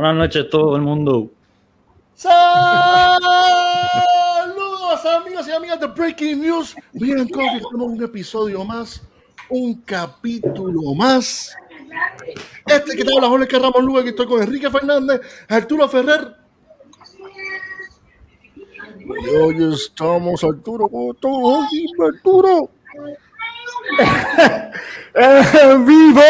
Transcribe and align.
Buenas 0.00 0.16
noches 0.16 0.48
todo 0.48 0.76
el 0.76 0.80
mundo. 0.80 1.30
Saludos 2.14 2.40
amigos 5.04 5.46
y 5.46 5.52
amigas 5.52 5.78
de 5.78 5.88
Breaking 5.88 6.40
News. 6.40 6.74
Bien, 6.94 7.28
tenemos 7.28 7.70
un 7.70 8.02
episodio 8.02 8.64
más, 8.64 9.02
un 9.50 9.74
capítulo 9.82 10.94
más. 10.94 11.54
Este 12.64 12.96
que 12.96 13.04
te 13.04 13.14
habla 13.14 13.28
Jorge 13.28 13.58
Ramos 13.58 13.84
Luga, 13.84 14.02
que 14.02 14.08
estoy 14.08 14.26
con 14.26 14.42
Enrique 14.42 14.70
Fernández, 14.70 15.20
Arturo 15.46 15.86
Ferrer. 15.86 16.34
Y 18.96 19.36
hoy 19.36 19.74
estamos, 19.74 20.42
Arturo, 20.42 20.88
con 20.88 21.14
todo, 21.16 21.66
Arturo. 22.06 22.70
¡En 25.14 25.84
vivo! 25.84 26.22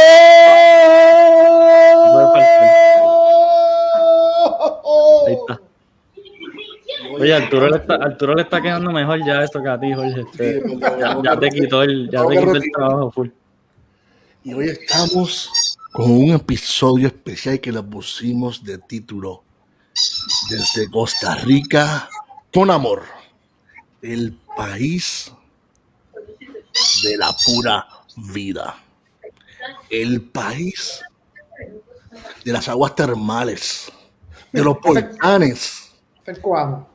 Ahí 5.26 5.34
está. 5.34 5.60
Oye, 7.18 7.34
Arturo 7.34 7.68
le, 7.68 7.76
está, 7.76 7.94
Arturo 7.94 8.34
le 8.34 8.42
está 8.42 8.60
quedando 8.60 8.90
mejor 8.90 9.24
ya 9.24 9.42
esto 9.42 9.62
que 9.62 9.68
a 9.68 9.78
ti, 9.78 9.92
Jorge. 9.92 10.20
Este, 10.20 10.62
ya, 10.78 11.18
ya 11.22 11.38
te 11.38 11.48
quitó 11.50 11.82
el, 11.82 12.10
ya 12.10 12.26
te 12.26 12.36
quitó 12.36 12.56
el 12.56 12.72
trabajo 12.72 13.10
full. 13.10 13.28
Y 14.42 14.54
hoy 14.54 14.68
estamos 14.68 15.76
con 15.92 16.10
un 16.10 16.30
episodio 16.30 17.08
especial 17.08 17.60
que 17.60 17.72
le 17.72 17.82
pusimos 17.82 18.64
de 18.64 18.78
título 18.78 19.42
Desde 20.48 20.90
Costa 20.90 21.34
Rica 21.36 22.08
con 22.52 22.70
amor. 22.70 23.02
El 24.02 24.32
país 24.56 25.32
de 27.02 27.16
la 27.16 27.34
pura 27.44 27.86
vida. 28.16 28.76
El 29.90 30.22
país 30.22 31.02
de 32.44 32.52
las 32.52 32.68
aguas 32.68 32.94
termales, 32.94 33.92
de 34.52 34.64
los 34.64 34.80
volcanes. 34.80 35.92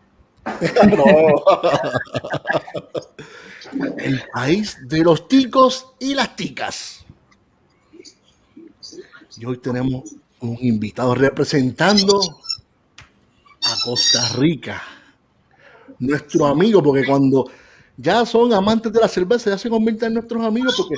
El 3.97 4.23
país 4.34 4.78
de 4.84 5.03
los 5.03 5.28
ticos 5.28 5.88
y 6.00 6.14
las 6.14 6.36
ticas. 6.36 7.06
Y 9.38 9.45
hoy 9.45 9.58
tenemos 9.58 10.03
un 10.39 10.58
invitado 10.62 11.14
representando 11.16 12.22
a 13.66 13.75
Costa 13.84 14.30
Rica. 14.38 14.81
Nuestro 16.00 16.45
amigo, 16.45 16.81
porque 16.84 17.06
cuando 17.06 17.50
ya 17.97 18.25
son 18.25 18.53
amantes 18.53 18.92
de 18.92 19.00
la 19.00 19.08
cerveza, 19.08 19.50
ya 19.50 19.58
se 19.58 19.69
convierten 19.69 20.08
en 20.08 20.14
nuestros 20.16 20.44
amigos, 20.44 20.75
porque 20.78 20.95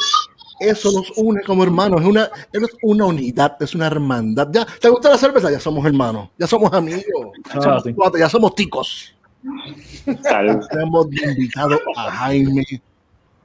eso 0.59 0.91
nos 0.91 1.11
une 1.17 1.41
como 1.44 1.63
hermanos, 1.63 2.02
es 2.02 2.08
una, 2.08 2.30
es 2.52 2.61
una 2.81 3.05
unidad, 3.05 3.58
es 3.61 3.75
una 3.75 3.88
hermandad. 3.88 4.50
Ya, 4.52 4.66
¿Te 4.66 4.89
gusta 4.89 5.09
la 5.09 5.17
cerveza? 5.17 5.52
Ya 5.52 5.59
somos 5.59 5.86
hermanos, 5.86 6.30
ya 6.38 6.47
somos 6.47 6.72
amigos, 6.73 7.03
ya, 7.53 7.61
somos, 7.61 7.83
ya 8.19 8.30
somos 8.30 8.55
ticos. 8.55 9.16
Hemos 10.72 11.05
invitado 11.05 11.80
a 11.95 12.11
Jaime 12.11 12.66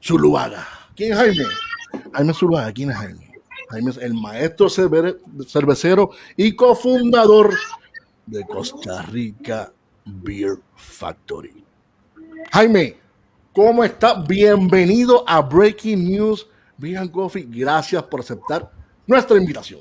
Zuluaga. 0.03 0.67
¿Quién 0.97 1.13
es 1.13 1.19
Jaime? 1.19 1.45
Jaime 2.13 2.35
Zuluaga, 2.35 2.73
¿quién 2.73 2.91
es 2.91 2.97
Jaime? 2.97 3.33
Jaime 3.69 3.91
es 3.91 3.97
el 3.99 4.15
maestro 4.15 4.69
cervecero 4.69 6.11
y 6.37 6.55
cofundador 6.55 7.55
de 8.27 8.45
Costa 8.45 9.03
Rica 9.03 9.73
Beer 10.05 10.59
Factory. 10.77 11.65
Jaime, 12.53 12.97
¿cómo 13.53 13.85
está? 13.85 14.15
Bienvenido 14.15 15.25
a 15.27 15.41
Breaking 15.41 16.11
News 16.11 16.49
Vegan 16.83 17.09
Coffee. 17.09 17.47
Gracias 17.49 18.03
por 18.03 18.21
aceptar 18.21 18.69
nuestra 19.07 19.37
invitación. 19.39 19.81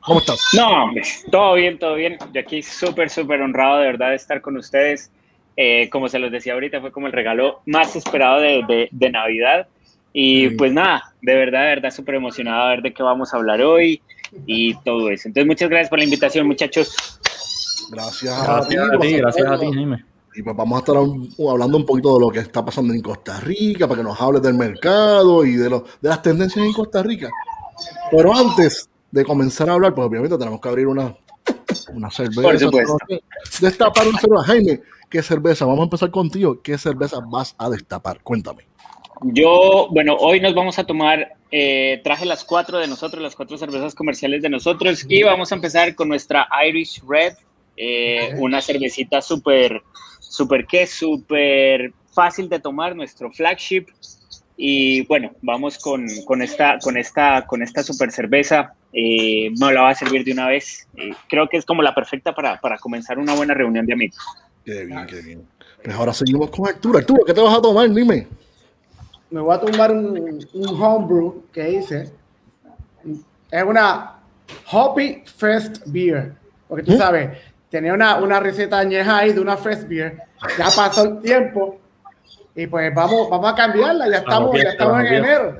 ¿Cómo 0.00 0.20
estás? 0.20 0.40
No, 0.54 0.84
hombre, 0.84 1.02
todo 1.30 1.54
bien, 1.54 1.78
todo 1.78 1.96
bien. 1.96 2.16
Yo 2.32 2.40
aquí 2.40 2.62
súper, 2.62 3.10
súper 3.10 3.42
honrado 3.42 3.78
de 3.78 3.86
verdad 3.86 4.10
de 4.10 4.16
estar 4.16 4.40
con 4.40 4.56
ustedes. 4.56 5.10
Eh, 5.56 5.90
como 5.90 6.08
se 6.08 6.20
los 6.20 6.30
decía 6.30 6.52
ahorita, 6.54 6.80
fue 6.80 6.92
como 6.92 7.08
el 7.08 7.12
regalo 7.12 7.60
más 7.66 7.96
esperado 7.96 8.40
de, 8.40 8.88
de, 8.90 9.10
Navidad. 9.10 9.66
Y 10.12 10.50
pues 10.50 10.72
nada, 10.72 11.12
de 11.20 11.34
verdad, 11.34 11.62
de 11.62 11.66
verdad, 11.66 11.90
súper 11.90 12.14
emocionado 12.14 12.62
a 12.62 12.68
ver 12.70 12.82
de 12.82 12.94
qué 12.94 13.02
vamos 13.02 13.34
a 13.34 13.38
hablar 13.38 13.60
hoy 13.60 14.00
y 14.46 14.74
todo 14.82 15.10
eso. 15.10 15.26
Entonces, 15.26 15.46
muchas 15.46 15.68
gracias 15.68 15.90
por 15.90 15.98
la 15.98 16.04
invitación, 16.04 16.46
muchachos. 16.46 16.94
Gracias, 17.90 18.42
gracias 18.46 18.88
a 18.88 18.98
ti, 18.98 19.12
gracias 19.14 19.46
a 19.46 19.58
ti, 19.58 19.66
Jaime. 19.74 20.04
Y 20.38 20.42
pues 20.42 20.54
vamos 20.54 20.76
a 20.76 20.78
estar 20.78 20.96
hablando 20.96 21.76
un 21.78 21.84
poquito 21.84 22.14
de 22.14 22.20
lo 22.20 22.30
que 22.30 22.38
está 22.38 22.64
pasando 22.64 22.94
en 22.94 23.02
Costa 23.02 23.40
Rica, 23.40 23.88
para 23.88 24.00
que 24.00 24.04
nos 24.04 24.20
hables 24.20 24.40
del 24.40 24.54
mercado 24.54 25.44
y 25.44 25.56
de, 25.56 25.68
lo, 25.68 25.80
de 26.00 26.08
las 26.08 26.22
tendencias 26.22 26.64
en 26.64 26.72
Costa 26.72 27.02
Rica. 27.02 27.28
Pero 28.08 28.32
antes 28.32 28.88
de 29.10 29.24
comenzar 29.24 29.68
a 29.68 29.72
hablar, 29.72 29.96
pues 29.96 30.06
obviamente 30.06 30.38
tenemos 30.38 30.60
que 30.60 30.68
abrir 30.68 30.86
una, 30.86 31.12
una 31.92 32.08
cerveza. 32.08 32.42
Por 32.42 32.56
supuesto. 32.56 32.96
Destapar 33.60 34.06
una 34.06 34.20
cerveza. 34.20 34.44
Jaime, 34.44 34.80
¿qué 35.10 35.24
cerveza? 35.24 35.64
Vamos 35.64 35.80
a 35.80 35.84
empezar 35.84 36.10
contigo. 36.12 36.62
¿Qué 36.62 36.78
cerveza 36.78 37.18
vas 37.28 37.56
a 37.58 37.68
destapar? 37.68 38.22
Cuéntame. 38.22 38.68
Yo, 39.22 39.88
bueno, 39.90 40.14
hoy 40.20 40.40
nos 40.40 40.54
vamos 40.54 40.78
a 40.78 40.84
tomar, 40.84 41.36
eh, 41.50 42.00
traje 42.04 42.26
las 42.26 42.44
cuatro 42.44 42.78
de 42.78 42.86
nosotros, 42.86 43.20
las 43.20 43.34
cuatro 43.34 43.58
cervezas 43.58 43.92
comerciales 43.96 44.40
de 44.42 44.50
nosotros, 44.50 45.04
y 45.08 45.24
vamos 45.24 45.50
a 45.50 45.56
empezar 45.56 45.96
con 45.96 46.08
nuestra 46.08 46.46
Irish 46.68 47.02
Red, 47.04 47.34
eh, 47.76 48.36
una 48.38 48.60
cervecita 48.60 49.20
súper, 49.20 49.82
súper 50.28 50.66
que, 50.66 50.86
súper 50.86 51.92
fácil 52.12 52.48
de 52.48 52.58
tomar, 52.58 52.94
nuestro 52.94 53.30
flagship. 53.30 53.86
Y 54.56 55.06
bueno, 55.06 55.30
vamos 55.40 55.78
con, 55.78 56.06
con 56.24 56.42
esta, 56.42 56.78
con 56.80 56.96
esta, 56.96 57.46
con 57.46 57.62
esta 57.62 57.82
super 57.82 58.10
cerveza. 58.10 58.74
Eh, 58.92 59.50
me 59.58 59.72
la 59.72 59.82
va 59.82 59.90
a 59.90 59.94
servir 59.94 60.24
de 60.24 60.32
una 60.32 60.48
vez. 60.48 60.88
Eh, 60.96 61.12
creo 61.28 61.48
que 61.48 61.56
es 61.56 61.64
como 61.64 61.82
la 61.82 61.94
perfecta 61.94 62.34
para, 62.34 62.60
para 62.60 62.76
comenzar 62.78 63.18
una 63.18 63.34
buena 63.34 63.54
reunión 63.54 63.86
de 63.86 63.92
amigos. 63.92 64.18
Qué 64.64 64.84
bien, 64.84 65.06
qué 65.06 65.20
bien. 65.22 65.46
Pues 65.82 65.94
ahora 65.94 66.12
seguimos 66.12 66.50
con 66.50 66.68
Arturo. 66.68 66.98
Arturo, 66.98 67.24
¿qué 67.24 67.32
te 67.32 67.40
vas 67.40 67.56
a 67.56 67.62
tomar? 67.62 67.88
Dime. 67.88 68.26
Me 69.30 69.40
voy 69.40 69.54
a 69.54 69.60
tomar 69.60 69.92
un, 69.92 70.44
un 70.52 70.82
homebrew 70.82 71.44
que 71.52 71.74
hice. 71.74 72.10
Es 73.50 73.62
una 73.62 74.18
Hoppy 74.72 75.22
Fest 75.24 75.82
Beer. 75.86 76.34
Porque 76.66 76.82
tú 76.84 76.92
¿Eh? 76.92 76.98
sabes, 76.98 77.38
tenía 77.70 77.94
una, 77.94 78.16
una 78.16 78.40
receta 78.40 78.78
añeja 78.78 79.18
ahí 79.18 79.32
de 79.32 79.40
una 79.40 79.56
fresh 79.56 79.86
beer. 79.86 80.18
Ya 80.58 80.66
pasó 80.74 81.04
el 81.04 81.20
tiempo 81.20 81.78
y 82.54 82.66
pues 82.66 82.92
vamos, 82.94 83.30
vamos 83.30 83.52
a 83.52 83.54
cambiarla. 83.54 84.08
Ya 84.08 84.18
estamos, 84.18 84.56
ya 84.56 84.70
estamos 84.70 85.00
en 85.00 85.06
enero. 85.06 85.56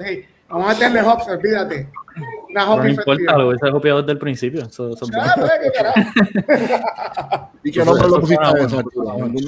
vamos 0.48 0.74
a 0.74 0.78
tenerle 0.78 1.02
hops, 1.02 1.28
olvídate. 1.28 1.88
Una 2.50 2.64
no, 2.64 2.76
no 2.76 2.88
importa, 2.88 3.38
lo 3.38 3.48
hubiese 3.48 3.70
copiado 3.70 4.00
desde 4.00 4.12
el 4.12 4.18
principio. 4.18 4.62
Eso, 4.62 4.90
eso 4.90 5.06
ah, 5.14 5.34
pues, 5.36 5.50
¿Y 7.64 7.70
qué 7.70 7.84
nombre 7.84 8.08
lo 8.08 8.20
pusiste? 8.20 8.44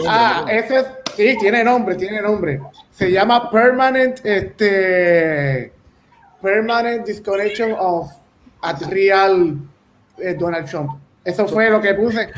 Ah, 0.06 0.44
ese 0.48 0.76
es, 0.76 0.86
sí, 1.16 1.36
tiene 1.40 1.64
nombre, 1.64 1.96
tiene 1.96 2.20
nombre. 2.20 2.60
Se 2.90 3.10
llama 3.10 3.50
Permanent, 3.50 4.24
este, 4.24 5.72
Permanent 6.40 7.06
Disconnection 7.06 7.74
of 7.78 8.12
at 8.62 8.80
Real 8.90 9.56
eh, 10.18 10.34
Donald 10.38 10.68
Trump. 10.68 11.00
Eso 11.24 11.46
fue 11.46 11.70
lo 11.70 11.80
que 11.80 11.94
puse. 11.94 12.30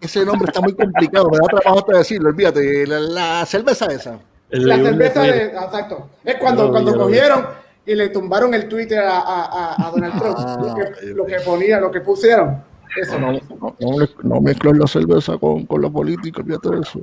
Ese 0.00 0.24
nombre 0.24 0.46
está 0.48 0.60
muy 0.60 0.74
complicado, 0.74 1.28
me 1.28 1.36
da 1.38 1.60
trabajo 1.60 1.80
hasta 1.80 1.98
decirlo, 1.98 2.30
olvídate, 2.30 2.86
la, 2.86 3.44
cerveza 3.44 3.86
esa. 3.86 4.18
La 4.48 4.76
cerveza 4.76 5.22
de, 5.22 5.46
exacto. 5.46 6.08
Es 6.24 6.36
cuando, 6.36 6.70
cuando 6.70 6.96
cogieron 6.96 7.46
y 7.84 7.94
le 7.94 8.08
tumbaron 8.08 8.54
el 8.54 8.66
Twitter 8.66 9.00
a, 9.00 9.18
a, 9.20 9.86
a 9.86 9.90
Donald 9.90 10.18
Trump, 10.18 10.36
ah, 10.38 10.58
lo, 10.58 10.74
que, 10.74 11.06
lo, 11.06 11.26
que, 11.26 11.36
ponía, 11.40 11.78
lo 11.78 11.90
que 11.90 12.00
pusieron. 12.00 12.62
Eso. 12.96 13.18
No, 13.18 13.32
no, 13.32 13.40
no, 13.78 14.06
no 14.22 14.40
mezclar 14.40 14.76
la 14.76 14.86
cerveza 14.86 15.36
con, 15.38 15.66
con 15.66 15.82
la 15.82 15.90
política, 15.90 16.40
olvídate 16.40 16.70
de 16.70 16.80
eso. 16.80 17.00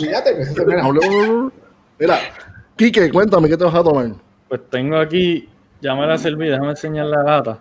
Olvídate 0.00 0.36
que 0.36 0.42
eso 0.42 1.52
Mira, 1.98 2.18
Quique, 2.76 3.10
cuéntame, 3.10 3.48
¿qué 3.48 3.56
te 3.56 3.64
vas 3.64 3.74
a 3.74 3.82
tomar? 3.82 4.12
Pues 4.48 4.60
tengo 4.70 4.96
aquí, 4.96 5.48
ya 5.80 5.96
me 5.96 6.06
la 6.06 6.16
serví, 6.16 6.48
déjame 6.48 6.70
enseñar 6.70 7.06
la 7.06 7.24
gata. 7.24 7.58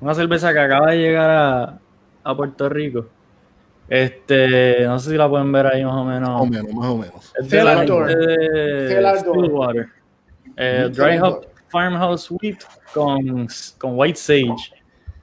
Una 0.00 0.14
cerveza 0.14 0.52
que 0.54 0.58
acaba 0.58 0.90
de 0.90 0.96
llegar 0.96 1.30
a, 1.30 1.78
a 2.24 2.36
Puerto 2.36 2.68
Rico. 2.68 3.06
Este, 3.88 4.84
no 4.86 4.98
sé 4.98 5.10
si 5.10 5.16
la 5.16 5.28
pueden 5.28 5.52
ver 5.52 5.66
ahí 5.66 5.84
más 5.84 5.94
o 5.94 6.04
menos. 6.04 6.30
Más 6.30 6.40
o 6.40 6.46
menos, 6.46 6.74
más 6.74 6.86
o 6.86 6.96
menos. 6.96 7.32
Es 7.38 7.50
de 7.50 7.64
la 9.00 9.14
de 9.14 9.20
Stillwater. 9.20 9.88
Eh, 10.56 10.88
Dry 10.90 11.18
Hop 11.18 11.46
Farmhouse 11.68 12.30
Wheat 12.30 12.62
con, 12.92 13.46
con 13.78 13.98
White 13.98 14.18
Sage. 14.18 14.72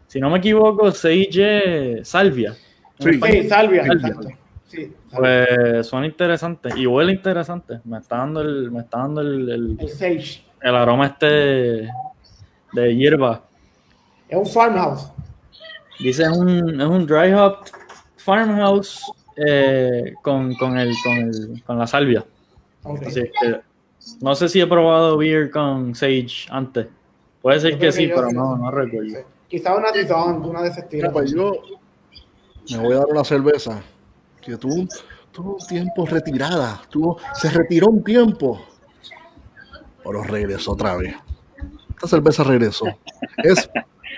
Si 0.08 0.20
no 0.20 0.30
me 0.30 0.38
equivoco, 0.38 0.92
Sage 0.92 2.02
salvia. 2.04 2.54
Sí, 3.00 3.14
sí 3.14 3.50
salvia. 3.50 3.86
salvia. 3.86 4.38
Sí, 4.68 4.94
pues 5.14 5.88
suena 5.88 6.06
interesante 6.06 6.70
y 6.78 6.86
huele 6.86 7.14
interesante. 7.14 7.82
Me 7.84 7.98
está 7.98 8.18
dando 8.18 8.42
el, 8.42 8.72
me 8.72 8.82
está 8.82 9.00
dando 9.00 9.22
el, 9.22 9.50
el, 9.50 9.78
el, 9.80 9.90
sage. 9.90 10.44
el 10.62 10.76
aroma 10.76 11.08
este 11.08 11.90
de 12.74 12.96
hierba. 12.96 13.42
Es 14.30 14.38
un 14.38 14.46
farmhouse. 14.46 15.12
Dice, 16.02 16.24
es 16.24 16.30
un, 16.30 16.82
es 16.82 16.88
un 16.88 17.06
dry 17.06 17.34
hop 17.34 17.58
farmhouse 18.18 19.02
eh, 19.36 20.14
con, 20.22 20.54
con, 20.56 20.78
el, 20.78 20.94
con, 21.04 21.18
el, 21.18 21.64
con 21.66 21.78
la 21.78 21.88
salvia. 21.88 22.26
Así 23.06 23.22
que, 23.40 23.62
no 24.20 24.36
sé 24.36 24.50
si 24.50 24.60
he 24.60 24.68
probado 24.68 25.18
beer 25.18 25.52
con 25.52 25.94
sage 25.94 26.48
antes. 26.50 26.88
Puede 27.42 27.60
ser 27.60 27.78
que 27.78 27.92
sí, 27.92 28.08
pero 28.08 28.32
no, 28.32 28.56
no 28.58 28.72
recuerdo. 28.72 29.20
Quizá 29.48 29.76
una 29.76 29.92
Dizon, 29.92 30.44
una 30.44 30.62
de 30.62 30.70
ese 30.70 30.80
estilo. 30.82 31.12
Pues 31.12 31.32
yo, 31.32 31.54
me 32.72 32.78
voy 32.78 32.94
a 32.94 32.98
dar 33.00 33.08
una 33.08 33.24
cerveza 33.24 33.82
que 34.42 34.58
tuvo, 34.58 34.88
tuvo 35.32 35.56
un 35.56 35.68
tiempo 35.68 36.06
retirada, 36.06 36.82
tuvo, 36.90 37.20
se 37.34 37.50
retiró 37.50 37.88
un 37.88 38.04
tiempo, 38.04 38.62
pero 40.04 40.24
regresó 40.24 40.72
otra 40.72 40.96
vez. 40.96 41.16
Esta 41.90 42.08
cerveza 42.08 42.44
regresó. 42.44 42.86
Es, 43.38 43.70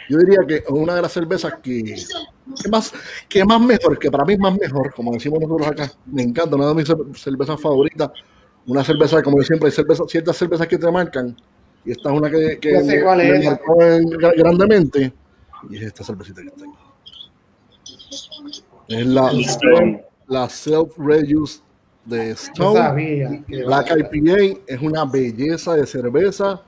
yo 0.09 0.17
diría 0.17 0.39
que 0.47 0.63
una 0.71 0.95
de 0.95 1.01
las 1.01 1.11
cervezas 1.11 1.53
que, 1.61 1.83
que 1.83 2.69
más, 2.69 2.93
que 3.29 3.43
más 3.45 3.61
mejor, 3.61 3.97
que 3.99 4.09
para 4.11 4.25
mí 4.25 4.33
es 4.33 4.39
más 4.39 4.57
mejor, 4.57 4.93
como 4.93 5.13
decimos 5.13 5.39
nosotros 5.39 5.67
acá, 5.67 5.91
me 6.05 6.21
encanta, 6.23 6.55
una 6.55 6.67
de 6.69 6.75
mis 6.75 6.87
cervezas 7.21 7.59
favoritas, 7.61 8.09
una 8.65 8.83
cerveza, 8.83 9.21
como 9.21 9.37
yo 9.39 9.43
siempre, 9.43 9.67
hay 9.67 9.71
cerveza, 9.75 10.03
ciertas 10.07 10.37
cervezas 10.37 10.67
que 10.67 10.77
te 10.77 10.91
marcan, 10.91 11.35
y 11.85 11.91
esta 11.91 12.11
es 12.11 12.17
una 12.17 12.29
que, 12.29 12.57
que 12.59 12.81
me- 12.83 13.01
cuál 13.01 13.17
me 13.17 13.37
es. 13.37 13.45
marcó 13.45 13.83
en- 13.83 14.09
grandemente, 14.09 15.13
y 15.69 15.77
es 15.77 15.83
esta 15.83 16.03
cervecita 16.03 16.41
que 16.41 16.49
tengo. 16.51 16.77
Es 18.87 19.05
la, 19.05 19.31
Stone. 19.31 20.03
la 20.27 20.47
Self-Reduce 20.49 21.61
de 22.05 22.31
Stone. 22.31 22.77
sabía. 22.77 23.43
que- 23.47 23.63
Black 23.65 23.91
IPA 23.97 24.59
es 24.67 24.81
una 24.81 25.05
belleza 25.05 25.73
de 25.75 25.85
cerveza. 25.87 26.61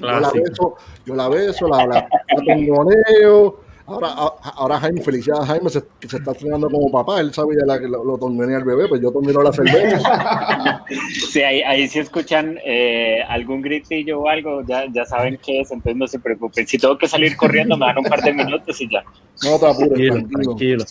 Yo 0.00 0.06
la 0.06 0.30
beso, 0.30 0.76
yo 1.06 1.14
la 1.14 1.28
beso, 1.28 1.68
la, 1.68 1.86
la, 1.86 2.08
la 2.08 2.44
tongoneo. 2.44 3.60
Ahora, 3.86 4.08
ahora 4.54 4.78
Jaime, 4.78 5.02
felicidades 5.02 5.42
a 5.42 5.46
Jaime, 5.46 5.68
se, 5.68 5.82
está 6.00 6.30
estrenando 6.30 6.70
como 6.70 6.92
papá. 6.92 7.20
Él 7.20 7.34
sabe 7.34 7.56
ya 7.58 7.66
la, 7.66 7.80
que 7.80 7.88
lo, 7.88 8.04
lo 8.04 8.16
tongonea 8.18 8.58
al 8.58 8.64
bebé, 8.64 8.86
pues 8.88 9.00
yo 9.02 9.10
tongoneo 9.10 9.42
la 9.42 9.52
cerveza. 9.52 10.84
Sí, 11.30 11.42
ahí, 11.42 11.60
ahí 11.62 11.88
si 11.88 11.98
escuchan 11.98 12.58
eh, 12.64 13.20
algún 13.28 13.62
gritillo 13.62 14.20
o 14.20 14.28
algo, 14.28 14.62
ya, 14.64 14.84
ya 14.92 15.04
saben 15.04 15.38
qué 15.44 15.60
es, 15.60 15.72
entonces 15.72 15.96
no 15.96 16.06
se 16.06 16.20
preocupen. 16.20 16.66
Si 16.68 16.78
tengo 16.78 16.96
que 16.96 17.08
salir 17.08 17.36
corriendo, 17.36 17.76
me 17.76 17.86
dan 17.86 17.98
un 17.98 18.04
par 18.04 18.22
de 18.22 18.32
minutos 18.32 18.80
y 18.80 18.88
ya. 18.88 19.02
No 19.44 19.58
te 19.58 19.66
apures, 19.66 19.88
Tranquilo, 19.88 20.14
tranquilo. 20.14 20.44
tranquilo. 20.44 20.84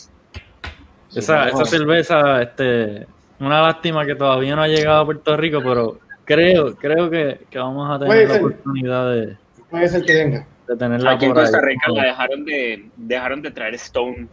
Esa, 1.15 1.49
esa 1.49 1.65
cerveza, 1.65 2.41
este, 2.41 3.07
una 3.39 3.61
lástima 3.61 4.05
que 4.05 4.15
todavía 4.15 4.55
no 4.55 4.61
ha 4.61 4.67
llegado 4.67 5.01
a 5.01 5.05
Puerto 5.05 5.37
Rico, 5.37 5.59
pero 5.63 5.99
creo, 6.29 6.75
creo 6.75 7.09
que, 7.09 7.39
que 7.49 7.57
vamos 7.57 7.89
a 7.89 7.97
Puede 8.05 8.21
tener 8.21 8.27
la 8.27 8.33
ser. 8.35 8.43
oportunidad 8.45 9.11
de, 9.13 9.37
Puede 9.69 9.87
ser 9.89 10.05
que 10.05 10.13
venga. 10.13 10.47
de 10.67 10.75
tenerla 10.77 11.11
Aquí 11.11 11.25
en 11.25 11.31
por 11.31 11.39
ahí. 11.39 11.45
Costa 11.45 11.61
Rica 11.61 11.91
la 11.91 12.03
dejaron 12.03 12.45
de, 12.45 12.85
dejaron 12.95 13.41
de 13.41 13.51
traer 13.51 13.73
Stone. 13.75 14.27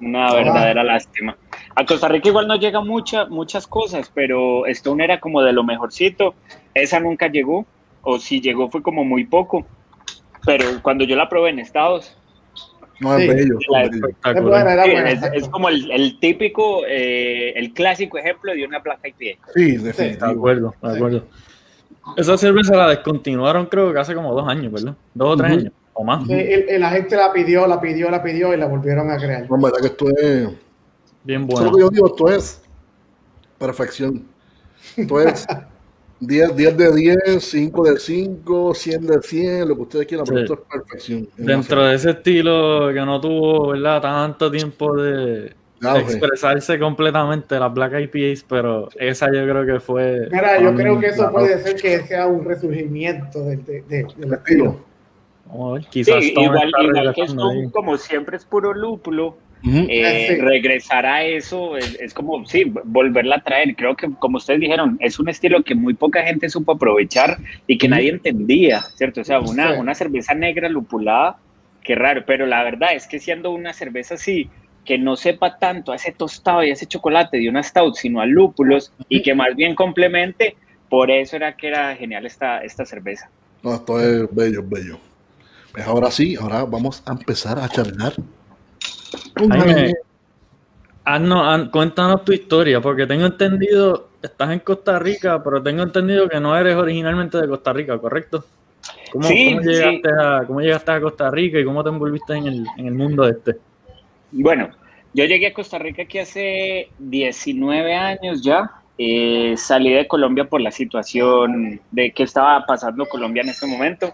Una 0.00 0.32
verdadera 0.34 0.82
lástima. 0.82 1.36
A 1.76 1.84
Costa 1.84 2.08
Rica 2.08 2.28
igual 2.28 2.48
no 2.48 2.56
llega 2.56 2.80
mucha, 2.80 3.26
muchas 3.26 3.66
cosas, 3.68 4.10
pero 4.12 4.66
Stone 4.66 5.04
era 5.04 5.20
como 5.20 5.42
de 5.42 5.52
lo 5.52 5.62
mejorcito. 5.62 6.34
Esa 6.74 6.98
nunca 6.98 7.28
llegó, 7.28 7.66
o 8.02 8.18
si 8.18 8.40
llegó 8.40 8.68
fue 8.68 8.82
como 8.82 9.04
muy 9.04 9.24
poco. 9.24 9.64
Pero 10.44 10.64
cuando 10.82 11.04
yo 11.04 11.14
la 11.16 11.28
probé 11.28 11.50
en 11.50 11.60
Estados, 11.60 12.16
No, 13.02 13.16
es 13.16 13.22
Sí. 13.22 13.28
bello. 13.28 13.58
La- 13.70 13.78
bello. 13.80 13.90
Es 13.90 13.96
Espectacular. 13.96 14.44
buena, 14.48 14.72
era 14.72 14.84
sí, 14.84 14.90
buena. 14.92 15.08
es, 15.10 15.14
exacto. 15.16 15.38
es 15.38 15.48
como 15.48 15.68
el, 15.68 15.90
el 15.90 16.18
típico, 16.20 16.82
eh, 16.86 17.52
el 17.56 17.72
clásico 17.74 18.18
ejemplo 18.18 18.52
de 18.54 18.64
una 18.64 18.78
Black 18.78 19.00
IPA. 19.04 19.46
Sí, 19.54 19.76
De 19.76 19.82
definitivo. 19.84 20.26
acuerdo, 20.30 20.74
de 20.82 20.90
Sí. 20.90 20.96
acuerdo. 20.96 21.24
Esa 22.16 22.36
cerveza 22.36 22.74
la 22.76 22.88
descontinuaron 22.88 23.66
creo 23.66 23.92
que 23.92 23.98
hace 24.00 24.14
como 24.14 24.34
dos 24.34 24.48
años, 24.48 24.72
¿verdad? 24.72 24.94
Dos 25.14 25.28
o 25.28 25.36
tres 25.36 25.50
años, 25.52 25.72
o 25.94 26.02
más. 26.04 26.26
Sí, 26.26 26.32
el- 26.32 26.68
el- 26.68 26.80
la 26.80 26.90
gente 26.90 27.14
la 27.16 27.32
pidió, 27.32 27.66
la 27.66 27.80
pidió, 27.80 28.10
la 28.10 28.22
pidió 28.22 28.52
y 28.52 28.56
la 28.56 28.66
volvieron 28.66 29.10
a 29.10 29.16
crear. 29.18 29.48
No, 29.48 29.56
en 29.56 29.62
verdad 29.62 29.78
que 29.80 29.86
esto 29.86 30.06
es. 30.16 30.48
Bien 31.24 31.42
Eso 31.42 31.48
es 31.48 31.54
buena. 31.54 31.66
lo 31.70 31.72
que 31.76 31.80
yo 31.82 31.88
digo, 31.90 32.06
esto 32.08 32.28
es 32.28 32.62
perfección. 33.58 34.24
Esto 34.96 35.20
es 35.20 35.46
10, 36.24 36.54
10 36.56 36.76
de 36.76 36.92
10, 36.94 37.18
5 37.40 37.84
de 37.84 37.98
5, 37.98 38.74
100 38.74 39.06
de 39.08 39.20
100, 39.22 39.68
lo 39.68 39.74
que 39.76 39.82
ustedes 39.82 40.06
quieran, 40.06 40.24
pero 40.26 40.38
Sí. 40.38 40.44
esto 40.44 40.54
es 40.54 40.60
perfección. 40.80 41.28
Dentro 41.36 41.84
de 41.84 41.94
ese 41.96 42.10
estilo 42.10 42.88
que 42.94 43.00
no 43.00 43.20
tuvo, 43.20 43.68
¿verdad? 43.68 44.00
Tanto 44.00 44.48
tiempo 44.50 44.94
de 44.96 45.52
Claro, 45.80 45.98
sí. 46.06 46.12
expresarse 46.16 46.78
completamente 46.78 47.58
las 47.58 47.74
Black 47.74 47.92
IPAs, 48.14 48.44
pero 48.48 48.88
esa 49.00 49.26
yo 49.32 49.42
creo 49.42 49.66
que 49.66 49.80
fue... 49.80 50.28
Mira, 50.30 50.60
yo 50.62 50.72
creo 50.76 51.00
que 51.00 51.06
eso 51.06 51.28
puede 51.32 51.58
ser 51.60 51.74
que 51.74 51.98
sea 52.02 52.28
un 52.28 52.44
resurgimiento 52.44 53.42
del, 53.44 53.64
de- 53.64 53.82
de- 53.88 54.06
del 54.16 54.32
estilo. 54.34 54.76
Vamos 55.46 55.70
a 55.70 55.74
ver, 55.74 55.82
Sí, 55.82 55.88
quizás 55.90 56.24
Stone 56.24 56.46
igual, 56.46 56.68
igual 56.88 57.14
que. 57.14 57.22
Stone, 57.22 57.70
como 57.72 57.96
siempre 57.98 58.36
es 58.36 58.44
puro 58.44 58.72
lúpulo, 58.72 59.36
Eh, 59.64 60.26
Sí. 60.28 60.34
regresar 60.40 61.06
a 61.06 61.22
eso 61.24 61.76
es, 61.76 61.96
es 62.00 62.12
como, 62.14 62.44
sí, 62.46 62.64
volverla 62.84 63.36
a 63.36 63.42
traer. 63.42 63.76
Creo 63.76 63.94
que, 63.96 64.08
como 64.18 64.38
ustedes 64.38 64.60
dijeron, 64.60 64.96
es 65.00 65.18
un 65.18 65.28
estilo 65.28 65.62
que 65.62 65.74
muy 65.74 65.94
poca 65.94 66.22
gente 66.22 66.48
supo 66.48 66.72
aprovechar 66.72 67.38
y 67.66 67.78
que 67.78 67.88
nadie 67.88 68.10
entendía, 68.10 68.80
¿cierto? 68.96 69.20
O 69.20 69.24
sea, 69.24 69.40
una, 69.40 69.74
Sí. 69.74 69.80
una 69.80 69.94
cerveza 69.94 70.34
negra 70.34 70.68
lupulada, 70.68 71.36
qué 71.84 71.94
raro, 71.94 72.24
pero 72.26 72.46
la 72.46 72.62
verdad 72.64 72.94
es 72.94 73.06
que 73.06 73.18
siendo 73.18 73.50
una 73.50 73.72
cerveza 73.72 74.14
así, 74.14 74.48
que 74.84 74.98
no 74.98 75.14
sepa 75.14 75.58
tanto 75.58 75.92
a 75.92 75.96
ese 75.96 76.10
tostado 76.10 76.64
y 76.64 76.70
a 76.70 76.72
ese 76.72 76.86
chocolate 76.86 77.38
de 77.38 77.48
una 77.48 77.62
stout, 77.62 77.94
sino 77.94 78.20
a 78.20 78.26
lúpulos 78.26 78.92
y 79.08 79.22
que 79.22 79.32
más 79.34 79.54
bien 79.54 79.76
complemente, 79.76 80.56
por 80.88 81.10
eso 81.10 81.36
era 81.36 81.56
que 81.56 81.68
era 81.68 81.94
genial 81.94 82.26
esta, 82.26 82.64
esta 82.64 82.84
cerveza. 82.84 83.30
No, 83.62 83.74
esto 83.76 84.00
es 84.00 84.34
bello, 84.34 84.64
bello. 84.66 84.98
Pues 85.72 85.86
ahora 85.86 86.10
sí, 86.10 86.34
ahora 86.38 86.64
vamos 86.64 87.00
a 87.06 87.12
empezar 87.12 87.58
a 87.60 87.68
charlar. 87.68 88.12
Jaime, 89.36 89.92
haznos- 91.04 91.46
haz- 91.46 91.70
cuéntanos 91.70 92.24
tu 92.24 92.32
historia, 92.32 92.80
porque 92.80 93.06
tengo 93.06 93.26
entendido, 93.26 94.08
estás 94.22 94.50
en 94.50 94.60
Costa 94.60 94.98
Rica, 94.98 95.42
pero 95.42 95.62
tengo 95.62 95.82
entendido 95.82 96.28
que 96.28 96.40
no 96.40 96.56
eres 96.56 96.76
originalmente 96.76 97.38
de 97.38 97.48
Costa 97.48 97.72
Rica, 97.72 97.98
¿correcto? 97.98 98.44
¿Cómo, 99.12 99.28
Sí, 99.28 99.54
cómo 99.54 99.60
llegaste, 99.60 100.08
a, 100.20 100.44
cómo 100.46 100.60
llegaste 100.60 100.90
a 100.92 101.00
Costa 101.00 101.30
Rica 101.30 101.58
y 101.58 101.64
cómo 101.64 101.82
te 101.82 101.90
envolviste 101.90 102.34
en 102.34 102.46
el, 102.46 102.66
en 102.78 102.86
el 102.86 102.94
mundo 102.94 103.26
este? 103.28 103.56
Bueno, 104.32 104.70
yo 105.12 105.24
llegué 105.24 105.48
a 105.48 105.52
Costa 105.54 105.78
Rica 105.78 106.02
aquí 106.02 106.18
hace 106.18 106.88
19 106.98 107.94
años 107.94 108.42
ya. 108.42 108.70
Eh, 108.98 109.54
salí 109.56 109.92
de 109.92 110.06
Colombia 110.06 110.44
por 110.44 110.60
la 110.60 110.70
situación 110.70 111.80
de 111.90 112.12
que 112.12 112.22
estaba 112.22 112.64
pasando 112.66 113.06
Colombia 113.06 113.42
en 113.42 113.48
ese 113.50 113.66
momento. 113.66 114.12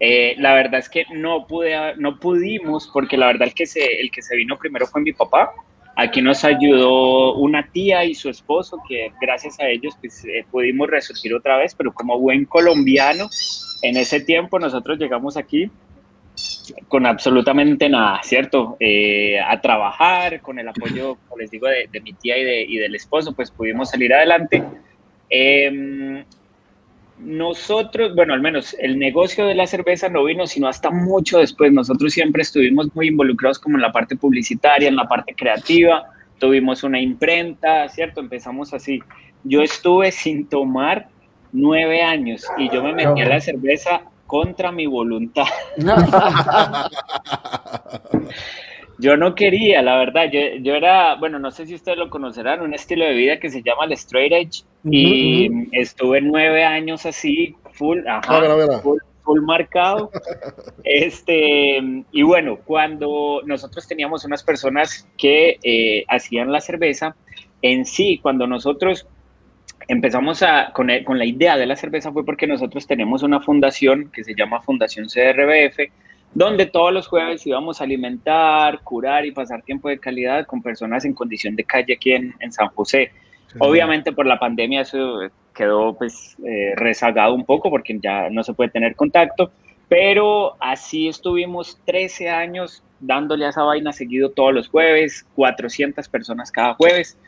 Eh, 0.00 0.36
la 0.38 0.54
verdad 0.54 0.78
es 0.80 0.88
que 0.88 1.04
no 1.12 1.46
pude, 1.46 1.96
no 1.96 2.18
pudimos, 2.18 2.88
porque 2.92 3.16
la 3.16 3.26
verdad 3.26 3.48
el 3.48 3.54
que 3.54 3.66
se, 3.66 4.00
el 4.00 4.10
que 4.10 4.22
se 4.22 4.36
vino 4.36 4.56
primero 4.56 4.86
fue 4.86 5.00
mi 5.00 5.12
papá. 5.12 5.52
Aquí 5.96 6.22
nos 6.22 6.44
ayudó 6.44 7.34
una 7.34 7.68
tía 7.72 8.04
y 8.04 8.14
su 8.14 8.28
esposo, 8.28 8.78
que 8.88 9.10
gracias 9.20 9.58
a 9.58 9.68
ellos 9.68 9.94
pues, 10.00 10.24
eh, 10.24 10.44
pudimos 10.48 10.88
resurgir 10.88 11.34
otra 11.34 11.56
vez, 11.56 11.74
pero 11.74 11.92
como 11.92 12.18
buen 12.20 12.44
colombiano, 12.44 13.28
en 13.82 13.96
ese 13.96 14.20
tiempo 14.20 14.60
nosotros 14.60 14.98
llegamos 14.98 15.36
aquí 15.36 15.68
con 16.86 17.04
absolutamente 17.04 17.88
nada, 17.88 18.20
¿cierto? 18.22 18.76
Eh, 18.78 19.40
a 19.40 19.60
trabajar, 19.60 20.40
con 20.40 20.60
el 20.60 20.68
apoyo, 20.68 21.16
como 21.26 21.40
les 21.40 21.50
digo, 21.50 21.66
de, 21.66 21.88
de 21.90 22.00
mi 22.00 22.12
tía 22.12 22.38
y, 22.38 22.44
de, 22.44 22.62
y, 22.62 22.76
del 22.76 22.94
esposo, 22.94 23.34
pues 23.34 23.50
pudimos 23.50 23.90
salir 23.90 24.14
adelante. 24.14 24.62
Eh, 25.30 26.24
nosotros, 27.20 28.14
bueno, 28.14 28.34
al 28.34 28.40
menos 28.40 28.76
el 28.78 28.98
negocio 28.98 29.46
de 29.46 29.54
la 29.54 29.66
cerveza 29.66 30.08
no 30.08 30.24
vino 30.24 30.46
sino 30.46 30.68
hasta 30.68 30.90
mucho 30.90 31.38
después. 31.38 31.72
Nosotros 31.72 32.12
siempre 32.12 32.42
estuvimos 32.42 32.94
muy 32.94 33.08
involucrados 33.08 33.58
como 33.58 33.76
en 33.76 33.82
la 33.82 33.92
parte 33.92 34.16
publicitaria, 34.16 34.88
en 34.88 34.96
la 34.96 35.08
parte 35.08 35.34
creativa. 35.34 36.04
Tuvimos 36.38 36.84
una 36.84 37.00
imprenta, 37.00 37.88
¿cierto? 37.88 38.20
Empezamos 38.20 38.72
así. 38.72 39.02
Yo 39.44 39.62
estuve 39.62 40.12
sin 40.12 40.48
tomar 40.48 41.08
nueve 41.52 42.02
años 42.02 42.44
y 42.56 42.70
yo 42.70 42.82
me 42.82 42.92
metí 42.92 43.20
a 43.20 43.28
la 43.28 43.40
cerveza 43.40 44.02
contra 44.26 44.70
mi 44.70 44.86
voluntad. 44.86 45.46
yo 48.98 49.16
no 49.16 49.34
quería, 49.34 49.80
la 49.82 49.96
verdad. 49.96 50.30
Yo, 50.30 50.40
yo, 50.60 50.74
era, 50.74 51.14
bueno, 51.14 51.38
no 51.38 51.50
sé 51.50 51.66
si 51.66 51.74
ustedes 51.74 51.98
lo 51.98 52.10
conocerán, 52.10 52.60
un 52.60 52.74
estilo 52.74 53.04
de 53.04 53.14
vida 53.14 53.38
que 53.38 53.48
se 53.48 53.62
llama 53.62 53.84
el 53.84 53.92
straight 53.92 54.32
edge. 54.32 54.64
Uh 54.84 54.88
-huh, 54.88 54.92
y 54.92 55.48
uh 55.48 55.52
-huh. 55.52 55.68
estuve 55.72 56.20
nueve 56.20 56.64
años 56.64 57.06
así, 57.06 57.54
full, 57.72 58.06
ajá. 58.06 58.40
Full, 58.82 58.98
full, 59.22 59.40
marcado. 59.42 60.10
este, 60.84 61.80
y 62.12 62.22
bueno, 62.22 62.58
cuando 62.64 63.40
nosotros 63.44 63.86
teníamos 63.86 64.24
unas 64.24 64.42
personas 64.42 65.08
que 65.16 65.58
eh, 65.62 66.04
hacían 66.08 66.50
la 66.50 66.60
cerveza, 66.60 67.14
en 67.62 67.84
sí, 67.84 68.18
cuando 68.22 68.46
nosotros 68.46 69.06
empezamos 69.88 70.42
a, 70.42 70.72
con, 70.72 70.90
el, 70.90 71.04
con, 71.04 71.18
la 71.18 71.24
idea 71.24 71.56
de 71.56 71.66
la 71.66 71.76
cerveza 71.76 72.12
fue 72.12 72.24
porque 72.24 72.46
nosotros 72.46 72.86
tenemos 72.86 73.22
una 73.22 73.40
fundación 73.40 74.10
que 74.12 74.22
se 74.22 74.34
llama 74.34 74.60
Fundación 74.60 75.06
CRBF, 75.06 75.90
donde 76.34 76.66
todos 76.66 76.92
los 76.92 77.08
jueves 77.08 77.46
íbamos 77.46 77.80
a 77.80 77.84
alimentar, 77.84 78.80
curar 78.82 79.26
y 79.26 79.32
pasar 79.32 79.62
tiempo 79.62 79.88
de 79.88 79.98
calidad 79.98 80.46
con 80.46 80.62
personas 80.62 81.04
en 81.04 81.14
condición 81.14 81.56
de 81.56 81.64
calle 81.64 81.94
aquí 81.94 82.12
en, 82.12 82.34
en 82.40 82.52
San 82.52 82.68
José. 82.68 83.10
Sí. 83.48 83.58
Obviamente 83.60 84.12
por 84.12 84.26
la 84.26 84.38
pandemia 84.38 84.82
eso 84.82 85.20
quedó 85.54 85.94
pues 85.94 86.36
eh, 86.46 86.74
rezagado 86.76 87.34
un 87.34 87.44
poco 87.44 87.70
porque 87.70 87.98
ya 88.00 88.30
no 88.30 88.44
se 88.44 88.52
puede 88.52 88.70
tener 88.70 88.94
contacto, 88.94 89.50
pero 89.88 90.54
así 90.60 91.08
estuvimos 91.08 91.80
13 91.84 92.30
años 92.30 92.84
dándole 93.00 93.46
a 93.46 93.48
esa 93.48 93.62
vaina 93.62 93.92
seguido 93.92 94.30
todos 94.30 94.54
los 94.54 94.68
jueves, 94.68 95.26
400 95.34 96.08
personas 96.08 96.52
cada 96.52 96.74
jueves. 96.74 97.18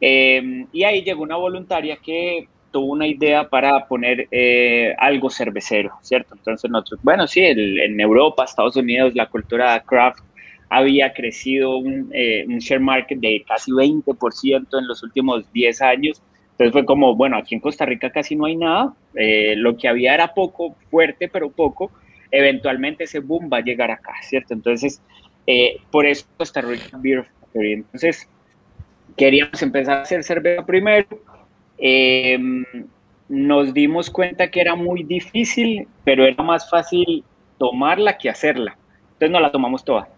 Eh, 0.00 0.66
y 0.72 0.84
ahí 0.84 1.02
llegó 1.02 1.22
una 1.22 1.36
voluntaria 1.36 1.96
que 1.96 2.48
tuvo 2.74 2.92
una 2.92 3.06
idea 3.06 3.48
para 3.48 3.86
poner 3.86 4.26
eh, 4.32 4.96
algo 4.98 5.30
cervecero, 5.30 5.92
¿cierto? 6.02 6.34
Entonces 6.34 6.68
nosotros, 6.68 6.98
bueno, 7.04 7.28
sí, 7.28 7.38
el, 7.40 7.78
en 7.78 8.00
Europa, 8.00 8.42
Estados 8.42 8.74
Unidos, 8.74 9.14
la 9.14 9.26
cultura 9.26 9.78
craft 9.86 10.24
había 10.68 11.12
crecido 11.12 11.76
un, 11.76 12.10
eh, 12.12 12.44
un 12.48 12.58
share 12.58 12.80
market 12.80 13.20
de 13.20 13.44
casi 13.46 13.70
20% 13.70 14.76
en 14.76 14.88
los 14.88 15.04
últimos 15.04 15.44
10 15.52 15.82
años. 15.82 16.20
Entonces 16.50 16.72
fue 16.72 16.84
como, 16.84 17.14
bueno, 17.14 17.36
aquí 17.36 17.54
en 17.54 17.60
Costa 17.60 17.86
Rica 17.86 18.10
casi 18.10 18.34
no 18.34 18.46
hay 18.46 18.56
nada, 18.56 18.92
eh, 19.14 19.54
lo 19.56 19.76
que 19.76 19.86
había 19.86 20.12
era 20.14 20.34
poco, 20.34 20.74
fuerte, 20.90 21.28
pero 21.28 21.50
poco, 21.50 21.92
eventualmente 22.32 23.04
ese 23.04 23.20
boom 23.20 23.48
va 23.52 23.58
a 23.58 23.60
llegar 23.60 23.92
acá, 23.92 24.14
¿cierto? 24.22 24.52
Entonces, 24.52 25.00
eh, 25.46 25.76
por 25.92 26.06
eso 26.06 26.26
Costa 26.36 26.60
Rica 26.60 26.98
Beer 27.00 27.22
Factory. 27.22 27.72
Entonces, 27.74 28.28
queríamos 29.16 29.62
empezar 29.62 29.98
a 29.98 30.02
hacer 30.02 30.24
cerveza 30.24 30.66
primero, 30.66 31.06
nos 33.28 33.74
dimos 33.74 34.10
cuenta 34.10 34.50
que 34.50 34.60
era 34.60 34.74
muy 34.74 35.02
difícil, 35.02 35.88
pero 36.04 36.24
era 36.24 36.42
más 36.42 36.68
fácil 36.68 37.24
tomarla 37.58 38.18
que 38.18 38.28
hacerla. 38.28 38.76
Entonces 39.12 39.30
no 39.30 39.40
la 39.40 39.50
tomamos 39.50 39.84
toda. 39.84 40.08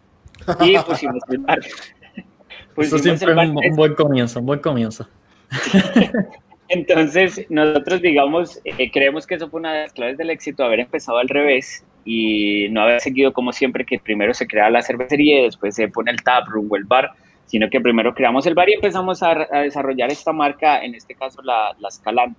Y 0.60 0.78
pusimos 0.78 1.22
el 1.28 1.38
bar. 1.38 1.60
Eso 2.76 2.98
siempre 2.98 3.32
es 3.32 3.48
un, 3.48 3.76
buen 3.76 3.94
comienzo, 3.94 4.40
un 4.40 4.46
buen 4.46 4.60
comienzo. 4.60 5.08
Entonces, 6.68 7.46
nosotros, 7.48 8.02
digamos, 8.02 8.60
eh, 8.64 8.90
creemos 8.90 9.26
que 9.26 9.36
eso 9.36 9.48
fue 9.48 9.60
una 9.60 9.72
de 9.72 9.82
las 9.82 9.92
claves 9.92 10.18
del 10.18 10.30
éxito, 10.30 10.64
haber 10.64 10.80
empezado 10.80 11.18
al 11.18 11.28
revés 11.28 11.84
y 12.04 12.68
no 12.70 12.82
haber 12.82 13.00
seguido 13.00 13.32
como 13.32 13.52
siempre 13.52 13.84
que 13.84 13.98
primero 13.98 14.34
se 14.34 14.46
crea 14.46 14.68
la 14.68 14.82
cervecería 14.82 15.40
y 15.40 15.44
después 15.44 15.76
se 15.76 15.88
pone 15.88 16.10
el 16.10 16.22
tap 16.22 16.48
room 16.48 16.66
o 16.70 16.76
el 16.76 16.84
bar, 16.84 17.12
sino 17.46 17.70
que 17.70 17.80
primero 17.80 18.14
creamos 18.14 18.46
el 18.46 18.54
bar 18.54 18.68
y 18.68 18.74
empezamos 18.74 19.22
a, 19.22 19.34
desarrollar 19.62 20.10
esta 20.10 20.32
marca, 20.32 20.84
en 20.84 20.94
este 20.94 21.14
caso 21.14 21.42
la, 21.42 21.74
la 21.78 21.88
Escalante. 21.88 22.38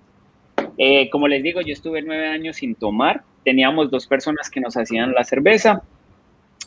Eh, 0.76 1.10
como 1.10 1.26
les 1.28 1.42
digo, 1.42 1.60
yo 1.60 1.72
estuve 1.72 2.02
nueve 2.02 2.28
años 2.28 2.56
sin 2.56 2.74
tomar, 2.74 3.22
teníamos 3.44 3.90
dos 3.90 4.06
personas 4.06 4.48
que 4.50 4.60
nos 4.60 4.76
hacían 4.76 5.12
la 5.12 5.24
cerveza 5.24 5.82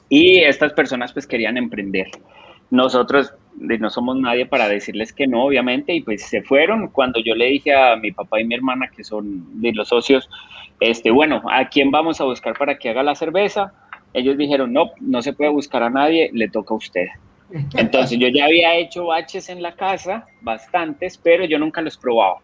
y 0.10 0.40
estas 0.40 0.74
personas 0.74 1.14
pues 1.14 1.26
querían 1.26 1.58
emprender. 1.58 2.08
Nosotros 2.70 3.34
no 3.56 3.90
somos 3.90 4.18
nadie 4.18 4.46
para 4.46 4.68
decirles 4.68 5.14
que 5.14 5.28
no, 5.28 5.44
obviamente, 5.44 5.94
y 5.94 6.02
pues 6.02 6.24
se 6.24 6.42
fueron. 6.42 6.88
Cuando 6.88 7.22
yo 7.24 7.36
le 7.36 7.46
dije 7.46 7.74
a 7.74 7.96
mi 7.96 8.12
papá 8.12 8.40
y 8.40 8.46
mi 8.46 8.56
hermana, 8.56 8.90
que 8.96 9.04
son 9.04 9.62
de 9.62 9.74
los 9.74 9.90
socios, 9.90 10.30
este, 10.80 11.12
bueno, 11.12 11.42
¿a 11.50 11.68
quién 11.70 11.92
vamos 11.92 12.22
a 12.22 12.26
buscar 12.26 12.58
para 12.58 12.78
que 12.78 12.90
haga 12.90 13.04
la 13.04 13.16
cerveza? 13.16 13.74
Ellos 14.14 14.38
dijeron, 14.38 14.74
no, 14.74 14.92
no 15.00 15.22
se 15.22 15.34
puede 15.34 15.52
buscar 15.52 15.84
a 15.84 15.90
nadie, 15.90 16.30
le 16.34 16.50
toca 16.50 16.74
a 16.74 16.78
usted. 16.78 17.08
Entonces 17.76 18.18
yo 18.18 18.28
ya 18.30 18.46
había 18.46 18.76
hecho 18.76 19.06
baches 19.06 19.50
en 19.50 19.62
la 19.62 19.74
casa, 19.74 20.26
bastantes, 20.42 21.18
pero 21.18 21.46
yo 21.46 21.60
nunca 21.60 21.82
los 21.82 21.98
probaba. 21.98 22.40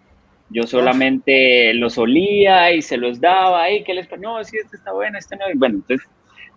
Yo 0.49 0.63
solamente 0.63 1.73
los 1.73 1.97
olía 1.97 2.71
y 2.71 2.81
se 2.81 2.97
los 2.97 3.19
daba, 3.19 3.69
y 3.69 3.83
que 3.83 3.93
les 3.93 4.07
no, 4.19 4.43
sí, 4.43 4.57
este 4.63 4.77
está 4.77 4.93
bueno, 4.93 5.17
este 5.17 5.35
no. 5.35 5.45
bueno, 5.55 5.75
entonces 5.75 6.07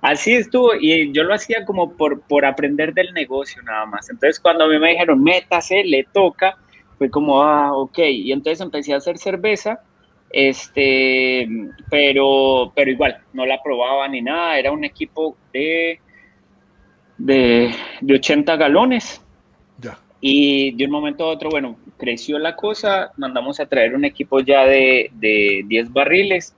así 0.00 0.33
estuvo 0.35 0.75
y 0.75 1.12
yo 1.12 1.25
lo 1.25 1.35
hacía 1.35 1.64
como 1.64 1.92
por, 1.97 2.21
por 2.23 2.45
aprender 2.45 2.95
del 2.95 3.12
negocio 3.12 3.62
nada 3.62 3.87
más. 3.87 4.09
Entonces 4.09 4.38
cuando 4.40 4.64
a 4.64 4.69
mí 4.69 4.78
me 4.78 4.90
dijeron, 4.90 5.23
métase, 5.23 5.83
le 5.85 6.04
toca, 6.12 6.57
fue 6.99 7.11
como, 7.11 7.42
ah, 7.42 7.73
ok. 7.76 7.99
Y 7.99 8.33
entonces 8.33 8.61
empecé 8.61 8.95
a 8.95 8.99
hacer 8.99 9.19
cerveza, 9.19 9.80
este, 10.30 11.49
pero, 11.90 12.73
pero 12.75 12.90
igual, 12.90 13.19
no 13.33 13.45
la 13.45 13.61
probaba 13.62 14.07
ni 14.07 14.23
nada, 14.23 14.59
era 14.59 14.71
un 14.71 14.85
equipo 14.85 15.37
de, 15.52 15.99
de, 17.20 17.74
de 18.00 18.14
80 18.14 18.56
galones. 18.56 19.22
Y 20.22 20.72
de 20.72 20.84
un 20.84 20.90
momento 20.90 21.24
a 21.24 21.28
otro, 21.28 21.48
bueno, 21.48 21.76
creció 21.96 22.38
la 22.38 22.54
cosa, 22.54 23.10
mandamos 23.16 23.58
a 23.58 23.64
traer 23.64 23.94
un 23.94 24.04
equipo 24.04 24.40
ya 24.40 24.66
de, 24.66 25.10
de 25.14 25.64
10 25.66 25.94
barriles 25.94 26.54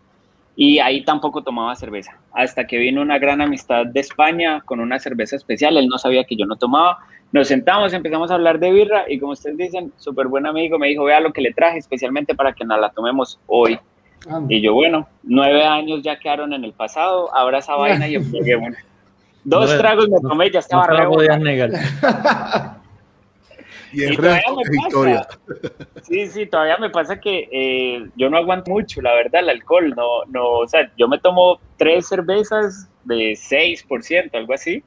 y 0.56 0.80
ahí 0.80 1.04
tampoco 1.04 1.44
tomaba 1.44 1.76
cerveza. 1.76 2.18
Hasta 2.32 2.66
que 2.66 2.78
vino 2.78 3.00
una 3.00 3.20
gran 3.20 3.40
amistad 3.40 3.86
de 3.86 4.00
España 4.00 4.62
con 4.62 4.80
una 4.80 4.98
cerveza 4.98 5.36
especial, 5.36 5.76
él 5.76 5.86
no 5.86 5.98
sabía 5.98 6.24
que 6.24 6.34
yo 6.34 6.44
no 6.44 6.56
tomaba. 6.56 6.98
Nos 7.30 7.46
sentamos, 7.46 7.92
empezamos 7.92 8.32
a 8.32 8.34
hablar 8.34 8.58
de 8.58 8.72
birra 8.72 9.04
y 9.08 9.20
como 9.20 9.32
ustedes 9.32 9.56
dicen, 9.56 9.92
súper 9.96 10.26
buen 10.26 10.44
amigo, 10.44 10.76
me 10.76 10.88
dijo, 10.88 11.04
vea 11.04 11.20
lo 11.20 11.32
que 11.32 11.40
le 11.40 11.52
traje 11.52 11.78
especialmente 11.78 12.34
para 12.34 12.52
que 12.52 12.64
nos 12.64 12.80
la 12.80 12.90
tomemos 12.90 13.38
hoy. 13.46 13.78
Y 14.48 14.60
yo, 14.60 14.74
bueno, 14.74 15.06
nueve 15.22 15.64
años 15.64 16.02
ya 16.02 16.18
quedaron 16.18 16.52
en 16.52 16.64
el 16.64 16.72
pasado, 16.72 17.32
ahora 17.32 17.58
esa 17.58 17.76
vaina 17.76 18.08
y 18.08 18.14
yo, 18.14 18.20
dos 19.44 19.76
tragos 19.78 20.08
me 20.08 20.20
tomé 20.20 20.46
y 20.46 20.52
ya 20.52 20.58
estaba 20.60 20.86
no 20.86 21.38
negar. 21.38 21.70
Y 23.92 24.04
el 24.04 24.16
resto 24.16 24.56
historia. 24.86 25.26
Sí, 26.02 26.26
sí, 26.28 26.46
todavía 26.46 26.78
me 26.78 26.90
pasa 26.90 27.20
que 27.20 27.48
eh, 27.52 28.08
yo 28.16 28.30
no 28.30 28.38
aguanto 28.38 28.70
mucho, 28.70 29.02
la 29.02 29.14
verdad, 29.14 29.42
el 29.42 29.50
alcohol. 29.50 29.92
No, 29.94 30.24
no, 30.28 30.50
o 30.60 30.68
sea, 30.68 30.90
yo 30.96 31.08
me 31.08 31.18
tomo 31.18 31.60
tres 31.76 32.08
cervezas 32.08 32.88
de 33.04 33.32
6%, 33.32 34.30
algo 34.32 34.54
así, 34.54 34.82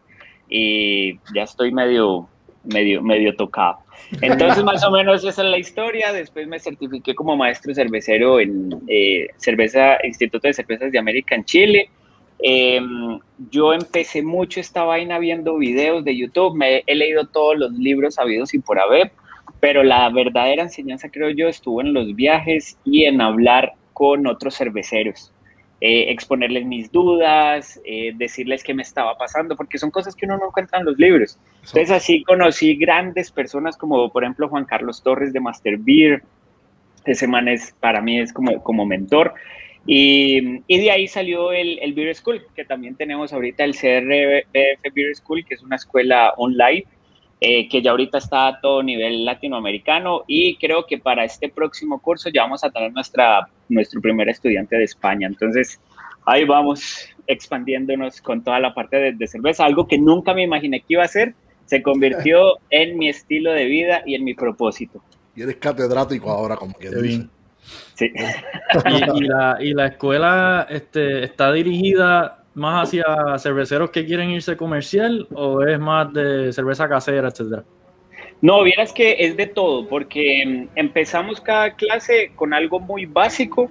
y 0.50 1.20
ya 1.36 1.44
estoy 1.44 1.72
medio, 1.72 2.28
medio, 2.64 3.02
medio 3.02 3.36
tocado. 3.36 3.78
Entonces, 4.22 4.64
más 4.64 4.84
o 4.84 4.92
menos 4.92 5.24
esa 5.24 5.44
es 5.44 5.50
la 5.50 5.58
historia. 5.58 6.12
Después 6.12 6.48
me 6.48 6.60
certifiqué 6.60 7.14
como 7.14 7.38
maestro 7.38 7.74
cervecero 7.74 8.40
en 8.40 8.82
eh, 8.88 9.28
cerveza, 9.38 9.98
Instituto 10.04 10.48
de 10.48 10.54
Cervezas 10.54 10.92
de 10.92 11.00
América 11.00 11.36
en 11.36 11.46
Chile. 11.46 11.90
Em, 12.40 13.20
yo 13.50 13.74
empecé 13.74 14.22
mucho 14.22 14.60
esta 14.60 14.84
vaina 14.84 15.20
viendo 15.20 15.58
videos 15.58 16.04
de 16.04 16.18
YouTube, 16.18 16.56
me 16.56 16.84
he 16.86 16.96
leído 16.96 17.26
todos 17.28 17.58
los 17.58 17.72
libros 17.74 18.20
habidos 18.20 18.54
y 18.54 18.60
por 18.60 18.80
haber, 18.80 19.12
pero 19.60 19.84
la 19.84 20.10
verdadera 20.10 20.64
enseñanza 20.64 21.10
creo 21.10 21.30
yo 21.30 21.48
estuvo 21.48 21.82
en 21.82 21.94
los 21.94 22.14
viajes 22.16 22.78
y 22.84 23.06
en 23.06 23.22
hablar 23.22 23.74
con 23.94 24.28
otros 24.28 24.58
cerveceros, 24.58 25.32
eh, 25.80 26.12
exponerles 26.12 26.66
mis 26.66 26.92
dudas, 26.92 27.80
eh, 27.86 28.12
decirles 28.16 28.64
qué 28.64 28.74
me 28.74 28.84
estaba 28.84 29.18
pasando, 29.18 29.56
porque 29.56 29.78
son 29.78 29.90
cosas 29.90 30.14
que 30.14 30.26
uno 30.26 30.38
no 30.38 30.48
encuentra 30.48 30.80
en 30.80 30.86
los 30.86 30.98
libros. 30.98 31.40
Entonces 31.60 31.92
así 31.92 32.24
conocí 32.24 32.76
grandes 32.76 33.32
personas 33.32 33.78
como 33.78 34.10
por 34.12 34.24
ejemplo 34.24 34.50
Juan 34.50 34.66
Carlos 34.66 35.02
Torres 35.02 35.32
de 35.32 35.40
Master 35.40 35.78
Beer, 35.78 36.22
ese 37.06 37.28
man 37.28 37.48
es, 37.48 37.74
para 37.80 38.02
mí 38.02 38.20
es 38.20 38.34
como, 38.34 38.62
como 38.64 38.86
mentor. 38.86 39.34
Y, 39.88 40.64
y, 40.68 40.80
de 40.80 40.92
ahí 40.92 41.08
salió 41.08 41.52
el, 41.52 41.78
el, 41.80 41.94
Beer 41.94 42.16
School, 42.16 42.42
que 42.56 42.66
también 42.66 42.96
tenemos 42.96 43.32
ahorita 43.32 43.64
el 43.64 43.76
CRBF 43.76 44.94
Beer 44.94 45.16
School, 45.16 45.46
que 45.46 45.54
es 45.54 45.62
una 45.62 45.76
escuela 45.76 46.34
online, 46.38 46.86
eh, 47.40 47.70
que 47.70 47.84
ya 47.84 47.92
ahorita 47.92 48.18
está 48.18 48.48
a 48.48 48.60
todo 48.62 48.82
nivel 48.82 49.26
latinoamericano. 49.26 50.24
Y 50.28 50.58
creo 50.58 50.88
que 50.88 50.98
para 50.98 51.24
este 51.24 51.50
próximo 51.50 52.02
curso 52.02 52.30
ya 52.30 52.42
vamos 52.44 52.64
a 52.64 52.72
tener 52.72 52.92
nuestra, 52.94 53.48
nuestro 53.70 54.02
primer 54.02 54.28
estudiante 54.28 54.76
de 54.76 54.86
España. 54.86 55.28
Entonces, 55.28 55.80
ahí 56.26 56.46
vamos 56.46 57.08
expandiéndonos 57.28 58.22
con 58.22 58.44
toda 58.44 58.60
la 58.60 58.74
parte 58.74 58.98
de, 58.98 59.12
de 59.12 59.28
cerveza, 59.28 59.66
algo 59.66 59.88
que 59.88 59.98
nunca 60.00 60.34
me 60.34 60.44
imaginé 60.44 60.80
que 60.80 60.94
iba 60.94 61.04
a 61.04 61.08
ser. 61.08 61.36
Se 61.66 61.82
convirtió 61.84 62.58
en 62.70 62.98
mi 62.98 63.10
estilo 63.10 63.52
de 63.52 63.66
vida 63.66 64.02
y 64.06 64.16
en 64.16 64.24
mi 64.24 64.34
propósito. 64.34 65.02
Y 65.36 65.42
eres 65.42 65.58
catedrático 65.58 66.30
ahora, 66.32 66.56
como 66.56 66.74
que 66.74 66.90
dice. 66.90 67.28
Sí. 67.96 68.12
Y, 69.16 69.24
la, 69.24 69.58
y, 69.60 69.74
la, 69.74 69.88
escuela 69.88 70.68
este, 70.70 71.24
está 71.24 71.52
dirigida 71.52 72.44
más 72.54 72.88
hacia 72.88 73.06
cerveceros 73.38 73.90
que 73.92 74.06
quieren 74.06 74.30
irse 74.32 74.58
comercial 74.58 75.28
o 75.34 75.64
es 75.64 75.80
más 75.80 76.12
de 76.14 76.52
cerveza 76.52 76.90
casera, 76.90 77.30
etcétera? 77.30 77.64
No, 78.42 78.64
vieras 78.64 78.92
que 78.92 79.16
es 79.20 79.38
de 79.38 79.48
todo, 79.48 79.88
porque 79.88 80.44
mm, 80.46 80.78
empezamos 80.78 81.42
cada 81.42 81.74
clase 81.76 82.32
con 82.36 82.54
algo 82.54 82.80
muy 82.80 83.06
básico 83.06 83.70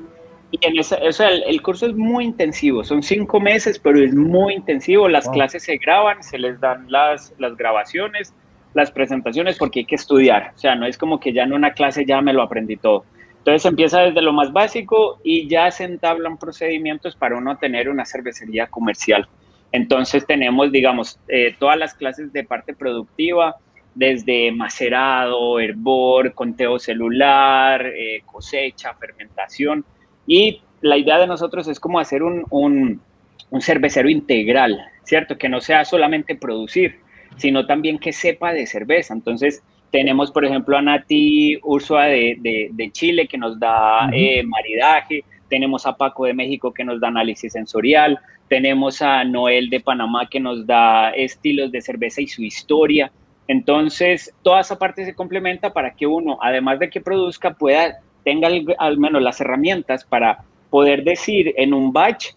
y 0.51 0.59
en 0.67 0.79
esa, 0.79 0.99
o 1.03 1.13
sea, 1.13 1.31
el, 1.31 1.63
curso 1.63 1.87
es 1.87 1.95
muy 1.95 2.25
intensivo, 2.25 2.85
son 2.85 3.03
cinco 3.03 3.41
meses, 3.41 3.79
pero 3.79 3.99
es 4.01 4.15
muy 4.15 4.55
intensivo, 4.55 5.09
las 5.09 5.29
clases 5.29 5.65
se 5.65 5.79
graban, 5.79 6.23
se 6.23 6.39
les 6.39 6.61
dan 6.61 6.87
las, 6.89 7.35
las 7.39 7.57
grabaciones, 7.57 8.33
las 8.73 8.91
presentaciones, 8.93 9.59
porque 9.59 9.81
hay 9.81 9.87
que 9.87 9.97
estudiar, 9.97 10.53
o 10.55 10.59
sea, 10.59 10.77
no 10.77 10.87
es 10.87 10.97
como 10.97 11.19
que 11.19 11.33
ya 11.33 11.43
en 11.43 11.55
una 11.55 11.73
clase 11.73 12.05
ya 12.07 12.21
me 12.21 12.33
lo 12.33 12.43
aprendí 12.43 12.77
todo. 12.77 13.05
Entonces 13.45 13.67
empieza 13.67 14.01
desde 14.01 14.23
lo 14.23 14.33
más 14.33 14.55
básico 14.55 15.21
y 15.23 15.47
ya 15.49 15.71
se 15.71 15.85
entablan 15.85 16.39
procedimientos 16.39 17.15
para 17.15 17.37
uno 17.37 17.59
tener 17.59 17.91
una 17.91 18.07
cervecería 18.07 18.69
comercial. 18.69 19.29
Entonces 19.71 20.27
tenemos, 20.27 20.73
digamos, 20.73 21.21
eh, 21.29 21.55
todas 21.59 21.77
las 21.77 21.93
clases 21.93 22.33
de 22.33 22.45
parte 22.45 22.73
productiva, 22.73 23.57
desde 23.95 24.51
macerado, 24.51 25.61
hervor, 25.61 26.33
conteo 26.33 26.79
celular, 26.79 27.85
eh, 27.85 28.23
cosecha, 28.25 28.95
fermentación. 28.95 29.85
Y 30.27 30.63
la 30.81 30.97
idea 30.97 31.19
de 31.19 31.27
nosotros 31.27 31.69
es 31.69 31.79
como 31.79 31.99
hacer 32.01 32.23
un, 32.23 32.47
un, 32.49 33.03
un 33.51 33.61
cervecero 33.61 34.09
integral, 34.09 34.81
¿cierto? 35.03 35.37
Que 35.37 35.51
no 35.51 35.61
sea 35.61 35.85
solamente 35.85 36.35
producir, 36.35 36.99
sino 37.37 37.67
también 37.67 37.99
que 37.99 38.15
sepa 38.15 38.55
de 38.55 38.67
cerveza. 38.67 39.13
Entonces, 39.13 39.63
tenemos, 39.95 40.33
por 40.33 40.45
ejemplo, 40.45 40.77
a 40.77 40.83
Nati 40.83 41.57
Ursua 41.63 42.07
de, 42.07 42.69
de, 42.73 42.91
Chile 42.91 43.29
que 43.29 43.39
nos 43.39 43.61
da 43.61 44.11
eh, 44.13 44.43
maridaje. 44.43 45.23
Tenemos 45.49 45.87
a 45.87 45.97
Paco 45.97 46.25
de 46.25 46.35
México 46.35 46.75
que 46.75 46.83
nos 46.83 47.01
da 47.01 47.07
análisis 47.07 47.53
sensorial. 47.53 48.19
Tenemos 48.49 49.01
a 49.03 49.23
Noel 49.23 49.71
de 49.71 49.79
Panamá 49.79 50.29
que 50.29 50.41
nos 50.41 50.67
da 50.67 51.11
estilos 51.11 51.71
de 51.71 51.81
cerveza 51.81 52.21
y 52.21 52.27
su 52.27 52.43
historia. 52.43 53.13
Entonces, 53.47 54.35
toda 54.43 54.63
esa 54.63 54.77
parte 54.81 55.05
se 55.05 55.15
complementa 55.15 55.73
para 55.73 55.95
que 55.95 56.09
uno, 56.09 56.39
además 56.43 56.81
de 56.81 56.91
que 56.91 57.01
produzca, 57.01 57.55
pueda, 57.55 58.01
tenga 58.25 58.49
al, 58.79 58.99
menos 58.99 59.23
las 59.23 59.41
herramientas 59.41 60.05
para 60.05 60.43
poder 60.71 61.05
decir 61.05 61.55
en 61.57 61.73
un 61.73 61.93
batch, 61.93 62.33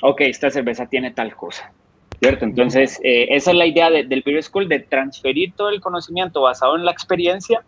ok, 0.00 0.20
esta 0.20 0.48
cerveza 0.48 0.86
tiene 0.86 1.10
tal 1.10 1.34
cosa. 1.34 1.72
¿Cierto? 2.20 2.44
Entonces, 2.44 3.00
eh, 3.02 3.26
esa 3.30 3.50
es 3.50 3.56
la 3.56 3.66
idea 3.66 3.90
del 3.90 4.22
Beer 4.24 4.42
School, 4.42 4.68
de 4.68 4.80
transferir 4.80 5.52
todo 5.54 5.70
el 5.70 5.80
conocimiento 5.80 6.42
basado 6.42 6.76
en 6.76 6.84
la 6.84 6.90
experiencia 6.90 7.62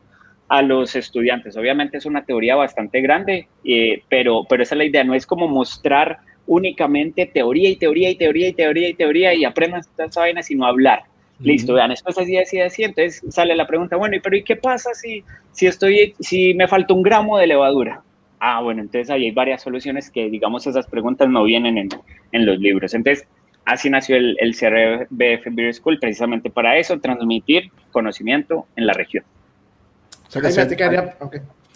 a 0.48 0.62
los 0.62 0.96
estudiantes. 0.96 1.56
Obviamente 1.56 1.98
es 1.98 2.06
una 2.06 2.24
teoría 2.24 2.56
bastante 2.56 3.00
grande, 3.00 3.48
eh, 3.64 4.02
pero, 4.08 4.44
pero 4.48 4.62
esa 4.62 4.74
es 4.74 4.78
la 4.78 4.84
idea, 4.84 5.04
no 5.04 5.14
es 5.14 5.26
como 5.26 5.46
mostrar 5.46 6.18
únicamente 6.46 7.26
teoría 7.26 7.68
y 7.68 7.76
teoría 7.76 8.10
y 8.10 8.16
teoría 8.16 8.48
y 8.48 8.52
teoría 8.52 8.88
y 8.88 8.94
teoría 8.94 9.34
y 9.34 9.44
aprendan 9.44 9.82
esta 9.96 10.20
vaina, 10.20 10.42
sino 10.42 10.66
hablar. 10.66 11.04
Listo, 11.38 11.72
vean, 11.74 11.90
esto 11.90 12.10
es 12.10 12.18
así, 12.18 12.36
así, 12.36 12.60
así. 12.60 12.82
Entonces 12.84 13.22
sale 13.30 13.54
la 13.54 13.66
pregunta, 13.66 13.96
bueno, 13.96 14.16
pero 14.22 14.36
¿y 14.36 14.42
qué 14.42 14.56
pasa 14.56 14.92
si, 14.92 15.24
si, 15.52 15.66
estoy, 15.66 16.14
si 16.18 16.52
me 16.54 16.68
falta 16.68 16.92
un 16.92 17.02
gramo 17.02 17.38
de 17.38 17.46
levadura? 17.46 18.02
Ah, 18.40 18.60
bueno, 18.60 18.82
entonces 18.82 19.08
ahí 19.10 19.26
hay 19.26 19.30
varias 19.30 19.62
soluciones 19.62 20.10
que, 20.10 20.28
digamos, 20.28 20.66
esas 20.66 20.86
preguntas 20.86 21.28
no 21.28 21.44
vienen 21.44 21.78
en, 21.78 21.88
en 22.32 22.46
los 22.46 22.58
libros. 22.58 22.92
Entonces, 22.92 23.26
así 23.64 23.90
nació 23.90 24.16
el, 24.16 24.36
el 24.40 24.54
CRBF 24.56 25.54
Beer 25.54 25.74
School, 25.74 25.98
precisamente 25.98 26.50
para 26.50 26.76
eso, 26.78 26.98
transmitir 27.00 27.70
conocimiento 27.92 28.66
en 28.76 28.86
la 28.86 28.92
región. 28.92 29.24
O 30.28 30.30
sea 30.30 30.42
que 30.42 30.50
si, 30.50 30.60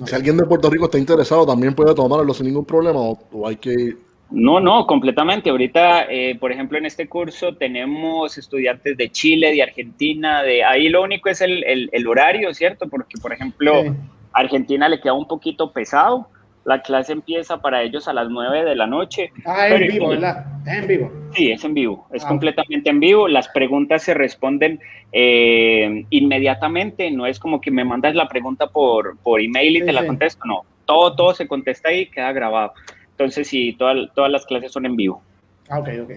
si, 0.07 0.15
alguien 0.15 0.37
de 0.37 0.45
Puerto 0.45 0.71
Rico 0.71 0.85
está 0.85 0.99
interesado, 0.99 1.47
también 1.47 1.75
puede 1.75 1.95
tomarlo 1.95 2.33
sin 2.35 2.47
ningún 2.47 2.65
problema 2.65 3.01
o 3.01 3.49
hay 3.49 3.57
que 3.57 3.97
no, 4.35 4.59
no, 4.59 4.87
completamente. 4.87 5.51
Ahorita, 5.51 6.07
eh, 6.11 6.37
por 6.39 6.51
ejemplo, 6.51 6.77
en 6.77 6.87
este 6.87 7.09
curso 7.09 7.55
tenemos 7.55 8.37
estudiantes 8.37 8.97
de 8.97 9.11
Chile, 9.11 9.53
de 9.53 9.63
Argentina, 9.63 10.43
de 10.43 10.65
ahí 10.65 10.89
lo 10.89 11.03
único 11.03 11.29
es 11.29 11.41
el, 11.41 12.07
horario, 12.07 12.53
¿cierto? 12.53 12.89
Porque, 12.89 13.17
por 13.21 13.33
ejemplo, 13.33 13.85
Argentina 14.33 14.89
le 14.89 15.01
queda 15.01 15.13
un 15.13 15.29
poquito 15.29 15.73
pesado. 15.73 16.29
La 16.65 16.81
clase 16.83 17.13
empieza 17.13 17.61
para 17.61 17.83
ellos 17.83 18.09
a 18.09 18.13
las 18.13 18.29
9 18.29 18.65
de 18.65 18.75
la 18.75 18.87
noche. 18.87 19.33
Ah, 19.45 19.69
es 19.69 19.81
en 19.81 19.89
vivo, 19.89 20.09
¿verdad? 20.09 20.47
Es 20.67 20.79
en 20.79 20.87
vivo. 20.87 21.13
Sí, 21.35 21.51
es 21.53 21.65
en 21.65 21.75
vivo, 21.75 22.07
es 22.13 22.25
ah. 22.25 22.29
completamente 22.29 22.91
en 22.91 23.01
vivo. 23.01 23.29
Las 23.29 23.49
preguntas 23.49 24.03
se 24.03 24.15
responden 24.15 24.81
eh, 25.13 26.07
inmediatamente, 26.11 27.11
no 27.11 27.27
es 27.27 27.39
como 27.39 27.61
que 27.61 27.71
me 27.71 27.85
mandas 27.85 28.15
la 28.15 28.29
pregunta 28.29 28.67
por, 28.67 29.19
por 29.19 29.41
email 29.41 29.77
y 29.77 29.85
te 29.85 29.93
la 29.93 30.07
contesto, 30.07 30.45
no. 30.47 30.63
Todo, 30.87 31.15
todo 31.15 31.35
se 31.35 31.47
contesta 31.47 31.91
ahí 31.91 32.01
y 32.01 32.11
queda 32.11 32.33
grabado. 32.33 32.73
Entonces, 33.11 33.47
sí, 33.47 33.77
todas 33.79 34.31
las 34.31 34.45
clases 34.45 34.73
son 34.73 34.87
en 34.87 34.97
vivo. 34.97 35.23
Ah, 35.69 35.79
ok, 35.79 35.89
ok. 36.03 36.11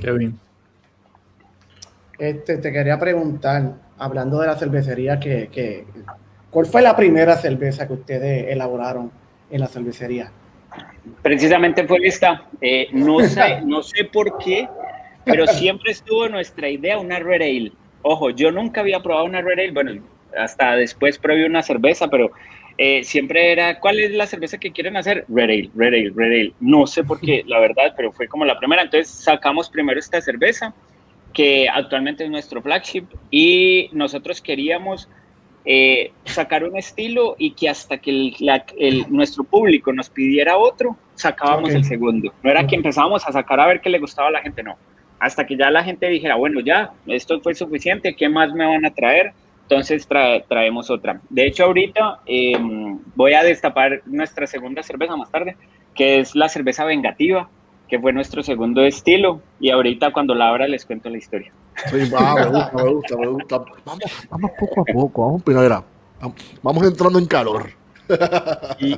Qué 0.00 0.12
bien. 0.12 0.38
Este, 2.18 2.58
te 2.58 2.72
quería 2.72 2.98
preguntar, 2.98 3.74
hablando 3.98 4.40
de 4.40 4.46
la 4.46 4.56
cervecería, 4.56 5.18
que, 5.18 5.84
¿cuál 6.50 6.66
fue 6.66 6.80
la 6.82 6.94
primera 6.94 7.36
cerveza 7.36 7.86
que 7.86 7.94
ustedes 7.94 8.52
elaboraron 8.52 9.10
en 9.50 9.60
la 9.60 9.66
cervecería? 9.66 10.30
Precisamente 11.22 11.86
fue 11.86 11.98
esta. 12.02 12.44
Eh, 12.60 12.88
no, 12.92 13.20
sé, 13.28 13.60
no 13.62 13.82
sé 13.82 14.04
por 14.04 14.38
qué, 14.38 14.68
pero 15.24 15.46
siempre 15.46 15.92
estuvo 15.92 16.28
nuestra 16.28 16.68
idea 16.68 16.98
una 16.98 17.18
Red 17.18 17.42
Ale. 17.42 17.72
Ojo, 18.02 18.30
yo 18.30 18.50
nunca 18.50 18.80
había 18.80 19.02
probado 19.02 19.26
una 19.26 19.40
Red 19.40 19.58
Ale. 19.58 19.70
Bueno, 19.72 20.02
hasta 20.36 20.76
después 20.76 21.18
probé 21.18 21.46
una 21.46 21.62
cerveza, 21.62 22.08
pero 22.08 22.30
eh, 22.76 23.04
siempre 23.04 23.52
era, 23.52 23.78
¿cuál 23.78 24.00
es 24.00 24.10
la 24.10 24.26
cerveza 24.26 24.58
que 24.58 24.72
quieren 24.72 24.96
hacer? 24.96 25.24
Red 25.28 25.44
Ale, 25.44 25.70
Red 25.74 25.88
Ale, 25.88 26.12
Red 26.14 26.32
Ale. 26.32 26.52
No 26.60 26.86
sé 26.86 27.04
por 27.04 27.20
qué, 27.20 27.44
la 27.46 27.60
verdad, 27.60 27.94
pero 27.96 28.12
fue 28.12 28.26
como 28.26 28.44
la 28.44 28.58
primera. 28.58 28.82
Entonces 28.82 29.08
sacamos 29.08 29.70
primero 29.70 29.98
esta 29.98 30.20
cerveza, 30.20 30.74
que 31.32 31.68
actualmente 31.68 32.24
es 32.24 32.30
nuestro 32.30 32.62
flagship, 32.62 33.06
y 33.30 33.88
nosotros 33.92 34.40
queríamos 34.40 35.08
eh, 35.64 36.12
sacar 36.24 36.64
un 36.64 36.76
estilo 36.76 37.36
y 37.38 37.52
que 37.52 37.68
hasta 37.70 37.96
que 37.98 38.10
el, 38.10 39.06
nuestro 39.08 39.44
público 39.44 39.92
nos 39.92 40.10
pidiera 40.10 40.58
otro, 40.58 40.96
sacábamos 41.14 41.70
el 41.70 41.84
segundo. 41.84 42.32
No 42.42 42.50
era 42.50 42.66
que 42.66 42.76
empezábamos 42.76 43.26
a 43.26 43.32
sacar 43.32 43.60
a 43.60 43.66
ver 43.66 43.80
qué 43.80 43.88
le 43.88 43.98
gustaba 43.98 44.28
a 44.28 44.32
la 44.32 44.42
gente, 44.42 44.62
no. 44.62 44.76
Hasta 45.18 45.46
que 45.46 45.56
ya 45.56 45.70
la 45.70 45.82
gente 45.82 46.08
dijera, 46.08 46.34
bueno, 46.34 46.60
ya, 46.60 46.92
esto 47.06 47.40
fue 47.40 47.54
suficiente, 47.54 48.14
¿qué 48.14 48.28
más 48.28 48.52
me 48.52 48.66
van 48.66 48.84
a 48.84 48.92
traer? 48.92 49.32
Entonces 49.62 50.06
traemos 50.06 50.90
otra. 50.90 51.20
De 51.30 51.46
hecho, 51.46 51.64
ahorita 51.64 52.20
em, 52.26 52.98
voy 53.14 53.32
a 53.32 53.42
destapar 53.42 54.02
nuestra 54.04 54.46
segunda 54.46 54.82
cerveza 54.82 55.16
más 55.16 55.30
tarde, 55.30 55.56
que 55.94 56.20
es 56.20 56.34
la 56.34 56.50
cerveza 56.50 56.84
vengativa, 56.84 57.48
que 57.94 58.00
fue 58.00 58.12
nuestro 58.12 58.42
segundo 58.42 58.82
estilo. 58.82 59.40
Y 59.60 59.70
ahorita 59.70 60.12
cuando 60.12 60.34
la 60.34 60.48
abra 60.48 60.66
les 60.66 60.84
cuento 60.84 61.08
la 61.08 61.18
historia. 61.18 61.52
Sí, 61.86 62.10
va, 62.10 62.34
me 62.34 62.46
gusta, 62.46 62.76
me 62.76 62.88
gusta, 62.90 63.16
me 63.16 63.26
gusta. 63.28 63.64
Vamos, 63.84 64.26
vamos 64.30 64.50
poco 64.58 64.80
a 64.80 64.84
poco, 64.84 65.26
vamos 65.26 65.42
primavera. 65.42 65.84
Vamos 66.62 66.86
entrando 66.86 67.18
en 67.18 67.26
calor. 67.26 67.70
Y 68.80 68.96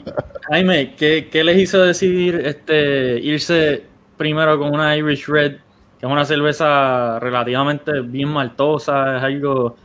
Jaime, 0.48 0.94
¿qué, 0.96 1.28
¿qué, 1.30 1.44
les 1.44 1.59
hizo 1.59 1.82
decidir 1.82 2.42
este, 2.44 3.20
irse 3.20 3.85
primero 4.16 4.59
con 4.59 4.72
una 4.72 4.96
Irish 4.96 5.26
Red, 5.26 5.56
que 5.98 6.06
es 6.06 6.11
una 6.11 6.24
cerveza 6.24 7.18
relativamente 7.20 8.00
bien 8.00 8.28
maltosa, 8.28 9.18
es 9.18 9.22
algo 9.22 9.76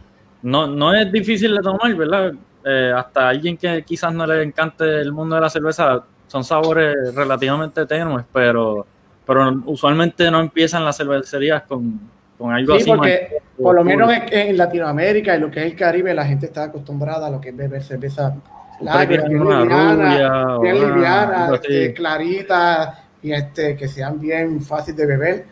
no, 0.43 0.67
no 0.67 0.93
es 0.93 1.11
difícil 1.11 1.55
de 1.55 1.61
tomar, 1.61 1.93
¿verdad? 1.95 2.33
Eh, 2.65 2.93
hasta 2.95 3.29
alguien 3.29 3.57
que 3.57 3.83
quizás 3.83 4.13
no 4.13 4.25
le 4.25 4.41
encante 4.43 5.01
el 5.01 5.11
mundo 5.11 5.35
de 5.35 5.41
la 5.41 5.49
cerveza, 5.49 6.03
son 6.27 6.43
sabores 6.43 7.13
relativamente 7.13 7.85
tenues, 7.85 8.25
pero, 8.31 8.85
pero 9.31 9.61
usualmente 9.65 10.29
no 10.29 10.41
empiezan 10.41 10.83
las 10.83 10.97
cervecerías 10.97 11.63
con, 11.63 12.01
con 12.37 12.51
algo 12.51 12.77
sí, 12.77 12.83
porque 12.85 13.37
por 13.57 13.75
lo 13.75 13.83
menos 13.83 14.11
en, 14.29 14.57
Latinoamérica 14.57 15.37
y 15.37 15.39
lo 15.39 15.49
que 15.49 15.61
es 15.61 15.65
el 15.67 15.75
Caribe, 15.75 16.13
la 16.13 16.25
gente 16.25 16.47
está 16.47 16.63
acostumbrada 16.65 17.27
a 17.27 17.29
lo 17.29 17.39
que 17.39 17.49
es 17.49 17.55
beber 17.55 17.81
cerveza 17.81 18.35
larga, 18.81 19.05
bien 19.05 19.39
liviana, 19.39 20.59
bien 20.59 20.75
liviana 20.75 21.51
este, 21.53 21.93
clarita 21.93 23.05
y 23.23 23.31
este, 23.31 23.77
que 23.77 23.87
sean 23.87 24.19
bien 24.19 24.61
fáciles 24.61 24.97
de 24.97 25.05
beber. 25.05 25.45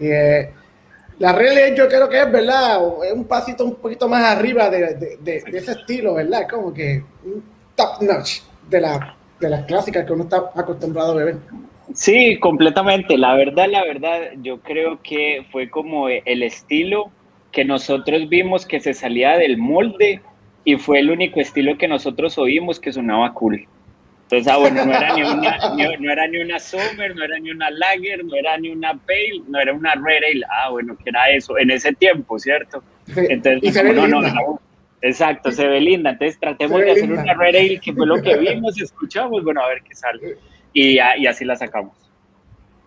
Eh, 0.00 0.52
la 1.20 1.32
Red 1.32 1.76
yo 1.76 1.86
creo 1.86 2.08
que 2.08 2.20
es, 2.20 2.32
¿verdad? 2.32 2.80
Es 3.04 3.12
un 3.12 3.24
pasito 3.24 3.64
un 3.64 3.76
poquito 3.76 4.08
más 4.08 4.24
arriba 4.24 4.70
de, 4.70 5.20
ese 5.52 5.72
estilo, 5.72 6.14
¿verdad? 6.14 6.48
Como 6.50 6.72
que 6.72 7.04
un 7.24 7.44
top 7.76 8.02
notch 8.02 8.40
de, 8.68 8.80
la, 8.80 9.14
de 9.38 9.50
las 9.50 9.66
clásicas 9.66 10.04
que 10.04 10.12
uno 10.12 10.24
está 10.24 10.50
acostumbrado 10.56 11.12
a 11.12 11.14
beber. 11.16 11.36
Sí, 11.94 12.38
completamente. 12.38 13.18
La 13.18 13.34
verdad, 13.34 13.68
la 13.68 13.84
verdad, 13.84 14.20
yo 14.42 14.60
creo 14.60 15.00
que 15.02 15.44
fue 15.50 15.68
como 15.70 16.08
el 16.08 16.42
estilo 16.42 17.10
que 17.52 17.64
nosotros 17.64 18.28
vimos 18.28 18.66
que 18.66 18.80
se 18.80 18.94
salía 18.94 19.36
del 19.36 19.58
molde 19.58 20.20
y 20.64 20.76
fue 20.76 21.00
el 21.00 21.10
único 21.10 21.40
estilo 21.40 21.76
que 21.78 21.88
nosotros 21.88 22.38
oímos 22.38 22.78
que 22.78 22.92
sonaba 22.92 23.32
cool. 23.34 23.66
Entonces, 24.30 24.52
ah, 24.52 24.58
bueno, 24.58 24.84
no 24.86 24.94
era, 24.94 25.14
ni 25.16 25.22
una, 25.22 25.58
no 25.98 26.12
era 26.12 26.28
ni 26.28 26.38
una 26.38 26.60
Summer, 26.60 27.16
no 27.16 27.24
era 27.24 27.36
ni 27.40 27.50
una 27.50 27.68
Lager, 27.70 28.24
no 28.24 28.36
era 28.36 28.56
ni 28.58 28.68
una 28.70 28.94
Pale, 28.94 29.42
no 29.48 29.58
era 29.58 29.72
una 29.72 29.92
Red 29.94 30.22
Ale. 30.22 30.42
Ah, 30.48 30.70
bueno, 30.70 30.96
que 30.96 31.10
era 31.10 31.30
eso 31.30 31.58
en 31.58 31.72
ese 31.72 31.92
tiempo, 31.94 32.38
¿cierto? 32.38 32.80
Entonces, 33.16 33.82
no, 33.92 34.06
no, 34.06 34.20
no, 34.22 34.60
exacto, 35.02 35.50
se 35.50 35.66
ve 35.66 35.80
linda. 35.80 36.10
Entonces, 36.10 36.38
tratemos 36.38 36.80
de 36.80 36.92
hacer 36.92 37.10
una 37.10 37.34
Red 37.34 37.56
Ale, 37.56 37.80
que 37.80 37.92
fue 37.92 38.06
lo 38.06 38.22
que 38.22 38.36
vimos, 38.36 38.80
escuchamos, 38.80 39.42
bueno, 39.42 39.62
a 39.62 39.68
ver 39.68 39.82
qué 39.82 39.96
sale. 39.96 40.36
Y, 40.72 40.96
y 40.96 41.26
así 41.26 41.44
la 41.44 41.56
sacamos. 41.56 41.94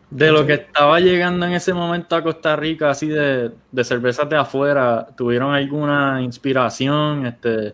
De 0.09 0.31
lo 0.31 0.45
que 0.45 0.53
estaba 0.53 0.99
llegando 0.99 1.47
en 1.47 1.53
ese 1.53 1.73
momento 1.73 2.15
a 2.15 2.21
Costa 2.21 2.55
Rica, 2.55 2.91
así 2.91 3.07
de, 3.07 3.49
de 3.71 3.83
cervezas 3.83 4.29
de 4.29 4.37
afuera, 4.37 5.07
¿tuvieron 5.17 5.55
alguna 5.55 6.21
inspiración? 6.21 7.25
Este, 7.25 7.73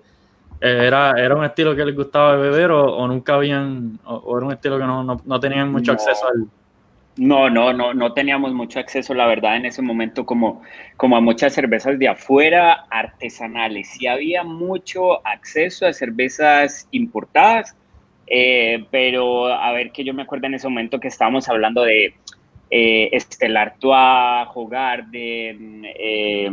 eh, 0.62 0.84
era, 0.88 1.12
¿Era 1.18 1.36
un 1.36 1.44
estilo 1.44 1.76
que 1.76 1.86
les 1.86 1.96
gustaba 1.96 2.36
beber 2.36 2.72
o, 2.72 3.08
nunca 3.08 3.36
habían, 3.36 4.00
o, 4.06 4.38
era 4.38 4.46
un 4.46 4.54
estilo 4.54 4.78
que 4.78 4.86
no, 4.86 5.04
no, 5.04 5.40
tenían 5.40 5.72
mucho 5.72 5.92
acceso 5.94 6.28
al... 6.28 6.46
No, 7.18 7.50
no, 7.50 7.74
no, 7.74 7.94
no 7.94 8.14
teníamos 8.14 8.54
mucho 8.54 8.80
acceso, 8.80 9.14
la 9.14 9.26
verdad, 9.26 9.58
en 9.58 9.66
ese 9.66 9.82
momento 9.82 10.26
como, 10.26 10.62
como 10.96 11.18
a 11.18 11.22
muchas 11.22 11.54
cervezas 11.54 12.00
de 12.00 12.08
afuera 12.08 12.86
artesanales. 12.90 13.90
Sí 13.90 14.08
había 14.08 14.44
mucho 14.44 15.26
acceso 15.28 15.86
a 15.86 15.92
cervezas 15.92 16.88
importadas, 16.92 17.76
eh, 18.30 18.86
pero 18.92 19.48
a 19.48 19.72
ver 19.72 19.92
que 19.92 20.04
yo 20.04 20.14
me 20.14 20.22
acuerdo 20.22 20.48
en 20.48 20.54
ese 20.54 20.68
momento 20.68 21.00
que 21.00 21.08
estábamos 21.08 21.50
hablando 21.50 21.84
de 21.84 22.14
eh, 22.70 23.10
Estelar 23.12 23.70
Artois, 23.70 24.48
Hogarden, 24.54 25.86
eh, 25.86 26.52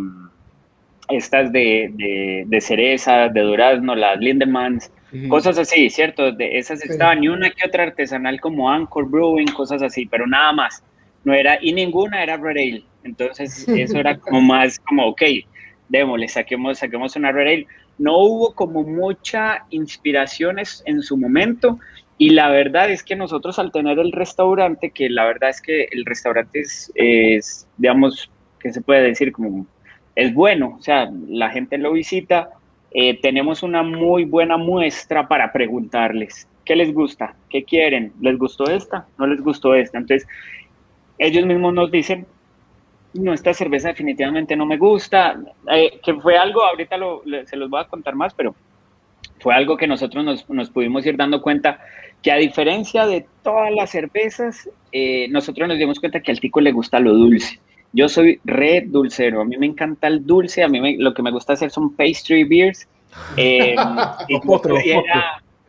estas 1.08 1.52
de, 1.52 2.44
de, 2.46 2.60
cereza, 2.60 3.28
de 3.28 3.40
durazno, 3.40 3.94
las 3.94 4.18
Lindemans, 4.18 4.90
cosas 5.28 5.58
así, 5.58 5.88
¿cierto? 5.88 6.32
De 6.32 6.58
esas 6.58 6.82
estaban 6.82 7.22
y 7.22 7.28
una 7.28 7.50
que 7.50 7.66
otra 7.66 7.84
artesanal 7.84 8.40
como 8.40 8.70
Anchor 8.70 9.08
Brewing, 9.08 9.46
cosas 9.46 9.82
así, 9.82 10.06
pero 10.06 10.26
nada 10.26 10.52
más. 10.52 10.82
No 11.24 11.34
era, 11.34 11.58
y 11.60 11.72
ninguna 11.72 12.22
era 12.22 12.36
Red 12.36 12.56
Ale. 12.56 12.82
Entonces, 13.04 13.68
eso 13.68 13.98
era 13.98 14.16
como 14.18 14.40
más 14.40 14.78
como, 14.80 15.06
ok, 15.06 15.22
démosle, 15.88 16.28
saquemos, 16.28 16.78
saquemos 16.78 17.14
una 17.16 17.32
Red 17.32 17.46
Ale. 17.46 17.66
No 17.98 18.18
hubo 18.18 18.54
como 18.54 18.82
mucha 18.82 19.64
inspiraciones 19.70 20.82
en 20.86 21.02
su 21.02 21.16
momento. 21.16 21.78
Y 22.18 22.30
la 22.30 22.48
verdad 22.48 22.90
es 22.90 23.02
que 23.02 23.16
nosotros 23.16 23.58
al 23.58 23.72
tener 23.72 23.98
el 23.98 24.12
restaurante, 24.12 24.90
que 24.90 25.10
la 25.10 25.24
verdad 25.26 25.50
es 25.50 25.60
que 25.60 25.88
el 25.90 26.04
restaurante 26.04 26.60
es, 26.60 26.90
es 26.94 27.66
digamos, 27.76 28.30
¿qué 28.58 28.72
se 28.72 28.80
puede 28.80 29.02
decir? 29.02 29.32
Como 29.32 29.66
es 30.14 30.32
bueno, 30.32 30.76
o 30.78 30.82
sea, 30.82 31.10
la 31.28 31.50
gente 31.50 31.76
lo 31.76 31.92
visita, 31.92 32.50
eh, 32.90 33.20
tenemos 33.20 33.62
una 33.62 33.82
muy 33.82 34.24
buena 34.24 34.56
muestra 34.56 35.28
para 35.28 35.52
preguntarles 35.52 36.48
qué 36.64 36.74
les 36.74 36.92
gusta, 36.92 37.34
qué 37.50 37.64
quieren, 37.64 38.12
les 38.20 38.38
gustó 38.38 38.70
esta, 38.70 39.06
no 39.18 39.26
les 39.26 39.40
gustó 39.42 39.74
esta. 39.74 39.98
Entonces, 39.98 40.26
ellos 41.18 41.46
mismos 41.46 41.74
nos 41.74 41.90
dicen, 41.90 42.26
no, 43.20 43.32
esta 43.32 43.52
cerveza 43.54 43.88
definitivamente 43.88 44.56
no 44.56 44.66
me 44.66 44.76
gusta, 44.76 45.38
eh, 45.70 46.00
que 46.02 46.14
fue 46.14 46.36
algo, 46.36 46.62
ahorita 46.62 46.96
lo, 46.96 47.22
se 47.44 47.56
los 47.56 47.70
voy 47.70 47.80
a 47.80 47.84
contar 47.84 48.14
más, 48.14 48.34
pero 48.34 48.54
fue 49.40 49.54
algo 49.54 49.76
que 49.76 49.86
nosotros 49.86 50.24
nos, 50.24 50.48
nos, 50.48 50.70
pudimos 50.70 51.04
ir 51.06 51.16
dando 51.16 51.42
cuenta 51.42 51.80
que 52.22 52.32
a 52.32 52.36
diferencia 52.36 53.06
de 53.06 53.26
todas 53.42 53.72
las 53.72 53.90
cervezas, 53.90 54.68
eh, 54.92 55.28
nosotros 55.30 55.68
nos 55.68 55.78
dimos 55.78 56.00
cuenta 56.00 56.20
que 56.20 56.32
al 56.32 56.40
tico 56.40 56.60
le 56.60 56.72
gusta 56.72 56.98
lo 57.00 57.12
dulce. 57.12 57.60
Yo 57.92 58.08
soy 58.08 58.40
re 58.44 58.82
dulcero, 58.86 59.40
a 59.40 59.44
mí 59.44 59.56
me 59.56 59.66
encanta 59.66 60.08
el 60.08 60.26
dulce, 60.26 60.62
a 60.62 60.68
mí 60.68 60.96
lo 60.96 61.14
que 61.14 61.22
me 61.22 61.30
gusta 61.30 61.52
hacer 61.52 61.70
son 61.70 61.94
pastry 61.94 62.44
beers. 62.44 62.88
Eh, 63.38 63.74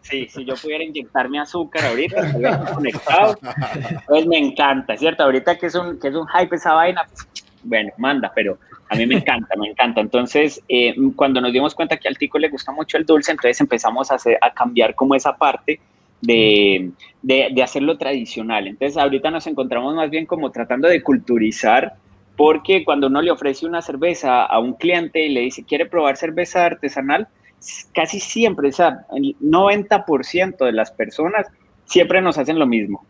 Sí, 0.10 0.26
si 0.30 0.46
yo 0.46 0.56
pudiera 0.56 0.84
inyectarme 0.84 1.40
azúcar 1.40 1.86
ahorita, 1.86 2.28
estaría 2.28 2.60
conectado. 2.74 3.38
Pues 4.08 4.26
me 4.26 4.38
encanta, 4.38 4.96
¿cierto? 4.96 5.24
Ahorita 5.24 5.58
que 5.58 5.66
es 5.66 5.76
un, 5.76 6.00
que 6.00 6.08
es 6.08 6.16
un 6.16 6.26
hype 6.28 6.56
esa 6.56 6.74
vaina, 6.74 7.06
pues, 7.10 7.28
bueno, 7.68 7.92
manda, 7.98 8.32
pero 8.34 8.58
a 8.90 8.96
mí 8.96 9.06
me 9.06 9.16
encanta, 9.16 9.56
me 9.58 9.70
encanta. 9.70 10.02
Entonces, 10.02 10.62
eh, 10.68 10.96
cuando 11.16 11.42
nos 11.42 11.54
dimos 11.54 11.76
cuenta 11.76 11.98
que 11.98 12.08
al 12.08 12.18
tico 12.18 12.40
le 12.40 12.50
gusta 12.50 12.72
mucho 12.72 12.98
el 12.98 13.06
dulce, 13.06 13.32
entonces 13.32 13.60
empezamos 13.62 14.12
a, 14.12 14.16
hacer, 14.16 14.38
a 14.42 14.54
cambiar 14.54 14.96
como 14.96 15.16
esa 15.16 15.38
parte 15.38 15.80
de, 16.22 16.92
de, 17.22 17.50
de 17.54 17.64
hacerlo 17.64 17.98
tradicional. 17.98 18.68
Entonces, 18.68 18.98
ahorita 18.98 19.30
nos 19.32 19.46
encontramos 19.48 19.96
más 19.96 20.10
bien 20.10 20.26
como 20.26 20.52
tratando 20.52 20.88
de 20.88 21.04
culturizar 21.04 21.96
porque 22.36 22.86
cuando 22.86 23.08
uno 23.08 23.22
le 23.22 23.32
ofrece 23.32 23.66
una 23.66 23.82
cerveza 23.82 24.46
a 24.46 24.60
un 24.60 24.74
cliente 24.74 25.26
y 25.26 25.30
le 25.30 25.42
dice, 25.42 25.64
¿quiere 25.64 25.88
probar 25.88 26.18
cerveza 26.18 26.66
artesanal? 26.66 27.28
casi 27.94 28.20
siempre, 28.20 28.70
o 28.70 28.72
sea, 28.72 29.06
el 29.16 29.36
90% 29.42 30.64
de 30.64 30.72
las 30.72 30.92
personas 30.92 31.48
siempre 31.88 32.22
nos 32.22 32.38
hacen 32.38 32.60
lo 32.60 32.68
mismo. 32.68 33.06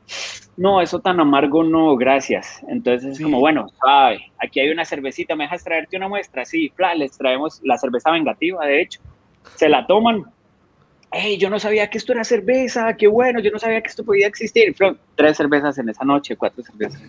No, 0.55 0.81
eso 0.81 0.99
tan 0.99 1.19
amargo 1.19 1.63
no, 1.63 1.95
gracias. 1.97 2.61
Entonces 2.67 3.13
es 3.13 3.21
como, 3.21 3.39
bueno, 3.39 3.67
sabe, 3.79 4.31
aquí 4.39 4.59
hay 4.59 4.69
una 4.69 4.85
cervecita, 4.85 5.35
¿me 5.35 5.43
dejas 5.43 5.63
traerte 5.63 5.97
una 5.97 6.07
muestra? 6.07 6.45
Sí, 6.45 6.71
fla, 6.75 6.95
les 6.95 7.17
traemos 7.17 7.59
la 7.63 7.77
cerveza 7.77 8.11
vengativa, 8.11 8.65
de 8.65 8.81
hecho. 8.81 9.01
Se 9.55 9.69
la 9.69 9.85
toman. 9.85 10.23
Hey, 11.11 11.37
yo 11.37 11.49
no 11.49 11.57
sabía 11.57 11.89
que 11.89 11.97
esto 11.97 12.11
era 12.11 12.23
cerveza, 12.23 12.95
qué 12.97 13.07
bueno, 13.07 13.39
yo 13.39 13.49
no 13.49 13.59
sabía 13.59 13.81
que 13.81 13.87
esto 13.87 14.03
podía 14.03 14.27
existir. 14.27 14.75
tres 15.15 15.37
cervezas 15.37 15.77
en 15.77 15.89
esa 15.89 16.03
noche, 16.03 16.35
cuatro 16.35 16.63
cervezas. 16.63 17.01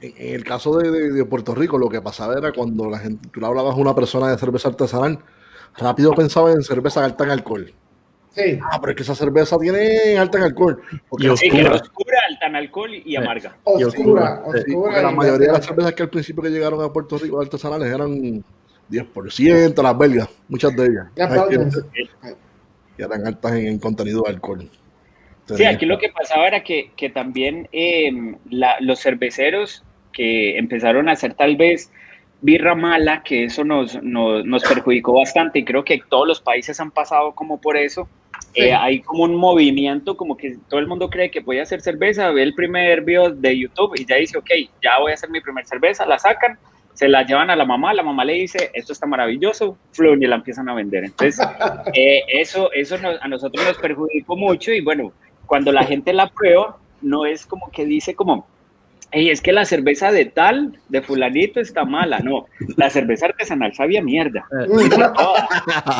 en 0.00 0.34
el 0.34 0.44
caso 0.44 0.78
de, 0.78 1.12
de, 1.12 1.24
Puerto 1.24 1.54
Rico, 1.54 1.76
lo 1.76 1.88
que 1.88 2.00
pasaba 2.00 2.34
era 2.38 2.52
cuando 2.52 2.88
la 2.88 2.98
gente, 2.98 3.28
tú 3.30 3.40
le 3.40 3.46
hablabas 3.46 3.74
a 3.74 3.78
una 3.78 3.94
persona 3.94 4.30
de 4.30 4.38
cerveza 4.38 4.68
artesanal, 4.68 5.18
rápido 5.76 6.12
pensaba 6.14 6.52
en 6.52 6.62
cerveza 6.62 7.04
alta 7.04 7.24
en 7.24 7.30
alcohol. 7.30 7.74
Sí. 8.34 8.58
Ah, 8.62 8.78
pero 8.80 8.90
es 8.90 8.96
que 8.96 9.02
esa 9.04 9.14
cerveza 9.14 9.56
tiene 9.58 10.18
alta 10.18 10.38
en 10.38 10.44
alcohol. 10.44 10.82
Porque 11.08 11.26
y 11.26 11.28
oscura. 11.28 11.72
oscura, 11.74 12.18
alta 12.28 12.46
en 12.46 12.56
alcohol 12.56 12.90
y 12.94 13.16
amarga. 13.16 13.56
Oscura, 13.62 14.42
oscura. 14.44 15.02
la 15.02 15.10
mayoría 15.10 15.46
de 15.48 15.52
las 15.52 15.64
cervezas 15.64 15.92
que 15.92 16.02
al 16.02 16.10
principio 16.10 16.42
que 16.42 16.50
llegaron 16.50 16.82
a 16.82 16.92
Puerto 16.92 17.16
Rico 17.16 17.40
artesanales 17.40 17.92
eran 17.92 18.44
10%, 18.90 19.82
las 19.82 19.98
belgas, 19.98 20.28
muchas 20.48 20.74
de 20.74 20.86
ellas. 20.86 21.06
Ya, 21.16 21.28
que, 21.48 23.02
eran 23.02 23.26
altas 23.26 23.52
en, 23.52 23.78
contenido 23.78 24.22
de 24.22 24.30
alcohol. 24.30 24.68
sí, 25.46 25.64
aquí 25.64 25.86
lo 25.86 25.98
que 25.98 26.10
pasaba 26.10 26.46
era 26.46 26.62
que, 26.62 26.90
que 26.96 27.10
también 27.10 27.68
eh, 27.72 28.36
la, 28.50 28.76
los 28.80 29.00
cerveceros 29.00 29.84
que 30.12 30.58
empezaron 30.58 31.08
a 31.08 31.12
hacer 31.12 31.34
tal 31.34 31.56
vez 31.56 31.90
birra 32.44 32.74
mala, 32.74 33.22
que 33.22 33.44
eso 33.44 33.64
nos, 33.64 34.00
nos, 34.02 34.62
perjudicó 34.64 35.14
bastante 35.14 35.60
y 35.60 35.64
creo 35.64 35.82
que 35.82 36.02
todos 36.10 36.28
los 36.28 36.40
países 36.42 36.78
han 36.78 36.90
pasado 36.90 37.34
como 37.34 37.58
por 37.58 37.76
eso. 37.76 38.06
Eh, 38.54 38.72
hay 38.72 39.00
como 39.00 39.24
un 39.24 39.34
movimiento, 39.34 40.16
como 40.16 40.36
que 40.36 40.56
todo 40.68 40.78
el 40.80 40.86
mundo 40.86 41.10
cree 41.10 41.30
que 41.30 41.42
puede 41.42 41.60
hacer 41.60 41.80
cerveza, 41.80 42.30
ve 42.30 42.42
el 42.42 42.54
primer 42.54 43.02
video 43.02 43.30
de 43.30 43.58
YouTube 43.58 43.94
y 43.96 44.06
ya 44.06 44.16
dice, 44.16 44.38
ok, 44.38 44.50
ya 44.82 45.00
voy 45.00 45.10
a 45.10 45.14
hacer 45.14 45.30
mi 45.30 45.40
primer 45.40 45.66
cerveza, 45.66 46.06
la 46.06 46.18
sacan, 46.18 46.58
se 46.92 47.08
la 47.08 47.24
llevan 47.24 47.50
a 47.50 47.56
la 47.56 47.64
mamá, 47.64 47.92
la 47.92 48.04
mamá 48.04 48.24
le 48.24 48.34
dice, 48.34 48.70
esto 48.72 48.92
está 48.92 49.06
maravilloso, 49.06 49.76
flun, 49.92 50.22
y 50.22 50.26
la 50.26 50.36
empiezan 50.36 50.68
a 50.68 50.74
vender. 50.74 51.04
Entonces, 51.04 51.44
eh, 51.94 52.22
eso, 52.28 52.70
eso 52.72 52.96
a 53.20 53.28
nosotros 53.28 53.64
nos 53.66 53.78
perjudicó 53.78 54.36
mucho 54.36 54.72
y 54.72 54.80
bueno, 54.80 55.12
cuando 55.46 55.72
la 55.72 55.84
gente 55.84 56.12
la 56.12 56.28
prueba, 56.28 56.78
no 57.02 57.26
es 57.26 57.46
como 57.46 57.70
que 57.70 57.84
dice 57.84 58.14
como, 58.14 58.46
y 59.14 59.30
es 59.30 59.40
que 59.40 59.52
la 59.52 59.64
cerveza 59.64 60.10
de 60.10 60.26
tal, 60.26 60.78
de 60.88 61.02
fulanito, 61.02 61.60
está 61.60 61.84
mala. 61.84 62.18
No, 62.20 62.46
la 62.76 62.90
cerveza 62.90 63.26
artesanal 63.26 63.74
sabía 63.74 64.02
mierda. 64.02 64.44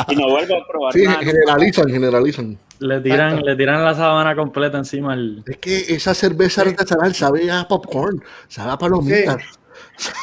y 0.09 0.15
no 0.15 0.29
vuelvo 0.29 0.55
a 0.55 0.67
probar 0.67 0.93
sí, 0.93 1.05
generalizan, 1.05 1.89
generalizan. 1.89 2.57
Le 2.79 2.99
tiran, 2.99 3.41
le 3.41 3.55
tiran 3.55 3.83
la 3.83 3.93
sabana 3.93 4.35
completa 4.35 4.77
encima. 4.77 5.17
Es 5.45 5.57
que 5.57 5.77
esa 5.95 6.13
cerveza 6.13 6.63
artesanal 6.63 7.13
sabe 7.15 7.49
a 7.49 7.67
popcorn, 7.67 8.21
sabe 8.47 8.71
a 8.71 8.77
palomitas. 8.77 9.41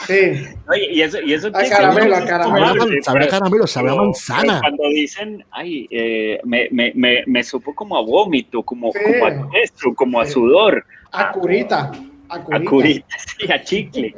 Sí. 0.06 0.44
Oye, 0.68 0.92
y 0.92 1.02
eso, 1.02 1.18
y 1.20 1.32
eso 1.32 1.48
a 1.48 1.52
caramelo, 1.52 2.16
a 2.16 2.24
caramelo. 2.26 2.84
Sabe 3.02 3.24
a 3.24 3.28
caramelo, 3.28 3.66
sabe 3.66 3.90
a 3.90 3.94
manzana. 3.94 4.60
Cuando 4.60 4.84
dicen, 4.88 5.44
ay, 5.50 5.88
eh, 5.90 6.40
me, 6.44 6.68
me, 6.70 6.92
me, 6.94 7.24
me, 7.26 7.42
supo 7.42 7.74
como 7.74 7.96
a 7.96 8.02
vómito, 8.02 8.62
como, 8.62 8.92
como 8.92 9.26
a 9.26 9.58
esto, 9.62 9.94
como 9.94 10.20
a 10.20 10.26
sudor. 10.26 10.84
A 11.10 11.32
curita. 11.32 11.90
A 12.32 12.60
curita. 12.64 13.06
sí, 13.38 13.52
a 13.52 13.62
chicle. 13.62 14.14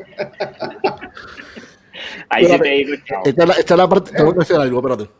Ahí 2.28 2.46
se 2.46 2.58
te 2.58 2.68
digo, 2.68 2.94
esta, 3.24 3.44
esta, 3.44 3.74
es 3.74 3.78
la 3.78 3.88
parte, 3.88 4.12
tengo 4.12 4.34
que 4.34 4.40
hacer 4.40 4.56
algo, 4.56 4.78
espérate. 4.78 5.10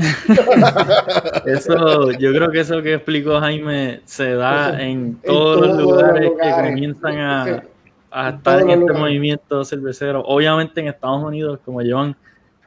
eso, 1.46 2.10
yo 2.12 2.32
creo 2.32 2.50
que 2.50 2.60
eso 2.60 2.80
que 2.82 2.94
explicó 2.94 3.38
Jaime 3.40 4.00
se 4.04 4.34
da 4.34 4.80
en, 4.80 5.16
todos 5.16 5.66
los 5.66 5.78
lugares, 5.78 6.30
que 6.42 6.50
comienzan 6.50 7.18
a, 7.18 7.62
a 8.10 8.30
estar 8.30 8.60
en 8.60 8.70
este 8.70 8.92
movimiento 8.92 9.64
cervecero. 9.64 10.22
Obviamente 10.22 10.80
en 10.80 10.88
Estados 10.88 11.22
Unidos, 11.22 11.60
como 11.64 11.82
llevan 11.82 12.16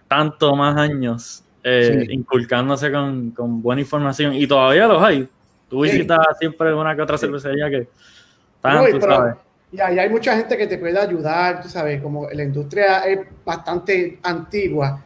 tanto 0.07 0.55
más 0.55 0.77
años 0.77 1.43
eh, 1.63 2.05
inculcándose 2.09 2.91
con, 2.91 3.31
con, 3.31 3.61
buena 3.61 3.81
información, 3.81 4.33
y 4.35 4.45
todavía 4.45 4.87
los 4.87 5.01
hay. 5.01 5.27
Tú 5.69 5.81
visitas 5.81 6.19
siempre 6.37 6.73
una 6.73 6.95
que 6.95 7.01
otra 7.01 7.17
cervecería 7.17 7.69
que 7.69 7.87
y, 9.71 9.79
hay 9.79 10.09
mucha 10.09 10.35
gente 10.37 10.57
que 10.57 10.67
te 10.67 10.77
puede 10.77 10.99
ayudar, 10.99 11.61
tú 11.61 11.69
sabes, 11.69 12.01
como 12.01 12.29
la 12.29 12.43
industria 12.43 12.99
es 12.99 13.19
bastante 13.43 14.19
antigua, 14.23 15.03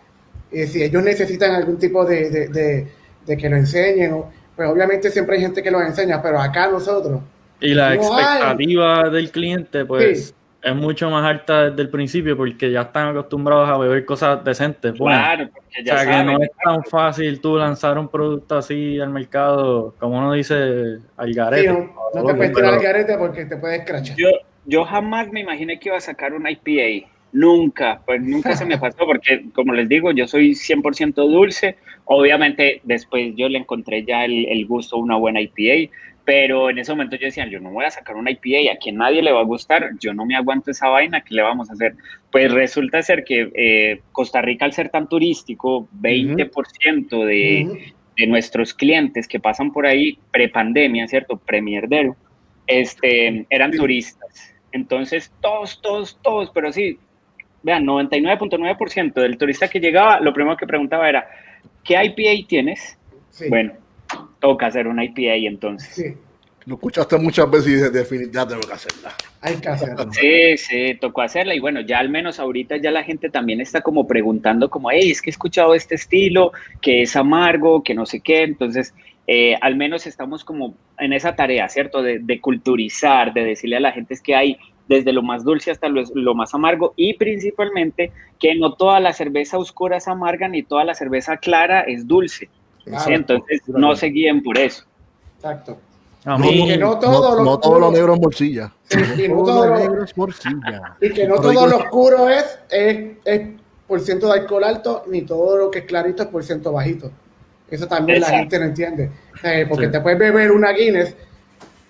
y 0.52 0.66
si 0.68 0.84
ellos 0.84 1.04
necesitan 1.04 1.56
algún 1.56 1.78
tipo 1.78 2.06
de, 2.06 2.88
de, 3.26 3.38
que 3.38 3.50
lo 3.50 3.58
enseñen, 3.58 4.24
pues 4.56 4.70
obviamente 4.70 5.12
siempre 5.12 5.36
hay 5.36 5.42
gente 5.42 5.62
que 5.62 5.72
lo 5.72 5.82
enseña, 5.82 6.22
pero 6.22 6.40
acá 6.40 6.70
nosotros. 6.70 7.22
Y 7.60 7.74
la 7.74 7.96
expectativa 7.96 9.10
del 9.10 9.32
cliente, 9.32 9.86
pues, 9.86 10.34
es 10.68 10.76
mucho 10.76 11.10
más 11.10 11.26
alta 11.26 11.70
desde 11.70 11.82
el 11.82 11.90
principio 11.90 12.36
porque 12.36 12.72
ya 12.72 12.82
están 12.82 13.10
acostumbrados 13.10 13.70
a 13.70 13.78
beber 13.78 14.06
cosas 14.06 14.44
decentes. 14.44 14.94
claro, 14.94 15.50
porque 15.54 15.84
ya 15.84 15.96
o 15.96 15.98
sea, 15.98 16.06
que 16.06 16.24
no 16.24 16.42
es 16.42 16.50
tan 16.64 16.84
fácil 16.84 17.40
tú 17.40 17.58
lanzar 17.58 17.98
un 17.98 18.08
producto 18.08 18.58
así 18.58 19.00
al 19.00 19.10
mercado, 19.10 19.96
como 20.00 20.18
uno 20.18 20.34
dice, 20.34 21.00
al 21.16 21.34
garete. 21.34 21.72
no, 21.72 22.26
te 22.26 22.34
puedes 22.34 22.54
tirar 22.54 22.74
al 22.74 22.80
garete 22.82 23.18
porque 23.18 23.46
te 23.46 23.58
puedes 23.58 23.80
escrachar. 23.80 24.16
Yo, 24.18 24.30
yo 24.66 24.84
jamás 24.84 25.32
me 25.32 25.40
imaginé 25.42 25.80
que 25.80 25.90
iba 25.90 25.98
a 25.98 26.02
sacar 26.02 26.34
un 26.34 26.48
IPA. 26.48 27.08
Nunca, 27.34 28.02
pues 28.06 28.22
nunca 28.22 28.56
se 28.56 28.66
me 28.66 28.78
pasó 28.80 29.06
porque, 29.06 29.46
como 29.54 29.74
les 29.74 29.88
digo, 29.88 30.12
yo 30.12 30.28
soy 30.28 30.52
100% 30.52 31.14
dulce. 31.14 31.78
Obviamente, 32.06 32.82
después 32.84 33.34
yo 33.36 33.50
le 33.50 33.60
encontré 33.60 34.04
ya 34.04 34.26
el, 34.26 34.48
el 34.48 34.66
gusto 34.66 34.96
a 34.96 35.00
una 35.00 35.18
buena 35.18 35.42
IPA 35.42 35.92
pero 36.28 36.70
en 36.70 36.78
ese 36.78 36.92
momento 36.92 37.16
yo 37.16 37.26
decía, 37.28 37.48
yo 37.48 37.62
no 37.62 37.72
voy 37.72 37.86
a 37.86 37.90
sacar 37.90 38.18
una 38.18 38.30
IPA, 38.32 38.74
a 38.74 38.76
quien 38.76 38.98
nadie 38.98 39.22
le 39.22 39.32
va 39.32 39.40
a 39.40 39.46
gustar, 39.46 39.92
yo 39.98 40.14
no 40.14 40.26
me 40.26 40.36
aguanto 40.36 40.72
esa 40.72 40.90
vaina, 40.90 41.22
¿qué 41.22 41.34
le 41.34 41.42
vamos 41.42 41.70
a 41.70 41.74
hacer? 41.74 41.96
Pues 42.34 42.52
resulta 42.52 43.02
ser 43.02 43.24
que 43.24 43.50
eh, 43.56 44.02
Costa 44.12 44.42
Rica, 44.42 44.66
al 44.66 44.74
ser 44.74 44.90
tan 44.90 45.08
turístico, 45.08 45.88
20% 46.02 47.24
de, 47.24 47.94
de, 48.18 48.28
nuestros 48.28 48.74
clientes 48.74 49.26
que 49.26 49.40
pasan 49.40 49.72
por 49.72 49.88
ahí 49.88 50.20
prepandemia, 50.30 51.08
¿cierto? 51.08 51.38
Premierdero, 51.38 52.18
este, 52.68 53.46
eran 53.50 53.72
turistas. 53.72 54.54
Entonces, 54.74 55.32
todos, 55.40 55.82
todos, 55.82 56.20
todos, 56.22 56.52
pero 56.54 56.74
sí, 56.74 57.00
vean, 57.64 57.86
99.9% 57.86 59.14
del 59.14 59.38
turista 59.38 59.70
que 59.70 59.80
llegaba, 59.80 60.20
lo 60.20 60.34
primero 60.34 60.58
que 60.58 60.68
preguntaba 60.68 61.08
era, 61.08 61.26
¿qué 61.86 61.94
IPA 62.04 62.48
tienes? 62.50 62.98
Bueno, 63.48 63.72
toca 64.40 64.68
hacer 64.68 64.88
una 64.88 65.04
IPA 65.04 65.48
entonces. 65.48 65.94
Sí. 65.94 66.18
Lo 66.68 66.76
escuchaste 66.76 67.18
muchas 67.18 67.50
veces 67.50 67.68
y 67.68 67.76
definitivamente 67.94 68.34
ya 68.34 68.46
tengo 68.46 68.62
que 68.62 68.74
hacerla. 68.74 69.16
Hay 69.40 69.56
que 69.56 69.70
hacerla. 69.70 70.06
Sí, 70.12 70.58
sí, 70.58 70.98
tocó 71.00 71.22
hacerla 71.22 71.56
y 71.56 71.60
bueno, 71.60 71.80
ya 71.80 72.00
al 72.00 72.10
menos 72.10 72.40
ahorita 72.40 72.76
ya 72.76 72.92
la 72.92 73.04
gente 73.04 73.30
también 73.30 73.62
está 73.62 73.80
como 73.80 74.06
preguntando 74.06 74.70
como, 74.70 74.92
hey, 74.92 75.10
es 75.12 75.22
que 75.22 75.30
he 75.30 75.32
escuchado 75.32 75.74
este 75.74 75.96
estilo, 75.96 76.52
que 76.82 77.04
es 77.04 77.16
amargo, 77.16 77.84
que 77.84 77.94
no 77.94 78.06
sé 78.06 78.20
qué, 78.20 78.44
entonces 78.44 78.94
eh, 79.28 79.56
al 79.62 79.78
menos 79.78 80.08
estamos 80.08 80.44
como 80.44 80.76
en 81.00 81.14
esa 81.14 81.38
tarea, 81.38 81.70
¿cierto? 81.70 82.02
De, 82.02 82.20
de, 82.20 82.42
culturizar, 82.42 83.34
de 83.34 83.46
decirle 83.46 83.78
a 83.78 83.82
la 83.82 83.94
gente 83.94 84.14
es 84.14 84.22
que 84.22 84.36
hay 84.36 84.58
desde 84.90 85.14
lo 85.14 85.22
más 85.22 85.46
dulce 85.46 85.72
hasta 85.72 85.88
lo, 85.88 86.04
lo, 86.16 86.36
más 86.36 86.54
amargo 86.54 86.94
y 86.98 87.14
principalmente 87.14 88.12
que 88.40 88.56
no 88.56 88.74
toda 88.74 89.00
la 89.00 89.14
cerveza 89.14 89.58
oscura 89.58 89.98
es 89.98 90.08
amarga 90.10 90.50
ni 90.50 90.64
toda 90.64 90.84
la 90.84 90.96
cerveza 90.96 91.38
clara 91.38 91.82
es 91.82 92.08
dulce 92.08 92.50
entonces 93.08 93.62
no 93.68 93.96
se 93.96 94.08
guíen 94.08 94.42
por 94.44 94.58
eso. 94.58 94.84
Exacto. 95.38 95.78
A 96.26 96.32
No, 96.38 96.40
mí, 96.40 96.68
que 96.68 96.78
no 96.78 96.88
no, 96.94 97.00
todo 97.00 97.36
lo 97.38 97.44
no 97.44 97.60
todo 97.60 97.80
lo 97.80 97.88
oscuro- 97.88 97.92
negro 97.92 98.14
es 98.16 98.20
morcilla. 98.20 98.74
Sí, 98.90 98.98
y 99.26 99.28
no 99.30 99.44
todo 99.44 99.66
lo- 99.68 99.74
lo 99.76 99.80
negro 99.80 100.04
es 100.04 100.18
morcilla. 100.18 100.96
Y 101.02 101.10
que 101.14 101.28
no 101.28 101.36
todo 101.36 101.68
lo 101.68 101.78
oscuro 101.78 102.30
es, 102.30 102.60
es, 102.70 103.18
es 103.24 103.48
por 103.88 104.02
ciento 104.02 104.28
de 104.28 104.40
alcohol 104.40 104.64
alto, 104.66 105.04
ni 105.08 105.22
todo 105.22 105.58
lo 105.58 105.72
que 105.72 105.80
es 105.80 105.86
clarito 105.86 106.24
es 106.24 106.30
por 106.30 106.44
ciento 106.44 106.72
bajito. 106.74 107.12
Eso 107.70 107.88
también 107.88 108.20
la 108.22 108.28
gente 108.30 108.60
no 108.60 108.66
entiende. 108.66 109.10
Eh, 109.44 109.66
porque 109.70 109.86
Sí. 109.86 109.92
te 109.92 110.02
puedes 110.02 110.20
beber 110.20 110.52
una 110.52 110.72
Guinness, 110.72 111.16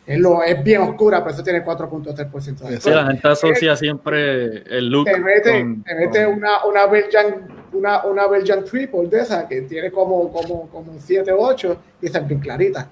es, 0.08 0.20
lo, 0.20 0.42
es 0.42 0.64
bien 0.64 0.82
oscura, 0.82 1.20
pero 1.20 1.36
eso 1.36 1.44
tiene 1.44 1.64
4.3% 1.66 2.60
de 2.60 2.80
sí, 2.80 2.90
la 2.90 3.06
gente 3.08 3.28
asocia 3.28 3.76
siempre 3.76 4.64
el 4.78 4.88
look. 4.90 5.06
Te 5.06 5.20
mete, 5.20 5.52
con- 5.60 5.84
te 5.84 5.96
mete 5.96 6.26
con- 6.26 6.36
una, 6.36 6.64
una 6.66 6.86
Belgian, 6.88 7.48
una, 7.74 8.06
una 8.06 8.26
Belgian 8.28 8.64
Triple 8.64 9.08
de 9.08 9.20
esa 9.20 9.48
que 9.48 9.64
tiene 9.64 9.92
como, 9.92 10.32
como, 10.32 10.70
como 10.70 10.94
7 10.98 11.30
o 11.34 11.40
8 11.40 11.78
y 12.02 12.06
esa 12.06 12.20
es 12.20 12.28
bien 12.28 12.40
clarita. 12.40 12.88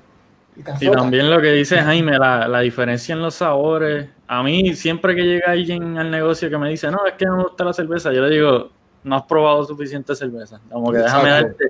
Y, 0.58 0.90
también 0.90 1.30
lo 1.30 1.42
que 1.42 1.52
dice 1.52 1.78
Jaime, 1.78 2.18
la, 2.18 2.48
la 2.48 2.60
diferencia 2.62 3.14
en 3.14 3.22
los 3.22 3.36
sabores. 3.36 4.08
A 4.28 4.42
mí, 4.44 4.74
siempre 4.74 5.16
que 5.16 5.24
llega 5.24 5.52
alguien 5.52 5.98
al 5.98 6.10
negocio 6.12 6.50
que 6.50 6.58
me 6.58 6.70
dice, 6.70 6.90
no, 6.92 7.06
es 7.06 7.14
que 7.14 7.26
no 7.26 7.38
me 7.38 7.44
gusta 7.44 7.64
la 7.66 7.74
cerveza, 7.74 8.12
yo 8.14 8.22
le 8.22 8.34
digo, 8.34 8.72
no 9.04 9.16
has 9.16 9.24
probado 9.24 9.64
suficiente 9.66 10.16
cerveza. 10.16 10.60
Como 10.70 10.92
que 10.92 11.00
déjame 11.00 11.30
darte, 11.30 11.66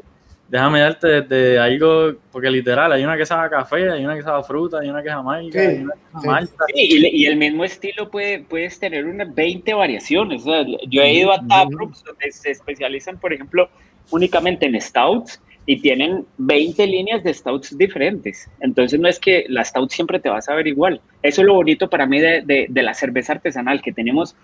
déjame 0.48 0.80
darte 0.80 1.22
desde 1.22 1.60
algo, 1.60 2.14
porque 2.32 2.50
literal, 2.52 2.92
hay 2.92 3.04
una 3.04 3.18
que 3.18 3.26
sabe 3.26 3.48
a 3.48 3.50
café, 3.50 3.90
hay 3.92 4.06
una 4.06 4.16
que 4.16 4.22
sabe 4.24 4.40
a 4.40 4.44
fruta, 4.44 4.80
hay 4.80 4.90
una 4.90 5.02
que 5.02 5.10
es 5.10 5.16
amarga, 5.16 5.52
Sí, 5.52 5.58
hay 5.58 5.78
una 5.80 5.94
que 6.40 6.44
es 6.84 6.90
sí. 6.90 7.10
y 7.12 7.26
el 7.26 7.38
mismo 7.38 7.64
estilo 7.64 8.10
puede, 8.10 8.40
puedes 8.40 8.80
tener 8.80 9.06
unas 9.06 9.34
20 9.34 9.74
variaciones. 9.74 10.42
o 10.42 10.46
sea, 10.46 10.66
yo 10.88 11.02
he 11.02 11.14
ido 11.14 11.32
a 11.32 11.46
taprooms 11.48 12.04
donde 12.04 12.32
se 12.32 12.52
especializan, 12.52 13.18
por 13.20 13.34
ejemplo, 13.34 13.70
únicamente 14.12 14.66
en 14.68 14.80
stouts 14.80 15.42
y 15.68 15.82
tienen 15.82 16.26
20 16.38 16.86
líneas 16.86 17.24
de 17.24 17.34
stouts 17.34 17.76
diferentes. 17.76 18.48
Entonces 18.60 19.00
no 19.00 19.08
es 19.08 19.20
que 19.20 19.46
la 19.50 19.64
stout 19.66 19.90
siempre 19.90 20.20
te 20.20 20.30
va 20.30 20.38
a 20.38 20.42
saber 20.44 20.68
igual. 20.68 21.02
Eso 21.24 21.42
es 21.42 21.48
lo 21.48 21.56
bonito 21.56 21.90
para 21.90 22.06
mí 22.06 22.20
de, 22.20 22.44
de- 22.44 22.68
de 22.70 22.84
la 22.84 22.94
cerveza 22.94 23.34
artesanal, 23.34 23.82
que 23.82 23.92
tenemos 23.92 24.36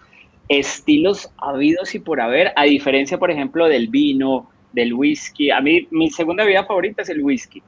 estilos 0.50 1.30
habidos 1.38 1.94
y 1.96 2.00
por 2.00 2.20
haber, 2.22 2.52
a 2.56 2.64
diferencia, 2.64 3.18
por 3.18 3.32
ejemplo, 3.32 3.68
del 3.68 3.88
vino, 3.88 4.50
del 4.74 4.94
whisky. 4.94 5.52
A 5.52 5.62
mí 5.62 5.88
mi 5.92 6.10
segunda 6.10 6.44
bebida 6.44 6.66
favorita 6.66 7.02
es 7.02 7.10
el 7.10 7.22
whisky. 7.22 7.62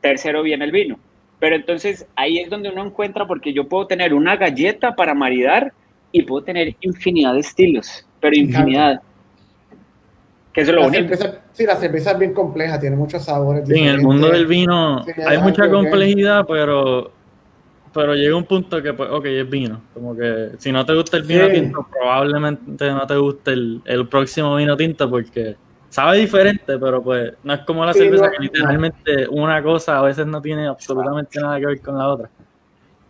Tercero 0.00 0.42
viene 0.42 0.64
el 0.64 0.72
vino. 0.72 0.98
Pero 1.38 1.56
entonces 1.56 2.06
ahí 2.16 2.38
es 2.38 2.50
donde 2.50 2.68
uno 2.68 2.84
encuentra, 2.84 3.26
porque 3.26 3.52
yo 3.52 3.66
puedo 3.68 3.86
tener 3.86 4.12
una 4.12 4.36
galleta 4.36 4.94
para 4.94 5.14
maridar 5.14 5.72
y 6.12 6.22
puedo 6.22 6.44
tener 6.44 6.74
infinidad 6.80 7.34
de 7.34 7.40
estilos, 7.40 8.06
pero 8.20 8.36
infinidad. 8.36 9.00
Que 10.52 10.62
eso 10.62 10.70
es 10.72 10.74
lo 10.74 10.80
La 10.82 10.86
bonito. 10.88 11.16
cerveza, 11.16 11.40
sí, 11.52 11.64
la 11.64 11.76
cerveza 11.76 12.10
es 12.10 12.18
bien 12.18 12.34
compleja, 12.34 12.78
tiene 12.80 12.96
muchos 12.96 13.24
sabores. 13.24 13.66
Sí, 13.68 13.78
en 13.78 13.86
el 13.86 14.02
mundo 14.02 14.28
del 14.28 14.46
vino 14.46 15.04
Sí, 15.04 15.12
hay 15.24 15.38
mucha 15.38 15.70
complejidad, 15.70 16.44
pero 16.46 17.12
pero 17.92 18.14
llega 18.14 18.36
un 18.36 18.44
punto 18.44 18.80
que, 18.80 18.92
pues, 18.92 19.10
ok, 19.10 19.24
es 19.26 19.50
vino. 19.50 19.80
Como 19.94 20.14
que 20.16 20.50
si 20.58 20.70
no 20.70 20.84
te 20.86 20.94
gusta 20.94 21.16
el 21.16 21.24
vino 21.24 21.46
Sí. 21.46 21.54
tinto, 21.54 21.86
probablemente 21.90 22.88
no 22.90 23.04
te 23.06 23.16
guste 23.16 23.52
el, 23.52 23.80
el 23.84 24.06
próximo 24.06 24.54
vino 24.56 24.76
tinto 24.76 25.10
porque 25.10 25.56
sabe 25.90 26.18
diferente, 26.18 26.78
pero 26.78 27.02
pues 27.02 27.32
no 27.42 27.54
es 27.54 27.60
como 27.66 27.84
la 27.84 27.92
Sí, 27.92 27.98
cerveza 27.98 28.24
no, 28.24 28.30
que 28.30 28.42
literalmente 28.42 29.28
una 29.30 29.62
cosa 29.62 29.98
a 29.98 30.02
veces 30.02 30.26
no 30.26 30.40
tiene 30.42 30.66
absolutamente 30.68 31.40
nada 31.40 31.60
que 31.60 31.66
ver 31.66 31.82
con 31.82 31.98
la 31.98 32.08
otra. 32.08 32.30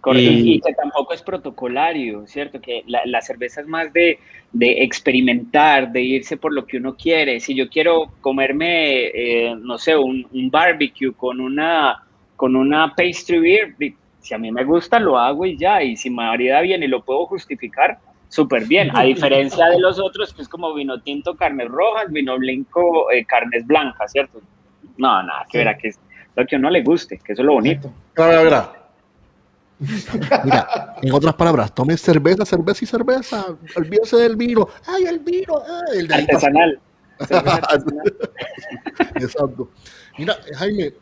Correcto, 0.01 0.33
Y- 0.33 0.55
y, 0.55 0.61
que 0.61 0.73
tampoco 0.73 1.13
es 1.13 1.23
protocolario, 1.23 2.27
¿cierto? 2.27 2.59
Que 2.61 2.83
la, 2.87 3.03
la 3.05 3.21
cerveza 3.21 3.61
es 3.61 3.67
más 3.67 3.93
de, 3.93 4.19
de 4.51 4.83
experimentar, 4.83 5.93
de 5.93 6.01
irse 6.01 6.39
por 6.39 6.55
lo 6.55 6.67
que 6.67 6.79
uno 6.79 6.97
quiere. 6.97 7.39
Si 7.39 7.55
yo 7.55 7.69
quiero 7.69 8.15
comerme, 8.23 9.09
eh, 9.09 9.55
no 9.61 9.77
sé, 9.77 9.97
un, 9.97 10.27
un 10.33 10.51
barbecue 10.51 11.13
con 11.13 11.39
una, 11.41 12.03
con 12.35 12.57
una 12.57 12.95
pastry 12.97 13.41
beer, 13.41 13.77
si 14.21 14.33
a 14.35 14.39
mí 14.39 14.51
me 14.51 14.65
gusta, 14.65 14.99
lo 14.99 15.19
hago 15.19 15.45
y 15.45 15.59
ya. 15.59 15.83
Y 15.83 15.97
si 15.97 16.09
me 16.09 16.17
marida 16.25 16.63
bien 16.63 16.83
y 16.83 16.89
lo 16.89 17.05
puedo 17.05 17.27
justificar, 17.27 17.99
súper 18.31 18.65
bien. 18.67 18.91
A 18.97 19.03
diferencia 19.13 19.67
de 19.67 19.79
los 19.79 19.99
otros, 20.01 20.33
que 20.33 20.41
es 20.41 20.49
como 20.49 20.73
vino 20.73 20.99
tinto, 21.03 21.37
carnes 21.37 21.69
rojas, 21.69 22.07
vino 22.11 22.39
blanco, 22.39 23.11
eh, 23.13 23.27
carnes 23.27 23.67
blancas, 23.67 24.11
¿cierto? 24.13 24.41
No, 24.97 25.23
nada, 25.23 25.45
que 25.45 25.53
Sí. 25.53 25.59
verá 25.59 25.77
que 25.77 25.89
es 25.89 25.99
lo 26.35 26.47
que 26.47 26.57
a 26.57 26.59
uno 26.59 26.71
le 26.71 26.83
guste, 26.83 27.19
que 27.19 27.33
eso 27.35 27.43
es 27.43 27.47
lo 27.47 27.53
bonito. 27.53 27.93
Mira, 28.17 28.29
mira, 28.29 28.43
mira. 28.43 28.73
Mira, 30.45 30.95
en 31.03 31.13
otras 31.13 31.35
palabras, 31.35 31.75
tome 31.75 31.97
cerveza, 31.97 32.45
cerveza 32.45 32.85
y 32.85 32.87
cerveza. 32.87 33.47
Olvídese 33.77 34.17
del 34.17 34.37
vino. 34.37 34.69
¡Ay, 34.87 35.05
el 35.05 35.19
vino! 35.21 35.55
¡Ay, 35.91 35.99
el 36.01 36.13
Artesanal. 36.13 36.79
Artesanal. 37.19 38.15
Exacto. 39.17 39.71
Mira, 40.19 40.37
Jaime, 40.57 40.93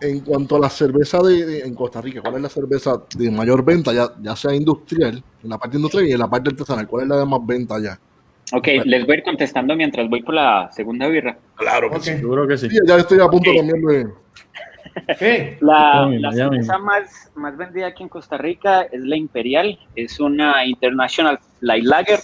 en 0.00 0.20
cuanto 0.20 0.56
a 0.56 0.60
la 0.60 0.70
cerveza 0.70 1.22
de, 1.22 1.46
de- 1.46 1.60
en 1.60 1.74
Costa 1.74 2.00
Rica, 2.00 2.20
¿cuál 2.20 2.36
es 2.36 2.42
la 2.42 2.48
cerveza 2.48 3.02
de 3.16 3.30
mayor 3.30 3.64
venta, 3.64 3.92
ya, 3.92 4.08
ya 4.20 4.36
sea 4.36 4.54
industrial, 4.54 5.22
en 5.42 5.50
la 5.50 5.58
parte 5.58 5.76
industrial 5.76 6.06
y 6.08 6.12
en 6.12 6.18
la 6.18 6.28
parte 6.28 6.50
artesanal? 6.50 6.86
¿Cuál 6.86 7.04
es 7.04 7.08
la 7.08 7.16
de 7.18 7.26
más 7.26 7.40
venta 7.44 7.78
ya? 7.80 7.98
Ok, 8.52 8.68
les 8.84 9.04
voy 9.04 9.16
a 9.16 9.18
ir 9.18 9.24
contestando 9.24 9.74
mientras 9.74 10.08
voy 10.08 10.22
por 10.22 10.34
la 10.34 10.70
segunda 10.72 11.08
birra. 11.08 11.36
Claro 11.56 11.88
Ok. 11.88 12.02
Seguro 12.02 12.46
que 12.46 12.56
sí. 12.56 12.70
Sí, 12.70 12.78
ya 12.86 12.96
estoy 12.96 13.18
a 13.20 13.26
punto 13.28 13.50
también 13.54 13.82
de. 13.84 14.06
Sí. 15.18 15.56
La, 15.60 16.08
la 16.08 16.32
cerveza 16.32 16.78
más, 16.78 17.30
más 17.34 17.56
vendida 17.56 17.88
aquí 17.88 18.02
en 18.04 18.08
Costa 18.08 18.38
Rica 18.38 18.82
es 18.82 19.00
la 19.00 19.16
Imperial, 19.16 19.78
es 19.94 20.20
una 20.20 20.64
International 20.64 21.38
Light 21.60 21.84
Lager. 21.84 22.20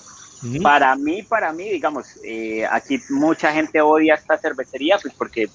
Para 0.63 0.97
mí, 0.97 1.23
para 1.23 1.53
mí, 1.53 1.69
digamos, 1.69 2.19
eh, 2.25 2.65
aquí 2.71 2.99
mucha 3.11 3.53
gente 3.53 3.81
odia 3.81 4.15
esta 4.15 4.37
cervecería, 4.39 4.99
pues 5.01 5.15
porque 5.15 5.49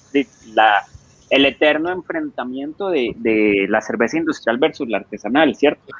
la, 0.54 0.82
el 1.30 1.46
eterno 1.46 1.90
enfrentamiento 1.90 2.90
de, 2.90 3.14
de 3.16 3.66
la 3.68 3.80
cerveza 3.80 4.16
industrial 4.16 4.58
versus 4.58 4.88
la 4.88 4.98
artesanal, 4.98 5.54
¿cierto? 5.54 5.94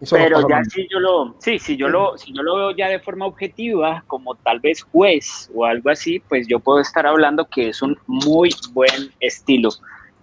Eso 0.00 0.14
Pero 0.14 0.48
ya 0.48 0.62
si 0.64 0.86
yo 0.88 1.00
lo, 1.00 1.34
sí, 1.38 1.58
si 1.58 1.76
yo 1.76 1.88
lo, 1.88 2.16
si 2.16 2.32
yo 2.32 2.42
lo 2.42 2.56
veo 2.56 2.70
ya 2.70 2.88
de 2.88 3.00
forma 3.00 3.26
objetiva, 3.26 4.04
como 4.06 4.36
tal 4.36 4.60
vez 4.60 4.82
juez 4.82 5.50
o 5.54 5.64
algo 5.64 5.90
así, 5.90 6.20
pues 6.20 6.46
yo 6.46 6.60
puedo 6.60 6.80
estar 6.80 7.06
hablando 7.06 7.46
que 7.46 7.70
es 7.70 7.82
un 7.82 7.98
muy 8.06 8.50
buen 8.72 9.10
estilo 9.18 9.70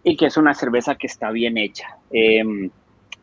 y 0.04 0.16
que 0.16 0.28
es 0.28 0.38
una 0.38 0.54
cerveza 0.54 0.96
que 0.96 1.08
está 1.08 1.32
bien 1.32 1.58
hecha. 1.58 1.98
Eh, 2.12 2.40
en, 2.40 2.72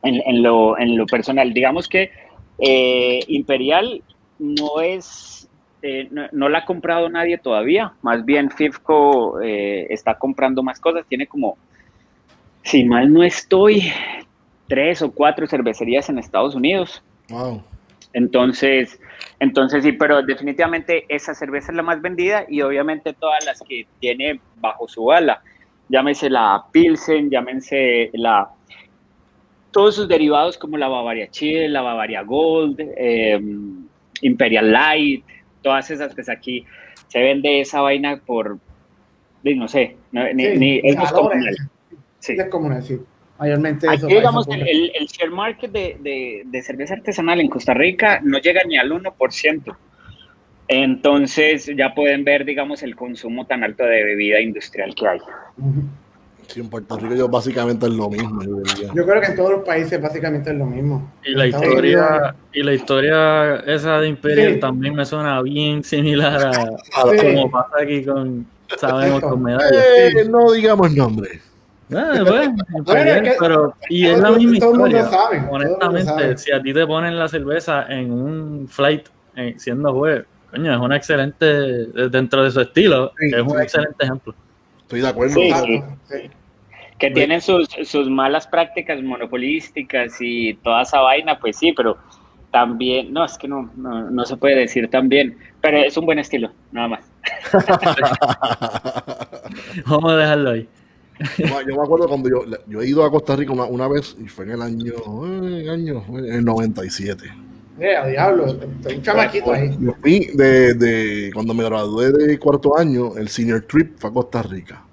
en 0.03 0.43
lo, 0.43 0.79
en 0.79 0.97
lo 0.97 1.07
personal, 1.07 1.55
digamos 1.55 1.89
que 1.89 2.11
eh, 2.59 3.21
Imperial 3.29 4.03
no 4.39 4.81
es, 4.81 5.42
eh, 5.83 6.09
no, 6.11 6.29
no 6.33 6.49
la 6.49 6.59
ha 6.59 6.65
comprado 6.65 7.09
nadie 7.09 7.39
todavía, 7.39 7.93
más 8.03 8.25
bien 8.25 8.51
FIFCO 8.51 9.41
eh, 9.43 9.87
está 9.91 10.15
comprando 10.15 10.63
más 10.63 10.79
cosas, 10.79 11.05
tiene 11.09 11.27
como, 11.27 11.59
si 12.63 12.85
mal 12.85 13.13
no 13.13 13.23
estoy, 13.23 13.93
tres 14.69 15.03
o 15.03 15.11
cuatro 15.11 15.47
cervecerías 15.47 16.09
en 16.09 16.19
Estados 16.19 16.55
Unidos. 16.55 17.03
Wow. 17.29 17.63
Entonces, 18.13 19.01
entonces 19.41 19.85
sí, 19.85 19.93
pero 19.93 20.23
definitivamente 20.23 21.05
esa 21.09 21.35
cerveza 21.35 21.73
es 21.73 21.77
la 21.77 21.83
más 21.83 22.01
vendida 22.01 22.45
y 22.49 22.63
obviamente 22.63 23.13
todas 23.13 23.45
las 23.45 23.61
que 23.61 23.87
tiene 24.01 24.41
bajo 24.61 24.87
su 24.87 25.11
ala. 25.11 25.43
Llámese 25.89 26.31
la 26.31 26.65
Pilsen, 26.73 27.29
llámense 27.31 28.11
la 28.15 28.51
todos 29.73 29.97
sus 29.97 30.07
derivados 30.07 30.59
como 30.59 30.77
la 30.77 30.89
Bavaria 30.89 31.31
Chile, 31.31 31.69
la 31.69 31.81
Bavaria 31.81 32.23
Gold, 32.23 32.79
eh, 32.79 33.41
Imperial 34.21 34.71
Light, 34.71 35.25
todas 35.63 35.91
esas, 35.91 36.15
pues 36.15 36.29
aquí 36.29 36.67
se 37.09 37.21
vende 37.21 37.61
esa 37.61 37.81
vaina 37.81 38.21
por, 38.25 38.59
no 39.43 39.69
sé, 39.69 39.97
no- 40.13 40.33
ni, 40.33 40.45
Sí, 40.47 40.59
ni- 40.59 40.81
es 40.83 40.97
descomunal. 40.97 41.57
Sí. 42.19 42.35
Es 42.39 42.45
como 42.47 42.71
decir, 42.71 43.01
mayormente 43.39 43.87
eso. 43.87 44.07
Aquí, 44.07 44.15
digamos, 44.15 44.47
el, 44.49 44.63
el- 44.69 44.93
el 44.95 45.07
share 45.07 45.31
market 45.31 45.71
de, 45.73 45.97
de- 46.01 46.43
de 46.45 46.63
cerveza 46.63 46.95
artesanal 46.95 47.41
en 47.41 47.49
Costa 47.49 47.75
Rica 47.75 48.21
no 48.23 48.39
llega 48.39 48.63
ni 48.65 48.77
al 48.79 48.91
1%. 48.93 49.77
Entonces, 50.69 51.71
ya 51.77 51.95
pueden 51.95 52.25
ver, 52.25 52.45
digamos, 52.45 52.83
el 52.83 52.95
consumo 52.97 53.47
tan 53.47 53.65
alto 53.65 53.85
de 53.85 54.05
bebida 54.05 54.41
industrial 54.41 54.95
que 54.95 55.07
hay. 55.09 55.19
Sí, 56.53 56.61
en 56.61 56.69
Puerto 56.69 56.97
Rico 56.99 57.15
yo 57.15 57.29
básicamente 57.29 57.87
es 57.87 57.93
lo 57.93 58.11
mismo. 58.11 58.43
Yo 58.43 58.57
diría. 58.57 58.91
Yo 58.95 59.07
creo 59.07 59.21
que 59.21 59.27
en 59.29 59.37
todos 59.37 59.51
los 59.53 59.65
países 59.65 60.01
básicamente 60.03 60.51
es 60.51 60.57
lo 60.57 60.67
mismo. 60.67 61.11
Y 61.25 61.33
la 61.35 61.47
Estados 61.47 61.67
historia, 61.67 62.35
y 62.53 62.63
la 62.63 62.73
historia 62.75 63.57
esa 63.67 64.01
de 64.01 64.09
Imperial 64.09 64.55
Sí. 64.55 64.61
también 64.61 64.95
me 64.95 65.05
suena 65.07 65.41
bien 65.43 65.83
similar 65.83 66.47
a, 66.47 66.53
Sí. 67.11 67.17
como 67.35 67.51
pasa 67.51 67.77
aquí 67.81 68.05
con, 68.05 68.47
sabemos, 68.77 69.07
Exacto. 69.17 69.31
con 69.31 69.43
medallas. 69.43 69.73
Eh, 69.73 70.27
no 70.29 70.53
digamos 70.53 70.93
nombre. 70.95 71.41
Ah, 71.95 72.23
bueno, 72.27 72.55
Imperial, 72.77 73.27
es 73.27 73.33
que- 73.33 73.37
pero, 73.39 73.75
y 73.91 74.07
es 74.07 74.19
la 74.19 74.31
misma 74.33 74.59
todo 74.61 74.73
el 74.73 74.79
mundo 74.79 74.97
historia. 74.99 75.19
sabe, 75.19 75.45
Honestamente, 75.51 76.05
sabe. 76.05 76.39
si 76.39 76.53
a 76.53 76.63
ti 76.63 76.73
te 76.73 76.87
ponen 76.87 77.19
la 77.19 77.29
cerveza 77.29 77.85
en 77.89 78.11
un 78.13 78.69
flight 78.69 79.09
eh, 79.37 79.55
siendo 79.59 79.93
juez, 79.95 80.25
coño, 80.51 80.73
es 80.75 80.79
una 80.81 80.97
excelente, 80.97 81.47
eh, 81.47 82.09
dentro 82.11 82.45
de 82.45 82.51
su 82.51 82.61
estilo, 82.61 83.13
Sí, 83.19 83.31
es 83.35 83.43
un 83.43 83.51
sí. 83.51 83.57
excelente 83.63 84.05
ejemplo. 84.05 84.35
Estoy 84.83 85.01
de 85.01 85.09
acuerdo. 85.09 85.35
Sí, 85.35 85.53
sí. 86.09 86.31
Que 87.03 87.11
tienen 87.11 87.41
sus, 87.41 87.69
sus 87.83 88.09
malas 88.09 88.47
prácticas 88.47 89.03
monopolísticas 89.03 90.19
y 90.21 90.55
toda 90.55 90.83
esa 90.83 91.01
vaina, 91.01 91.37
pues 91.37 91.57
sí, 91.57 91.73
pero 91.77 91.99
también, 92.53 93.13
no, 93.13 93.25
es 93.25 93.37
que 93.37 93.49
no, 93.49 93.69
no, 93.75 94.09
no 94.09 94.25
se 94.25 94.37
puede 94.37 94.55
decir 94.55 94.89
también, 94.89 95.37
pero 95.61 95.79
es 95.79 95.97
un 95.97 96.07
buen 96.07 96.21
estilo, 96.21 96.53
nada 96.71 96.87
más. 96.87 97.01
Vamos 99.87 100.13
a 100.13 100.17
dejarlo 100.17 100.51
ahí. 100.51 100.69
Yo, 101.39 101.77
me 101.77 101.83
acuerdo 101.83 102.07
cuando 102.07 102.29
yo, 102.29 102.45
yo 102.69 102.83
he 102.83 102.87
ido 102.87 103.05
a 103.05 103.11
Costa 103.11 103.35
Rica 103.35 103.53
una, 103.53 103.65
una 103.65 103.89
vez 103.89 104.17
y 104.25 104.29
fue 104.29 104.45
en 104.45 104.53
el 104.53 104.63
año, 104.63 104.93
en 105.25 105.45
el, 105.45 105.71
año, 105.71 106.05
en 106.09 106.35
el 106.35 106.45
97. 106.45 107.25
Eh, 107.81 108.11
diablo, 108.11 108.47
estoy 108.47 108.95
un 108.95 109.03
chamaquito 109.03 109.53
ahí. 109.53 109.77
Yo 109.81 109.93
fui 110.01 110.31
de, 110.35 110.75
de, 110.75 111.33
cuando 111.35 111.53
me 111.53 111.65
gradué 111.65 112.13
de 112.13 112.39
cuarto 112.39 112.79
año, 112.79 113.17
el 113.17 113.27
senior 113.27 113.63
trip 113.63 113.99
fue 113.99 114.11
a 114.11 114.13
Costa 114.13 114.43
Rica. 114.43 114.85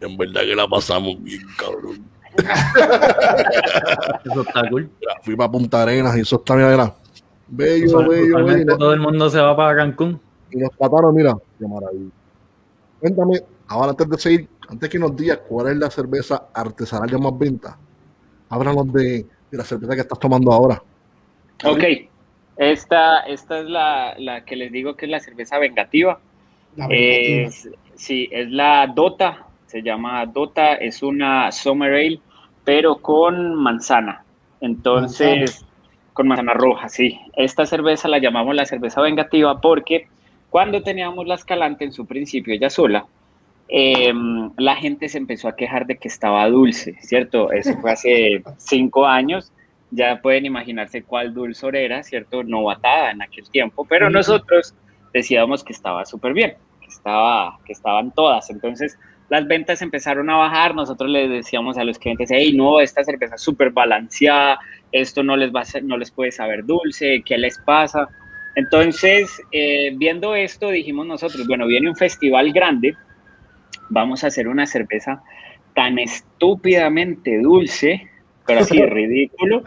En 0.00 0.16
verdad 0.16 0.42
que 0.42 0.56
la 0.56 0.66
pasamos 0.66 1.22
bien, 1.22 1.42
cabrón. 1.56 2.04
eso 4.24 4.42
está 4.42 4.68
cool. 4.70 4.90
Fui 5.22 5.36
para 5.36 5.50
Punta 5.50 5.82
Arenas 5.82 6.16
y 6.16 6.20
eso 6.20 6.36
está, 6.36 6.54
mira, 6.54 6.94
bello, 7.48 8.08
bello, 8.08 8.44
bello. 8.44 8.78
Todo 8.78 8.94
el 8.94 9.00
mundo 9.00 9.28
se 9.28 9.40
va 9.40 9.56
para 9.56 9.76
Cancún. 9.76 10.20
Y 10.50 10.58
nos 10.58 10.70
trataron, 10.72 11.14
mira, 11.14 11.34
qué 11.58 11.66
maravilla. 11.66 12.10
Cuéntame, 13.00 13.40
ahora 13.68 13.90
antes 13.90 14.08
de 14.08 14.18
seguir, 14.18 14.48
antes 14.68 14.88
que 14.88 14.98
nos 14.98 15.16
digas 15.16 15.40
cuál 15.48 15.68
es 15.68 15.76
la 15.76 15.90
cerveza 15.90 16.48
artesanal 16.52 17.08
de 17.08 17.18
más 17.18 17.38
venta, 17.38 17.78
háblanos 18.48 18.92
de, 18.92 19.26
de 19.50 19.58
la 19.58 19.64
cerveza 19.64 19.94
que 19.94 20.00
estás 20.02 20.18
tomando 20.18 20.52
ahora. 20.52 20.82
Ok, 21.64 21.84
esta, 22.56 23.20
esta 23.20 23.60
es 23.60 23.66
la, 23.66 24.14
la, 24.18 24.44
que 24.44 24.56
les 24.56 24.72
digo 24.72 24.96
que 24.96 25.06
es 25.06 25.10
la 25.10 25.20
cerveza 25.20 25.58
vengativa. 25.58 26.20
La 26.76 26.86
vengativa. 26.86 27.48
Es, 27.48 27.68
sí, 27.96 28.28
es 28.30 28.50
la 28.50 28.86
Dota, 28.86 29.46
se 29.70 29.82
llama 29.82 30.26
Dota, 30.26 30.74
es 30.74 31.02
una 31.02 31.52
Summer 31.52 31.92
Ale, 31.92 32.20
pero 32.64 32.96
con 32.96 33.54
manzana. 33.54 34.24
Entonces, 34.60 35.38
manzana. 35.38 35.66
con 36.12 36.28
manzana 36.28 36.54
roja, 36.54 36.88
sí. 36.88 37.18
Esta 37.36 37.64
cerveza 37.66 38.08
la 38.08 38.18
llamamos 38.18 38.54
la 38.54 38.66
cerveza 38.66 39.00
vengativa 39.00 39.60
porque 39.60 40.08
cuando 40.50 40.82
teníamos 40.82 41.26
la 41.26 41.36
escalante 41.36 41.84
en 41.84 41.92
su 41.92 42.06
principio, 42.06 42.52
ella 42.52 42.70
sola, 42.70 43.06
eh, 43.68 44.12
la 44.56 44.74
gente 44.76 45.08
se 45.08 45.18
empezó 45.18 45.46
a 45.46 45.54
quejar 45.54 45.86
de 45.86 45.96
que 45.96 46.08
estaba 46.08 46.48
dulce, 46.48 46.96
¿cierto? 47.00 47.52
Eso 47.52 47.76
fue 47.80 47.92
hace 47.92 48.42
cinco 48.58 49.06
años 49.06 49.52
ya 49.90 50.20
pueden 50.22 50.46
imaginarse 50.46 51.02
cuál 51.02 51.34
dulzor 51.34 51.76
era, 51.76 52.02
¿cierto? 52.02 52.42
Novatada 52.44 53.10
en 53.10 53.22
aquel 53.22 53.48
tiempo, 53.50 53.84
pero 53.84 54.08
nosotros 54.08 54.74
decíamos 55.12 55.64
que 55.64 55.72
estaba 55.72 56.04
súper 56.04 56.32
bien, 56.32 56.54
que, 56.80 56.86
estaba, 56.86 57.58
que 57.64 57.72
estaban 57.72 58.12
todas. 58.12 58.50
Entonces, 58.50 58.98
las 59.30 59.46
ventas 59.46 59.80
empezaron 59.80 60.28
a 60.28 60.36
bajar, 60.36 60.74
nosotros 60.74 61.08
les 61.08 61.30
decíamos 61.30 61.78
a 61.78 61.84
los 61.84 62.00
clientes, 62.00 62.28
hey, 62.32 62.52
no, 62.52 62.80
esta 62.80 63.04
cerveza 63.04 63.36
es 63.36 63.40
súper 63.40 63.70
balanceada, 63.70 64.58
esto 64.90 65.22
no 65.22 65.36
les, 65.36 65.54
va 65.54 65.60
a 65.60 65.64
ser, 65.64 65.84
no 65.84 65.96
les 65.96 66.10
puede 66.10 66.32
saber 66.32 66.64
dulce, 66.64 67.22
¿qué 67.24 67.38
les 67.38 67.56
pasa? 67.60 68.08
Entonces, 68.56 69.40
eh, 69.52 69.92
viendo 69.94 70.34
esto, 70.34 70.68
dijimos 70.70 71.06
nosotros, 71.06 71.46
bueno, 71.46 71.68
viene 71.68 71.88
un 71.88 71.94
festival 71.94 72.52
grande, 72.52 72.96
vamos 73.88 74.24
a 74.24 74.26
hacer 74.26 74.48
una 74.48 74.66
cerveza 74.66 75.22
tan 75.76 76.00
estúpidamente 76.00 77.38
dulce, 77.40 78.10
pero 78.44 78.60
así 78.60 78.82
ridículo, 78.84 79.62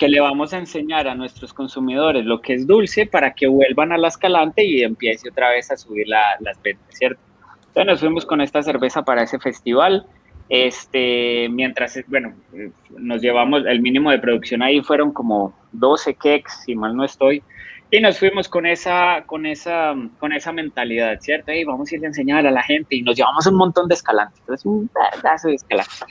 que 0.00 0.08
le 0.08 0.18
vamos 0.18 0.52
a 0.52 0.58
enseñar 0.58 1.06
a 1.06 1.14
nuestros 1.14 1.54
consumidores 1.54 2.24
lo 2.24 2.40
que 2.40 2.54
es 2.54 2.66
dulce 2.66 3.06
para 3.06 3.34
que 3.34 3.46
vuelvan 3.46 3.92
a 3.92 3.98
la 3.98 4.08
escalante 4.08 4.64
y 4.64 4.82
empiece 4.82 5.28
otra 5.28 5.50
vez 5.50 5.70
a 5.70 5.76
subir 5.76 6.08
la, 6.08 6.22
las 6.40 6.60
ventas, 6.60 6.88
¿cierto? 6.90 7.20
Entonces 7.76 7.92
nos 7.92 8.00
fuimos 8.00 8.24
con 8.24 8.40
esta 8.40 8.62
cerveza 8.62 9.02
para 9.02 9.22
ese 9.22 9.38
festival. 9.38 10.06
Este, 10.48 11.46
mientras, 11.50 11.98
bueno, 12.06 12.32
nos 12.96 13.20
llevamos, 13.20 13.66
el 13.66 13.82
mínimo 13.82 14.10
de 14.10 14.18
producción 14.18 14.62
ahí 14.62 14.80
fueron 14.80 15.12
como 15.12 15.54
12 15.72 16.14
cakes, 16.14 16.52
si 16.64 16.74
mal 16.74 16.96
no 16.96 17.04
estoy, 17.04 17.42
y 17.90 18.00
nos 18.00 18.18
fuimos 18.18 18.48
con 18.48 18.64
esa, 18.64 19.24
con 19.26 19.44
esa, 19.44 19.94
con 20.18 20.32
esa 20.32 20.52
mentalidad, 20.52 21.20
¿cierto? 21.20 21.52
Y 21.52 21.64
vamos 21.64 21.92
a 21.92 21.96
ir 21.96 22.04
a 22.04 22.06
enseñar 22.06 22.46
a 22.46 22.50
la 22.50 22.62
gente 22.62 22.96
y 22.96 23.02
nos 23.02 23.14
llevamos 23.14 23.46
un 23.46 23.56
montón 23.56 23.88
de 23.88 23.94
escalantes, 23.94 24.40
entonces 24.40 24.64
un 24.64 24.88
pedazo 25.20 25.48
de 25.48 25.56
escalantes. 25.56 26.02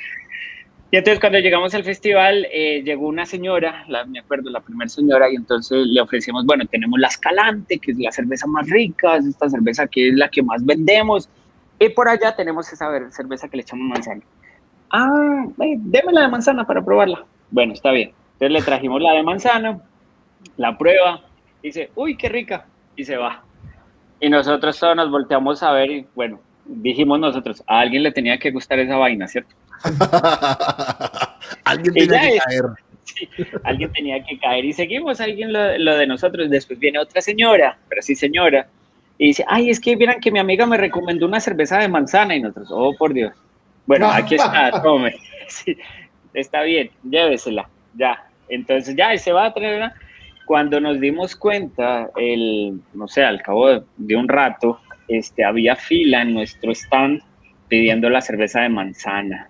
Y 0.92 0.98
entonces 0.98 1.20
cuando 1.20 1.40
llegamos 1.40 1.74
al 1.74 1.84
festival, 1.84 2.46
eh, 2.52 2.84
llegó 2.84 3.08
una 3.08 3.26
señora, 3.26 3.86
la, 3.88 4.06
me 4.06 4.20
acuerdo, 4.20 4.52
la 4.52 4.60
primera 4.60 4.88
señora, 4.88 5.32
y 5.32 5.36
entonces 5.36 5.88
le 5.88 6.00
ofrecimos, 6.00 6.46
bueno, 6.46 6.64
tenemos 6.70 7.00
la 7.00 7.08
Escalante, 7.08 7.80
que 7.80 7.92
es 7.92 7.98
la 7.98 8.12
cerveza 8.12 8.46
más 8.46 8.70
rica, 8.70 9.18
es 9.18 9.26
esta 9.26 9.50
cerveza 9.50 9.88
que 9.88 10.10
es 10.10 10.14
la 10.14 10.30
que 10.30 10.44
más 10.44 10.64
vendemos, 10.64 11.28
y 11.80 11.90
por 11.90 12.08
allá 12.08 12.36
tenemos 12.36 12.72
esa 12.72 12.88
cerveza 13.12 13.48
que 13.48 13.58
le 13.58 13.64
echamos 13.64 13.88
manzana. 13.88 14.22
Ah, 14.92 15.46
eh, 15.62 15.76
déme 15.78 16.14
la 16.14 16.22
de 16.22 16.28
manzana 16.30 16.66
para 16.66 16.84
probarla. 16.84 17.26
Bueno, 17.52 17.74
está 17.74 17.92
bien. 17.92 18.14
Entonces 18.34 18.52
le 18.52 18.62
trajimos 18.62 19.02
la 19.02 19.14
de 19.14 19.24
manzana, 19.24 19.80
la 20.58 20.78
prueba, 20.78 21.22
dice, 21.62 21.90
uy, 21.96 22.18
qué 22.18 22.30
rica, 22.30 22.66
y 22.96 23.04
se 23.04 23.18
va. 23.18 23.44
Y 24.20 24.30
nosotros 24.30 24.80
todos 24.80 24.96
nos 24.96 25.12
volteamos 25.12 25.62
a 25.64 25.72
ver 25.72 25.92
y, 25.92 26.08
bueno, 26.16 26.40
dijimos 26.66 27.20
nosotros, 27.20 27.64
a 27.68 27.80
alguien 27.80 28.04
le 28.04 28.12
tenía 28.12 28.38
que 28.38 28.52
gustar 28.52 28.80
esa 28.80 28.98
vaina, 28.98 29.28
¿cierto? 29.28 29.56
alguien 31.64 31.94
tenía 31.94 32.22
que 32.22 32.38
caer. 32.38 32.66
Sí, 33.06 33.30
alguien 33.64 33.94
tenía 33.94 34.24
que 34.24 34.40
caer 34.40 34.66
y 34.66 34.74
seguimos 34.74 35.22
alguien 35.22 35.54
lo, 35.54 35.78
lo, 35.78 35.96
de 35.96 36.08
nosotros. 36.08 36.50
Después 36.50 36.80
viene 36.80 36.98
otra 36.98 37.22
señora, 37.22 37.78
pero 37.88 38.02
sí 38.02 38.16
señora, 38.16 38.68
y 39.18 39.28
dice, 39.28 39.46
ay, 39.48 39.70
es 39.70 39.80
que 39.80 39.96
vieran 39.96 40.20
que 40.20 40.32
mi 40.32 40.40
amiga 40.40 40.66
me 40.66 40.78
recomendó 40.78 41.26
una 41.26 41.40
cerveza 41.40 41.80
de 41.80 41.88
manzana 41.88 42.36
y 42.36 42.42
nosotros, 42.42 42.70
oh, 42.72 42.94
por 42.98 43.14
Dios. 43.14 43.34
Bueno, 43.86 44.10
aquí 44.12 44.36
está, 44.36 44.72
tome. 44.84 45.16
Sí, 45.48 45.78
está 46.34 46.64
bien, 46.64 46.90
llévesela, 47.04 47.70
ya. 47.96 48.26
Entonces 48.50 48.96
ya, 48.96 49.14
y 49.14 49.18
se 49.18 49.32
va 49.32 49.46
a 49.46 49.54
tener 49.54 49.78
una... 49.78 49.94
Cuando 50.46 50.80
nos 50.80 51.00
dimos 51.00 51.36
cuenta, 51.36 52.10
el, 52.18 52.80
no 52.94 53.08
sé, 53.08 53.24
al 53.24 53.42
cabo 53.42 53.68
de, 53.68 53.84
de 53.98 54.16
un 54.16 54.28
rato, 54.28 54.80
este, 55.08 55.44
había 55.44 55.76
fila 55.76 56.22
en 56.22 56.36
nuestro 56.36 56.72
stand 56.72 57.22
pidiendo 57.68 58.10
la 58.10 58.22
cerveza 58.22 58.62
de 58.62 58.70
manzana. 58.70 59.50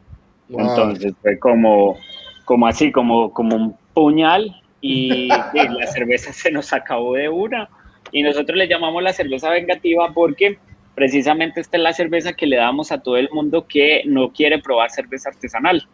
Wow. 0.49 0.62
Entonces 0.62 1.13
fue 1.21 1.39
como, 1.39 1.97
como 2.45 2.67
así, 2.67 2.91
como, 2.91 3.34
como 3.34 3.56
un 3.56 3.78
puñal 3.93 4.62
y, 4.80 5.25
y, 5.54 5.67
la 5.67 5.88
cerveza 5.88 6.32
se 6.32 6.51
nos 6.51 6.71
acabó 6.71 7.15
de 7.15 7.30
una. 7.30 7.67
Y 8.15 8.23
nosotros 8.23 8.58
le 8.58 8.69
llamamos 8.69 9.04
la 9.04 9.12
cerveza 9.12 9.49
vengativa 9.49 10.13
porque 10.13 10.58
precisamente 10.95 11.60
esta 11.60 11.75
es 11.75 11.84
la 11.84 11.91
cerveza 11.91 12.32
que 12.32 12.47
le 12.47 12.56
damos 12.56 12.93
a 12.93 13.04
todo 13.04 13.17
el 13.17 13.30
mundo 13.30 13.67
que 13.67 14.04
no 14.06 14.32
quiere 14.32 14.58
probar 14.60 14.89
cerveza 14.89 15.28
artesanal. 15.28 15.86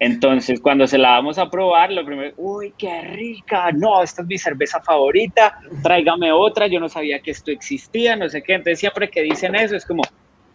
Entonces, 0.00 0.58
cuando 0.58 0.88
se 0.88 0.98
la 0.98 1.10
vamos 1.10 1.38
a 1.38 1.48
probar, 1.48 1.92
lo 1.92 2.04
primero, 2.04 2.34
uy, 2.38 2.74
qué 2.76 3.02
rica, 3.02 3.70
no, 3.70 4.02
esta 4.02 4.22
es 4.22 4.26
mi 4.26 4.36
cerveza 4.36 4.80
favorita, 4.80 5.60
tráigame 5.80 6.32
otra, 6.32 6.66
yo 6.66 6.80
no 6.80 6.88
sabía 6.88 7.20
que 7.20 7.30
esto 7.30 7.52
existía, 7.52 8.16
no 8.16 8.28
sé 8.28 8.42
qué. 8.42 8.54
Entonces, 8.54 8.80
siempre 8.80 9.08
que 9.08 9.22
dicen 9.22 9.54
eso, 9.54 9.76
es 9.76 9.86
como, 9.86 10.02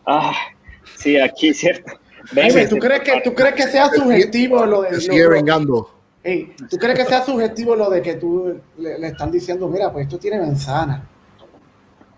ah, 0.06 0.34
sí, 0.98 1.18
aquí, 1.18 1.54
¿cierto? 1.54 1.94
Venga, 2.34 2.68
¿tú, 2.68 2.78
crees 2.78 3.00
que, 3.04 3.22
¿Tú 3.22 3.34
crees 3.34 3.56
que 3.56 3.64
sea 3.64 3.88
subjetivo 3.88 4.66
lo 4.66 4.82
de... 4.82 5.00
Sigue 5.00 5.30
vengando. 5.30 5.95
Hey, 6.28 6.56
¿Tú 6.72 6.78
crees 6.78 6.98
que 6.98 7.06
sea 7.06 7.24
subjetivo 7.24 7.76
lo 7.76 7.88
de 7.88 8.02
que 8.02 8.16
tú 8.16 8.60
le, 8.80 8.98
le, 8.98 9.08
están 9.10 9.30
diciendo, 9.30 9.70
mira, 9.70 9.94
pues 9.94 10.08
esto 10.08 10.18
tiene 10.18 10.40
manzana? 10.40 11.08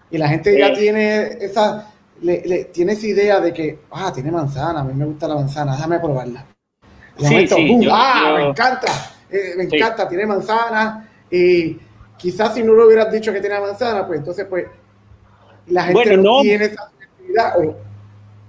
Y 0.09 0.17
la 0.17 0.29
gente 0.29 0.57
ya 0.57 0.71
tiene 0.71 1.37
esa, 1.41 1.91
le, 2.21 2.41
le, 2.45 2.63
tiene 2.65 2.93
esa 2.93 3.05
idea 3.05 3.41
de 3.41 3.51
que, 3.51 3.79
ah, 3.91 4.09
tiene 4.13 4.31
manzana, 4.31 4.79
a 4.79 4.83
mí 4.85 4.93
me 4.93 5.03
gusta 5.03 5.27
la 5.27 5.35
manzana, 5.35 5.75
déjame 5.75 5.99
probarla. 5.99 6.45
Y 7.17 7.25
sí, 7.25 7.29
momento, 7.33 7.55
sí, 7.57 7.67
boom, 7.67 7.81
yo, 7.81 7.91
ah, 7.93 8.23
yo... 8.29 8.35
me 8.37 8.49
encanta, 8.51 9.11
eh, 9.29 9.53
me 9.57 9.63
encanta, 9.63 10.07
tiene 10.07 10.25
manzana. 10.25 11.09
Y 11.29 11.77
quizás 12.17 12.53
si 12.53 12.63
no 12.63 12.71
lo 12.75 12.87
hubieras 12.87 13.11
dicho 13.11 13.33
que 13.33 13.41
tiene 13.41 13.59
manzana, 13.59 14.07
pues 14.07 14.19
entonces, 14.19 14.45
pues, 14.49 14.67
la 15.65 15.83
gente 15.83 16.01
Bueno, 16.01 16.23
no, 16.23 16.37
no. 16.37 16.41
tiene 16.43 16.63
esa 16.63 16.89
sensibilidad. 16.97 17.59
O, 17.59 17.75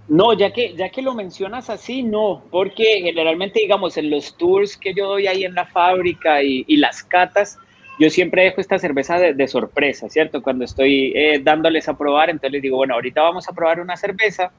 No, 0.08 0.32
ya 0.32 0.52
que, 0.52 0.74
ya 0.74 0.88
que 0.88 1.02
lo 1.02 1.14
mencionas 1.14 1.68
así, 1.68 2.02
no, 2.02 2.42
porque 2.50 3.02
generalmente, 3.02 3.60
digamos, 3.60 3.98
en 3.98 4.10
los 4.10 4.36
tours 4.36 4.76
que 4.76 4.94
yo 4.94 5.06
doy 5.06 5.26
ahí 5.26 5.44
en 5.44 5.54
la 5.54 5.66
fábrica 5.66 6.42
y, 6.42 6.64
y 6.66 6.78
las 6.78 7.02
catas, 7.02 7.58
yo 7.98 8.08
siempre 8.08 8.44
dejo 8.44 8.60
esta 8.60 8.78
cerveza 8.78 9.18
de, 9.18 9.34
de 9.34 9.48
sorpresa, 9.48 10.08
¿cierto? 10.08 10.42
Cuando 10.42 10.64
estoy 10.64 11.12
eh, 11.14 11.40
dándoles 11.42 11.88
a 11.88 11.98
probar, 11.98 12.30
entonces 12.30 12.52
les 12.52 12.62
digo, 12.62 12.78
bueno, 12.78 12.94
ahorita 12.94 13.20
vamos 13.20 13.48
a 13.48 13.52
probar 13.52 13.80
una 13.80 13.96
cerveza, 13.96 14.50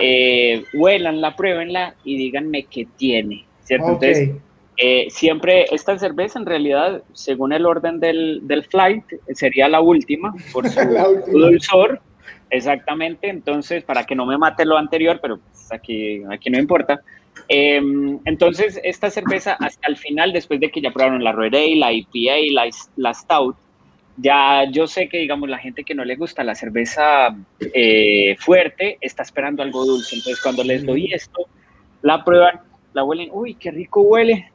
eh, 0.00 0.64
huélanla, 0.74 1.34
pruébenla 1.34 1.94
y 2.04 2.16
díganme 2.16 2.64
qué 2.64 2.86
tiene, 2.96 3.44
¿cierto? 3.64 3.88
Entonces, 3.88 4.30
eh, 4.76 5.06
siempre 5.08 5.66
esta 5.72 5.98
cerveza, 5.98 6.38
en 6.38 6.46
realidad, 6.46 7.02
según 7.12 7.52
el 7.52 7.64
orden 7.64 8.00
del, 8.00 8.40
del 8.42 8.64
flight, 8.64 9.04
sería 9.32 9.68
la 9.68 9.80
última 9.80 10.34
por 10.52 10.68
su, 10.70 10.80
La 10.80 11.08
última. 11.08 11.32
su 11.32 11.38
dulzor. 11.38 12.00
Exactamente, 12.54 13.28
entonces, 13.28 13.82
para 13.82 14.04
que 14.04 14.14
no 14.14 14.26
me 14.26 14.38
mate 14.38 14.64
lo 14.64 14.78
anterior, 14.78 15.18
pero 15.20 15.38
pues, 15.38 15.72
aquí, 15.72 16.22
aquí 16.30 16.50
no 16.50 16.58
importa. 16.60 17.00
Eh, 17.48 17.82
entonces, 18.24 18.80
esta 18.84 19.10
cerveza, 19.10 19.54
hasta 19.54 19.88
el 19.88 19.96
final, 19.96 20.32
después 20.32 20.60
de 20.60 20.70
que 20.70 20.80
ya 20.80 20.92
probaron 20.92 21.24
la 21.24 21.32
Red 21.32 21.52
Ale, 21.52 21.74
la 21.74 21.92
IPA, 21.92 22.52
la, 22.52 22.70
la 22.94 23.12
Stout, 23.12 23.56
ya 24.18 24.70
yo 24.70 24.86
sé 24.86 25.08
que, 25.08 25.18
digamos, 25.18 25.48
la 25.48 25.58
gente 25.58 25.82
que 25.82 25.96
no 25.96 26.04
le 26.04 26.14
gusta 26.14 26.44
la 26.44 26.54
cerveza 26.54 27.36
eh, 27.58 28.36
fuerte 28.38 28.98
está 29.00 29.24
esperando 29.24 29.64
algo 29.64 29.84
dulce. 29.84 30.14
Entonces, 30.14 30.40
cuando 30.40 30.62
les 30.62 30.86
doy 30.86 31.12
esto, 31.12 31.48
la 32.02 32.22
prueban, 32.22 32.60
la 32.92 33.02
huelen, 33.02 33.30
uy, 33.32 33.54
qué 33.54 33.72
rico 33.72 34.02
huele. 34.02 34.52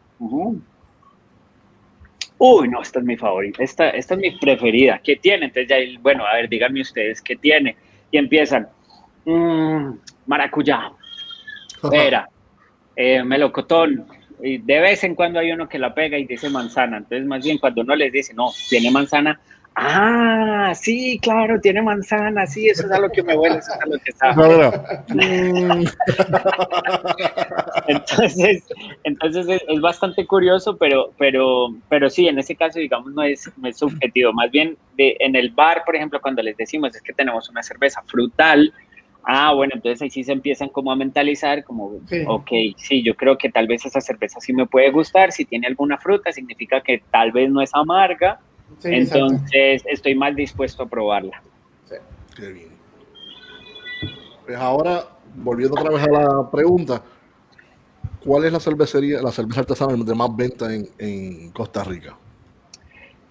Uy, 2.38 2.70
no, 2.70 2.82
esta 2.82 3.00
es 3.00 3.06
mi 3.06 3.18
favorita, 3.18 3.62
esta, 3.62 3.90
esta 3.90 4.14
es 4.14 4.20
mi 4.22 4.32
preferida. 4.32 5.02
¿Qué 5.04 5.18
tiene? 5.18 5.48
Entonces 5.48 5.68
ya, 5.68 6.00
bueno, 6.00 6.26
a 6.26 6.36
ver, 6.36 6.48
díganme 6.48 6.80
ustedes 6.80 7.22
qué 7.22 7.36
tiene. 7.36 7.76
Y 8.12 8.18
empiezan, 8.18 8.68
mmm, 9.26 9.92
maracuyá, 10.26 10.92
Era, 11.92 12.28
eh, 12.96 13.24
melocotón. 13.24 14.06
Y 14.42 14.58
de 14.58 14.80
vez 14.80 15.04
en 15.04 15.16
cuando 15.16 15.40
hay 15.40 15.52
uno 15.52 15.68
que 15.68 15.80
la 15.80 15.94
pega 15.94 16.18
y 16.18 16.26
dice 16.26 16.50
manzana. 16.50 16.98
Entonces, 16.98 17.26
más 17.26 17.44
bien 17.44 17.58
cuando 17.58 17.82
uno 17.82 17.96
les 17.96 18.12
dice, 18.12 18.34
no, 18.34 18.52
tiene 18.70 18.92
manzana, 18.92 19.40
Ah, 19.82 20.74
sí, 20.76 21.18
claro, 21.22 21.62
tiene 21.62 21.82
manzana, 21.82 22.46
sí, 22.46 22.68
eso 22.68 22.86
es 22.86 22.92
a 22.92 23.00
lo 23.00 23.10
que 23.10 23.24
me 23.24 23.38
huele, 23.38 23.60
eso 23.60 23.72
es 23.74 23.82
a 23.82 23.86
lo 23.86 23.98
que 23.98 24.12
sabe. 24.12 24.74
entonces, 27.88 28.68
entonces 29.06 29.62
es, 29.66 29.80
bastante 29.80 30.28
curioso, 30.28 30.76
pero, 30.76 31.14
pero, 31.18 31.74
pero 31.88 32.10
sí, 32.10 32.28
en 32.28 32.40
ese 32.40 32.58
caso, 32.58 32.78
digamos, 32.78 33.14
no 33.14 33.24
es, 33.24 33.50
no 33.56 33.70
es 33.70 33.78
subjetivo. 33.78 34.34
Más 34.34 34.52
bien, 34.52 34.76
de, 34.98 35.16
en 35.22 35.38
el 35.38 35.52
bar, 35.52 35.84
por 35.86 35.96
ejemplo, 35.96 36.20
cuando 36.20 36.42
les 36.42 36.58
decimos 36.58 36.94
es 36.94 37.02
que 37.02 37.14
tenemos 37.14 37.50
una 37.50 37.64
cerveza 37.64 38.04
frutal, 38.06 38.74
ah, 39.24 39.54
bueno, 39.54 39.76
entonces 39.76 40.02
ahí 40.02 40.10
sí 40.10 40.26
se 40.26 40.34
empiezan 40.34 40.68
como 40.68 40.92
a 40.92 40.98
mentalizar, 40.98 41.64
como, 41.64 42.02
ok, 42.28 42.52
sí, 42.76 43.02
yo 43.02 43.16
creo 43.16 43.38
que 43.38 43.50
tal 43.50 43.66
vez 43.66 43.86
esa 43.86 44.02
cerveza 44.02 44.42
sí 44.42 44.52
me 44.52 44.66
puede 44.66 44.92
gustar, 44.92 45.32
si 45.32 45.46
tiene 45.46 45.68
alguna 45.68 45.98
fruta, 45.98 46.34
significa 46.34 46.82
que 46.82 47.02
tal 47.12 47.32
vez 47.32 47.50
no 47.50 47.62
es 47.62 47.74
amarga, 47.74 48.42
entonces 48.84 49.84
estoy 49.86 50.16
más 50.16 50.36
dispuesto 50.36 50.84
a 50.84 50.86
probarla. 50.88 51.42
Sí. 51.86 51.96
Qué 52.36 52.52
bien. 52.52 52.70
Pues 54.46 54.58
ahora, 54.58 55.04
volviendo 55.36 55.80
otra 55.80 55.92
vez 55.92 56.04
a 56.08 56.12
la 56.12 56.52
pregunta, 56.52 57.04
¿cuál 58.26 58.46
es 58.46 58.54
la 58.54 58.60
cervecería, 58.60 59.22
la 59.22 59.32
cerveza 59.32 59.62
artesanal 59.62 60.04
de 60.04 60.16
más 60.16 60.36
venta 60.36 60.68
en, 60.74 61.52
Costa 61.52 61.84
Rica? 61.84 62.18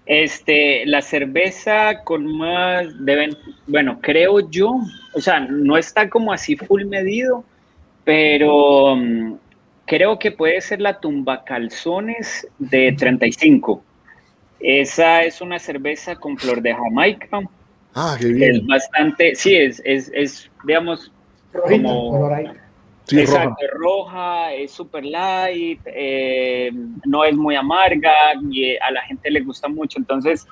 Este, 0.05 0.85
la 0.85 1.01
cerveza 1.01 2.03
con 2.03 2.25
más 2.37 2.87
deben, 3.05 3.37
bueno, 3.67 3.99
creo 4.01 4.49
yo, 4.49 4.79
o 5.13 5.21
sea, 5.21 5.41
no 5.41 5.77
está 5.77 6.09
como 6.09 6.33
así 6.33 6.55
full 6.55 6.85
medido, 6.85 7.43
pero 8.05 8.95
mm, 8.95 9.33
creo 9.85 10.17
que 10.17 10.31
puede 10.31 10.61
ser 10.61 10.81
la 10.81 10.99
tumba 10.99 11.43
calzones 11.43 12.47
de 12.57 12.93
35. 12.97 13.83
Esa 14.59 15.23
es 15.23 15.41
una 15.41 15.59
cerveza 15.59 16.15
con 16.15 16.37
flor 16.37 16.61
de 16.61 16.73
Jamaica. 16.73 17.41
Ah, 17.95 18.17
qué 18.19 18.27
bien. 18.27 18.55
Es 18.55 18.67
bastante, 18.67 19.35
sí, 19.35 19.55
es, 19.55 19.81
es, 19.85 20.11
es 20.13 20.51
digamos, 20.63 21.11
como... 21.51 22.29
Sí, 23.05 23.19
exacto, 23.21 23.65
roja. 23.73 24.53
es 24.53 24.71
super 24.71 25.03
light, 25.03 25.79
eh, 25.85 26.71
no 27.05 27.23
es 27.23 27.35
muy 27.35 27.55
amarga 27.55 28.13
y 28.51 28.65
eh, 28.65 28.79
a 28.79 28.91
la 28.91 29.01
gente 29.01 29.31
le 29.31 29.41
gusta 29.41 29.67
mucho. 29.67 29.97
Entonces, 29.97 30.45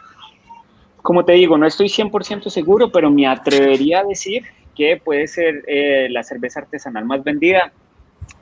como 1.03 1.24
te 1.24 1.34
digo, 1.34 1.55
no 1.58 1.68
estoy 1.68 1.88
100% 1.88 2.49
seguro, 2.49 2.91
pero 2.91 3.12
me 3.12 3.28
atrevería 3.28 3.99
a 3.99 4.03
decir 4.05 4.43
que 4.76 4.97
puede 4.97 5.28
ser 5.28 5.64
eh, 5.68 6.08
la 6.10 6.24
cerveza 6.24 6.62
artesanal 6.62 7.05
más 7.05 7.24
vendida. 7.24 7.72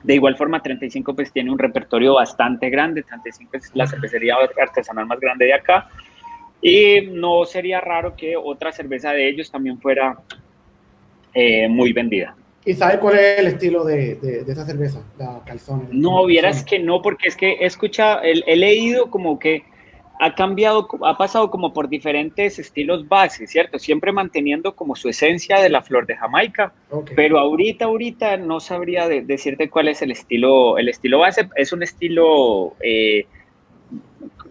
De 0.02 0.14
igual 0.14 0.36
forma, 0.36 0.62
35 0.62 1.14
pues 1.14 1.32
tiene 1.32 1.50
un 1.50 1.58
repertorio 1.58 2.14
bastante 2.14 2.70
grande, 2.70 3.02
35 3.02 3.56
es 3.56 3.70
la 3.74 3.86
cervecería 3.86 4.36
artesanal 4.60 5.06
más 5.06 5.18
grande 5.20 5.46
de 5.46 5.54
acá, 5.54 5.88
y 6.62 7.02
no 7.12 7.44
sería 7.44 7.80
raro 7.80 8.14
que 8.16 8.36
otra 8.36 8.72
cerveza 8.72 9.10
de 9.10 9.28
ellos 9.28 9.50
también 9.50 9.80
fuera 9.80 10.18
eh, 11.34 11.68
muy 11.68 11.92
vendida. 11.92 12.34
¿Y 12.64 12.74
sabe 12.74 12.98
cuál 12.98 13.16
es 13.16 13.38
el 13.38 13.46
estilo 13.46 13.84
de, 13.84 14.16
de, 14.16 14.52
esa 14.52 14.64
cerveza, 14.64 15.00
la 15.18 15.40
calzone? 15.46 15.84
No, 15.92 16.26
vieras 16.26 16.64
que 16.64 16.80
no, 16.80 17.00
porque 17.00 17.28
es 17.28 17.36
que 17.36 17.52
he 17.52 17.66
escuchado, 17.66 18.20
he 18.22 18.56
leído 18.56 19.08
como 19.10 19.38
que 19.38 19.64
ha 20.18 20.34
cambiado, 20.34 20.88
ha 21.04 21.16
pasado 21.16 21.50
como 21.50 21.72
por 21.72 21.88
diferentes 21.88 22.58
estilos 22.58 23.08
base, 23.08 23.46
¿cierto? 23.46 23.78
Siempre 23.78 24.12
manteniendo 24.12 24.74
como 24.74 24.96
su 24.96 25.08
esencia 25.08 25.60
de 25.60 25.68
la 25.68 25.82
flor 25.82 26.06
de 26.06 26.16
Jamaica, 26.16 26.72
pero 27.14 27.38
ahorita, 27.38 27.86
ahorita 27.86 28.36
no 28.38 28.60
sabría 28.60 29.08
decirte 29.08 29.68
cuál 29.68 29.88
es 29.88 30.02
el 30.02 30.10
estilo, 30.10 30.78
el 30.78 30.88
estilo 30.88 31.18
base, 31.18 31.48
es 31.56 31.72
un 31.72 31.82
estilo, 31.82 32.74
eh, 32.80 33.26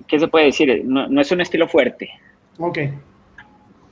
¿qué 0.08 0.20
se 0.20 0.28
puede 0.28 0.46
decir? 0.46 0.84
No, 0.86 1.20
es 1.20 1.32
un 1.32 1.42
estilo 1.42 1.68
fuerte. 1.68 2.10
Ok. 2.60 2.80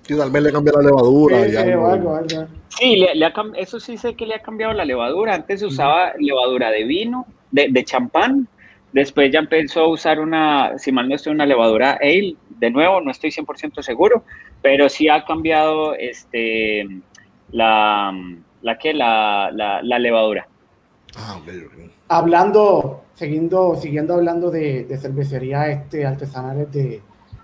Sí, 0.04 0.18
tal 0.18 0.32
vez 0.32 0.44
le 0.44 0.52
cambia 0.52 0.74
la 0.76 0.82
levadura. 0.82 2.28
Sí, 2.68 3.06
eso 3.56 3.80
sí 3.80 3.98
sé 3.98 4.16
que 4.16 4.26
le 4.26 4.36
ha 4.36 4.42
cambiado 4.42 4.74
la 4.74 4.84
levadura. 4.84 5.34
Antes 5.36 5.62
se 5.62 5.66
usaba 5.66 6.14
levadura 6.20 6.72
de 6.72 6.84
vino, 6.84 7.26
de, 7.52 7.68
de 7.70 7.84
champán, 7.86 8.48
Después 8.94 9.32
ya 9.32 9.40
empezó 9.40 9.82
a 9.82 9.88
usar 9.88 10.20
una, 10.20 10.78
si 10.78 10.92
mal 10.92 11.10
no 11.10 11.16
estoy, 11.16 11.34
una 11.34 11.48
levadura 11.48 11.98
ale. 12.00 12.36
De 12.50 12.70
nuevo, 12.70 13.02
no 13.02 13.10
estoy 13.10 13.32
100% 13.32 13.82
seguro, 13.82 14.24
pero 14.62 14.88
sí 14.88 15.10
ha 15.10 15.26
cambiado 15.26 15.96
este, 15.96 16.88
la, 17.52 18.14
la, 18.62 18.78
que, 18.78 18.94
la, 18.94 19.50
la, 19.52 20.00
levadura. 20.00 20.48
Ah, 21.18 21.40
Hablando, 22.08 23.06
siguiendo, 23.16 23.76
siguiendo 23.76 24.14
hablando 24.14 24.52
de, 24.52 24.84
de 24.86 24.98
cervecería 24.98 25.70
este, 25.70 26.06
artesanales 26.06 26.72
de, 26.72 27.02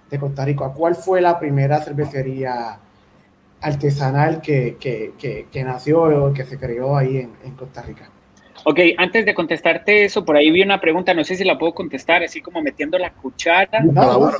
de, 0.09 0.19
Costa 0.19 0.45
Rica, 0.45 0.71
¿cuál 0.71 0.93
fue 0.93 1.19
la 1.19 1.39
primera 1.39 1.81
cervecería 1.81 2.79
artesanal 3.61 4.39
que, 4.39 4.77
que, 4.79 5.13
que, 5.17 5.47
que 5.51 5.63
nació 5.63 6.03
o 6.03 6.33
que 6.33 6.45
se 6.45 6.59
creó 6.59 6.95
ahí 6.95 7.17
en, 7.17 7.31
en 7.43 7.55
Costa 7.55 7.81
Rica? 7.81 8.09
Ok, 8.63 8.79
antes 8.97 9.25
de 9.25 9.33
contestarte 9.33 10.05
eso, 10.05 10.25
por 10.25 10.35
ahí 10.35 10.51
vi 10.51 10.61
una 10.61 10.81
pregunta, 10.81 11.13
no 11.13 11.23
sé 11.23 11.35
si 11.35 11.43
la 11.43 11.57
puedo 11.57 11.73
contestar, 11.73 12.23
así 12.23 12.41
como 12.41 12.61
metiendo 12.61 12.97
la 12.97 13.11
cuchara. 13.11 13.81
No, 13.81 14.31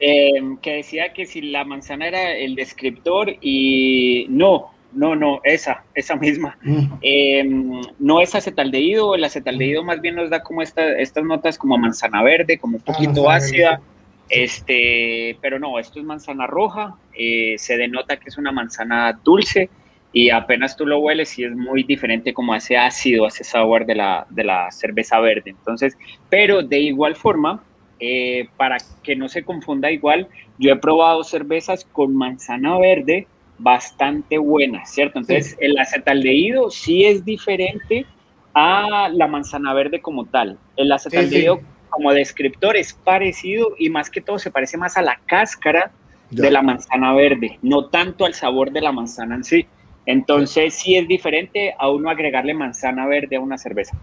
eh, 0.00 0.32
que 0.62 0.74
decía 0.74 1.12
que 1.12 1.26
si 1.26 1.42
la 1.42 1.64
manzana 1.64 2.08
era 2.08 2.32
el 2.32 2.54
descriptor 2.54 3.34
y 3.40 4.26
no, 4.28 4.70
no, 4.92 5.14
no, 5.14 5.40
esa, 5.44 5.84
esa 5.94 6.16
misma. 6.16 6.56
Mm. 6.62 6.86
Em, 7.02 7.80
no 7.98 8.20
es 8.20 8.34
acetaldehído, 8.34 9.14
el 9.14 9.24
acetaldehído 9.24 9.84
más 9.84 10.00
bien 10.00 10.16
nos 10.16 10.30
da 10.30 10.42
como 10.42 10.62
estas 10.62 11.12
notas 11.22 11.58
como 11.58 11.76
manzana 11.78 12.22
verde, 12.22 12.58
como 12.58 12.76
un 12.76 12.82
ah, 12.86 12.92
poquito 12.92 13.30
ácida. 13.30 13.80
Este, 14.28 15.38
pero 15.40 15.58
no, 15.60 15.78
esto 15.78 16.00
es 16.00 16.04
manzana 16.04 16.48
roja, 16.48 16.96
eh, 17.16 17.54
se 17.58 17.76
denota 17.76 18.16
que 18.16 18.28
es 18.28 18.36
una 18.36 18.50
manzana 18.50 19.18
dulce 19.22 19.70
y 20.16 20.30
apenas 20.30 20.74
tú 20.78 20.86
lo 20.86 20.98
hueles 21.00 21.38
y 21.38 21.44
es 21.44 21.54
muy 21.54 21.82
diferente 21.82 22.32
como 22.32 22.54
ese 22.54 22.74
ácido, 22.74 23.26
ese 23.26 23.44
sabor 23.44 23.84
de 23.84 23.96
la, 23.96 24.26
de 24.30 24.44
la 24.44 24.70
cerveza 24.70 25.20
verde. 25.20 25.50
Entonces, 25.50 25.94
pero 26.30 26.62
de 26.62 26.78
igual 26.78 27.16
forma, 27.16 27.62
eh, 28.00 28.48
para 28.56 28.78
que 29.02 29.14
no 29.14 29.28
se 29.28 29.44
confunda 29.44 29.90
igual, 29.90 30.26
yo 30.58 30.72
he 30.72 30.76
probado 30.76 31.22
cervezas 31.22 31.84
con 31.92 32.16
manzana 32.16 32.78
verde 32.78 33.26
bastante 33.58 34.38
buenas, 34.38 34.90
¿cierto? 34.90 35.18
Entonces, 35.18 35.54
el 35.60 35.78
acetaldehído 35.78 36.70
sí 36.70 37.04
es 37.04 37.22
diferente 37.22 38.06
a 38.54 39.10
la 39.12 39.26
manzana 39.26 39.74
verde 39.74 40.00
como 40.00 40.24
tal. 40.24 40.58
El 40.76 40.92
acetaldehído 40.92 41.60
como 41.90 42.14
descriptor 42.14 42.78
es 42.78 42.94
parecido 42.94 43.74
y 43.78 43.90
más 43.90 44.08
que 44.08 44.22
todo 44.22 44.38
se 44.38 44.50
parece 44.50 44.78
más 44.78 44.96
a 44.96 45.02
la 45.02 45.20
cáscara 45.26 45.92
de 46.30 46.50
la 46.50 46.62
manzana 46.62 47.12
verde, 47.12 47.58
no 47.60 47.90
tanto 47.90 48.24
al 48.24 48.32
sabor 48.32 48.70
de 48.70 48.80
la 48.80 48.92
manzana 48.92 49.34
en 49.34 49.44
sí. 49.44 49.66
Entonces 50.06 50.74
sí 50.74 50.96
es 50.96 51.08
diferente 51.08 51.74
a 51.76 51.90
uno 51.90 52.08
agregarle 52.08 52.54
manzana 52.54 53.06
verde 53.06 53.36
a 53.36 53.40
una 53.40 53.58
cerveza. 53.58 53.96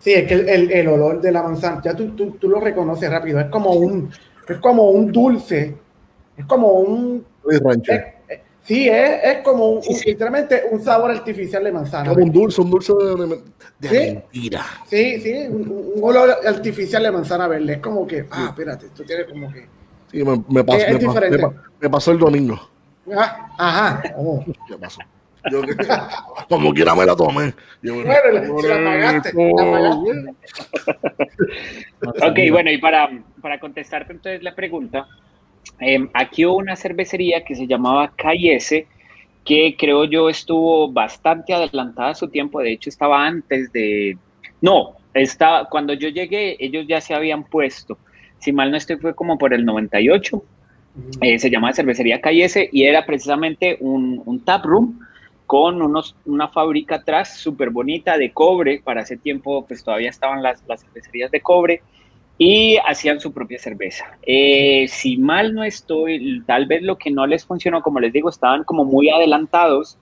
Sí, 0.00 0.12
es 0.12 0.26
que 0.26 0.34
el, 0.34 0.70
el, 0.70 0.88
olor 0.88 1.20
de 1.20 1.32
la 1.32 1.42
manzana, 1.42 1.80
ya 1.82 1.94
tú, 1.94 2.08
tú, 2.10 2.32
tú, 2.32 2.48
lo 2.48 2.60
reconoces 2.60 3.08
rápido, 3.10 3.40
es 3.40 3.46
como 3.46 3.70
un, 3.72 4.10
es 4.46 4.58
como 4.58 4.90
un 4.90 5.10
dulce, 5.10 5.74
es 6.36 6.44
como 6.44 6.72
un... 6.72 7.24
sí, 8.62 8.88
es, 8.88 9.24
es 9.24 9.38
como 9.38 9.70
un, 9.70 9.80
literalmente 10.04 10.64
un 10.70 10.82
sabor 10.82 11.12
artificial 11.12 11.64
de 11.64 11.72
manzana. 11.72 12.10
Como 12.10 12.24
un 12.24 12.32
dulce, 12.32 12.60
un 12.60 12.70
dulce 12.70 12.92
de, 12.92 13.40
de 13.78 13.88
¿Sí? 13.88 14.14
mentira. 14.14 14.64
Sí, 14.86 15.20
sí, 15.20 15.32
un, 15.48 15.94
olor 16.02 16.36
artificial 16.46 17.02
de 17.02 17.10
manzana 17.10 17.48
verde, 17.48 17.74
es 17.74 17.78
como 17.78 18.06
que, 18.06 18.26
ah, 18.30 18.46
espérate, 18.50 18.86
esto 18.86 19.02
tiene 19.04 19.24
como 19.26 19.50
que... 19.52 19.66
Sí, 20.10 20.22
me, 20.22 20.44
me 20.48 20.62
pasó, 20.62 20.86
me, 20.88 21.38
me, 21.80 21.90
pasó 21.90 22.12
el 22.12 22.18
domingo. 22.18 22.60
Ah, 23.12 23.48
ajá. 23.58 24.14
Oh. 24.16 24.44
¿Qué 24.68 24.78
pasó? 24.78 25.00
como 26.48 26.72
quiera 26.72 26.94
me 26.94 27.06
la 27.06 27.16
tomé. 27.16 27.54
la 27.82 29.22
ok, 32.28 32.38
bueno, 32.50 32.70
y 32.70 32.78
para, 32.78 33.10
para 33.40 33.58
contestarte 33.60 34.12
entonces 34.12 34.42
la 34.42 34.54
pregunta, 34.54 35.06
em, 35.78 36.08
aquí 36.14 36.44
hubo 36.46 36.56
una 36.56 36.76
cervecería 36.76 37.44
que 37.44 37.54
se 37.54 37.66
llamaba 37.66 38.12
KS, 38.16 38.84
que 39.44 39.76
creo 39.78 40.04
yo 40.04 40.28
estuvo 40.28 40.90
bastante 40.90 41.54
adelantada 41.54 42.10
a 42.10 42.14
su 42.14 42.28
tiempo, 42.28 42.60
de 42.60 42.72
hecho 42.72 42.90
estaba 42.90 43.24
antes 43.26 43.72
de... 43.72 44.18
No, 44.60 44.96
estaba, 45.14 45.68
cuando 45.68 45.92
yo 45.92 46.08
llegué, 46.08 46.56
ellos 46.58 46.86
ya 46.88 47.00
se 47.00 47.14
habían 47.14 47.44
puesto, 47.44 47.98
si 48.38 48.52
mal 48.52 48.70
no 48.70 48.76
estoy, 48.76 48.96
fue 48.96 49.14
como 49.14 49.38
por 49.38 49.54
el 49.54 49.64
98, 49.64 50.42
eh, 51.20 51.38
se 51.38 51.50
llamaba 51.50 51.74
Cervecería 51.74 52.20
KS 52.20 52.68
y 52.72 52.84
era 52.84 53.04
precisamente 53.04 53.76
un, 53.80 54.22
un 54.24 54.44
tap 54.44 54.64
room 54.64 54.98
con 55.46 55.80
unos, 55.80 56.16
una 56.24 56.48
fábrica 56.48 56.96
atrás 56.96 57.38
súper 57.38 57.70
bonita 57.70 58.18
de 58.18 58.32
cobre, 58.32 58.80
para 58.82 59.02
ese 59.02 59.16
tiempo 59.16 59.64
pues 59.66 59.84
todavía 59.84 60.10
estaban 60.10 60.42
las, 60.42 60.62
las 60.66 60.82
cervecerías 60.82 61.30
de 61.30 61.40
cobre, 61.40 61.82
y 62.38 62.76
hacían 62.86 63.18
su 63.20 63.32
propia 63.32 63.58
cerveza. 63.58 64.04
Eh, 64.22 64.86
si 64.88 65.16
mal 65.16 65.54
no 65.54 65.64
estoy, 65.64 66.42
tal 66.46 66.66
vez 66.66 66.82
lo 66.82 66.98
que 66.98 67.10
no 67.10 67.26
les 67.26 67.46
funcionó, 67.46 67.80
como 67.80 67.98
les 67.98 68.12
digo, 68.12 68.28
estaban 68.28 68.64
como 68.64 68.84
muy 68.84 69.08
adelantados, 69.08 69.98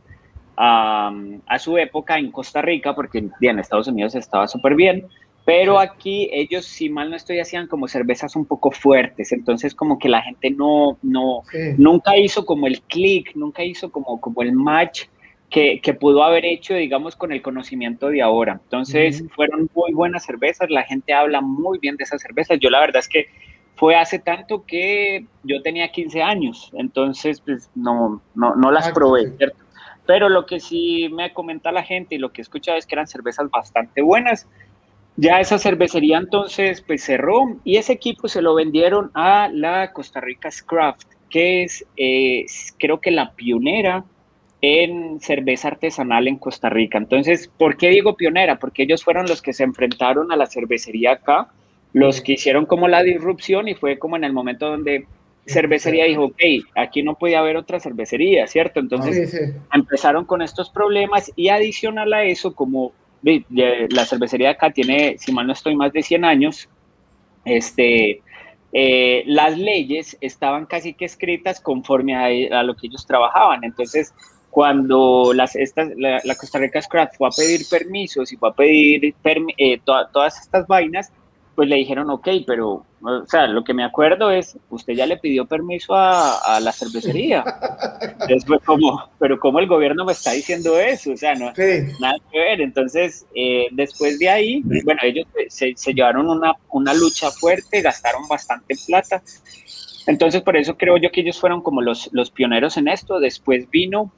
a, 0.57 1.13
a, 1.47 1.59
su 1.59 1.77
época 1.79 2.17
en 2.17 2.31
Costa 2.31 2.63
Rica, 2.63 2.95
porque 2.95 3.25
en 3.41 3.59
Estados 3.59 3.89
Unidos 3.89 4.15
estaba 4.15 4.47
súper 4.47 4.77
bien, 4.77 5.09
pero 5.45 5.79
aquí 5.79 6.31
ellos, 6.33 6.65
si 6.65 6.89
mal 6.89 7.11
no 7.11 7.17
estoy, 7.17 7.39
hacían 7.39 7.67
como 7.67 7.87
cervezas 7.87 8.35
un 8.35 8.47
poco 8.47 8.71
fuertes, 8.71 9.31
entonces 9.33 9.75
como 9.75 9.99
que 9.99 10.09
la 10.09 10.23
gente 10.23 10.51
no, 10.51 10.97
no, 11.03 11.43
nunca 11.77 12.17
hizo 12.17 12.47
como 12.47 12.67
el 12.67 12.81
clic, 12.83 13.33
nunca 13.35 13.63
hizo 13.63 13.93
como, 13.93 14.21
como 14.21 14.43
el 14.43 14.53
match 14.53 15.05
que, 15.55 15.81
que, 15.81 15.95
pudo 15.95 16.25
haber 16.25 16.45
hecho, 16.45 16.75
digamos, 16.75 17.15
con 17.15 17.31
el 17.31 17.41
conocimiento 17.41 18.09
de 18.09 18.21
ahora. 18.21 18.61
Entonces 18.65 19.23
fueron 19.37 19.71
muy 19.73 19.93
buenas 19.93 20.25
cervezas, 20.25 20.69
la 20.69 20.83
gente 20.83 21.13
habla 21.13 21.41
muy 21.41 21.79
bien 21.79 21.97
de 21.97 22.03
esas 22.03 22.21
cervezas. 22.21 22.59
Yo 22.59 22.71
la 22.71 22.81
verdad 22.81 22.99
es 22.99 23.09
que 23.09 23.29
fue 23.77 23.95
hace 23.95 24.19
tanto 24.19 24.65
que 24.67 25.27
yo 25.45 25.63
tenía 25.63 25.93
15 25.93 26.23
años, 26.23 26.73
entonces 26.73 27.41
pues 27.41 27.71
no, 27.77 28.21
no, 28.35 28.57
no 28.57 28.73
las 28.73 28.91
probé, 28.91 29.31
¿cierto? 29.37 29.57
Pero 30.07 30.29
lo 30.29 30.45
que 30.45 30.59
sí 30.59 31.09
me 31.13 31.33
comenta 31.33 31.71
la 31.71 31.85
gente 31.85 32.17
y 32.17 32.19
lo 32.19 32.33
que 32.33 32.41
he 32.41 32.43
escuchado 32.43 32.77
es 32.77 32.85
que 32.85 32.97
eran 32.97 33.07
cervezas 33.07 33.49
bastante 33.49 34.03
buenas. 34.03 34.49
Ya 35.15 35.39
esa 35.39 35.61
cervecería 35.61 36.19
entonces 36.19 36.81
pues 36.81 37.05
cerró 37.05 37.61
y 37.63 37.77
ese 37.77 37.93
equipo 37.93 38.27
se 38.27 38.43
lo 38.43 38.57
vendieron 38.57 39.13
a 39.15 39.49
la 39.53 39.93
Costa 39.93 40.21
Rica 40.21 40.49
Craft, 40.67 41.07
que 41.31 41.63
es 41.63 41.87
eh, 41.97 42.45
creo 42.77 43.01
que 43.01 43.13
la 43.13 43.31
pionera 43.35 44.05
en 44.65 45.21
cerveza 45.21 45.69
artesanal 45.69 46.29
en 46.29 46.39
Costa 46.39 46.71
Rica. 46.71 46.99
Entonces, 46.99 47.51
¿por 47.59 47.77
qué 47.77 47.91
digo 47.91 48.17
pionera? 48.17 48.59
Porque 48.59 48.85
ellos 48.85 49.05
fueron 49.05 49.27
los 49.27 49.43
que 49.43 49.53
se 49.53 49.65
enfrentaron 49.65 50.33
a 50.33 50.37
la 50.37 50.47
cervecería 50.47 51.13
acá, 51.13 51.49
los 51.93 52.21
que 52.21 52.33
hicieron 52.33 52.67
como 52.67 52.89
la 52.89 53.03
disrupción 53.03 53.69
y 53.69 53.75
fue 53.75 53.99
como 53.99 54.17
en 54.17 54.25
el 54.25 54.33
momento 54.33 54.69
donde 54.69 55.07
cervecería 55.47 56.05
dijo, 56.07 56.25
ok, 56.25 56.43
aquí 56.75 57.03
no 57.03 57.17
puede 57.17 57.37
haber 57.37 57.57
otra 57.57 57.79
cervecería, 57.79 58.47
¿cierto? 58.47 58.81
Entonces 58.81 59.53
empezaron 59.73 60.25
con 60.25 60.43
estos 60.43 60.71
problemas 60.71 61.31
y 61.37 61.49
adicional 61.49 62.13
a 62.13 62.25
eso, 62.25 62.55
como 62.55 62.93
la 63.23 64.05
cervecería 64.07 64.51
acá 64.51 64.71
tiene, 64.71 65.17
si 65.19 65.33
mal 65.33 65.47
no 65.47 65.53
estoy, 65.53 65.77
más 65.77 65.93
de 65.93 66.03
100 66.03 66.25
años, 66.25 66.69
este, 67.45 68.23
eh, 68.77 69.23
las 69.27 69.57
leyes 69.57 70.17
estaban 70.21 70.67
casi 70.67 70.95
que 70.95 71.05
escritas 71.05 71.61
conforme 71.61 72.17
a, 72.17 72.63
lo 72.65 72.75
que 72.75 72.89
ellos 72.89 73.07
trabajaban. 73.07 73.63
Entonces, 73.63 74.13
cuando 74.55 75.33
las, 75.35 75.57
estas, 75.57 75.89
la, 75.97 76.35
Costa 76.37 76.61
Rica 76.61 76.81
Scrap 76.81 77.13
fue 77.17 77.27
a 77.27 77.33
pedir 77.33 77.63
permisos 77.69 78.33
y 78.33 78.37
fue 78.37 78.51
a 78.51 78.53
pedir 78.53 79.13
eh, 79.59 79.81
todas 79.85 80.41
estas 80.41 80.65
vainas, 80.69 81.11
pues 81.57 81.69
le 81.69 81.75
dijeron, 81.75 82.09
ok, 82.09 82.29
pero, 82.47 82.87
o 83.03 83.27
sea, 83.27 83.49
lo 83.49 83.65
que 83.65 83.75
me 83.75 83.83
acuerdo 83.83 84.31
es, 84.31 84.57
usted 84.71 84.93
ya 84.93 85.07
le 85.07 85.17
pidió 85.17 85.45
permiso 85.45 85.97
a, 85.97 86.61
la 86.61 86.71
cervecería. 86.71 87.45
Después, 88.29 88.61
como, 88.65 89.11
pero 89.19 89.41
¿cómo 89.41 89.59
el 89.59 89.67
gobierno 89.67 90.05
me 90.05 90.13
está 90.13 90.31
diciendo 90.31 90.79
eso? 90.79 91.11
O 91.11 91.17
sea, 91.17 91.35
no, 91.35 91.47
nada 91.99 92.15
que 92.31 92.39
ver. 92.39 92.61
Entonces, 92.61 93.27
eh, 93.35 93.67
después 93.73 94.21
de 94.21 94.29
ahí, 94.29 94.63
bueno, 94.85 95.01
ellos 95.03 95.27
se, 95.49 95.75
llevaron 95.93 96.31
una, 96.31 96.53
una 96.71 96.95
lucha 96.95 97.33
fuerte, 97.33 97.83
gastaron 97.83 98.29
bastante 98.29 98.77
plata. 98.87 99.21
Entonces, 100.07 100.43
por 100.43 100.57
eso 100.57 100.77
creo 100.77 100.97
yo 100.97 101.11
que 101.11 101.23
ellos 101.23 101.41
fueron 101.41 101.61
como 101.61 101.83
los, 101.83 102.09
los 102.13 102.31
pioneros 102.31 102.77
en 102.77 102.87
esto. 102.87 103.19
Después 103.19 103.69
vino, 103.69 104.13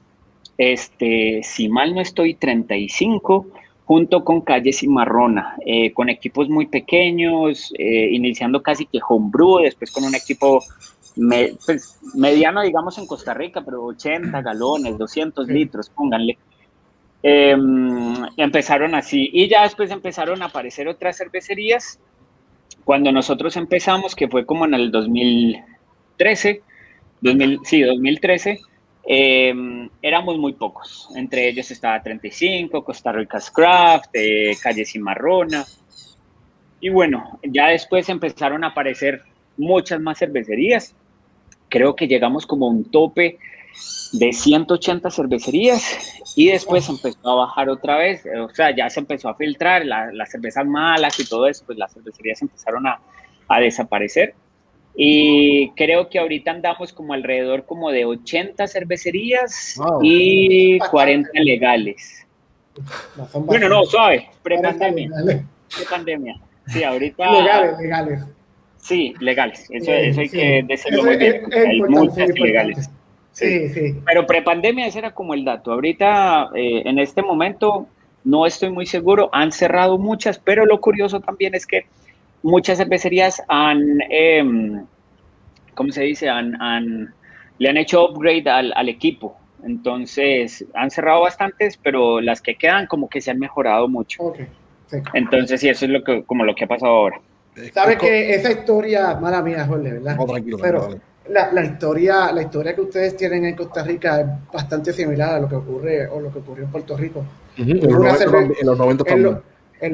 este, 0.57 1.41
si 1.43 1.69
mal 1.69 1.93
no 1.93 2.01
estoy, 2.01 2.33
35 2.33 3.47
junto 3.85 4.25
con 4.25 4.41
Calle 4.41 4.73
Cimarrona, 4.73 5.55
eh, 5.65 5.93
con 5.93 6.09
equipos 6.09 6.49
muy 6.49 6.67
pequeños, 6.67 7.73
eh, 7.79 8.09
iniciando 8.11 8.61
casi 8.61 8.85
que 8.85 8.99
homebrew, 9.07 9.59
después 9.59 9.91
con 9.91 10.03
un 10.03 10.13
equipo 10.13 10.61
pues, 11.65 11.97
mediano, 12.13 12.61
digamos, 12.63 12.97
en 12.97 13.07
Costa 13.07 13.33
Rica, 13.33 13.61
pero 13.61 13.85
80 13.85 14.41
galones, 14.41 14.97
200 14.97 15.47
litros, 15.47 15.89
pónganle. 15.89 16.37
Em, 17.23 18.13
empezaron 18.35 18.93
así 18.93 19.29
y 19.33 19.47
ya 19.47 19.63
después 19.63 19.89
empezaron 19.89 20.41
a 20.41 20.45
aparecer 20.47 20.87
otras 20.87 21.17
cervecerías. 21.17 21.99
Cuando 22.83 23.11
nosotros 23.11 23.55
empezamos, 23.57 24.15
que 24.15 24.27
fue 24.27 24.45
como 24.45 24.65
en 24.65 24.73
el 24.73 24.91
2013, 24.91 26.61
2000, 27.21 27.59
sí, 27.63 27.81
2013, 27.81 28.59
eh, 29.09 29.53
éramos 30.01 30.37
muy 30.37 30.53
pocos. 30.53 31.07
Entre 31.15 31.47
ellos 31.47 31.71
estaba 31.71 32.03
35, 32.03 32.83
Costa 32.83 33.13
Rica 33.13 33.39
Craft, 33.53 34.09
eh, 34.13 34.57
Calle 34.61 34.85
Cimarrona. 34.85 35.65
Y 36.81 36.89
bueno, 36.89 37.39
ya 37.41 37.69
después 37.69 38.09
empezaron 38.09 38.65
a 38.65 38.67
aparecer 38.67 39.21
muchas 39.55 40.01
más 40.01 40.19
cervecerías. 40.19 40.93
Creo 41.69 41.95
que 41.95 42.07
llegamos 42.07 42.45
como 42.45 42.67
a 42.67 42.69
un 42.69 42.83
tope 42.91 43.39
de 44.11 44.33
180 44.33 45.09
cervecerías 45.09 46.21
y 46.35 46.47
después 46.47 46.89
empezó 46.89 47.29
a 47.29 47.35
bajar 47.45 47.69
otra 47.69 47.97
vez, 47.97 48.23
o 48.25 48.49
sea, 48.53 48.75
ya 48.75 48.89
se 48.89 49.01
empezó 49.01 49.29
a 49.29 49.35
filtrar 49.35 49.85
las 49.85 50.31
cervezas 50.31 50.65
malas 50.65 51.19
y 51.19 51.25
todo 51.27 51.45
eso, 51.47 51.63
pues 51.65 51.77
las 51.77 51.93
cervecerías 51.93 52.41
empezaron 52.41 52.87
a, 52.87 52.99
a 53.47 53.59
desaparecer 53.59 54.33
y 54.99 55.69
creo 55.75 56.09
que 56.09 56.17
ahorita 56.17 56.49
andamos 56.49 56.91
como 56.91 57.13
alrededor 57.13 57.65
como 57.65 57.91
de 57.91 58.05
80 58.05 58.67
cervecerías 58.67 59.79
y 60.01 60.79
40 60.79 61.29
legales. 61.35 62.25
bueno, 63.45 63.69
no, 63.69 63.85
suave, 63.85 64.27
prepandemia. 64.41 65.11
Prepandemia. 65.75 66.39
Sí, 66.65 66.83
ahorita. 66.83 67.31
Legales, 67.31 67.79
legales. 67.79 68.23
Sí, 68.77 69.13
legales. 69.19 69.67
Eso, 69.69 69.91
eso 69.91 70.19
hay 70.19 70.29
que 70.29 70.65
decirlo 70.67 71.03
muy 71.03 71.17
bien. 71.17 71.43
hay 71.53 71.79
muchas 71.79 72.29
ilegales. 72.35 72.89
Sí, 73.33 73.69
sí. 73.69 73.95
Pero 74.03 74.25
prepandemia 74.25 74.87
ese 74.87 74.97
era 74.97 75.13
como 75.13 75.35
el 75.35 75.45
dato. 75.45 75.73
Ahorita, 75.73 76.49
eh, 76.55 76.81
en 76.85 76.97
este 76.97 77.21
momento, 77.21 77.85
no 78.23 78.47
estoy 78.47 78.71
muy 78.71 78.87
seguro. 78.87 79.29
Han 79.31 79.51
cerrado 79.51 79.99
muchas, 79.99 80.39
pero 80.39 80.65
lo 80.65 80.81
curioso 80.81 81.19
también 81.19 81.53
es 81.53 81.67
que 81.67 81.85
muchas 82.43 82.77
cervecerías 82.77 83.41
han, 83.47 83.99
eh, 84.09 84.43
¿cómo 85.73 85.91
se 85.91 86.03
dice? 86.03 86.29
Han, 86.29 87.13
le 87.59 87.69
han 87.69 87.77
hecho 87.77 88.09
upgrade 88.09 88.49
al, 88.49 88.89
equipo. 88.89 89.37
Entonces, 89.63 90.65
han 90.73 90.91
cerrado 90.91 91.21
bastantes, 91.21 91.77
pero 91.77 92.21
las 92.21 92.41
que 92.41 92.55
quedan 92.55 92.87
como 92.87 93.09
que 93.09 93.21
se 93.21 93.31
han 93.31 93.39
mejorado 93.39 93.87
mucho. 93.87 94.33
Entonces, 95.13 95.59
sí, 95.59 95.69
eso 95.69 95.85
es 95.85 95.91
lo 95.91 96.03
que, 96.03 96.23
como 96.23 96.45
lo 96.45 96.55
que 96.55 96.65
ha 96.65 96.67
pasado 96.67 96.93
ahora. 96.93 97.19
Sabe 97.73 97.97
que 97.97 98.35
esa 98.35 98.51
historia, 98.51 99.15
mala 99.15 99.41
mía, 99.41 99.65
Jorge, 99.65 99.93
¿verdad? 99.93 100.15
tranquilo, 100.15 100.57
pero 100.61 100.89
la, 101.29 101.63
historia, 101.65 102.31
la 102.31 102.43
historia 102.43 102.75
que 102.75 102.81
ustedes 102.81 103.17
tienen 103.17 103.45
en 103.45 103.55
Costa 103.55 103.83
Rica 103.83 104.21
es 104.21 104.27
bastante 104.53 104.93
similar 104.93 105.35
a 105.35 105.39
lo 105.39 105.49
que 105.49 105.55
ocurre 105.55 106.07
o 106.07 106.19
lo 106.19 106.31
que 106.31 106.39
ocurrió 106.39 106.65
en 106.65 106.71
Puerto 106.71 106.95
Rico. 106.95 107.25
en, 107.57 107.81
los 107.81 108.77
90 108.77 109.03
también 109.03 109.27
en 109.27 109.41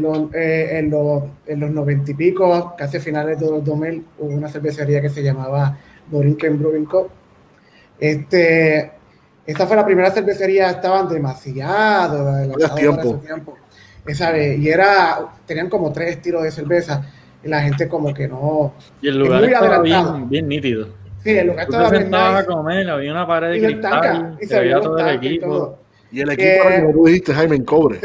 los, 0.01 0.33
eh, 0.33 0.79
en, 0.79 0.89
los, 0.89 1.23
en 1.45 1.59
los 1.59 1.71
90 1.71 2.11
y 2.11 2.13
pico, 2.13 2.73
casi 2.77 2.99
finales 2.99 3.39
de 3.39 3.49
los 3.49 3.63
2000, 3.63 4.05
hubo 4.19 4.29
una 4.29 4.47
cervecería 4.47 5.01
que 5.01 5.09
se 5.09 5.21
llamaba 5.21 5.77
Borinquen 6.09 6.57
Brewing 6.57 6.85
Co. 6.85 7.09
Este, 7.99 8.91
esta 9.45 9.67
fue 9.67 9.75
la 9.75 9.85
primera 9.85 10.11
cervecería, 10.11 10.69
estaban 10.69 11.09
demasiado 11.09 12.33
de 12.35 12.69
tiempo. 12.75 13.17
tiempo. 13.17 13.57
Esa, 14.05 14.37
y 14.37 14.67
era, 14.67 15.19
tenían 15.45 15.69
como 15.69 15.91
tres 15.91 16.17
estilos 16.17 16.43
de 16.43 16.51
cerveza 16.51 17.05
y 17.43 17.47
la 17.47 17.61
gente 17.61 17.87
como 17.87 18.13
que 18.13 18.27
no... 18.27 18.73
Y 19.01 19.09
el 19.09 19.19
lugar 19.19 19.43
estaba 19.43 19.81
bien, 19.81 20.29
bien, 20.29 20.47
nítido. 20.47 20.87
Sí, 21.23 21.31
el 21.37 21.47
lugar 21.47 21.65
estaba 21.65 21.89
bien 21.89 22.05
nice. 22.05 22.17
a 22.17 22.45
comer, 22.45 22.89
había 22.89 23.11
una 23.11 23.27
pared 23.27 23.51
de 23.51 23.67
cristal, 23.67 24.37
y 24.41 24.45
se 24.45 24.59
veía 24.59 24.79
todo 24.79 24.97
el 24.97 25.15
equipo. 25.15 25.79
Y 26.13 26.21
el 26.21 26.29
equipo, 26.29 26.63
como 26.69 26.93
tú 26.93 27.05
dijiste, 27.07 27.33
Jaime, 27.33 27.55
en 27.55 27.65
cobre. 27.65 27.99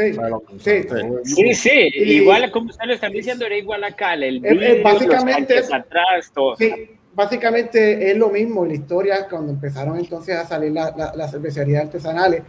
Sí, 0.57 0.83
sí, 1.23 1.53
sí, 1.53 1.89
igual 1.93 2.49
como 2.49 2.71
ustedes 2.71 2.87
lo 2.87 2.93
están 2.95 3.13
diciendo, 3.13 3.45
era 3.45 3.55
igual 3.55 3.83
acá. 3.83 4.15
El 4.15 4.41
básicamente, 4.83 5.59
atrás, 5.59 6.31
todo. 6.33 6.55
Sí, 6.55 6.97
básicamente 7.13 8.09
es 8.09 8.17
lo 8.17 8.29
mismo 8.29 8.63
en 8.63 8.69
la 8.69 8.73
historia, 8.73 9.27
cuando 9.29 9.51
empezaron 9.51 9.99
entonces 9.99 10.35
a 10.35 10.47
salir 10.47 10.71
las 10.71 10.95
la, 10.97 11.27
cervecerías 11.27 11.83
artesanales, 11.83 12.41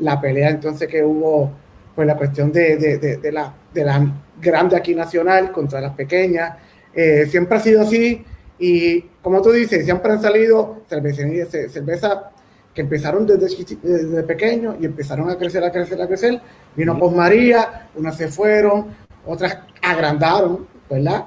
la 0.00 0.20
pelea 0.20 0.50
entonces 0.50 0.86
que 0.86 1.02
hubo, 1.02 1.50
pues 1.94 2.06
la 2.06 2.16
cuestión 2.18 2.52
de, 2.52 2.76
de, 2.76 2.98
de, 2.98 3.32
la, 3.32 3.54
de 3.72 3.84
la 3.84 4.22
grande 4.38 4.76
aquí 4.76 4.94
nacional 4.94 5.50
contra 5.50 5.80
las 5.80 5.94
pequeñas, 5.94 6.58
eh, 6.94 7.24
siempre 7.24 7.56
ha 7.56 7.60
sido 7.60 7.80
así, 7.80 8.22
y 8.58 9.00
como 9.22 9.40
tú 9.40 9.50
dices, 9.50 9.82
siempre 9.86 10.12
han 10.12 10.20
salido 10.20 10.82
cervecerías, 10.90 11.48
cerveza 11.48 12.32
que 12.76 12.82
empezaron 12.82 13.26
desde, 13.26 13.48
desde 13.82 14.22
pequeños 14.22 14.76
y 14.78 14.84
empezaron 14.84 15.30
a 15.30 15.38
crecer, 15.38 15.64
a 15.64 15.72
crecer, 15.72 16.00
a 16.00 16.06
crecer. 16.06 16.38
Vino 16.76 16.98
Pos 16.98 17.14
María, 17.14 17.88
unas 17.94 18.18
se 18.18 18.28
fueron, 18.28 18.88
otras 19.24 19.60
agrandaron, 19.80 20.66
¿verdad? 20.88 21.24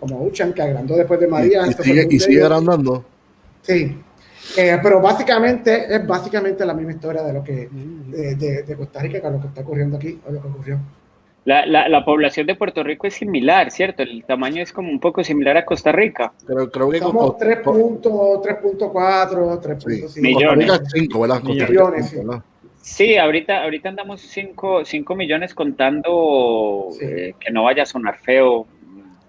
como 0.00 0.22
Uchan, 0.22 0.54
que 0.54 0.62
agrandó 0.62 0.96
después 0.96 1.20
de 1.20 1.28
María. 1.28 1.66
Y, 1.66 2.18
sigue, 2.18 2.42
agrandando. 2.42 3.04
Sí, 3.60 3.94
eh, 4.56 4.78
pero 4.82 5.02
básicamente 5.02 5.94
es 5.94 6.06
básicamente 6.06 6.64
la 6.64 6.72
misma 6.72 6.92
historia 6.92 7.22
de 7.22 7.34
lo 7.34 7.44
que 7.44 7.68
de, 7.68 8.62
de, 8.62 8.76
Costa 8.76 9.02
Rica 9.02 9.20
que 9.20 9.30
lo 9.30 9.38
que 9.38 9.48
está 9.48 9.60
ocurriendo 9.60 9.98
aquí 9.98 10.18
o 10.26 10.32
lo 10.32 10.40
que 10.40 10.48
ocurrió. 10.48 10.80
La, 11.44 11.64
la, 11.64 11.88
la, 11.88 12.04
población 12.04 12.46
de 12.46 12.54
Puerto 12.54 12.82
Rico 12.82 13.06
es 13.06 13.14
similar, 13.14 13.70
¿cierto? 13.70 14.02
El 14.02 14.24
tamaño 14.24 14.62
es 14.62 14.72
como 14.72 14.90
un 14.90 15.00
poco 15.00 15.24
similar 15.24 15.56
a 15.56 15.64
Costa 15.64 15.90
Rica. 15.90 16.32
Pero 16.46 16.70
creo 16.70 16.90
que 16.90 16.98
Somos 16.98 17.36
3.4, 17.38 18.02
3.5 19.62 20.20
millones. 20.20 20.82
5, 20.92 21.20
¿verdad? 21.20 21.42
Millones, 21.42 22.10
sí. 22.10 22.18
Sí, 22.82 23.16
ahorita, 23.16 23.62
ahorita 23.62 23.90
andamos 23.90 24.20
5 24.22 24.84
millones 25.14 25.54
contando, 25.54 26.88
eh, 27.00 27.34
que 27.38 27.50
no 27.52 27.64
vaya 27.64 27.82
a 27.84 27.86
sonar 27.86 28.18
feo, 28.18 28.66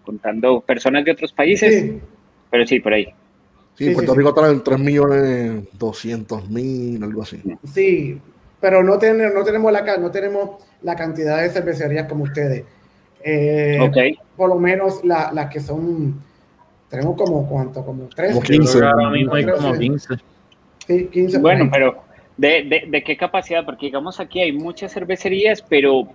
contando 0.03 0.62
personas 0.62 1.05
de 1.05 1.12
otros 1.12 1.32
países, 1.34 1.93
pero 2.49 2.66
sí, 2.66 2.80
por 2.80 2.93
ahí. 2.93 3.07
Sí, 3.76 3.91
Puerto 3.91 4.16
Rico 4.16 4.30
está 4.30 4.49
en 4.49 4.64
3 4.64 4.80
millones 4.80 5.64
200 5.74 6.49
mil, 6.49 7.03
algo 7.03 7.24
así. 7.24 7.41
Sí, 7.74 8.20
pero 8.62 8.84
no, 8.84 8.97
tenemos 8.97 9.34
no, 9.34 9.43
tenemos 9.43 9.72
la, 9.72 9.97
no 9.97 10.12
tenemos 10.12 10.49
la 10.82 10.95
cantidad 10.95 11.41
de 11.41 11.49
cervecerías 11.49 12.07
como 12.07 12.24
ustedes. 12.24 12.64
Eh, 13.24 13.78
Por 14.38 14.49
lo 14.49 14.55
menos 14.55 15.03
las 15.03 15.34
la 15.34 15.49
que 15.49 15.59
son, 15.59 16.22
tenemos 16.89 17.18
como 17.18 17.47
cuánto, 17.47 17.84
como 17.86 18.05
13. 18.07 18.34
Como 18.34 18.43
15. 18.45 18.86
Ahora 18.86 19.09
mismo 19.09 19.34
hay 19.34 19.45
como 19.45 19.78
15. 19.78 20.16
Sí, 20.88 21.07
15. 21.12 21.39
Bueno, 21.39 21.70
pero 21.72 22.03
¿de, 22.38 22.64
de, 22.64 22.86
de 22.88 23.03
qué 23.03 23.18
capacidad? 23.18 23.66
Porque 23.66 23.88
digamos 23.88 24.20
aquí 24.20 24.39
hay 24.39 24.51
muchas 24.53 24.93
cervecerías, 24.93 25.62
pero 25.62 26.07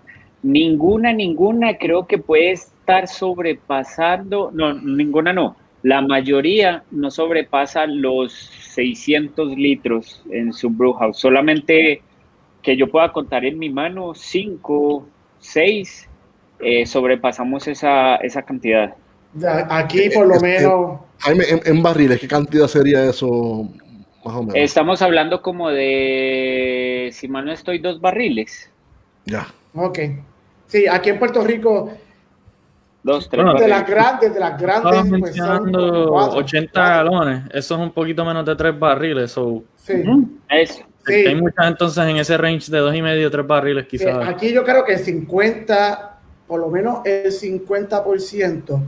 ninguna, 0.43 1.13
ninguna 1.13 1.77
creo 1.77 2.07
que 2.07 2.19
puede 2.19 2.53
estar 2.53 3.09
sobrepasando, 3.09 4.51
no, 4.55 4.73
ninguna 4.73 5.33
no 5.33 5.57
la 5.87 6.03
mayoría 6.03 6.83
no 6.91 7.13
sobrepasa 7.13 7.87
los 7.87 8.33
600 8.33 9.57
litros 9.57 10.21
en 10.33 10.53
su 10.53 10.69
brewhouse. 10.69 11.17
Solamente 11.17 12.03
que 12.67 12.77
yo 12.77 12.91
pueda 12.91 13.13
contar 13.13 13.45
en 13.45 13.61
mi 13.61 13.71
mano, 13.71 14.13
5, 14.13 15.07
6, 15.39 16.09
eh, 16.59 16.85
sobrepasamos 16.85 17.69
esa, 17.69 18.17
esa 18.17 18.43
cantidad. 18.43 18.93
aquí 19.71 20.11
por 20.11 20.27
lo 20.27 20.41
menos... 20.41 20.99
En, 21.29 21.61
en, 21.65 21.81
barriles, 21.81 22.19
¿qué 22.19 22.27
cantidad 22.27 22.67
sería 22.67 23.05
eso 23.05 23.69
más 24.25 24.35
o 24.35 24.41
menos? 24.43 24.57
Estamos 24.57 25.01
hablando 25.01 25.43
como 25.43 25.71
de, 25.71 27.11
si 27.13 27.29
mal 27.29 27.45
no 27.45 27.53
estoy, 27.53 27.79
dos 27.79 28.01
barriles. 28.01 28.69
Ya. 29.27 29.47
Ok. 29.73 30.01
Sí, 30.67 30.89
aquí 30.89 31.11
en 31.11 31.21
Puerto 31.21 31.45
Rico 31.45 31.93
Dos, 33.05 33.29
tres. 33.29 33.47
de 33.61 33.69
las 33.69 33.87
grandes, 33.87 34.35
de 34.35 34.41
las 34.41 34.61
grandes. 34.61 35.09
Pues, 35.09 35.23
mencionando 35.23 36.13
80 36.13 36.81
galones. 36.81 37.45
Eso 37.53 37.77
es 37.77 37.81
un 37.81 37.93
poquito 37.93 38.25
menos 38.25 38.45
de 38.45 38.57
tres 38.57 38.77
barriles. 38.77 39.39
Sí. 39.77 40.03
Eso. 40.49 40.85
Hay 41.07 41.35
muchas 41.35 41.67
entonces 41.67 42.05
en 42.05 42.17
ese 42.17 42.37
range 42.37 42.71
de 42.71 42.79
dos 42.79 42.95
y 42.95 43.03
medio, 43.03 43.31
tres 43.31 43.47
barriles 43.47 43.87
quizás. 43.87 44.27
aquí 44.29 44.53
yo 44.53 44.65
creo 44.65 44.85
que 44.85 44.95
el 44.95 44.99
50, 44.99 46.19
por 46.47 46.61
lo 46.61 46.69
menos 46.69 47.01
el 47.05 47.31
50%, 47.33 48.81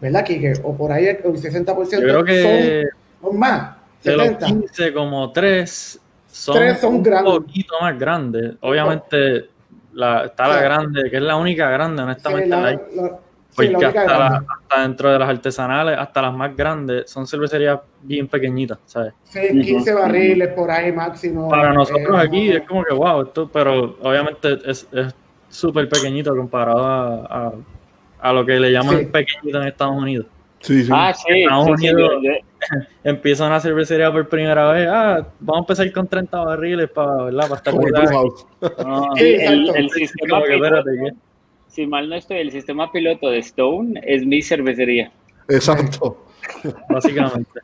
¿verdad, 0.00 0.24
Kike? 0.24 0.54
O 0.62 0.76
por 0.76 0.92
ahí 0.92 1.06
el 1.06 1.22
60% 1.22 1.90
yo 1.90 2.00
creo 2.00 2.24
que 2.24 2.84
son, 3.20 3.38
más. 3.38 3.76
De 4.02 4.16
los 4.16 4.28
15, 4.36 4.92
como 4.92 5.32
tres 5.32 6.00
son, 6.30 6.56
un 6.84 7.02
poquito 7.02 7.74
más 7.80 7.98
grandes. 7.98 8.54
Obviamente 8.60 9.48
la, 9.94 10.26
está 10.26 10.46
la 10.48 10.60
grande, 10.60 11.10
que 11.10 11.16
es 11.16 11.22
la 11.22 11.36
única 11.36 11.70
grande, 11.70 12.02
honestamente. 12.02 12.80
Porque 13.56 13.86
hasta, 13.86 14.44
dentro 14.82 15.10
de 15.10 15.18
las 15.18 15.28
artesanales, 15.28 15.98
hasta 15.98 16.22
las 16.22 16.34
más 16.34 16.54
grandes, 16.54 17.10
son 17.10 17.26
cervecerías 17.26 17.80
bien 18.02 18.28
pequeñitas, 18.28 18.78
¿sabes? 18.84 19.14
Sí, 19.24 19.40
15 19.40 19.94
barriles 19.94 20.48
por 20.48 20.70
ahí 20.70 20.92
máximo. 20.92 21.48
Para 21.48 21.72
nosotros 21.72 22.18
eh, 22.18 22.26
aquí 22.26 22.50
es 22.50 22.62
como 22.62 22.84
que, 22.84 22.92
wow, 22.92 23.22
esto, 23.22 23.48
pero 23.50 23.96
obviamente 24.02 24.58
es 24.64 24.86
súper 25.48 25.88
pequeñito 25.88 26.36
comparado 26.36 26.84
a, 26.84 27.52
a, 28.20 28.32
lo 28.32 28.44
que 28.44 28.60
le 28.60 28.70
llaman 28.70 29.06
pequeñito 29.06 29.60
en 29.60 29.68
Estados 29.68 29.96
Unidos. 29.96 30.26
Sí, 30.60 30.82
sí. 30.82 30.90
Ah, 30.92 31.12
sí, 31.14 31.42
Estados 31.42 31.68
Unidos 31.68 32.12
empieza 33.04 33.46
una 33.46 33.60
cervecería 33.60 34.12
por 34.12 34.28
primera 34.28 34.72
vez. 34.72 34.88
Ah, 34.90 35.26
vamos 35.40 35.60
a 35.60 35.60
empezar 35.60 35.92
con 35.92 36.08
30 36.08 36.38
barriles 36.44 36.90
para, 36.90 37.24
¿verdad? 37.24 37.48
para 37.48 37.56
estar 37.56 37.74
ah, 38.78 39.08
el, 39.16 39.76
el, 39.76 39.90
sistema 39.90 40.42
si 41.76 41.86
mal 41.86 42.08
no 42.08 42.16
estoy, 42.16 42.38
el 42.38 42.50
sistema 42.50 42.90
piloto 42.90 43.28
de 43.28 43.38
Stone 43.40 44.00
es 44.02 44.24
mi 44.24 44.40
cervecería. 44.40 45.12
Exacto. 45.46 46.24
Básicamente. 46.88 47.60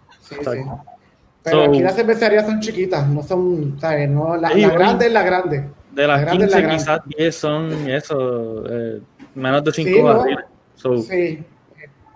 Pero 1.42 1.64
aquí 1.64 1.80
las 1.80 1.96
cervecerías 1.96 2.46
son 2.46 2.60
chiquitas, 2.60 3.08
no 3.08 3.22
son, 3.22 3.80
¿sabes? 3.80 4.08
No, 4.10 4.36
la, 4.36 4.52
grande 4.52 5.06
es 5.06 5.12
la 5.12 5.22
grande. 5.22 5.64
De 5.90 6.06
las 6.06 6.24
la 6.24 6.30
15 6.30 6.68
quizás 6.68 7.00
10 7.16 7.34
son 7.34 7.90
eso, 7.90 8.64
eh, 8.70 9.00
menos 9.34 9.64
de 9.64 9.72
5 9.72 10.02
barriles. 10.02 10.44
Sí, 11.08 11.42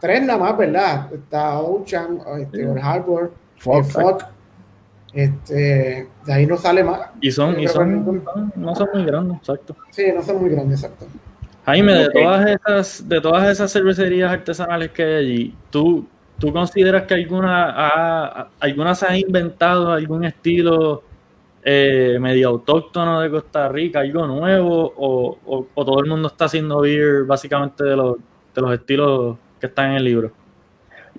tres 0.00 0.22
nada 0.22 0.38
más, 0.38 0.56
¿verdad? 0.58 1.12
Está 1.14 1.58
Ocean, 1.60 2.18
este, 2.40 2.66
Harbor, 2.80 3.32
Fog. 3.58 4.18
Este, 5.14 6.08
de 6.26 6.32
ahí 6.32 6.46
no 6.46 6.58
sale 6.58 6.84
más. 6.84 7.08
Y 7.22 7.30
son, 7.32 7.58
y 7.58 7.66
son, 7.66 8.22
no 8.54 8.74
son 8.74 8.88
muy 8.92 9.04
grandes, 9.06 9.38
exacto. 9.38 9.74
Sí, 9.90 10.04
no 10.14 10.22
son 10.22 10.42
muy 10.42 10.50
grandes, 10.50 10.84
exacto. 10.84 11.06
Jaime, 11.66 11.94
de 11.94 12.10
todas 12.10 12.46
esas, 12.48 13.08
de 13.08 13.20
todas 13.20 13.48
esas 13.48 13.72
cervecerías 13.72 14.30
artesanales 14.30 14.92
que 14.92 15.02
hay 15.02 15.14
allí, 15.14 15.54
¿tú, 15.68 16.06
tú 16.38 16.52
consideras 16.52 17.02
que 17.02 17.14
alguna, 17.14 18.48
alguna 18.60 18.94
se 18.94 19.06
ha 19.06 19.18
inventado 19.18 19.90
algún 19.90 20.24
estilo 20.24 21.02
eh, 21.64 22.18
medio 22.20 22.50
autóctono 22.50 23.20
de 23.20 23.30
Costa 23.30 23.68
Rica, 23.68 23.98
algo 23.98 24.28
nuevo, 24.28 24.94
o, 24.96 25.66
todo 25.74 25.98
el 25.98 26.08
mundo 26.08 26.28
está 26.28 26.44
haciendo 26.44 26.82
beer 26.82 27.24
básicamente 27.24 27.82
de 27.82 27.96
los, 27.96 28.16
de 28.54 28.62
los 28.62 28.72
estilos 28.72 29.36
que 29.58 29.66
están 29.66 29.90
en 29.90 29.96
el 29.96 30.04
libro? 30.04 30.45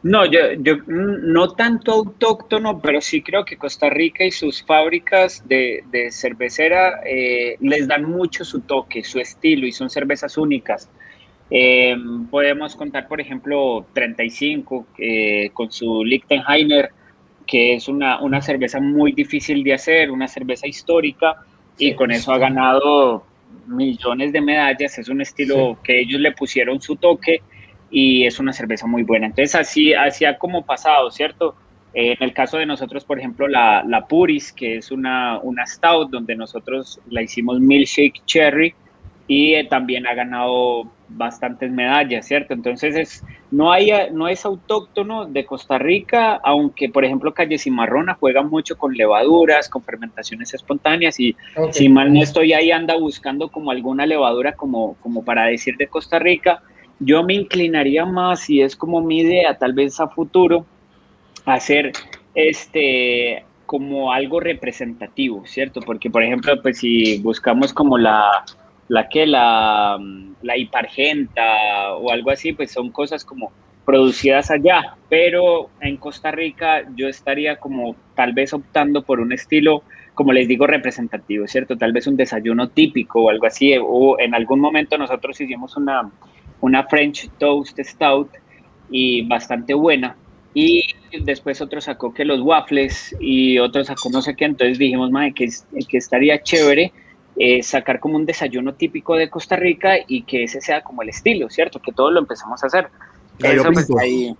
No, 0.08 0.26
yo, 0.26 0.53
yo 0.60 0.78
no 0.88 1.49
tanto 1.49 1.91
autóctono, 1.91 2.80
pero 2.80 3.01
sí 3.01 3.22
creo 3.22 3.43
que 3.43 3.58
Costa 3.58 3.89
Rica 3.89 4.24
y 4.24 4.32
sus 4.32 4.64
fábricas 4.64 5.43
de, 5.49 5.84
cervecera 6.12 7.01
eh, 7.05 7.58
les 7.60 7.89
dan 7.89 8.05
mucho 8.05 8.45
su 8.45 8.62
toque, 8.62 9.03
su 9.03 9.20
estilo 9.20 9.68
y 9.68 9.74
son 9.74 9.89
cervezas 9.89 10.38
únicas. 10.38 10.89
Em, 11.49 12.26
podemos 12.28 12.74
contar, 12.78 13.10
por 13.10 13.20
ejemplo, 13.20 13.86
35 13.91 14.88
eh, 14.97 15.49
con 15.51 15.74
su 15.74 16.05
Lichtenheiner, 16.05 16.89
que 17.45 17.74
es 17.74 17.89
una, 17.89 18.22
una, 18.22 18.41
cerveza 18.41 18.80
muy 18.80 19.12
difícil 19.12 19.62
de 19.62 19.74
hacer, 19.74 20.10
una 20.10 20.30
cerveza 20.30 20.68
histórica, 20.68 21.43
y 21.78 21.95
con 21.95 22.12
eso 22.12 22.32
ha 22.32 22.38
ganado 22.38 23.26
millones 23.66 24.32
de 24.32 24.39
medallas. 24.39 24.97
Es 24.99 25.10
un 25.10 25.20
estilo 25.20 25.78
que 25.84 25.99
ellos 25.99 26.22
le 26.22 26.32
pusieron 26.32 26.80
su 26.80 26.95
toque 26.95 27.41
y 27.90 28.26
es 28.26 28.40
una 28.40 28.54
cerveza 28.54 28.88
muy 28.88 29.04
buena. 29.04 29.28
Entonces, 29.28 29.56
así, 29.56 29.94
así 29.94 30.26
ha 30.26 30.38
como 30.38 30.66
pasado, 30.66 31.10
¿cierto? 31.12 31.56
Eh, 31.94 32.16
en 32.20 32.24
el 32.24 32.34
caso 32.34 32.58
de 32.58 32.66
nosotros, 32.66 33.06
por 33.06 33.18
ejemplo, 33.18 33.48
la, 33.48 33.84
la 33.84 34.06
Puris, 34.08 34.52
que 34.52 34.78
es 34.78 34.92
una, 34.92 35.40
una 35.40 35.66
stout, 35.66 36.10
donde 36.10 36.36
nosotros 36.36 37.00
la 37.10 37.22
hicimos 37.22 37.60
milkshake 37.60 38.24
cherry 38.26 38.74
y 39.28 39.56
eh, 39.56 39.66
también 39.70 40.08
ha 40.08 40.14
ganado 40.14 40.90
bastantes 41.10 41.72
medallas, 41.72 42.28
¿cierto? 42.28 42.54
Entonces, 42.54 42.96
es, 42.96 43.24
no, 43.50 43.72
hay, 43.72 43.92
no 44.12 44.28
es 44.28 44.46
autóctono 44.46 45.26
de 45.26 45.46
Costa 45.46 45.78
Rica, 45.78 46.40
aunque, 46.44 46.90
por 46.90 47.06
ejemplo, 47.06 47.34
Calle 47.34 47.58
Cimarrona 47.58 48.18
juega 48.20 48.44
mucho 48.44 48.78
con 48.78 48.94
levaduras, 48.94 49.70
con 49.70 49.84
fermentaciones 49.84 50.54
espontáneas 50.54 51.20
y 51.20 51.36
si 51.72 51.88
mal 51.88 52.14
no 52.14 52.22
estoy 52.22 52.54
ahí, 52.54 52.72
anda 52.72 52.98
buscando 52.98 53.50
como 53.50 53.72
alguna 53.72 54.06
levadura 54.06 54.54
como, 54.54 54.96
como 55.02 55.24
para 55.24 55.46
decir 55.46 55.78
de 55.78 55.88
Costa 55.88 56.20
Rica 56.20 56.62
yo 57.00 57.24
me 57.24 57.36
inclinaría 57.36 58.06
más, 58.06 58.50
y 58.50 58.62
es 58.62 58.76
como 58.76 59.02
mi 59.02 59.20
idea, 59.20 59.58
tal 59.58 59.74
vez 59.74 60.00
a 60.00 60.08
futuro, 60.08 60.66
hacer 61.45 61.91
este 62.36 63.43
como 63.66 64.14
algo 64.14 64.39
representativo, 64.39 65.45
¿cierto? 65.45 65.82
Porque, 65.82 66.10
por 66.10 66.24
ejemplo, 66.24 66.62
pues 66.62 66.80
si 66.80 67.20
buscamos 67.20 67.74
como 67.74 67.98
la, 67.98 68.32
la 68.88 69.10
que 69.10 69.28
la, 69.28 70.00
la 70.41 70.58
hipargenta 70.58 71.93
o 71.95 72.10
algo 72.10 72.32
así, 72.32 72.54
pues 72.54 72.72
son 72.72 72.91
cosas 72.91 73.26
como 73.26 73.52
producidas 73.86 74.52
allá, 74.52 74.95
pero 75.10 75.70
en 75.82 75.98
Costa 75.98 76.32
Rica 76.32 76.84
yo 76.95 77.08
estaría 77.08 77.58
como 77.58 77.95
tal 78.16 78.34
vez 78.34 78.54
optando 78.54 79.04
por 79.04 79.20
un 79.20 79.32
estilo, 79.32 79.84
como 80.14 80.34
les 80.34 80.48
digo, 80.48 80.66
representativo, 80.68 81.48
¿cierto? 81.48 81.78
Tal 81.78 81.93
vez 81.93 82.08
un 82.08 82.18
desayuno 82.18 82.70
típico 82.70 83.24
o 83.24 83.30
algo 83.30 83.48
así, 83.48 83.76
o 83.82 84.20
en 84.20 84.34
algún 84.34 84.60
momento 84.60 84.98
nosotros 84.98 85.39
hicimos 85.39 85.78
una, 85.78 86.10
una 86.62 86.84
French 86.84 87.30
Toast 87.38 87.80
Stout 87.80 88.30
y 88.89 89.24
bastante 89.28 89.74
buena. 89.74 90.16
Y 90.53 90.84
después 91.24 91.62
otro 91.62 91.82
sacó 91.82 92.14
que 92.14 92.26
los 92.26 92.41
waffles 92.41 93.16
y 93.20 93.60
otro 93.60 93.84
sacó 93.84 94.10
no 94.10 94.22
sé 94.22 94.36
qué. 94.36 94.45
Entonces 94.45 94.78
dijimos, 94.78 95.12
madre, 95.12 95.34
que, 95.34 95.49
que 95.88 95.97
estaría 95.97 96.41
chévere 96.41 96.91
eh, 97.39 97.62
sacar 97.62 97.99
como 97.99 98.16
un 98.16 98.26
desayuno 98.26 98.74
típico 98.74 99.16
de 99.16 99.30
Costa 99.30 99.55
Rica 99.55 99.93
y 100.08 100.24
que 100.24 100.45
ese 100.45 100.60
sea 100.60 100.82
como 100.82 101.03
el 101.03 101.10
estilo, 101.10 101.49
¿cierto? 101.49 101.80
Que 101.80 101.91
todos 101.91 102.12
lo 102.12 102.20
empezamos 102.20 102.64
a 102.64 102.68
hacer. 102.68 102.89
Eso 103.39 103.72
pues 103.72 103.88
ahí, 103.99 104.36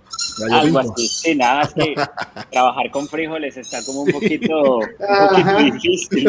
algo 0.50 0.80
así. 0.80 1.06
Sí, 1.06 1.34
nada, 1.36 1.62
es 1.62 1.74
que 1.74 1.94
trabajar 2.50 2.90
con 2.90 3.06
frijoles 3.06 3.56
está 3.56 3.84
como 3.84 4.02
un 4.02 4.10
poquito, 4.10 4.78
un 4.78 5.28
poquito 5.28 5.58
difícil. 5.58 6.28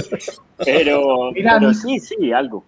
Pero, 0.64 1.32
pero 1.34 1.74
sí, 1.74 2.00
sí, 2.00 2.32
algo. 2.32 2.64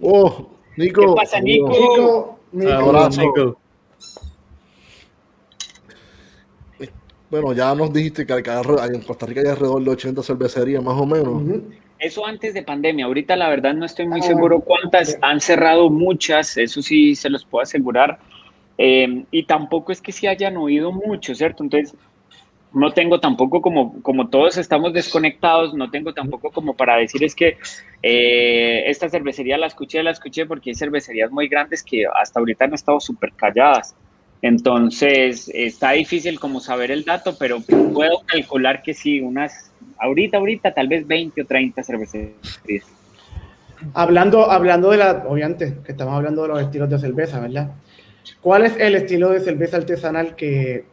Oh, 0.00 0.48
Nico. 0.76 1.00
¿Qué 1.00 1.20
pasa, 1.20 1.40
Nico? 1.40 2.38
Nico. 2.52 3.58
Bueno, 7.32 7.54
ya 7.54 7.74
nos 7.74 7.90
dijiste 7.90 8.26
que 8.26 8.34
en 8.34 9.00
Costa 9.00 9.24
Rica 9.24 9.40
hay 9.40 9.46
alrededor 9.46 9.82
de 9.82 9.90
80 9.90 10.22
cervecerías 10.22 10.82
más 10.82 11.00
o 11.00 11.06
menos. 11.06 11.42
eso 11.98 12.26
antes 12.26 12.52
de 12.52 12.62
pandemia. 12.62 13.06
Ahorita 13.06 13.36
la 13.36 13.48
verdad 13.48 13.72
no 13.72 13.86
estoy 13.86 14.06
muy 14.06 14.20
ah, 14.20 14.24
seguro 14.24 14.60
cuántas. 14.60 15.16
Han 15.22 15.40
cerrado 15.40 15.88
muchas, 15.88 16.58
eso 16.58 16.82
sí 16.82 17.14
se 17.14 17.30
los 17.30 17.46
puedo 17.46 17.62
asegurar. 17.62 18.18
Eh, 18.76 19.24
y 19.30 19.44
tampoco 19.44 19.92
es 19.92 20.02
que 20.02 20.12
se 20.12 20.28
hayan 20.28 20.58
oído 20.58 20.92
mucho, 20.92 21.34
¿cierto? 21.34 21.62
Entonces, 21.62 21.94
no 22.74 22.92
tengo 22.92 23.20
tampoco 23.20 23.60
como, 23.60 24.00
como 24.02 24.28
todos 24.28 24.56
estamos 24.56 24.92
desconectados, 24.92 25.74
no 25.74 25.90
tengo 25.90 26.12
tampoco 26.14 26.50
como 26.50 26.74
para 26.74 26.96
decir 26.96 27.22
es 27.24 27.34
que 27.34 27.58
eh, 28.02 28.84
esta 28.86 29.08
cervecería 29.08 29.58
la 29.58 29.66
escuché, 29.66 30.02
la 30.02 30.10
escuché 30.10 30.46
porque 30.46 30.70
hay 30.70 30.74
cervecerías 30.74 31.30
muy 31.30 31.48
grandes 31.48 31.82
que 31.82 32.04
hasta 32.06 32.40
ahorita 32.40 32.64
han 32.64 32.74
estado 32.74 33.00
súper 33.00 33.32
calladas. 33.32 33.94
Entonces, 34.40 35.48
está 35.54 35.92
difícil 35.92 36.40
como 36.40 36.58
saber 36.58 36.90
el 36.90 37.04
dato, 37.04 37.36
pero 37.38 37.60
puedo 37.60 38.22
calcular 38.26 38.82
que 38.82 38.92
sí, 38.92 39.20
unas, 39.20 39.70
ahorita, 39.98 40.38
ahorita, 40.38 40.74
tal 40.74 40.88
vez 40.88 41.06
20 41.06 41.42
o 41.42 41.46
30 41.46 41.82
cervecerías. 41.84 42.34
Hablando, 43.94 44.50
hablando 44.50 44.90
de 44.90 44.96
la, 44.96 45.24
obviamente, 45.28 45.76
que 45.84 45.92
estamos 45.92 46.14
hablando 46.14 46.42
de 46.42 46.48
los 46.48 46.60
estilos 46.60 46.90
de 46.90 46.98
cerveza, 46.98 47.38
¿verdad? 47.38 47.70
¿Cuál 48.40 48.64
es 48.64 48.76
el 48.78 48.96
estilo 48.96 49.30
de 49.30 49.40
cerveza 49.40 49.76
artesanal 49.76 50.34
que 50.34 50.84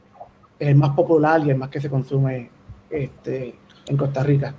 el 0.60 0.76
más 0.76 0.92
popular 0.92 1.42
y 1.46 1.50
el 1.50 1.58
más 1.58 1.70
que 1.70 1.82
se 1.82 1.90
consume 1.90 2.50
este, 2.90 3.56
en 3.88 3.98
Costa 3.98 4.24
Rica? 4.24 4.54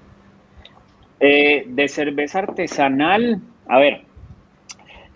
Eh, 1.21 1.65
de 1.69 1.89
cerveza 1.89 2.39
artesanal, 2.41 3.41
a 3.69 3.79
ver, 3.79 4.05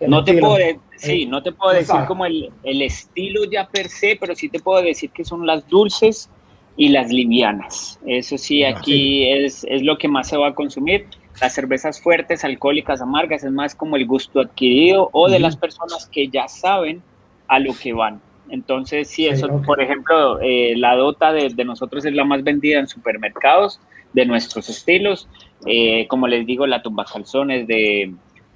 no 0.07 0.23
te, 0.23 0.37
puedo, 0.37 0.57
sí, 0.97 1.25
no 1.25 1.41
te 1.41 1.51
puedo 1.51 1.73
decir 1.73 1.95
como 2.07 2.25
el, 2.25 2.51
el, 2.63 2.81
estilo 2.81 3.45
ya 3.45 3.67
per 3.67 3.89
se, 3.89 4.17
pero 4.19 4.35
sí 4.35 4.49
te 4.49 4.59
puedo 4.59 4.81
decir 4.83 5.09
que 5.09 5.23
son 5.23 5.47
las 5.47 5.67
dulces 5.67 6.29
y 6.77 6.89
las 6.89 7.11
livianas. 7.11 7.99
Eso 8.05 8.37
sí, 8.37 8.63
aquí 8.63 9.27
Es, 9.29 9.65
es 9.69 9.81
lo 9.81 9.97
que 9.97 10.07
más 10.07 10.27
se 10.27 10.37
va 10.37 10.49
a 10.49 10.53
consumir. 10.53 11.07
Las 11.41 11.53
cervezas 11.53 12.01
fuertes, 12.01 12.43
alcohólicas, 12.43 13.01
amargas, 13.01 13.43
es 13.43 13.51
más 13.51 13.75
como 13.75 13.95
el 13.95 14.05
gusto 14.05 14.39
adquirido 14.39 15.09
o 15.11 15.29
de 15.29 15.39
las 15.39 15.57
personas 15.57 16.07
que 16.07 16.27
ya 16.27 16.47
saben 16.47 17.01
a 17.47 17.59
lo 17.59 17.73
que 17.73 17.93
van. 17.93 18.21
Entonces, 18.49 19.09
sí, 19.09 19.27
eso, 19.27 19.61
por 19.65 19.81
ejemplo, 19.81 20.39
eh, 20.41 20.73
la 20.77 20.95
Dota 20.95 21.33
de, 21.33 21.65
nosotros 21.65 22.05
es 22.05 22.13
la 22.13 22.23
más 22.23 22.43
vendida 22.43 22.79
en 22.79 22.87
supermercados 22.87 23.79
de 24.13 24.25
nuestros 24.25 24.69
estilos. 24.69 25.27
Eh, 25.65 26.07
como 26.07 26.27
les 26.27 26.45
digo, 26.45 26.67
la 26.67 26.81
tumba 26.81 27.05
calzones 27.05 27.67
de, 27.67 28.13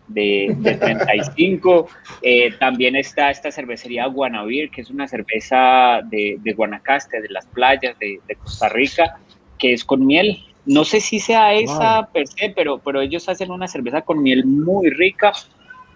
de, 0.08 0.56
35. 0.80 1.88
Eh, 2.22 2.52
también 2.60 2.98
está 2.98 3.32
esta 3.32 3.50
cervecería 3.50 4.06
Guanavir, 4.08 4.70
que 4.72 4.82
es 4.82 4.90
una 4.90 5.08
cerveza 5.08 6.02
de, 6.04 6.38
de 6.40 6.54
Guanacaste, 6.54 7.22
de 7.22 7.30
las 7.30 7.46
playas 7.48 7.98
de, 7.98 8.20
Costa 8.36 8.68
Rica, 8.68 9.18
que 9.58 9.72
es 9.72 9.86
con 9.86 10.06
miel. 10.06 10.44
No 10.66 10.84
sé 10.84 11.00
si 11.00 11.20
sea 11.20 11.54
esa 11.54 12.10
per 12.12 12.28
se, 12.28 12.50
pero, 12.50 12.80
pero 12.80 13.00
ellos 13.00 13.30
hacen 13.30 13.52
una 13.52 13.70
cerveza 13.70 14.02
con 14.02 14.22
miel 14.22 14.46
muy 14.46 14.90
rica 14.90 15.32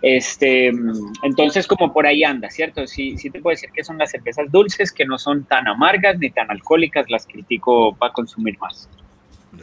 este, 0.04 0.70
entonces, 1.24 1.66
como 1.66 1.94
por 1.94 2.06
ahí 2.06 2.26
anda, 2.26 2.50
¿cierto? 2.50 2.86
Sí, 2.86 3.18
sí 3.18 3.30
te 3.30 3.40
puedo 3.40 3.54
decir 3.54 3.72
que 3.72 3.86
son 3.86 3.98
las 3.98 4.12
cervezas 4.12 4.52
dulces, 4.52 4.92
que 4.92 5.06
no 5.06 5.18
son 5.18 5.46
tan 5.46 5.66
amargas 5.66 6.20
ni 6.20 6.30
tan 6.30 6.52
alcohólicas, 6.52 7.10
las 7.10 7.26
critico 7.26 7.96
para 7.96 8.12
consumir 8.12 8.60
más. 8.60 8.90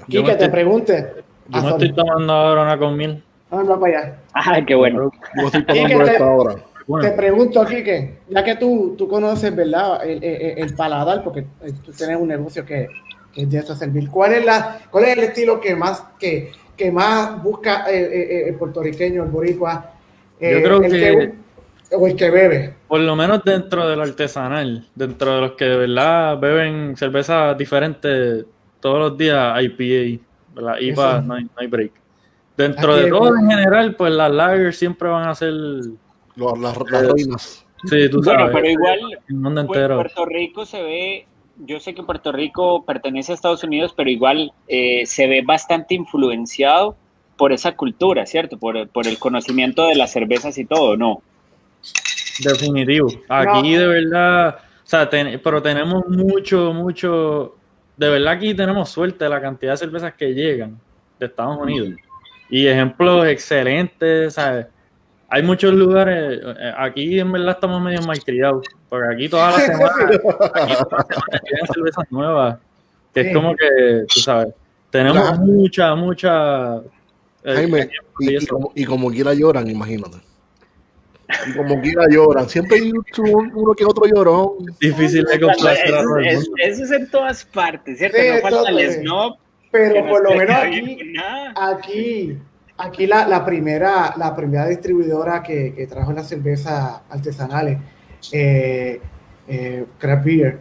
Y 0.09 0.25
que 0.25 0.35
te 0.37 0.49
pregunte. 0.49 1.13
Yo 1.51 1.61
no 1.61 1.69
estoy 1.69 1.93
tomando 1.93 2.33
ahora 2.33 2.63
una 2.63 2.79
con 2.79 2.97
miel. 2.97 3.23
Ah, 3.51 3.63
no, 3.63 3.79
para 3.79 3.99
allá. 3.99 4.19
Ah, 4.33 4.65
qué 4.67 4.75
bueno. 4.75 5.13
Yo 5.37 5.47
estoy 5.47 5.63
tomando 5.63 6.05
esta 6.05 6.25
ahora. 6.25 6.57
Te 7.03 7.11
pregunto, 7.11 7.63
Kike, 7.67 8.21
ya 8.31 8.43
que 8.43 8.57
tú, 8.57 8.95
tú 8.97 9.09
conoces, 9.09 9.55
¿verdad? 9.55 10.09
El, 10.09 10.25
el, 10.25 10.75
paladar, 10.75 11.23
porque 11.23 11.45
tú 11.85 11.93
tienes 11.93 12.17
un 12.17 12.29
negocio 12.29 12.65
que, 12.65 12.89
que 13.35 13.43
es 13.43 13.51
de 13.51 13.59
eso 13.59 13.77
servir. 13.77 14.09
¿Cuál 14.09 14.33
es, 14.33 14.45
la, 14.47 14.79
¿Cuál 14.91 15.05
es 15.05 15.19
el 15.19 15.25
estilo 15.25 15.61
que 15.61 15.77
más, 15.77 16.03
que, 16.19 16.51
que 16.79 16.91
más 16.91 17.43
busca 17.43 17.85
el, 17.91 18.05
el 18.49 18.55
puertorriqueño, 18.55 19.23
el 19.23 19.29
boricua, 19.29 20.00
yo 20.41 20.49
eh, 20.49 20.63
creo 20.63 20.81
que, 20.81 21.35
O 21.93 22.07
el 22.07 22.17
que 22.17 22.31
bebe. 22.31 22.75
Por 22.89 23.01
lo 23.01 23.17
menos 23.17 23.43
dentro 23.45 23.89
del 23.89 24.01
artesanal, 24.01 24.87
dentro 24.95 25.35
de 25.35 25.41
los 25.41 25.53
que 25.53 25.65
de 25.65 25.77
verdad 25.77 26.39
beben 26.39 26.97
cerveza 26.97 27.55
diferente 27.55 28.45
todos 28.81 28.99
los 28.99 29.19
días, 29.19 29.63
IPA, 29.63 30.23
¿verdad? 30.55 30.79
IPA 30.81 31.21
no 31.23 31.35
hay, 31.35 31.67
break. 31.67 31.93
Dentro 32.57 32.97
de 32.97 33.09
todo 33.09 33.37
en 33.37 33.49
general, 33.49 33.95
pues 33.97 34.13
las 34.13 34.31
lagers 34.31 34.77
siempre 34.77 35.09
van 35.09 35.29
a 35.29 35.35
ser... 35.35 35.53
las, 35.53 36.59
las 36.59 36.77
reinas. 36.77 37.67
Sí, 37.85 38.11
tú 38.11 38.23
sabes. 38.23 38.51
pero 38.53 38.69
igual 38.69 39.67
Puerto 39.67 40.27
Rico 40.27 40.67
se 40.67 40.83
ve 40.83 41.27
yo 41.67 41.81
sé 41.81 41.95
que 41.95 42.03
Puerto 42.03 42.33
Rico 42.33 42.85
pertenece 42.85 43.33
a 43.33 43.35
Estados 43.35 43.63
Unidos, 43.65 43.93
pero 43.97 44.11
igual 44.11 44.53
eh, 44.69 45.05
se 45.07 45.27
ve 45.27 45.43
bastante 45.45 45.95
influenciado 45.95 46.97
por 47.41 47.55
esa 47.55 47.73
cultura, 47.73 48.27
¿cierto? 48.27 48.59
Por, 48.59 48.77
el 48.77 49.19
conocimiento 49.19 49.87
de 49.87 49.95
las 49.95 50.13
cervezas 50.13 50.59
y 50.59 50.67
todo, 50.67 50.95
¿no? 50.99 51.23
Definitivo. 52.45 53.09
Aquí 53.31 53.77
de 53.77 53.87
verdad, 53.87 54.59
o 54.59 54.87
sea, 54.87 55.09
pero 55.09 55.63
tenemos 55.63 56.07
mucho, 56.07 56.75
mucho, 56.75 57.57
de 57.97 58.11
verdad 58.11 58.35
aquí 58.35 58.53
tenemos 58.53 58.91
suerte 58.91 59.25
de 59.25 59.31
la 59.31 59.41
cantidad 59.41 59.73
de 59.73 59.79
cervezas 59.79 60.13
que 60.13 60.35
llegan 60.35 60.79
de 61.19 61.25
Estados 61.25 61.57
Unidos. 61.57 61.99
Y 62.51 62.67
ejemplos 62.67 63.27
excelentes, 63.27 64.35
¿sabes? 64.35 64.67
Hay 65.31 65.43
muchos 65.43 65.73
lugares, 65.73 66.43
eh, 66.45 66.75
aquí 66.77 67.19
en 67.19 67.33
verdad 67.33 67.55
estamos 67.55 67.81
medio 67.81 68.03
malcriados, 68.03 68.67
porque 68.87 69.15
aquí 69.15 69.29
todas 69.31 69.57
las 69.57 69.67
semanas, 69.67 69.95
aquí 69.99 70.19
todas 70.19 70.51
las 70.61 71.07
semanas 71.07 71.41
llegan 71.51 71.67
cervezas 71.73 72.05
nuevas, 72.11 72.59
que 73.15 73.21
es 73.23 73.35
como 73.35 73.57
que, 73.57 74.05
tú 74.13 74.21
sabes, 74.21 74.53
tenemos 74.91 75.39
mucha, 75.39 75.95
mucha 75.95 76.83
eh, 77.45 77.55
Jaime, 77.55 77.91
y, 78.75 78.85
como, 78.85 79.11
quiera 79.11 79.35
lloran, 79.35 79.69
imagínate. 79.69 80.19
Y 81.47 81.57
como 81.57 81.81
quiera 81.81 82.09
lloran. 82.11 82.49
Siempre 82.49 82.79
hay 82.79 82.93
uno 82.93 83.75
que 83.75 83.85
otro 83.85 84.05
llorón. 84.07 84.67
Difícil 84.81 85.25
de 85.25 85.41
complacer 85.41 85.95
Eso, 86.59 86.85
es 86.85 86.91
en 86.91 87.11
todas 87.11 87.45
partes, 87.45 87.99
¿cierto? 87.99 88.19
no 88.19 88.41
falta 88.41 88.71
el 88.71 88.93
snob. 88.93 89.37
Pero 89.71 90.07
por 90.09 90.25
lo 90.25 90.37
menos 90.37 90.57
aquí, 91.57 92.37
aquí, 92.77 93.07
la, 93.07 93.45
primera, 93.45 94.15
la 94.17 94.35
primera 94.35 94.67
distribuidora 94.67 95.43
que, 95.43 95.87
trajo 95.89 96.13
las 96.13 96.29
cervezas 96.29 97.03
artesanales, 97.09 97.79
eh, 98.33 99.01
eh, 99.47 99.85
Craft 99.99 100.25
Beer, 100.25 100.59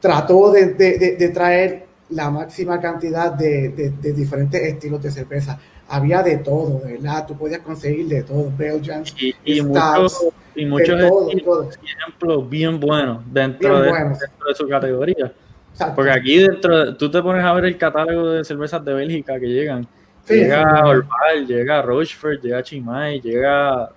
trató 0.00 0.50
de, 0.50 1.30
traer 1.32 1.86
la 2.10 2.30
máxima 2.30 2.80
cantidad 2.80 3.32
de, 3.32 3.92
diferentes 4.12 4.60
estilos 4.60 5.00
de 5.00 5.10
cerveza 5.12 5.58
había 5.92 6.22
de 6.22 6.38
todo, 6.38 6.80
¿verdad? 6.82 7.26
Tú 7.26 7.36
podías 7.36 7.60
conseguir 7.60 8.06
de 8.06 8.22
todo, 8.22 8.50
Belgian, 8.56 9.04
y, 9.20 9.34
y 9.44 9.60
muchos, 9.60 10.26
y 10.54 10.64
muchos 10.64 10.98
ejemplos 10.98 12.48
bien 12.48 12.80
buenos 12.80 13.22
dentro, 13.30 13.78
de, 13.78 13.92
dentro 13.92 14.48
de 14.48 14.54
su 14.54 14.66
categoría. 14.66 15.30
Porque 15.94 16.10
aquí 16.10 16.38
dentro, 16.38 16.96
tú 16.96 17.10
te 17.10 17.20
pones 17.20 17.44
a 17.44 17.52
ver 17.52 17.66
el 17.66 17.76
catálogo 17.76 18.30
de 18.30 18.42
cervezas 18.42 18.82
de 18.82 18.94
Bélgica 18.94 19.38
que 19.38 19.46
llegan. 19.46 19.86
llega 20.26 20.82
Orval, 20.86 21.46
llega 21.46 21.82
Rochefort, 21.82 22.40
llega 22.40 22.62
Chimay, 22.62 23.20
llega 23.20 23.90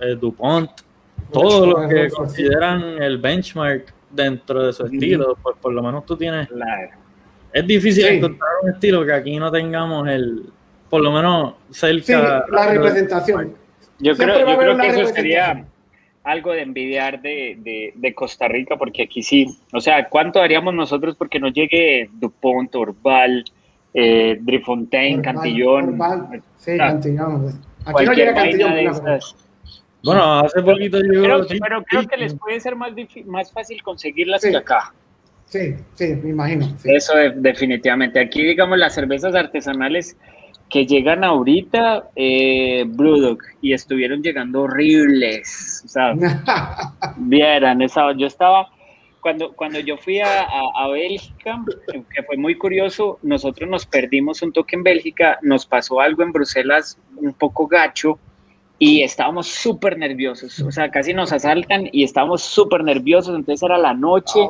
eh, 0.00 0.16
DuPont, 0.18 0.70
todos 1.30 1.68
los 1.68 1.86
que 1.86 2.08
consideran 2.08 3.02
el 3.02 3.18
benchmark 3.18 3.92
dentro 4.10 4.64
de 4.64 4.72
su 4.72 4.86
estilo, 4.86 5.36
pues 5.42 5.54
por 5.60 5.74
lo 5.74 5.82
menos 5.82 6.06
tú 6.06 6.16
tienes... 6.16 6.48
Es 7.52 7.66
difícil 7.66 8.06
encontrar 8.06 8.50
un 8.62 8.70
estilo 8.70 9.04
que 9.04 9.12
aquí 9.12 9.38
no 9.38 9.50
tengamos 9.50 10.06
el, 10.08 10.52
por 10.90 11.02
lo 11.02 11.12
menos 11.12 11.54
cerca. 11.70 12.44
la 12.50 12.70
representación. 12.70 13.54
Yo 13.98 14.16
creo, 14.16 14.78
que 14.78 14.88
eso 14.88 15.06
sería 15.06 15.64
algo 16.22 16.52
de 16.52 16.62
envidiar 16.62 17.22
de, 17.22 17.92
de, 17.94 18.14
Costa 18.14 18.48
Rica, 18.48 18.76
porque 18.76 19.04
aquí 19.04 19.22
sí, 19.22 19.46
o 19.72 19.80
sea, 19.80 20.08
¿cuánto 20.08 20.42
haríamos 20.42 20.74
nosotros 20.74 21.16
porque 21.16 21.38
nos 21.38 21.52
llegue 21.52 22.10
Dupont, 22.12 22.74
Orval, 22.74 23.44
eh, 23.94 24.36
Drifontaine, 24.40 25.22
Cantillón? 25.22 25.98
sí, 26.58 26.76
Cantillón. 26.76 27.60
Aquí 27.86 28.04
no 28.04 28.12
llega 28.12 28.34
Cantillón. 28.34 29.20
Bueno, 30.02 30.40
hace 30.40 30.62
poquito 30.62 30.98
yo... 31.00 31.22
Pero, 31.22 31.46
pero 31.60 31.84
creo 31.84 32.06
que 32.06 32.16
les 32.16 32.34
puede 32.34 32.60
ser 32.60 32.76
más, 32.76 32.92
más 33.24 33.52
fácil 33.52 33.82
conseguirlas 33.82 34.42
que 34.42 34.56
acá. 34.56 34.92
Sí, 35.46 35.74
sí, 35.94 36.14
me 36.22 36.30
imagino. 36.30 36.68
Eso 36.84 37.14
definitivamente. 37.36 38.20
Aquí, 38.20 38.44
digamos, 38.44 38.78
las 38.78 38.94
cervezas 38.94 39.34
artesanales 39.34 40.16
que 40.68 40.86
llegan 40.86 41.24
ahorita 41.24 42.10
eh, 42.16 42.84
Brewdog 42.86 43.38
y 43.60 43.72
estuvieron 43.72 44.22
llegando 44.22 44.62
horribles. 44.62 45.82
O 45.84 45.88
sea, 45.88 46.14
vieran, 47.16 47.82
esa, 47.82 48.12
yo 48.12 48.26
estaba, 48.26 48.68
cuando, 49.20 49.52
cuando 49.52 49.78
yo 49.78 49.96
fui 49.96 50.20
a, 50.20 50.42
a, 50.42 50.88
Bélgica, 50.88 51.62
que 52.14 52.22
fue 52.24 52.36
muy 52.36 52.56
curioso, 52.56 53.18
nosotros 53.22 53.68
nos 53.68 53.86
perdimos 53.86 54.42
un 54.42 54.52
toque 54.52 54.76
en 54.76 54.82
Bélgica, 54.82 55.38
nos 55.42 55.66
pasó 55.66 56.00
algo 56.00 56.22
en 56.22 56.32
Bruselas 56.32 56.98
un 57.16 57.32
poco 57.32 57.66
gacho, 57.66 58.18
y 58.78 59.02
estábamos 59.02 59.46
súper 59.46 59.96
nerviosos, 59.98 60.60
o 60.60 60.70
sea, 60.70 60.90
casi 60.90 61.14
nos 61.14 61.32
asaltan 61.32 61.88
y 61.92 62.04
estábamos 62.04 62.42
súper 62.42 62.84
nerviosos, 62.84 63.34
entonces 63.34 63.62
era 63.62 63.78
la 63.78 63.94
noche, 63.94 64.40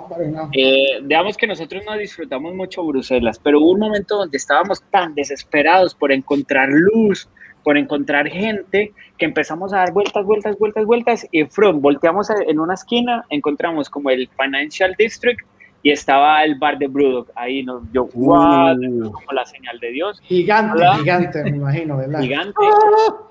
eh, 0.52 1.00
digamos 1.02 1.36
que 1.36 1.46
nosotros 1.46 1.84
no 1.86 1.96
disfrutamos 1.96 2.52
mucho 2.54 2.82
Bruselas, 2.82 3.40
pero 3.42 3.60
hubo 3.60 3.70
un 3.72 3.80
momento 3.80 4.16
donde 4.16 4.36
estábamos 4.36 4.82
tan 4.90 5.14
desesperados 5.14 5.94
por 5.94 6.10
encontrar 6.10 6.68
luz, 6.70 7.28
por 7.62 7.78
encontrar 7.78 8.28
gente, 8.28 8.92
que 9.16 9.26
empezamos 9.26 9.72
a 9.72 9.78
dar 9.78 9.92
vueltas, 9.92 10.24
vueltas, 10.24 10.58
vueltas, 10.58 10.84
vueltas, 10.86 11.26
y 11.30 11.44
from, 11.44 11.80
volteamos 11.80 12.28
en 12.30 12.58
una 12.58 12.74
esquina, 12.74 13.24
encontramos 13.30 13.88
como 13.88 14.10
el 14.10 14.28
Financial 14.36 14.94
District, 14.98 15.40
y 15.82 15.90
estaba 15.90 16.42
el 16.44 16.56
bar 16.56 16.78
de 16.78 16.88
Brewdog. 16.88 17.28
Ahí 17.34 17.62
nos 17.62 17.90
dio 17.92 18.06
wow, 18.14 18.72
uh. 18.72 19.12
como 19.12 19.32
la 19.32 19.44
señal 19.44 19.78
de 19.78 19.92
Dios. 19.92 20.20
Gigante, 20.24 20.82
gigante, 20.98 21.44
me 21.44 21.50
imagino, 21.50 21.96
¿verdad? 21.96 22.20
Gigante. 22.20 22.60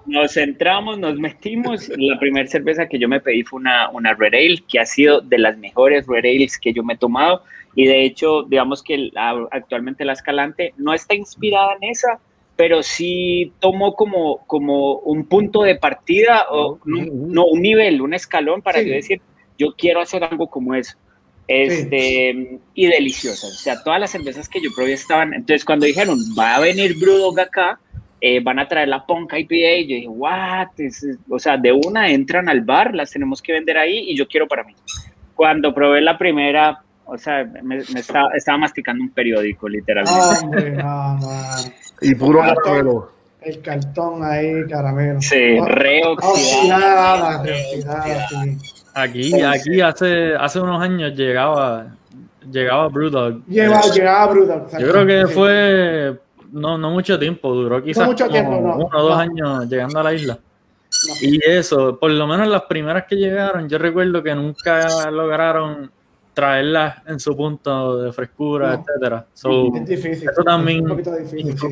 Nos 0.05 0.37
entramos, 0.37 0.97
nos 0.99 1.17
metimos. 1.19 1.89
La 1.97 2.17
primera 2.19 2.47
cerveza 2.47 2.87
que 2.87 2.99
yo 2.99 3.09
me 3.09 3.19
pedí 3.19 3.43
fue 3.43 3.59
una, 3.59 3.89
una 3.89 4.13
Red 4.13 4.33
Ale, 4.33 4.63
que 4.69 4.79
ha 4.79 4.85
sido 4.85 5.21
de 5.21 5.37
las 5.37 5.57
mejores 5.57 6.05
Red 6.07 6.25
Ales 6.25 6.57
que 6.57 6.73
yo 6.73 6.83
me 6.83 6.93
he 6.93 6.97
tomado. 6.97 7.41
Y 7.75 7.87
de 7.87 8.05
hecho, 8.05 8.43
digamos 8.43 8.81
que 8.81 9.11
actualmente 9.51 10.05
la 10.05 10.13
Escalante 10.13 10.73
no 10.77 10.93
está 10.93 11.13
inspirada 11.13 11.73
en 11.81 11.89
esa, 11.89 12.19
pero 12.55 12.83
sí 12.83 13.51
tomó 13.59 13.95
como, 13.95 14.45
como 14.47 14.99
un 14.99 15.25
punto 15.25 15.63
de 15.63 15.75
partida, 15.75 16.45
o 16.49 16.79
no, 16.85 17.45
un 17.45 17.61
nivel, 17.61 18.01
un 18.01 18.13
escalón 18.13 18.61
para 18.61 18.81
yo 18.81 18.93
decir, 18.93 19.21
yo 19.57 19.73
quiero 19.77 19.99
hacer 19.99 20.23
algo 20.23 20.47
como 20.47 20.73
eso. 20.73 20.97
Este, 21.47 22.59
y 22.73 22.87
deliciosas. 22.87 23.51
O 23.51 23.61
sea, 23.61 23.83
todas 23.83 23.99
las 23.99 24.11
cervezas 24.11 24.49
que 24.49 24.61
yo 24.61 24.69
probé 24.75 24.93
estaban. 24.93 25.33
Entonces, 25.33 25.63
cuando 25.63 25.85
dijeron, 25.85 26.17
va 26.37 26.55
a 26.55 26.59
venir 26.59 26.97
Brewdog 26.97 27.39
acá, 27.39 27.79
eh, 28.21 28.39
van 28.39 28.57
a 28.59 28.67
traer 28.67 28.87
la 28.87 29.05
Punk 29.05 29.33
IPA, 29.33 29.81
yo 29.81 29.95
dije, 29.95 30.07
what? 30.07 30.69
o 31.29 31.37
sea, 31.37 31.57
de 31.57 31.71
una 31.71 32.09
entran 32.09 32.49
al 32.49 32.61
bar, 32.61 32.95
las 32.95 33.11
tenemos 33.11 33.41
que 33.41 33.53
vender 33.53 33.77
ahí 33.77 34.09
y 34.09 34.17
yo 34.17 34.27
quiero 34.27 34.47
para 34.47 34.63
mí. 34.63 34.73
Cuando 35.35 35.73
probé 35.73 36.01
la 36.01 36.17
primera, 36.17 36.81
o 37.05 37.17
sea, 37.17 37.43
me, 37.61 37.77
estaba, 37.77 38.29
estaba, 38.33 38.57
masticando 38.57 39.03
un 39.03 39.11
periódico, 39.11 39.69
literalmente. 39.69 40.83
y 42.01 42.15
puro 42.15 42.39
caramelo. 42.39 43.11
El 43.41 43.61
cartón 43.61 44.23
ahí, 44.23 44.65
caramelo. 44.67 45.21
Sí, 45.21 45.59
reoxidada. 45.59 47.43
reoxidada, 47.43 48.27
Aquí, 48.95 49.41
aquí 49.41 49.81
hace, 49.81 50.35
hace 50.35 50.59
unos 50.59 50.81
años 50.81 51.13
llegaba, 51.13 51.87
llegaba 52.49 52.87
Brewdog. 52.87 53.45
Llegaba, 53.45 53.81
llegaba 53.93 54.27
Brewdog. 54.31 54.79
Yo 54.79 54.91
creo 54.91 55.05
que 55.05 55.27
fue 55.27 56.17
no, 56.53 56.77
no 56.77 56.91
mucho 56.91 57.19
tiempo, 57.19 57.53
duró 57.53 57.83
quizás 57.83 58.07
mucho 58.07 58.29
tiempo, 58.29 58.57
uno 58.57 58.89
o 58.93 59.01
dos 59.01 59.17
años 59.17 59.67
llegando 59.69 59.99
a 59.99 60.03
la 60.03 60.13
isla. 60.13 60.39
Y 61.21 61.45
eso, 61.45 61.99
por 61.99 62.09
lo 62.09 62.25
menos 62.25 62.47
las 62.47 62.63
primeras 62.63 63.03
que 63.05 63.17
llegaron, 63.17 63.67
yo 63.67 63.77
recuerdo 63.77 64.23
que 64.23 64.33
nunca 64.33 65.11
lograron 65.11 65.91
traerlas 66.33 67.01
en 67.05 67.19
su 67.19 67.35
punto 67.35 68.01
de 68.01 68.13
frescura, 68.13 68.75
etcétera. 68.75 69.25
es 69.33 69.85
difícil. 69.85 70.29
Eso 70.29 70.43
también 70.43 70.85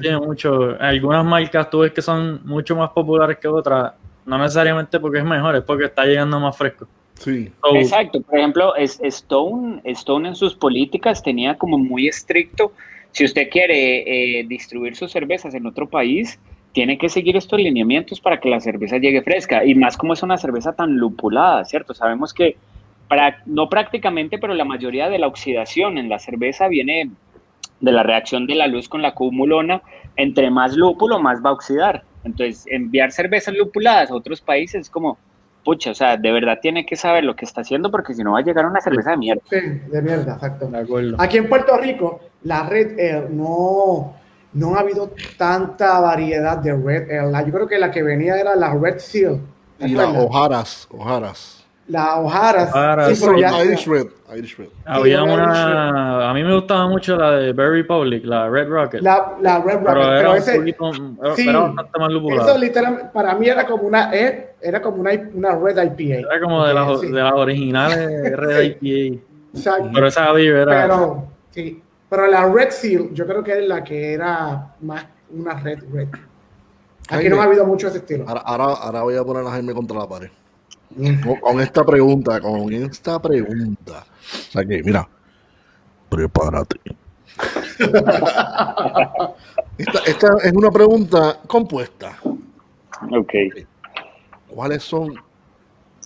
tiene 0.02 0.20
mucho. 0.20 0.76
Algunas 0.78 1.24
marcas 1.24 1.70
tú 1.70 1.80
ves 1.80 1.94
que 1.94 2.02
son 2.02 2.42
mucho 2.44 2.76
más 2.76 2.90
populares 2.90 3.38
que 3.38 3.48
otras, 3.48 3.94
no 4.26 4.38
necesariamente 4.38 5.00
porque 5.00 5.20
es 5.20 5.26
mejor, 5.26 5.56
es 5.56 5.64
porque 5.64 5.86
está 5.86 6.04
llegando 6.04 6.38
más 6.42 6.58
fresco. 6.58 6.86
Sí. 7.16 7.52
Exacto. 7.74 8.22
Por 8.22 8.38
ejemplo, 8.38 8.76
Stone, 8.76 9.82
Stone 9.84 10.30
en 10.30 10.36
sus 10.36 10.56
políticas 10.56 11.24
tenía 11.24 11.58
como 11.58 11.78
muy 11.78 12.08
estricto, 12.08 12.74
si 13.12 13.26
usted 13.26 13.50
quiere 13.50 14.40
eh, 14.40 14.44
distribuir 14.46 14.96
sus 14.96 15.12
cervezas 15.12 15.54
en 15.54 15.68
otro 15.68 15.88
país, 15.88 16.40
tiene 16.74 16.98
que 16.98 17.10
seguir 17.10 17.38
estos 17.38 17.60
lineamientos 17.60 18.20
para 18.20 18.40
que 18.40 18.50
la 18.50 18.60
cerveza 18.60 18.98
llegue 18.98 19.22
fresca. 19.22 19.64
Y 19.64 19.76
más 19.76 19.96
como 19.96 20.14
es 20.14 20.24
una 20.24 20.38
cerveza 20.38 20.74
tan 20.74 20.98
lupulada, 20.98 21.64
¿cierto? 21.66 21.94
Sabemos 21.94 22.34
que, 22.34 22.58
para, 23.08 23.44
no 23.46 23.70
prácticamente, 23.70 24.40
pero 24.40 24.56
la 24.56 24.66
mayoría 24.66 25.10
de 25.10 25.20
la 25.20 25.28
oxidación 25.28 26.00
en 26.00 26.10
la 26.10 26.18
cerveza 26.18 26.68
viene 26.68 27.12
de 27.80 27.92
la 27.92 28.02
reacción 28.02 28.48
de 28.48 28.56
la 28.56 28.66
luz 28.66 28.90
con 28.90 29.04
la 29.04 29.14
cumulona. 29.14 29.84
Entre 30.16 30.50
más 30.50 30.76
lúpulo, 30.76 31.20
más 31.20 31.44
va 31.46 31.52
a 31.52 31.54
oxidar. 31.54 32.04
Entonces, 32.24 32.66
enviar 32.68 33.12
cervezas 33.12 33.54
lupuladas 33.56 34.10
a 34.10 34.16
otros 34.16 34.42
países 34.42 34.82
es 34.82 34.90
como 34.90 35.20
pucha, 35.64 35.92
o 35.92 35.96
sea, 35.96 36.18
de 36.18 36.32
verdad 36.32 36.60
tiene 36.62 36.86
que 36.86 36.96
saber 36.96 37.24
lo 37.24 37.36
que 37.36 37.46
está 37.46 37.62
haciendo 37.62 37.90
porque 37.90 38.14
si 38.14 38.24
no 38.24 38.34
va 38.34 38.40
a 38.40 38.44
llegar 38.44 38.66
una 38.66 38.82
cerveza 38.82 39.12
de 39.12 39.18
mierda. 39.18 39.42
Sí, 39.50 39.60
de 39.60 40.02
mierda, 40.02 40.34
exacto. 40.34 40.70
Aquí 41.18 41.38
en 41.38 41.50
Puerto 41.50 41.78
Rico, 41.78 42.22
la 42.44 42.68
Red 42.68 43.00
Air 43.00 43.30
no, 43.30 44.16
no 44.54 44.76
ha 44.76 44.80
habido 44.80 45.12
tanta 45.38 46.00
variedad 46.00 46.58
de 46.58 46.74
Red 46.74 47.10
Air. 47.10 47.46
Yo 47.46 47.54
creo 47.54 47.68
que 47.68 47.80
la 47.80 47.92
que 47.92 48.04
venía 48.04 48.36
era 48.36 48.56
la 48.56 48.74
Red 48.74 49.00
Seal. 49.00 49.40
Y 49.80 49.96
las 49.96 50.16
hojaras, 50.16 50.88
hojaras. 50.92 51.64
La 51.88 52.18
hojaras. 52.18 53.18
Sí, 53.18 53.26
Irish 53.66 53.86
Red. 53.88 54.08
Irish 54.38 54.58
Red. 54.58 54.70
Había 54.86 55.24
una. 55.24 56.30
A 56.30 56.34
mí 56.34 56.42
me 56.44 56.56
gustaba 56.56 56.88
mucho 56.88 57.18
la 57.18 57.32
de 57.32 57.52
Berry 57.52 57.84
Public, 57.84 58.24
la 58.24 58.50
Red 58.50 58.70
Rocket. 58.70 59.02
La, 59.02 59.34
la 59.42 59.60
Red 59.60 59.80
Rocket. 59.80 59.88
Pero, 59.88 60.18
era, 60.18 60.38
ese, 60.38 60.52
un 60.52 60.58
poquito, 60.60 61.36
sí, 61.36 61.50
era 61.50 61.60
bastante 61.60 62.00
más 62.00 62.10
lupulado. 62.10 62.50
Eso 62.50 62.58
literalmente, 62.58 63.10
para 63.14 63.36
mí 63.36 63.48
era 63.50 63.66
como 63.66 63.84
una, 63.84 64.16
eh, 64.16 64.53
era 64.64 64.82
como 64.82 65.02
una, 65.02 65.12
una 65.34 65.56
Red 65.56 65.78
IPA. 65.98 66.20
Era 66.20 66.40
como 66.42 66.66
de, 66.66 66.74
las, 66.74 67.02
de 67.02 67.10
las 67.12 67.34
originales 67.34 68.32
Red 68.38 68.78
IPA. 68.82 69.22
Exacto. 69.54 69.90
Pero 69.94 70.08
esa 70.08 70.32
beer 70.32 70.56
era. 70.56 70.84
Pero, 70.84 71.28
sí. 71.52 71.82
Pero 72.10 72.28
la 72.28 72.48
Red 72.48 72.70
Seal, 72.70 73.14
yo 73.14 73.28
creo 73.28 73.44
que 73.44 73.60
es 73.60 73.68
la 73.68 73.84
que 73.84 74.14
era 74.14 74.76
más 74.82 75.06
una 75.32 75.60
Red 75.60 75.84
Red. 75.92 76.08
Aquí 77.10 77.28
no 77.28 77.36
me 77.36 77.42
ha 77.42 77.46
habido 77.46 77.66
mucho 77.66 77.90
ese 77.90 77.98
estilo. 77.98 78.26
Ahora, 78.28 78.42
ahora, 78.42 78.64
ahora 78.66 79.02
voy 79.02 79.18
a 79.18 79.24
poner 79.24 79.46
a 79.46 79.52
Jaime 79.52 79.74
contra 79.74 79.98
la 79.98 80.08
pared. 80.08 80.30
Con, 81.42 81.60
esta 81.60 81.84
pregunta, 81.84 82.40
con 82.40 82.72
esta 82.72 83.22
pregunta. 83.22 84.06
O 84.06 84.52
sea 84.52 84.64
que, 84.64 84.82
mira, 84.84 85.08
prepárate. 86.08 86.80
esta, 89.78 90.00
esta, 90.06 90.28
es 90.44 90.54
una 90.54 90.70
pregunta 90.72 91.40
compuesta. 91.48 92.16
Ok. 93.12 93.34
¿Cuáles 94.54 94.84
son 94.84 95.16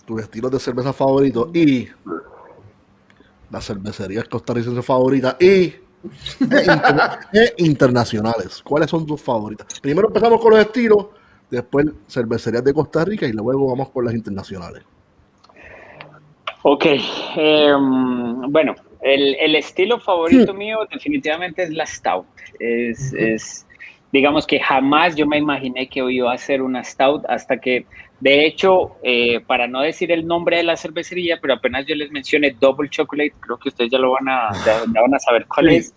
tus 0.06 0.22
estilos 0.22 0.50
de 0.50 0.58
cerveza 0.58 0.90
favoritos 0.94 1.54
y 1.54 1.86
las 3.50 3.66
cervecerías 3.66 4.24
costarricenses 4.24 4.86
favoritas 4.86 5.36
y 5.38 5.74
e 7.34 7.54
internacionales? 7.58 8.62
¿Cuáles 8.64 8.88
son 8.88 9.04
tus 9.04 9.20
favoritas? 9.20 9.66
Primero 9.80 10.08
empezamos 10.08 10.40
con 10.40 10.52
los 10.52 10.60
estilos 10.60 11.08
después 11.50 11.88
cervecerías 12.08 12.64
de 12.64 12.72
Costa 12.72 13.04
Rica 13.04 13.26
y 13.26 13.32
luego 13.32 13.66
vamos 13.68 13.90
por 13.90 14.06
las 14.06 14.14
internacionales. 14.14 14.82
Ok, 16.62 16.86
em, 17.36 18.50
bueno, 18.50 18.74
el, 19.02 19.54
estilo 19.56 20.00
favorito 20.00 20.54
mío 20.54 20.78
definitivamente 20.90 21.64
es 21.64 21.70
la 21.70 21.84
Stout. 21.84 22.26
Es, 22.58 23.12
es, 23.12 23.66
digamos 24.10 24.46
que 24.46 24.58
jamás 24.58 25.16
yo 25.16 25.26
me 25.26 25.36
imaginé 25.36 25.86
que 25.86 26.00
iba 26.00 26.32
a 26.32 26.34
hacer 26.34 26.62
una 26.62 26.82
Stout 26.82 27.26
hasta 27.28 27.58
que 27.58 27.84
de 28.20 28.46
hecho, 28.46 28.96
eh, 29.02 29.40
para 29.46 29.68
no 29.68 29.80
decir 29.80 30.10
el 30.10 30.26
nombre 30.26 30.56
de 30.56 30.64
la 30.64 30.76
cervecería, 30.76 31.38
pero 31.40 31.54
apenas 31.54 31.86
yo 31.86 31.94
les 31.94 32.10
mencioné 32.10 32.56
Double 32.58 32.88
Chocolate, 32.88 33.32
creo 33.38 33.58
que 33.58 33.68
ustedes 33.68 33.92
ya 33.92 33.98
lo 33.98 34.12
van 34.12 34.28
a, 34.28 34.50
van 34.88 35.14
a 35.14 35.18
saber 35.20 35.46
cuál 35.46 35.68
es. 35.68 35.94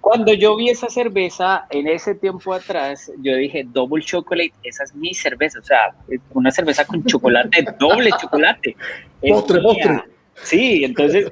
Cuando 0.00 0.32
yo 0.32 0.56
vi 0.56 0.70
esa 0.70 0.88
cerveza 0.88 1.66
en 1.68 1.86
ese 1.86 2.14
tiempo 2.14 2.54
atrás, 2.54 3.12
yo 3.18 3.36
dije 3.36 3.66
Double 3.68 4.02
Chocolate, 4.02 4.54
esa 4.62 4.84
es 4.84 4.94
mi 4.94 5.12
cerveza, 5.12 5.58
o 5.58 5.62
sea, 5.62 5.94
una 6.30 6.50
cerveza 6.50 6.86
con 6.86 7.04
chocolate, 7.04 7.66
doble 7.78 8.10
chocolate. 8.18 8.74
Postre, 9.20 9.60
postre. 9.60 10.02
Sí, 10.42 10.84
entonces 10.84 11.28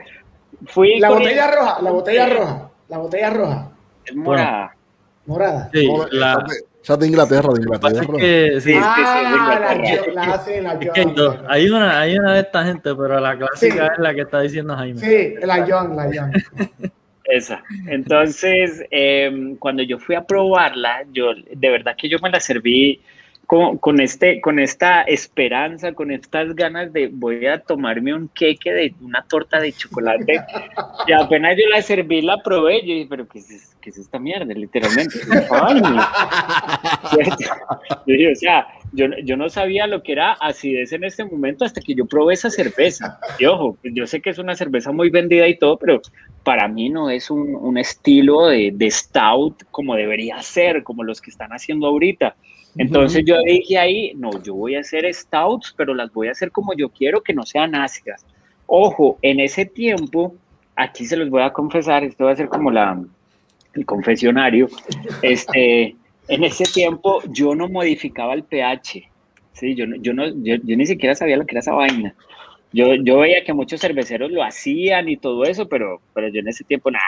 fui. 0.66 0.98
La 0.98 1.10
botella 1.10 1.50
roja, 1.50 1.80
la 1.80 1.90
botella 1.90 2.26
roja, 2.26 2.70
la 2.88 2.98
botella 2.98 3.30
roja. 3.30 3.70
Es 4.04 4.14
morada. 4.14 4.76
Morada. 5.24 5.70
Sí, 5.72 5.88
la, 6.12 6.44
sea, 6.86 6.96
de 6.96 7.06
Inglaterra, 7.08 7.48
de 7.52 7.62
Inglaterra. 7.62 8.16
Es 8.18 8.64
sí, 8.64 8.74
ah, 8.80 10.40
sí, 10.44 10.60
la, 10.62 10.74
la 10.74 10.78
John. 10.94 11.46
hay, 11.48 11.68
una, 11.68 12.00
hay 12.00 12.16
una 12.16 12.34
de 12.34 12.40
esta 12.40 12.64
gente, 12.64 12.94
pero 12.94 13.18
la 13.18 13.36
clásica 13.36 13.86
es 13.88 13.98
la 13.98 14.14
que 14.14 14.20
está 14.20 14.40
diciendo 14.40 14.76
Jaime. 14.76 15.00
Sí, 15.00 15.34
la 15.42 15.66
John, 15.68 15.96
la 15.96 16.04
John. 16.04 16.32
Esa. 17.24 17.60
Entonces, 17.88 18.84
eh, 18.90 19.56
cuando 19.58 19.82
yo 19.82 19.98
fui 19.98 20.14
a 20.14 20.24
probarla, 20.24 21.04
yo 21.12 21.32
de 21.34 21.70
verdad 21.70 21.96
que 21.98 22.08
yo 22.08 22.18
me 22.22 22.30
la 22.30 22.38
serví 22.38 23.00
con, 23.46 23.78
con, 23.78 24.00
este, 24.00 24.40
con 24.40 24.58
esta 24.58 25.02
esperanza, 25.02 25.92
con 25.92 26.10
estas 26.10 26.54
ganas 26.56 26.92
de 26.92 27.08
voy 27.12 27.46
a 27.46 27.60
tomarme 27.60 28.12
un 28.12 28.28
queque 28.28 28.72
de 28.72 28.92
una 29.00 29.22
torta 29.22 29.60
de 29.60 29.72
chocolate. 29.72 30.40
y 31.06 31.12
apenas 31.12 31.56
yo 31.56 31.68
la 31.70 31.80
serví, 31.80 32.22
la 32.22 32.42
probé, 32.42 32.80
yo 32.80 32.94
dije, 32.94 33.06
pero 33.08 33.28
¿qué 33.28 33.38
es, 33.38 33.76
qué 33.80 33.90
es 33.90 33.98
esta 33.98 34.18
mierda? 34.18 34.52
Literalmente. 34.52 35.20
yo 38.06 38.32
o 38.32 38.34
sea, 38.34 38.66
yo, 38.92 39.06
yo, 39.22 39.36
no 39.36 39.48
sabía 39.48 39.86
lo 39.86 40.02
que 40.02 40.10
era 40.12 40.32
acidez 40.32 40.92
en 40.92 41.04
este 41.04 41.24
momento 41.24 41.64
hasta 41.64 41.80
que 41.80 41.94
yo 41.94 42.04
probé 42.04 42.34
esa 42.34 42.50
cerveza. 42.50 43.20
Y 43.38 43.46
ojo, 43.46 43.78
yo 43.84 44.08
sé 44.08 44.20
que 44.20 44.30
es 44.30 44.38
una 44.38 44.56
cerveza 44.56 44.90
muy 44.90 45.08
vendida 45.08 45.46
y 45.46 45.56
todo, 45.56 45.78
pero 45.78 46.02
para 46.42 46.66
mí 46.66 46.88
no 46.90 47.10
es 47.10 47.30
un, 47.30 47.54
un 47.54 47.78
estilo 47.78 48.46
de, 48.46 48.72
de 48.74 48.90
stout 48.90 49.62
como 49.70 49.94
debería 49.94 50.42
ser, 50.42 50.82
como 50.82 51.04
los 51.04 51.20
que 51.20 51.30
están 51.30 51.52
haciendo 51.52 51.86
ahorita 51.86 52.34
Entonces 52.78 53.24
yo 53.24 53.36
dije 53.44 53.78
ahí, 53.78 54.12
no, 54.16 54.30
yo 54.42 54.54
voy 54.54 54.74
a 54.74 54.80
hacer 54.80 55.12
stouts, 55.14 55.74
pero 55.76 55.94
las 55.94 56.12
voy 56.12 56.28
a 56.28 56.32
hacer 56.32 56.50
como 56.50 56.74
yo 56.74 56.88
quiero, 56.90 57.22
que 57.22 57.32
no 57.32 57.44
sean 57.44 57.74
ácidas. 57.74 58.26
Ojo, 58.66 59.18
en 59.22 59.40
ese 59.40 59.64
tiempo, 59.64 60.34
aquí 60.74 61.06
se 61.06 61.16
los 61.16 61.30
voy 61.30 61.42
a 61.42 61.52
confesar, 61.52 62.04
esto 62.04 62.24
va 62.24 62.32
a 62.32 62.36
ser 62.36 62.48
como 62.48 62.70
la, 62.70 63.02
el 63.74 63.86
confesionario, 63.86 64.68
este, 65.22 65.96
en 66.28 66.44
ese 66.44 66.64
tiempo 66.64 67.22
yo 67.30 67.54
no 67.54 67.68
modificaba 67.68 68.34
el 68.34 68.42
pH, 68.42 69.08
¿sí? 69.52 69.74
yo, 69.74 69.86
yo, 70.00 70.12
no, 70.12 70.26
yo, 70.26 70.56
yo, 70.62 70.76
ni 70.76 70.86
siquiera 70.86 71.14
sabía 71.14 71.36
lo 71.36 71.46
que 71.46 71.54
era 71.54 71.60
esa 71.60 71.72
vaina. 71.72 72.14
Yo, 72.72 72.94
yo 72.94 73.18
veía 73.18 73.44
que 73.44 73.54
muchos 73.54 73.80
cerveceros 73.80 74.30
lo 74.30 74.42
hacían 74.42 75.08
y 75.08 75.16
todo 75.16 75.44
eso, 75.44 75.68
pero, 75.68 76.00
pero 76.12 76.28
yo 76.28 76.40
en 76.40 76.48
ese 76.48 76.64
tiempo 76.64 76.90
nada. 76.90 77.04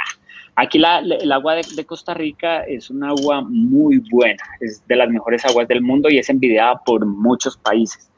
Aquí 0.57 0.79
la, 0.79 0.99
el 0.99 1.31
agua 1.31 1.55
de, 1.55 1.63
de, 1.75 1.87
Costa 1.87 2.15
Rica 2.15 2.65
es 2.65 2.91
un 2.91 3.05
agua 3.05 3.43
muy 3.43 3.99
buena, 4.11 4.43
es 4.61 4.87
de 4.89 4.97
las 4.97 5.09
mejores 5.09 5.45
aguas 5.45 5.69
del 5.69 5.83
mundo 5.83 6.09
y 6.11 6.19
es 6.19 6.29
envidiada 6.29 6.81
por 6.85 7.07
muchos 7.07 7.57
países. 7.57 8.11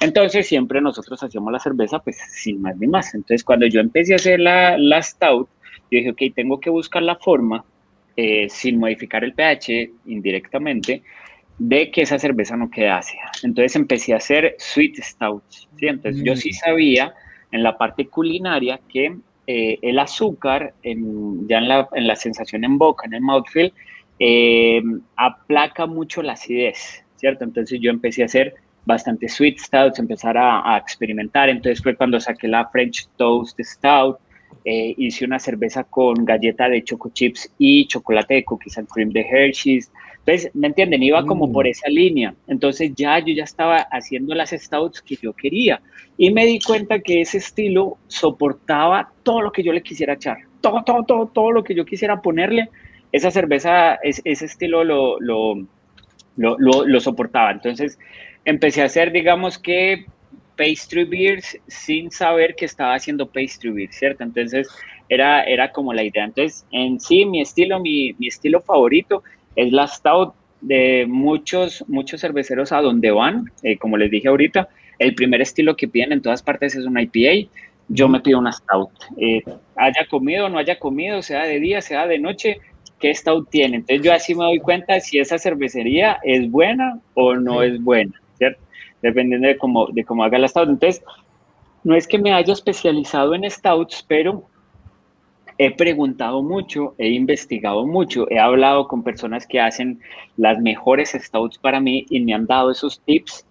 Entonces 0.00 0.46
siempre 0.46 0.80
nosotros 0.80 1.22
hacíamos 1.22 1.52
la 1.52 1.58
cerveza 1.58 1.98
pues 1.98 2.18
sin 2.30 2.60
más 2.60 2.76
ni 2.76 2.86
más. 2.86 3.14
Entonces 3.14 3.44
cuando 3.44 3.66
yo 3.66 3.80
empecé 3.80 4.12
a 4.12 4.16
hacer 4.16 4.40
la, 4.40 4.76
la 4.76 5.00
stout, 5.02 5.48
yo 5.90 5.98
dije, 5.98 6.10
ok, 6.10 6.34
tengo 6.34 6.60
que 6.60 6.70
buscar 6.70 7.02
la 7.02 7.16
forma, 7.16 7.64
eh, 8.16 8.48
sin 8.48 8.78
modificar 8.78 9.24
el 9.24 9.34
pH 9.34 9.90
indirectamente, 10.06 11.02
de 11.58 11.90
que 11.90 12.02
esa 12.02 12.18
cerveza 12.18 12.56
no 12.56 12.70
quede 12.70 12.90
ácida. 12.90 13.30
Entonces 13.42 13.76
empecé 13.76 14.12
a 14.12 14.16
hacer 14.16 14.56
sweet 14.58 14.96
stouts. 14.96 15.68
¿sí? 15.78 15.86
Entonces 15.86 16.22
mm. 16.22 16.24
yo 16.24 16.36
sí 16.36 16.52
sabía 16.52 17.14
en 17.52 17.62
la 17.62 17.78
parte 17.78 18.06
culinaria 18.08 18.80
que 18.88 19.16
eh, 19.46 19.78
el 19.82 19.98
azúcar, 19.98 20.74
en, 20.82 21.46
ya 21.48 21.58
en 21.58 21.68
la, 21.68 21.88
en 21.92 22.06
la, 22.06 22.16
sensación 22.16 22.64
en 22.64 22.78
boca, 22.78 23.06
en 23.06 23.14
el 23.14 23.20
mouthfeel, 23.20 23.72
eh, 24.18 24.82
aplaca 25.16 25.86
mucho 25.86 26.22
la 26.22 26.32
acidez, 26.32 27.04
¿cierto? 27.16 27.44
Entonces 27.44 27.78
yo 27.80 27.90
empecé 27.90 28.22
a 28.22 28.26
hacer 28.26 28.54
bastante 28.86 29.28
sweet 29.28 29.58
stouts, 29.58 29.98
empezar 29.98 30.36
a, 30.38 30.76
experimentar. 30.78 31.48
Entonces 31.48 31.82
fue 31.82 31.96
cuando 31.96 32.20
saqué 32.20 32.48
la 32.48 32.68
French 32.68 33.08
Toast 33.16 33.58
Stout, 33.60 34.18
eh, 34.64 34.94
hice 34.96 35.24
una 35.24 35.38
cerveza 35.38 35.84
con 35.84 36.24
galleta 36.24 36.68
de 36.68 36.82
choco 36.82 37.10
chips 37.10 37.52
y 37.58 37.86
chocolate 37.86 38.34
de 38.34 38.44
cookies 38.44 38.78
and 38.78 38.88
cream 38.88 39.10
de 39.10 39.20
Hershey's. 39.20 39.90
Entonces, 40.26 40.50
¿me 40.54 40.68
entienden? 40.68 41.02
Iba 41.02 41.26
como 41.26 41.52
por 41.52 41.66
esa 41.66 41.88
línea. 41.88 42.34
Entonces 42.46 42.92
ya 42.94 43.18
yo 43.18 43.34
ya 43.34 43.44
estaba 43.44 43.76
haciendo 43.90 44.34
las 44.34 44.50
stouts 44.50 45.02
que 45.02 45.16
yo 45.16 45.34
quería. 45.34 45.82
Y 46.16 46.32
me 46.32 46.46
di 46.46 46.60
cuenta 46.60 47.00
que 47.00 47.20
ese 47.20 47.38
estilo 47.38 47.98
soportaba 48.06 49.12
todo 49.22 49.42
lo 49.42 49.52
que 49.52 49.62
yo 49.62 49.72
le 49.72 49.82
quisiera 49.82 50.14
echar. 50.14 50.38
Todo, 50.62 50.82
todo, 50.82 51.02
todo, 51.02 51.26
todo 51.26 51.52
lo 51.52 51.62
que 51.62 51.74
yo 51.74 51.84
quisiera 51.84 52.22
ponerle. 52.22 52.70
Esa 53.12 53.30
cerveza, 53.30 53.96
ese 54.02 54.44
estilo 54.46 54.82
lo, 54.82 55.20
lo, 55.20 55.56
lo, 56.36 56.56
lo, 56.58 56.86
lo 56.86 57.00
soportaba. 57.00 57.50
Entonces 57.50 57.98
empecé 58.46 58.80
a 58.80 58.86
hacer, 58.86 59.12
digamos 59.12 59.58
que 59.58 60.06
pastry 60.56 61.04
beers 61.04 61.58
sin 61.66 62.10
saber 62.10 62.54
que 62.54 62.64
estaba 62.64 62.94
haciendo 62.94 63.26
pastry 63.26 63.70
beer, 63.72 63.92
¿cierto? 63.92 64.24
Entonces 64.24 64.68
era, 65.08 65.44
era 65.44 65.70
como 65.70 65.92
la 65.92 66.02
idea. 66.02 66.24
Entonces, 66.24 66.64
en 66.70 66.98
sí, 66.98 67.26
mi 67.26 67.42
estilo, 67.42 67.78
mi, 67.80 68.14
mi 68.18 68.28
estilo 68.28 68.60
favorito 68.60 69.22
es 69.56 69.72
la 69.72 69.86
stout 69.86 70.34
de 70.60 71.06
muchos, 71.06 71.84
muchos 71.88 72.20
cerveceros 72.20 72.72
a 72.72 72.80
donde 72.80 73.10
van, 73.10 73.50
eh, 73.62 73.76
como 73.76 73.96
les 73.96 74.10
dije 74.10 74.28
ahorita, 74.28 74.68
el 74.98 75.14
primer 75.14 75.42
estilo 75.42 75.76
que 75.76 75.88
piden 75.88 76.12
en 76.12 76.22
todas 76.22 76.42
partes 76.42 76.74
es 76.74 76.86
una 76.86 77.02
IPA, 77.02 77.50
yo 77.88 78.08
me 78.08 78.20
pido 78.20 78.38
una 78.38 78.52
stout. 78.52 78.90
Eh, 79.18 79.42
haya 79.76 80.06
comido 80.08 80.46
o 80.46 80.48
no 80.48 80.58
haya 80.58 80.78
comido, 80.78 81.20
sea 81.22 81.44
de 81.44 81.60
día, 81.60 81.82
sea 81.82 82.06
de 82.06 82.18
noche, 82.18 82.58
¿qué 82.98 83.14
stout 83.14 83.50
tiene? 83.50 83.76
Entonces 83.76 84.02
yo 84.02 84.12
así 84.12 84.34
me 84.34 84.44
doy 84.44 84.58
cuenta 84.58 84.98
si 85.00 85.18
esa 85.18 85.38
cervecería 85.38 86.18
es 86.22 86.50
buena 86.50 86.98
o 87.14 87.34
no 87.34 87.62
es 87.62 87.82
buena, 87.82 88.12
¿cierto? 88.38 88.62
Dependiendo 89.02 89.48
de 89.48 89.58
cómo, 89.58 89.88
de 89.88 90.04
cómo 90.04 90.24
haga 90.24 90.38
la 90.38 90.48
stout. 90.48 90.70
Entonces, 90.70 91.04
no 91.82 91.94
es 91.94 92.08
que 92.08 92.18
me 92.18 92.32
haya 92.32 92.52
especializado 92.52 93.34
en 93.34 93.48
stouts, 93.50 94.04
pero 94.08 94.44
he 95.58 95.74
preguntado 95.74 96.42
mucho, 96.42 96.94
he 96.98 97.08
investigado 97.10 97.86
mucho, 97.86 98.30
he 98.30 98.38
hablado 98.38 98.88
con 98.88 99.02
personas 99.02 99.46
que 99.46 99.60
hacen 99.60 100.00
las 100.36 100.58
mejores 100.58 101.10
stouts 101.12 101.58
para 101.58 101.80
mí 101.80 102.06
y 102.10 102.20
me 102.20 102.34
han 102.34 102.46
dado 102.46 102.70
esos 102.70 103.00
tips 103.00 103.44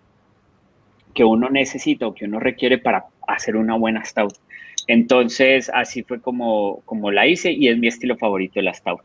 que 1.13 1.23
uno 1.23 1.49
necesita 1.49 2.07
o 2.07 2.13
que 2.13 2.25
uno 2.25 2.39
requiere 2.39 2.77
para 2.77 3.05
hacer 3.27 3.55
una 3.55 3.77
buena 3.77 4.03
stout. 4.03 4.33
Entonces, 4.87 5.71
así 5.73 6.03
fue 6.03 6.19
como, 6.19 6.81
como 6.85 7.11
la 7.11 7.27
hice 7.27 7.51
y 7.51 7.69
es 7.69 7.77
mi 7.77 7.87
estilo 7.87 8.17
favorito 8.17 8.61
la 8.61 8.73
stout, 8.73 9.01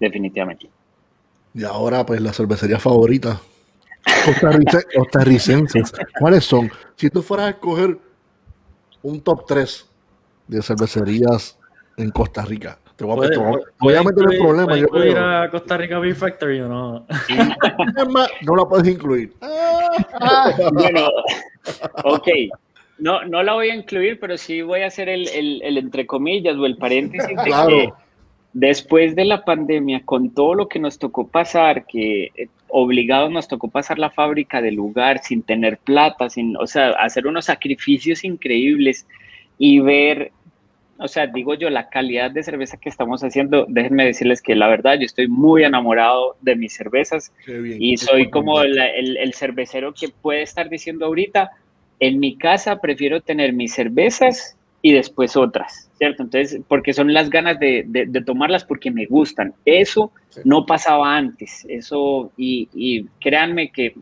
definitivamente. 0.00 0.68
Y 1.54 1.62
ahora, 1.62 2.04
pues, 2.04 2.20
la 2.20 2.32
cervecería 2.32 2.80
favorita. 2.80 3.40
Costarricenses. 4.96 5.92
¿Cuáles 6.18 6.44
son? 6.44 6.70
Si 6.96 7.10
tú 7.10 7.22
fueras 7.22 7.46
a 7.46 7.50
escoger 7.50 7.96
un 9.02 9.20
top 9.20 9.46
3 9.46 9.88
de 10.48 10.62
cervecerías 10.62 11.58
en 11.96 12.10
Costa 12.10 12.44
Rica. 12.44 12.78
Te 12.96 13.04
voy 13.04 13.18
a, 13.18 13.28
meter, 13.28 13.38
voy 13.80 13.94
a 13.94 14.02
meter 14.04 14.24
el 14.30 14.38
problema. 14.38 14.76
Yo 14.76 15.04
ir 15.04 15.18
a 15.18 15.50
Costa 15.50 15.76
Rica 15.76 15.98
Beer 15.98 16.14
Factory 16.14 16.60
o 16.60 16.68
no? 16.68 17.06
no 18.42 18.56
la 18.56 18.64
puedes 18.68 18.86
incluir. 18.86 19.32
bueno, 20.72 21.08
ok. 22.04 22.28
No, 22.98 23.24
no 23.24 23.42
la 23.42 23.54
voy 23.54 23.70
a 23.70 23.74
incluir, 23.74 24.20
pero 24.20 24.38
sí 24.38 24.62
voy 24.62 24.82
a 24.82 24.86
hacer 24.86 25.08
el, 25.08 25.26
el, 25.28 25.60
el 25.62 25.78
entre 25.78 26.06
comillas 26.06 26.56
o 26.56 26.66
el 26.66 26.76
paréntesis 26.76 27.36
de 27.36 27.42
claro. 27.42 27.68
que 27.68 27.92
después 28.54 29.16
de 29.16 29.24
la 29.24 29.44
pandemia, 29.44 30.02
con 30.04 30.30
todo 30.30 30.54
lo 30.54 30.68
que 30.68 30.78
nos 30.78 30.98
tocó 30.98 31.26
pasar, 31.26 31.86
que 31.86 32.30
eh, 32.36 32.48
obligados 32.68 33.30
nos 33.30 33.48
tocó 33.48 33.68
pasar 33.68 33.98
la 33.98 34.10
fábrica 34.10 34.62
del 34.62 34.76
lugar 34.76 35.18
sin 35.22 35.42
tener 35.42 35.78
plata, 35.78 36.30
sin, 36.30 36.56
o 36.56 36.66
sea, 36.66 36.90
hacer 36.90 37.26
unos 37.26 37.46
sacrificios 37.46 38.24
increíbles 38.24 39.06
y 39.58 39.80
ver 39.80 40.32
o 41.04 41.08
sea, 41.08 41.26
digo 41.26 41.52
yo, 41.52 41.68
la 41.68 41.90
calidad 41.90 42.30
de 42.30 42.42
cerveza 42.42 42.78
que 42.78 42.88
estamos 42.88 43.22
haciendo, 43.22 43.66
déjenme 43.68 44.06
decirles 44.06 44.40
que 44.40 44.54
la 44.54 44.68
verdad, 44.68 44.94
yo 44.94 45.04
estoy 45.04 45.28
muy 45.28 45.62
enamorado 45.62 46.34
de 46.40 46.56
mis 46.56 46.74
cervezas 46.74 47.30
bien, 47.46 47.76
y 47.78 47.98
soy 47.98 48.30
como 48.30 48.62
el, 48.62 48.78
el, 48.78 49.18
el, 49.18 49.34
cervecero 49.34 49.92
que 49.92 50.08
puede 50.08 50.40
estar 50.40 50.70
diciendo 50.70 51.04
ahorita, 51.04 51.50
en 52.00 52.18
mi 52.20 52.38
casa 52.38 52.80
prefiero 52.80 53.20
tener 53.20 53.52
mis 53.52 53.74
cervezas 53.74 54.56
y 54.80 54.92
después 54.92 55.36
otras, 55.36 55.90
¿cierto? 55.98 56.22
Entonces, 56.22 56.62
porque 56.68 56.94
son 56.94 57.12
las 57.12 57.28
ganas 57.28 57.60
de, 57.60 57.84
de, 57.86 58.06
de 58.06 58.22
tomarlas 58.22 58.64
porque 58.64 58.90
me 58.90 59.04
gustan. 59.04 59.52
Eso 59.66 60.10
sí. 60.30 60.40
no 60.46 60.64
pasaba 60.64 61.18
antes, 61.18 61.66
eso, 61.68 62.32
y, 62.38 62.70
y 62.72 63.04
créanme 63.20 63.70
que 63.70 63.94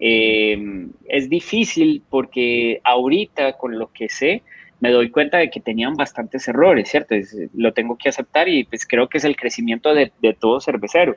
eh, 0.00 0.88
es 1.06 1.30
difícil 1.30 2.02
porque 2.10 2.80
ahorita 2.82 3.52
con 3.52 3.78
lo 3.78 3.92
que 3.92 4.08
sé, 4.08 4.42
me 4.82 4.90
doy 4.90 5.10
cuenta 5.10 5.38
de 5.38 5.48
que 5.48 5.60
tenían 5.60 5.94
bastantes 5.94 6.48
errores, 6.48 6.90
¿cierto? 6.90 7.14
Es, 7.14 7.36
lo 7.54 7.72
tengo 7.72 7.96
que 7.96 8.08
aceptar 8.08 8.48
y 8.48 8.64
pues 8.64 8.84
creo 8.84 9.08
que 9.08 9.18
es 9.18 9.24
el 9.24 9.36
crecimiento 9.36 9.94
de, 9.94 10.10
de 10.20 10.34
todo 10.34 10.60
cervecero. 10.60 11.14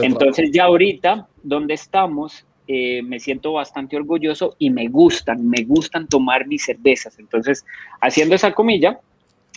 Entonces 0.00 0.50
ya 0.50 0.64
ahorita, 0.64 1.28
donde 1.42 1.74
estamos, 1.74 2.46
eh, 2.66 3.02
me 3.02 3.20
siento 3.20 3.52
bastante 3.52 3.96
orgulloso 3.96 4.56
y 4.58 4.70
me 4.70 4.88
gustan, 4.88 5.46
me 5.46 5.62
gustan 5.62 6.08
tomar 6.08 6.46
mis 6.46 6.64
cervezas. 6.64 7.18
Entonces, 7.18 7.66
haciendo 8.00 8.34
esa 8.34 8.52
comilla, 8.52 8.98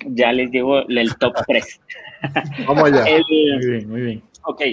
ya 0.06 0.34
les 0.34 0.52
digo 0.52 0.80
el 0.90 1.16
top 1.16 1.36
3. 1.48 1.82
Vamos 2.68 2.84
allá. 2.84 3.06
el, 3.06 3.24
muy 3.30 3.72
bien, 3.72 3.90
muy 3.90 4.02
bien. 4.02 4.24
Ok, 4.44 4.64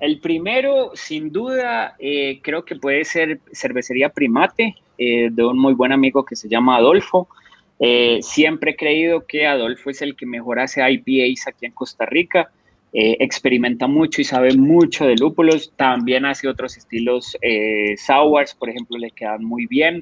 el 0.00 0.18
primero, 0.18 0.90
sin 0.94 1.30
duda, 1.30 1.94
eh, 2.00 2.40
creo 2.42 2.64
que 2.64 2.74
puede 2.74 3.04
ser 3.04 3.38
Cervecería 3.52 4.08
Primate, 4.08 4.74
eh, 4.98 5.28
de 5.30 5.44
un 5.44 5.60
muy 5.60 5.74
buen 5.74 5.92
amigo 5.92 6.24
que 6.24 6.34
se 6.34 6.48
llama 6.48 6.78
Adolfo. 6.78 7.28
Eh, 7.84 8.20
siempre 8.22 8.70
he 8.70 8.76
creído 8.76 9.26
que 9.26 9.44
Adolfo 9.44 9.90
es 9.90 10.02
el 10.02 10.14
que 10.14 10.24
mejor 10.24 10.60
hace 10.60 10.88
IPAs 10.88 11.48
aquí 11.48 11.66
en 11.66 11.72
Costa 11.72 12.06
Rica. 12.06 12.48
Eh, 12.92 13.16
experimenta 13.18 13.88
mucho 13.88 14.20
y 14.20 14.24
sabe 14.24 14.54
mucho 14.54 15.04
de 15.04 15.16
lúpulos. 15.16 15.72
También 15.74 16.24
hace 16.24 16.46
otros 16.46 16.76
estilos 16.76 17.36
eh, 17.42 17.96
por 18.56 18.70
ejemplo, 18.70 18.98
le 18.98 19.10
quedan 19.10 19.44
muy 19.44 19.66
bien. 19.66 20.00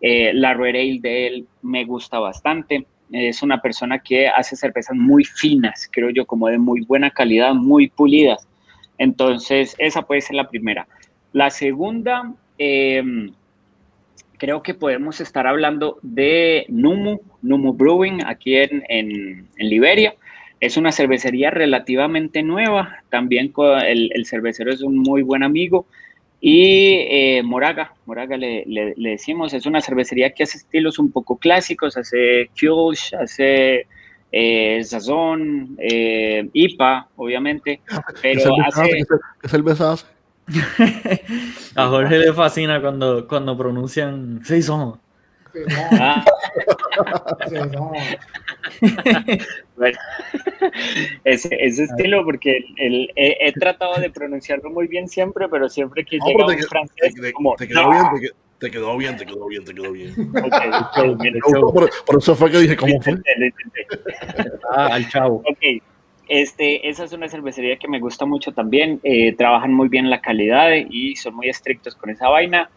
Eh, 0.00 0.32
la 0.34 0.54
Red 0.54 1.00
de 1.02 1.26
él 1.28 1.46
me 1.62 1.84
gusta 1.84 2.18
bastante. 2.18 2.84
Es 3.12 3.44
una 3.44 3.62
persona 3.62 4.00
que 4.00 4.26
hace 4.26 4.56
cervezas 4.56 4.96
muy 4.96 5.24
finas, 5.24 5.88
creo 5.92 6.10
yo, 6.10 6.26
como 6.26 6.48
de 6.48 6.58
muy 6.58 6.80
buena 6.80 7.10
calidad, 7.10 7.54
muy 7.54 7.88
pulidas. 7.90 8.48
Entonces, 8.98 9.76
esa 9.78 10.02
puede 10.02 10.20
ser 10.20 10.34
la 10.34 10.48
primera. 10.48 10.88
La 11.32 11.50
segunda, 11.50 12.34
creo 14.40 14.62
que 14.62 14.72
podemos 14.72 15.20
estar 15.20 15.46
hablando 15.46 15.98
de 16.00 16.64
Numu, 16.68 17.20
Numu 17.42 17.74
Brewing, 17.74 18.24
aquí 18.24 18.56
en, 18.56 18.82
en, 18.88 19.46
en 19.56 19.68
Liberia. 19.68 20.14
Es 20.60 20.78
una 20.78 20.92
cervecería 20.92 21.50
relativamente 21.50 22.42
nueva, 22.42 23.02
también 23.10 23.52
el, 23.86 24.10
el 24.14 24.26
cervecero 24.26 24.72
es 24.72 24.80
un 24.82 24.96
muy 24.98 25.22
buen 25.22 25.42
amigo. 25.42 25.86
Y 26.40 27.06
eh, 27.10 27.42
Moraga, 27.44 27.92
Moraga 28.06 28.38
le, 28.38 28.64
le, 28.66 28.94
le, 28.96 29.10
decimos, 29.10 29.52
es 29.52 29.66
una 29.66 29.82
cervecería 29.82 30.30
que 30.30 30.44
hace 30.44 30.56
estilos 30.56 30.98
un 30.98 31.12
poco 31.12 31.36
clásicos, 31.36 31.98
hace 31.98 32.48
Kölsch, 32.58 33.12
hace 33.12 33.86
eh, 34.32 34.82
Sazón, 34.82 35.76
eh, 35.78 36.48
IPA, 36.54 37.08
obviamente. 37.16 37.82
Pero 38.22 38.40
¿Qué 38.40 38.40
cerveza 38.40 38.82
hace, 38.82 39.06
¿Qué 39.42 39.48
cerveza 39.48 39.92
hace? 39.92 40.06
A 41.76 41.86
Jorge 41.88 42.18
le 42.18 42.32
fascina 42.32 42.80
cuando, 42.80 43.26
cuando 43.28 43.56
pronuncian 43.56 44.44
Saison. 44.44 45.00
Ah. 45.98 46.24
bueno, 49.76 49.98
ese, 51.24 51.48
ese 51.60 51.84
estilo, 51.84 52.24
porque 52.24 52.64
el, 52.76 53.10
he, 53.16 53.36
he, 53.40 53.52
tratado 53.52 54.00
de 54.00 54.10
pronunciarlo 54.10 54.70
muy 54.70 54.86
bien 54.86 55.08
siempre, 55.08 55.48
pero 55.48 55.68
siempre 55.68 56.04
que 56.04 56.18
No, 56.18 56.26
llega 56.26 56.46
un 56.46 56.56
te, 56.56 56.62
francés, 56.62 57.14
te- 57.14 57.20
te- 57.20 57.32
como, 57.32 57.56
te 57.56 57.66
quedó 57.66 57.82
"No". 57.82 57.90
bien, 57.90 58.04
te, 58.14 58.20
que- 58.20 58.34
te 58.58 58.70
quedó 58.70 58.96
bien, 58.96 59.16
te 59.16 59.26
quedó 59.26 59.46
bien, 59.48 59.64
te 59.64 59.74
quedó 59.74 59.90
bien. 59.90 60.14
Ok, 60.44 60.54
show, 60.94 61.16
mira, 61.18 61.38
por, 61.72 61.90
por 62.04 62.18
eso 62.18 62.36
fue 62.36 62.50
que 62.50 62.58
dije, 62.58 62.76
¿cómo 62.76 63.00
fue? 63.00 63.14
Ah, 64.70 64.90
al 64.92 65.08
chavo. 65.08 65.36
Ok, 65.36 65.82
este, 66.30 66.88
esa 66.88 67.02
es 67.02 67.12
una 67.12 67.28
cervecería 67.28 67.76
que 67.76 67.88
me 67.88 67.98
gusta 67.98 68.24
mucho 68.24 68.52
también. 68.52 69.00
eh, 69.02 69.34
trabajan 69.34 69.74
muy 69.74 69.88
bien 69.88 70.08
la 70.08 70.20
calidad 70.20 70.70
y 70.88 71.16
son 71.16 71.34
muy 71.34 71.48
estrictos 71.48 71.96
con 71.96 72.08
esa 72.08 72.28
vaina. 72.28 72.70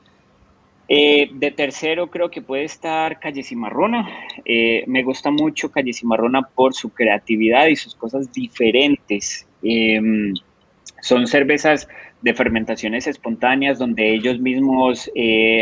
Eh, 0.89 1.29
de 1.31 1.51
tercero 1.51 2.07
creo 2.07 2.31
que 2.31 2.41
puede 2.41 2.63
estar 2.63 3.19
Calle 3.19 3.43
Cimarrona. 3.43 4.09
Eh, 4.43 4.83
me 4.87 5.03
gusta 5.03 5.29
mucho 5.29 5.69
Calle 5.69 5.93
Cimarrona 5.93 6.41
por 6.41 6.73
su 6.73 6.89
creatividad 6.89 7.67
y 7.67 7.75
sus 7.75 7.93
cosas 7.93 8.33
diferentes. 8.33 9.47
Em, 9.61 10.33
son 11.03 11.27
cervezas 11.27 11.87
de 12.23 12.33
fermentaciones 12.33 13.05
espontáneas 13.05 13.77
donde 13.77 14.15
ellos 14.15 14.39
mismos 14.39 15.11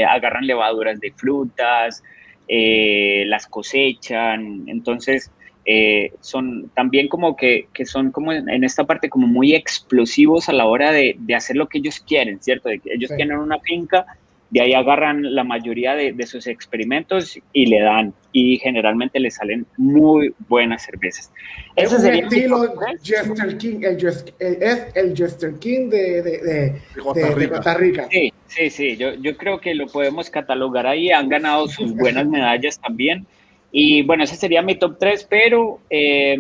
agarran 0.08 0.48
levaduras 0.48 0.98
de 1.02 1.12
frutas, 1.12 2.02
las 2.48 3.48
cosechan. 3.48 4.64
Entonces, 4.68 5.30
eh, 5.66 6.12
son 6.22 6.70
también 6.76 7.08
como 7.08 7.36
que, 7.36 7.68
que 7.74 7.86
son 7.86 8.12
como 8.12 8.32
en, 8.34 8.50
en 8.50 8.64
esta 8.64 8.84
parte 8.86 9.10
como 9.10 9.28
muy 9.28 9.54
explosivos 9.54 10.50
a 10.50 10.54
la 10.54 10.66
hora 10.66 10.92
de, 10.92 11.16
de 11.20 11.36
hacer 11.36 11.56
lo 11.56 11.68
que 11.68 11.78
ellos 11.80 12.00
quieren, 12.00 12.42
¿cierto? 12.42 12.70
De 12.70 12.80
que 12.80 12.94
ellos 12.94 13.10
Sí. 13.10 13.16
tienen 13.18 13.38
una 13.38 13.60
finca, 13.60 14.06
de 14.50 14.60
ahí 14.62 14.74
agarran 14.74 15.34
la 15.34 15.46
mayoría 15.46 15.96
de, 15.96 16.12
de 16.12 16.28
sus 16.28 16.46
experimentos 16.46 17.40
y 17.54 17.68
le 17.68 17.80
dan, 17.80 18.14
y 18.34 18.58
generalmente 18.58 19.18
le 19.20 19.32
salen 19.32 19.66
muy 19.78 20.34
buenas 20.50 20.84
cervezas. 20.84 21.32
Es 21.78 21.86
Ese 21.94 22.02
sería 22.02 22.28
mi 22.28 22.28
estilo. 22.28 22.74
Jester 23.02 23.58
King, 23.58 23.80
el 23.84 24.06
es 24.40 24.88
el 24.94 25.16
Jester 25.16 25.54
King 25.60 25.90
de, 25.90 26.22
de, 26.22 26.38
de, 26.40 26.54
De 26.96 27.02
Costa 27.02 27.34
de-. 27.34 27.50
Costa 27.50 27.74
Rica. 27.76 28.08
Sí, 28.12 28.34
sí, 28.48 28.70
sí, 28.70 28.98
yo, 28.98 29.14
yo 29.14 29.38
creo 29.38 29.62
que 29.62 29.74
lo 29.74 29.86
podemos 29.88 30.30
catalogar 30.30 30.86
ahí, 30.86 31.12
han 31.12 31.30
ganado 31.30 31.68
sus 31.70 31.94
buenas 31.96 32.28
medallas 32.28 32.78
también. 32.82 33.26
Y 33.72 34.04
bueno, 34.04 34.24
ese 34.24 34.36
sería 34.36 34.62
mi 34.62 34.76
top 34.76 34.98
3, 35.00 35.28
pero 35.30 35.80
eh, 35.90 36.38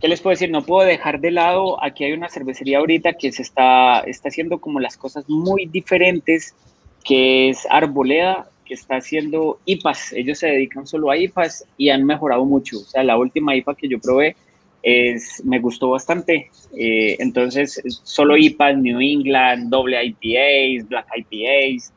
¿qué 0.00 0.08
les 0.08 0.20
puedo 0.20 0.32
decir? 0.32 0.50
No 0.50 0.62
puedo 0.62 0.86
dejar 0.86 1.20
de 1.20 1.30
lado, 1.30 1.82
aquí 1.82 2.04
hay 2.04 2.12
una 2.12 2.28
cervecería 2.28 2.78
ahorita 2.78 3.14
que 3.14 3.32
se 3.32 3.42
está, 3.42 4.00
está 4.00 4.28
haciendo 4.28 4.58
como 4.58 4.80
las 4.80 4.96
cosas 4.96 5.28
muy 5.28 5.66
diferentes, 5.66 6.54
que 7.04 7.50
es 7.50 7.66
Arboleda, 7.70 8.48
que 8.64 8.74
está 8.74 8.96
haciendo 8.96 9.60
IPAs, 9.64 10.12
ellos 10.12 10.38
se 10.38 10.48
dedican 10.48 10.86
solo 10.86 11.10
a 11.10 11.16
IPAs 11.16 11.64
y 11.76 11.90
han 11.90 12.04
mejorado 12.04 12.44
mucho. 12.44 12.78
O 12.78 12.84
sea, 12.84 13.04
la 13.04 13.16
última 13.16 13.54
IPA 13.54 13.74
que 13.76 13.88
yo 13.88 14.00
probé 14.00 14.36
es, 14.82 15.42
me 15.44 15.60
gustó 15.60 15.90
bastante. 15.90 16.50
Eh, 16.76 17.16
entonces, 17.20 17.80
solo 18.02 18.36
IPAs, 18.36 18.78
New 18.78 19.00
England, 19.00 19.70
doble 19.70 20.04
IPAs, 20.04 20.88
Black 20.88 21.06
IPAs. 21.16 21.92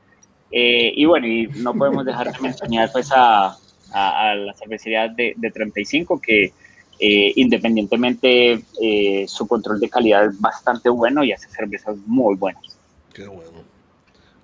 eh, 0.51 0.93
y 0.95 1.05
bueno, 1.05 1.27
y 1.27 1.47
no 1.55 1.73
podemos 1.73 2.05
dejar 2.05 2.31
de 2.31 2.39
mencionar 2.39 2.91
pues 2.91 3.11
a, 3.15 3.57
a, 3.91 4.31
a 4.31 4.35
la 4.35 4.53
cervecería 4.53 5.07
de, 5.07 5.33
de 5.35 5.51
35 5.51 6.19
que 6.19 6.53
eh, 7.01 7.31
independientemente 7.37 8.61
eh, 8.81 9.25
su 9.25 9.47
control 9.47 9.79
de 9.79 9.89
calidad 9.89 10.25
es 10.25 10.39
bastante 10.41 10.89
bueno 10.89 11.23
y 11.23 11.31
hace 11.31 11.47
cervezas 11.47 11.95
muy 12.05 12.35
buenas. 12.35 12.77
Qué 13.13 13.25
bueno. 13.25 13.63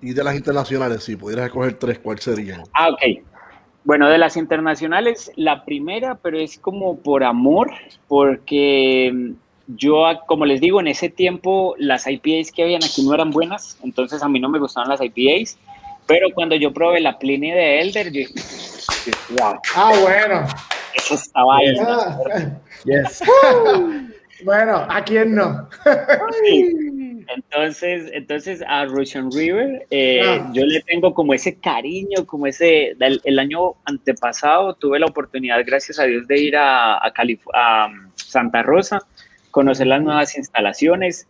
Y 0.00 0.14
de 0.14 0.24
las 0.24 0.34
internacionales, 0.34 1.04
si 1.04 1.16
pudieras 1.16 1.46
escoger 1.46 1.74
tres, 1.74 1.98
¿cuál 1.98 2.18
serían? 2.18 2.62
Ah, 2.72 2.88
ok. 2.88 3.02
Bueno, 3.84 4.08
de 4.08 4.16
las 4.16 4.38
internacionales, 4.38 5.30
la 5.36 5.66
primera, 5.66 6.14
pero 6.14 6.38
es 6.38 6.58
como 6.58 6.98
por 6.98 7.24
amor, 7.24 7.72
porque 8.08 9.12
mm, 9.12 9.32
yo, 9.76 10.04
como 10.26 10.46
les 10.46 10.62
digo, 10.62 10.80
en 10.80 10.88
ese 10.88 11.10
tiempo 11.10 11.74
las 11.78 12.06
IPAs 12.06 12.52
que 12.52 12.62
habían 12.62 12.82
aquí 12.82 13.04
no 13.04 13.12
eran 13.12 13.30
buenas, 13.30 13.78
entonces 13.84 14.22
a 14.22 14.28
mí 14.30 14.40
no 14.40 14.48
me 14.48 14.58
gustaban 14.58 14.88
las 14.88 15.00
IPAs, 15.02 15.58
pero 16.06 16.28
cuando 16.34 16.56
yo 16.56 16.72
probé 16.72 17.00
la 17.00 17.18
Pliny 17.18 17.50
de 17.50 17.82
Elder, 17.82 18.06
yo 18.06 18.20
dije, 18.20 18.40
wow, 19.38 19.60
Ah, 19.74 19.92
bueno. 20.02 20.46
eso 20.94 21.14
estaba 21.14 21.56
ahí. 21.58 21.74
Ah, 21.86 22.18
Yes. 22.84 23.22
bueno, 24.44 24.86
¿a 24.88 25.02
quién 25.02 25.34
no? 25.34 25.68
Entonces, 27.28 28.10
entonces 28.12 28.62
a 28.66 28.84
Russian 28.84 29.30
River, 29.32 29.86
eh, 29.90 30.20
Ah. 30.24 30.50
yo 30.52 30.64
le 30.64 30.80
tengo 30.82 31.12
como 31.14 31.34
ese 31.34 31.58
cariño, 31.58 32.24
como 32.26 32.46
ese, 32.46 32.90
el, 33.00 33.20
el 33.24 33.38
año 33.38 33.74
antepasado 33.84 34.74
tuve 34.74 34.98
la 35.00 35.06
oportunidad, 35.06 35.58
gracias 35.66 35.98
a 35.98 36.04
Dios, 36.04 36.26
de 36.28 36.38
ir 36.40 36.56
a, 36.56 36.96
a, 37.04 37.12
Calif- 37.12 37.40
a 37.54 37.86
um, 37.86 38.10
Santa 38.14 38.62
Rosa, 38.62 39.00
conocer 39.50 39.86
las 39.88 40.02
nuevas 40.02 40.36
instalaciones 40.36 41.26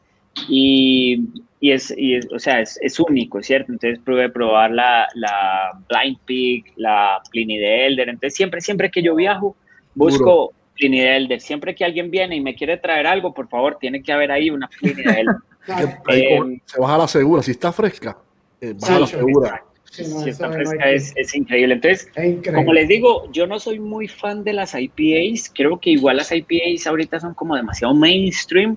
y, 0.49 1.21
y 1.61 1.73
es, 1.73 1.93
y 1.97 2.15
es- 2.17 2.29
o 2.33 2.39
sea, 2.39 2.61
es, 2.61 2.79
es 2.83 2.99
único, 3.01 3.43
¿cierto? 3.43 3.73
Entonces 3.73 3.99
pude 4.05 4.29
probar 4.29 4.71
la, 4.71 5.07
la 5.15 5.71
Blind 5.89 6.19
Pig, 6.27 6.65
la 6.77 7.21
Pliny 7.31 7.59
de 7.59 7.87
Elder, 7.87 8.09
entonces 8.11 8.35
siempre, 8.35 8.61
siempre 8.61 8.91
que 8.91 9.03
yo 9.03 9.15
viajo, 9.15 9.57
busco 9.95 10.53
Pliny 10.75 11.01
de 11.01 11.17
Elder, 11.17 11.41
siempre 11.41 11.75
que 11.75 11.85
alguien 11.85 12.11
viene 12.11 12.37
y 12.37 12.41
me 12.41 12.55
quiere 12.55 12.77
traer 12.77 13.07
algo, 13.07 13.33
por 13.33 13.49
favor, 13.49 13.79
tiene 13.81 14.03
que 14.03 14.13
haber 14.13 14.31
ahí 14.31 14.51
una 14.51 14.69
Pliny 14.69 15.03
de 15.03 15.21
Elder. 15.21 15.37
Eh, 16.09 16.61
se 16.65 16.81
baja 16.81 16.95
a 16.95 16.99
la 16.99 17.09
segura, 17.09 17.43
si 17.43 17.51
está 17.51 17.73
fresca, 17.73 18.17
eh, 18.61 18.73
baja 18.81 18.97
a 18.97 19.01
la 19.01 19.07
Sí, 19.09 19.17
segura. 19.17 19.65
Sí, 19.91 20.03
no, 20.09 20.21
Si 20.21 20.31
está 20.31 20.47
no 20.47 20.55
fresca 20.55 20.85
hay- 20.85 20.95
es, 20.95 21.13
es 21.17 21.35
increíble. 21.35 21.75
Entonces, 21.75 22.07
es 22.15 22.25
increíble. 22.25 22.53
como 22.55 22.73
les 22.73 22.87
digo, 22.87 23.29
yo 23.33 23.49
no 23.49 23.59
soy 23.59 23.81
muy 23.81 24.07
fan 24.07 24.45
de 24.45 24.53
las 24.53 24.77
IPAs. 24.79 25.51
Creo 25.53 25.81
que 25.81 25.91
igual 25.91 26.19
las 26.19 26.31
IPAs 26.31 26.87
ahorita 26.87 27.19
son 27.19 27.35
como 27.35 27.57
demasiado 27.57 27.95
mainstream, 27.95 28.77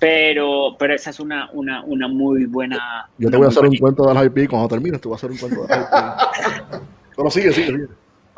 pero, 0.00 0.74
pero 0.78 0.94
esa 0.94 1.10
es 1.10 1.20
una, 1.20 1.48
una, 1.52 1.84
una 1.84 2.08
muy 2.08 2.46
buena. 2.46 3.08
Yo 3.18 3.30
te 3.30 3.36
voy 3.36 3.46
a 3.46 3.48
hacer 3.50 3.64
un 3.64 3.76
cuento 3.76 4.06
de 4.08 4.14
las 4.14 4.26
IP, 4.26 4.48
cuando 4.50 4.66
termines 4.68 5.00
te 5.00 5.06
voy 5.08 5.14
a 5.14 5.16
hacer 5.16 5.30
un 5.30 5.36
cuento 5.38 5.62
de 5.62 5.68
las 5.68 5.78
IP. 6.72 6.80
Pero 7.16 7.30
sigue, 7.30 7.52
sigue, 7.52 7.66
sigue. 7.66 7.84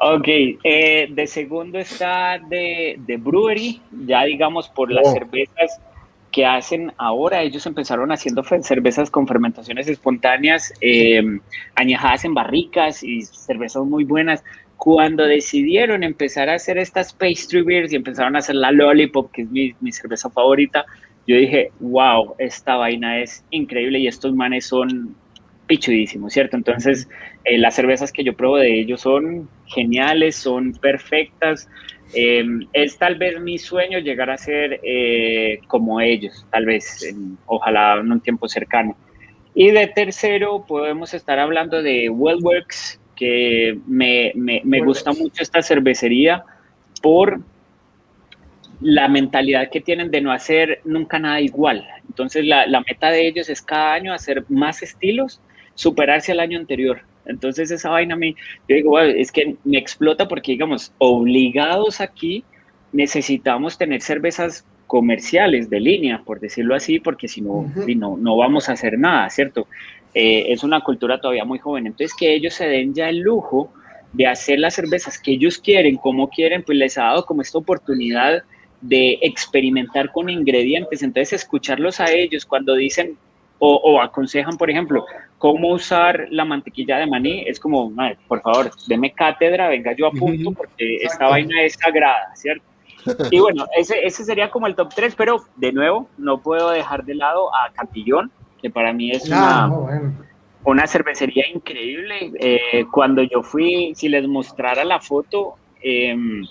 Ok, 0.05 0.27
eh, 0.65 1.09
de 1.13 1.27
segundo 1.29 1.79
está 1.79 2.37
de, 2.49 2.97
de 3.07 3.17
Brewery, 3.17 3.81
ya 4.07 4.25
digamos 4.25 4.69
por 4.69 4.91
las 4.91 5.07
Oh. 5.07 5.13
cervezas 5.13 5.81
que 6.33 6.45
hacen 6.45 6.93
ahora. 6.97 7.43
Ellos 7.43 7.65
empezaron 7.67 8.11
haciendo 8.11 8.43
cervezas 8.43 9.11
con 9.11 9.29
fermentaciones 9.29 9.87
espontáneas, 9.87 10.73
eh, 10.81 11.23
añejadas 11.77 12.25
en 12.25 12.35
barricas 12.35 13.05
y 13.05 13.23
cervezas 13.23 13.85
muy 13.85 14.03
buenas. 14.05 14.43
Cuando 14.77 15.23
decidieron 15.25 16.03
empezar 16.03 16.49
a 16.49 16.55
hacer 16.55 16.79
estas 16.79 17.13
pastry 17.13 17.63
beers 17.63 17.93
y 17.93 17.97
empezaron 17.97 18.35
a 18.35 18.41
hacer 18.41 18.57
la 18.57 18.73
Lollipop, 18.73 19.31
que 19.31 19.43
es 19.43 19.51
mi, 19.51 19.73
mi 19.81 19.93
cerveza 19.93 20.29
favorita, 20.31 20.85
yo 21.27 21.37
dije, 21.37 21.71
wow, 21.81 22.35
esta 22.39 22.77
vaina 22.77 23.21
es 23.21 23.45
increíble 23.51 23.99
y 23.99 24.07
estos 24.09 24.35
manes 24.35 24.67
son 24.67 25.15
pichudísimos, 25.67 26.33
¿cierto? 26.33 26.57
Entonces, 26.57 27.09
eh, 27.45 27.57
las 27.59 27.75
cervezas 27.77 28.13
que 28.13 28.25
yo 28.25 28.35
pruebo 28.35 28.57
de 28.57 28.81
ellos 28.81 29.01
son 29.03 29.49
geniales, 29.67 30.37
son 30.37 30.73
perfectas. 30.73 31.69
Eh, 32.15 32.45
es 32.73 32.99
tal 32.99 33.17
vez 33.17 33.41
mi 33.41 33.57
sueño 33.59 33.99
llegar 34.01 34.29
a 34.31 34.37
ser 34.37 34.81
eh, 34.83 35.61
como 35.69 36.01
ellos, 36.01 36.45
tal 36.51 36.67
vez, 36.67 37.03
en- 37.05 37.39
ojalá 37.47 37.99
en 38.01 38.13
un 38.13 38.21
tiempo 38.21 38.49
cercano. 38.49 38.97
Y 39.55 39.71
de 39.71 39.87
tercero, 39.87 40.65
podemos 40.67 41.15
estar 41.15 41.39
hablando 41.39 41.83
de 41.83 42.09
Wellworks, 42.11 42.99
que 43.17 43.79
me, 43.87 44.33
me, 44.35 44.61
me 44.65 44.79
gusta 44.87 45.13
mucho 45.13 45.43
esta 45.43 45.63
cervecería 45.63 46.43
por 47.03 47.41
la 48.83 49.09
mentalidad 49.09 49.71
que 49.71 49.81
tienen 49.81 50.11
de 50.11 50.21
no 50.21 50.33
hacer 50.33 50.81
nunca 50.85 51.19
nada 51.19 51.41
igual. 51.41 51.87
Entonces, 52.09 52.45
la, 52.45 52.67
la 52.67 52.81
meta 52.81 53.11
de 53.11 53.27
ellos 53.27 53.49
es 53.49 53.63
cada 53.63 53.95
año 53.95 54.13
hacer 54.13 54.45
más 54.49 54.83
estilos, 54.83 55.41
superarse 55.75 56.33
al 56.33 56.41
año 56.41 56.59
anterior. 56.59 57.01
Entonces, 57.25 57.71
esa 57.71 57.91
vaina 57.91 58.15
a 58.15 58.19
mí, 58.19 58.35
yo 58.69 58.77
digo, 58.77 58.91
"Bueno, 58.91 59.13
es 59.17 59.31
que 59.31 59.57
me 59.65 59.79
explota 59.79 60.27
porque, 60.27 60.53
digamos, 60.53 60.93
obligados 60.99 62.01
aquí 62.01 62.45
necesitamos 62.93 63.79
tener 63.79 64.03
cervezas 64.03 64.67
comerciales 64.87 65.71
de 65.71 65.81
línea, 65.81 66.23
por 66.25 66.41
decirlo 66.41 66.75
así, 66.75 66.99
porque 66.99 67.29
si 67.29 67.41
no, 67.41 67.73
no, 67.97 68.17
no 68.19 68.37
vamos 68.37 68.69
a 68.69 68.73
hacer 68.73 68.99
nada, 68.99 69.31
¿cierto? 69.31 69.67
Eh, 70.13 70.47
es 70.49 70.63
una 70.63 70.81
cultura 70.81 71.19
todavía 71.19 71.45
muy 71.45 71.59
joven. 71.59 71.87
Entonces, 71.87 72.15
que 72.15 72.35
ellos 72.35 72.53
se 72.55 72.67
den 72.67 72.93
ya 72.93 73.09
el 73.09 73.21
lujo 73.21 73.73
de 74.13 74.27
hacer 74.27 74.59
las 74.59 74.75
cervezas 74.75 75.19
que 75.19 75.33
ellos 75.33 75.59
quieren, 75.59 75.97
como 75.97 76.29
quieren, 76.29 76.63
pues 76.63 76.77
les 76.77 76.99
ha 76.99 77.05
dado 77.05 77.25
como 77.25 77.41
esta 77.41 77.57
oportunidad 77.57 78.43
de 78.83 79.19
experimentar 79.23 80.13
con 80.13 80.29
ingredientes. 80.29 81.03
Entonces, 81.03 81.33
escucharlos 81.33 82.01
a 82.01 82.11
ellos 82.11 82.45
cuando 82.45 82.75
dicen 82.75 83.17
o, 83.59 83.77
o 83.77 84.01
aconsejan, 84.03 84.57
por 84.59 84.71
ejemplo, 84.71 85.07
cómo 85.39 85.69
usar 85.69 86.27
la 86.31 86.45
mantequilla 86.45 86.99
de 86.99 87.07
maní, 87.07 87.45
es 87.47 87.61
como, 87.61 87.89
"Madre, 87.91 88.19
por 88.27 88.43
favor, 88.43 88.71
deme 88.89 89.13
cátedra, 89.13 89.69
venga 89.69 89.95
yo 89.97 90.09
apunto, 90.09 90.51
Ujú. 90.51 90.55
porque 90.59 90.97
esta 90.97 91.29
vaina 91.29 91.63
es 91.63 91.75
sagrada, 91.75 92.35
¿cierto? 92.35 92.65
Y 93.31 93.39
bueno, 93.41 93.67
ese, 93.77 94.05
ese 94.05 94.25
sería 94.25 94.51
como 94.51 94.67
el 94.67 94.75
top 94.75 94.93
3, 94.95 95.15
pero 95.17 95.45
de 95.57 95.73
nuevo, 95.73 96.09
no 96.19 96.41
puedo 96.41 96.71
dejar 96.71 97.05
de 97.05 97.15
lado 97.15 97.55
a 97.55 97.73
Cantillón, 97.73 98.31
que 98.61 98.71
para 98.71 98.93
mí 98.93 99.11
es 99.11 99.29
una, 99.29 99.69
una 100.65 100.87
cervecería 100.87 101.45
increíble. 101.53 102.33
Eh, 102.39 102.85
cuando 102.93 103.23
yo 103.23 103.43
fui, 103.43 103.93
si 103.95 104.09
les 104.09 104.27
mostrara 104.29 104.85
la 104.85 105.01
foto, 105.01 105.55
em, 105.83 106.45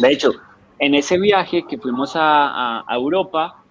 de 0.00 0.12
hecho, 0.12 0.32
en 0.78 0.94
ese 0.94 1.18
viaje 1.18 1.64
que 1.68 1.78
fuimos 1.78 2.14
a, 2.16 2.84
a, 2.86 2.94
Europa, 2.94 3.62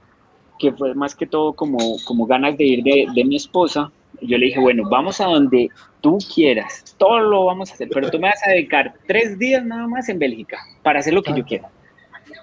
que 0.59 0.71
fue 0.71 0.93
más 0.95 1.15
que 1.15 1.25
todo 1.25 1.53
como, 1.53 1.77
como 2.05 2.25
ganas 2.25 2.57
de 2.57 2.63
ir 2.63 2.83
de, 2.83 3.07
de, 3.13 3.23
mi 3.23 3.35
esposa, 3.35 3.91
yo 4.21 4.37
le 4.37 4.47
dije, 4.47 4.59
bueno, 4.59 4.89
vamos 4.89 5.21
a 5.21 5.25
donde 5.25 5.69
tú 6.01 6.17
quieras, 6.33 6.95
todo 6.97 7.19
lo 7.19 7.45
vamos 7.45 7.71
a 7.71 7.73
hacer, 7.75 7.89
pero 7.93 8.09
tú 8.09 8.19
me 8.19 8.27
vas 8.27 8.41
a 8.45 8.51
dedicar 8.51 8.93
tres 9.07 9.37
días 9.37 9.63
nada 9.63 9.87
más 9.87 10.09
en 10.09 10.19
Bélgica 10.19 10.57
para 10.83 10.99
hacer 10.99 11.13
lo 11.13 11.21
que 11.21 11.33
yo 11.35 11.45
quiera. 11.45 11.69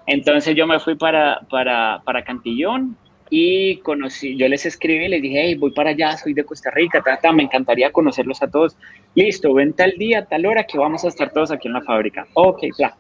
Entonces 0.07 0.55
yo 0.55 0.67
me 0.67 0.79
fui 0.79 0.95
para, 0.95 1.41
para, 1.51 2.03
para 2.05 2.23
Cantillón, 2.23 2.97
y 3.31 3.79
conocí, 3.79 4.37
yo 4.37 4.49
les 4.49 4.67
escribí, 4.67 5.09
les 5.09 5.23
dije, 5.23 5.41
hey, 5.43 5.55
voy 5.57 5.73
para 5.73 5.91
allá, 5.91 6.17
soy 6.17 6.35
de 6.35 6.45
Costa 6.45 6.71
Rica, 6.71 7.03
me 7.33 7.43
encantaría 7.43 7.91
conocerlos 7.91 8.43
a 8.43 8.51
todos. 8.51 8.77
Listo, 9.15 9.53
ven 9.55 9.73
tal 9.73 9.93
día, 9.99 10.25
tal 10.27 10.47
hora 10.47 10.65
que 10.65 10.79
vamos 10.79 11.05
a 11.05 11.09
estar 11.09 11.33
todos 11.33 11.51
aquí 11.51 11.69
en 11.69 11.75
la 11.75 11.81
fábrica. 11.81 12.27
Ok, 12.35 12.61
claro. 12.77 12.95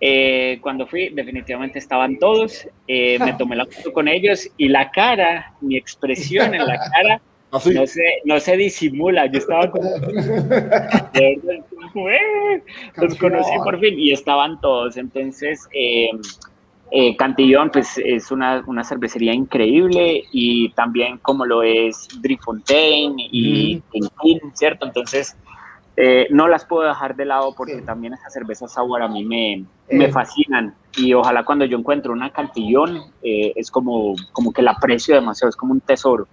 Eh, 0.00 0.58
cuando 0.60 0.86
fui, 0.86 1.10
definitivamente 1.10 1.78
estaban 1.78 2.18
todos, 2.18 2.66
eh, 2.86 3.18
me 3.18 3.32
tomé 3.38 3.56
la 3.56 3.66
foto 3.66 3.92
con 3.92 4.08
ellos 4.08 4.48
y 4.56 4.68
la 4.68 4.90
cara, 4.90 5.54
mi 5.60 5.76
expresión 5.76 6.54
en 6.54 6.66
la 6.66 6.78
cara, 6.78 7.20
¿Ah, 7.54 7.60
no, 7.72 7.86
se, 7.86 8.02
no 8.24 8.40
se 8.40 8.56
disimula. 8.56 9.26
Yo 9.26 9.38
estaba 9.38 9.70
como. 9.70 9.88
los 12.96 13.14
conocí 13.14 13.52
por 13.62 13.78
fin 13.78 13.94
y 13.98 14.10
estaban 14.12 14.60
todos. 14.60 14.96
Entonces, 14.96 15.68
eh, 15.72 16.10
eh, 16.90 17.16
Cantillón, 17.16 17.70
pues 17.70 17.96
es 18.04 18.32
una, 18.32 18.64
una, 18.66 18.82
cervecería 18.82 19.32
increíble 19.32 20.24
y 20.32 20.70
también 20.70 21.18
como 21.18 21.46
lo 21.46 21.62
es 21.62 22.08
Drifontaine 22.20 23.14
y 23.30 23.80
Tintin, 23.92 24.40
¿cierto? 24.54 24.86
Entonces, 24.86 25.36
eh, 25.96 26.26
no 26.30 26.48
las 26.48 26.64
puedo 26.64 26.88
dejar 26.88 27.14
de 27.16 27.24
lado 27.24 27.54
porque 27.56 27.82
también 27.82 28.14
esas 28.14 28.32
cervezas 28.32 28.72
sour 28.72 29.02
a 29.02 29.08
mí 29.08 29.24
me, 29.24 29.64
me, 29.90 30.06
eh. 30.06 30.12
fascinan 30.12 30.74
y 30.96 31.14
ojalá 31.14 31.44
cuando 31.44 31.64
yo 31.64 31.78
encuentro 31.78 32.12
una 32.12 32.30
Cantillón 32.30 33.00
es 33.22 33.70
como, 33.70 34.14
como 34.32 34.52
que 34.52 34.62
la 34.62 34.72
aprecio 34.72 35.14
demasiado, 35.14 35.50
es 35.50 35.56
como 35.56 35.72
un 35.72 35.80
tesoro. 35.80 36.26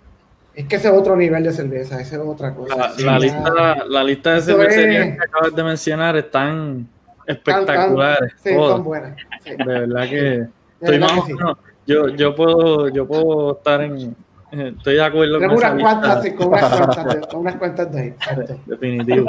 Es 0.54 0.68
que 0.68 0.76
ese 0.76 0.90
es 0.90 0.94
otro 0.94 1.16
nivel 1.16 1.44
de 1.44 1.52
cerveza, 1.52 2.02
esa 2.02 2.16
es 2.16 2.22
otra 2.22 2.54
cosa. 2.54 2.94
La, 3.00 3.18
lista, 3.18 3.86
la 3.88 4.04
lista 4.04 4.34
de 4.34 4.42
cervecerías 4.42 5.18
que 5.18 5.24
acabas 5.24 5.56
de 5.56 5.64
mencionar 5.64 6.18
están 6.18 6.88
espectaculares. 7.26 8.34
sí, 8.44 8.54
son 8.54 8.84
buenas. 8.84 9.16
De 9.46 9.64
verdad 9.64 10.10
que 10.10 10.48
estoy 10.82 11.00
más 11.00 11.12
o 11.14 11.26
menos, 11.26 11.58
yo, 11.88 12.10
yo, 12.10 12.36
puedo, 12.36 12.90
yo 12.90 13.08
puedo 13.08 13.58
estar 13.58 13.82
en. 13.82 14.16
Estoy 14.52 14.95
de 14.95 15.03
acuerdo 15.03 15.40
con 15.40 15.52
unas 15.52 15.82
cuantas, 15.82 16.30
con 16.34 16.48
unas 16.48 16.78
cuantas, 16.78 17.28
con 17.28 17.40
unas 17.40 17.56
cuantas 17.56 17.91
de 17.91 18.02
ahí. 18.02 18.14
Definitivo. 18.65 19.26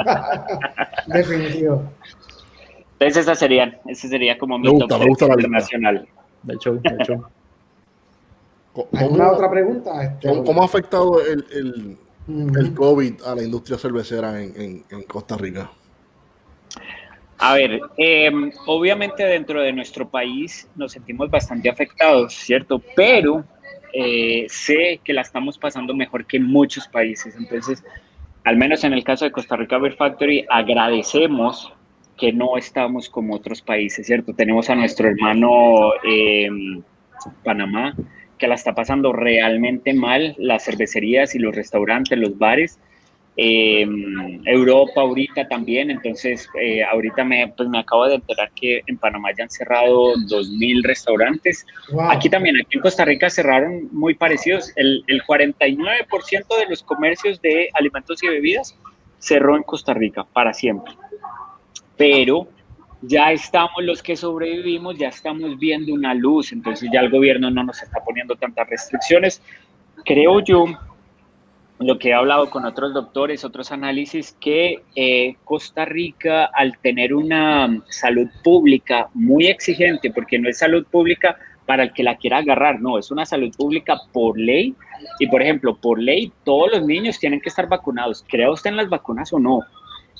Definitivo. 1.07 1.83
Entonces, 2.93 3.17
esa 3.17 3.35
sería, 3.35 3.79
ese 3.85 4.07
sería 4.07 4.37
como 4.37 4.57
mi 4.57 4.65
me 4.65 4.71
gusta, 4.71 4.97
me 4.97 5.07
gusta 5.07 5.27
la 5.27 5.33
internacional. 5.33 6.07
De 6.43 6.53
hecho, 6.53 6.73
de 6.73 6.95
hecho. 6.99 7.29
¿Alguna 8.93 9.31
otra 9.31 9.49
pregunta? 9.49 10.03
Este, 10.03 10.43
¿Cómo, 10.43 10.61
ha 10.61 10.65
afectado 10.65 11.21
el, 11.21 11.45
el, 11.51 11.97
el, 12.57 12.73
COVID 12.73 13.21
a 13.23 13.35
la 13.35 13.43
industria 13.43 13.77
cervecera 13.77 14.41
en, 14.41 14.53
en, 14.59 14.83
en 14.89 15.03
Costa 15.03 15.37
Rica? 15.37 15.69
A 17.37 17.55
ver, 17.55 17.79
em, 17.97 18.51
obviamente 18.67 19.23
dentro 19.23 19.61
de 19.61 19.73
nuestro 19.73 20.07
país 20.07 20.67
nos 20.75 20.93
sentimos 20.93 21.29
bastante 21.29 21.69
afectados, 21.69 22.33
¿cierto? 22.33 22.81
Pero 22.95 23.43
eh, 23.93 24.45
sé 24.49 24.99
que 25.03 25.13
la 25.13 25.21
estamos 25.21 25.57
pasando 25.57 25.93
mejor 25.93 26.25
que 26.25 26.39
muchos 26.39 26.87
países. 26.87 27.35
Entonces, 27.35 27.83
al 28.43 28.57
menos 28.57 28.83
en 28.83 28.93
el 28.93 29.03
caso 29.03 29.25
de 29.25 29.31
Costa 29.31 29.55
Rica 29.55 29.77
Beer 29.77 29.95
Factory, 29.95 30.45
agradecemos 30.49 31.71
que 32.17 32.33
no 32.33 32.57
estamos 32.57 33.09
como 33.09 33.35
otros 33.35 33.61
países, 33.61 34.07
¿cierto? 34.07 34.33
Tenemos 34.33 34.69
a 34.69 34.75
nuestro 34.75 35.07
hermano 35.07 35.93
em, 36.03 36.81
Panamá, 37.43 37.95
que 38.37 38.47
la 38.47 38.55
está 38.55 38.73
pasando 38.73 39.13
realmente 39.13 39.93
mal, 39.93 40.35
las 40.37 40.65
cervecerías 40.65 41.35
y 41.35 41.39
los 41.39 41.55
restaurantes, 41.55 42.17
los 42.17 42.37
bares 42.37 42.79
eh, 43.35 43.87
Europa 44.45 45.01
ahorita 45.01 45.47
también, 45.47 45.89
entonces 45.89 46.47
eh, 46.61 46.83
ahorita 46.83 47.23
me, 47.23 47.47
pues 47.55 47.67
me 47.67 47.79
acabo 47.79 48.07
de 48.07 48.15
enterar 48.15 48.51
que 48.55 48.81
en 48.85 48.97
Panamá 48.97 49.29
ya 49.35 49.45
han 49.45 49.49
cerrado 49.49 50.13
2.000 50.13 50.83
restaurantes. 50.83 51.65
Aquí 52.09 52.29
también, 52.29 52.57
aquí 52.57 52.77
en 52.77 52.81
Costa 52.81 53.05
Rica 53.05 53.29
cerraron 53.29 53.89
muy 53.91 54.13
parecidos. 54.13 54.71
El, 54.75 55.03
el 55.07 55.23
49% 55.23 56.59
de 56.59 56.65
los 56.69 56.83
comercios 56.83 57.41
de 57.41 57.69
alimentos 57.73 58.21
y 58.21 58.27
bebidas 58.27 58.77
cerró 59.17 59.55
en 59.55 59.63
Costa 59.63 59.93
Rica 59.93 60.25
para 60.31 60.53
siempre. 60.53 60.93
Pero 61.97 62.47
ya 63.01 63.31
estamos 63.31 63.83
los 63.83 64.03
que 64.03 64.15
sobrevivimos, 64.15 64.97
ya 64.97 65.09
estamos 65.09 65.57
viendo 65.57 65.93
una 65.93 66.13
luz, 66.13 66.51
entonces 66.51 66.89
ya 66.93 67.01
el 67.01 67.09
gobierno 67.09 67.49
no 67.49 67.63
nos 67.63 67.81
está 67.81 68.03
poniendo 68.03 68.35
tantas 68.35 68.69
restricciones. 68.69 69.41
Creo 70.05 70.39
yo 70.41 70.65
lo 71.83 71.99
que 71.99 72.09
he 72.09 72.13
hablado 72.13 72.49
con 72.49 72.65
otros 72.65 72.93
doctores, 72.93 73.43
otros 73.43 73.71
análisis, 73.71 74.35
que 74.39 74.81
eh, 74.95 75.35
Costa 75.43 75.85
Rica, 75.85 76.45
al 76.45 76.77
tener 76.79 77.13
una 77.13 77.83
salud 77.89 78.27
pública 78.43 79.09
muy 79.13 79.47
exigente, 79.47 80.11
porque 80.11 80.39
no 80.39 80.49
es 80.49 80.57
salud 80.57 80.85
pública 80.85 81.37
para 81.65 81.83
el 81.83 81.93
que 81.93 82.03
la 82.03 82.17
quiera 82.17 82.39
agarrar, 82.39 82.81
no, 82.81 82.97
es 82.97 83.11
una 83.11 83.25
salud 83.25 83.53
pública 83.55 83.97
por 84.11 84.37
ley. 84.37 84.75
Y 85.19 85.27
por 85.27 85.41
ejemplo, 85.41 85.75
por 85.75 86.01
ley, 86.01 86.31
todos 86.43 86.71
los 86.71 86.85
niños 86.85 87.19
tienen 87.19 87.41
que 87.41 87.49
estar 87.49 87.67
vacunados. 87.67 88.23
¿Crea 88.27 88.51
usted 88.51 88.69
en 88.71 88.77
las 88.77 88.89
vacunas 88.89 89.31
o 89.33 89.39
no? 89.39 89.61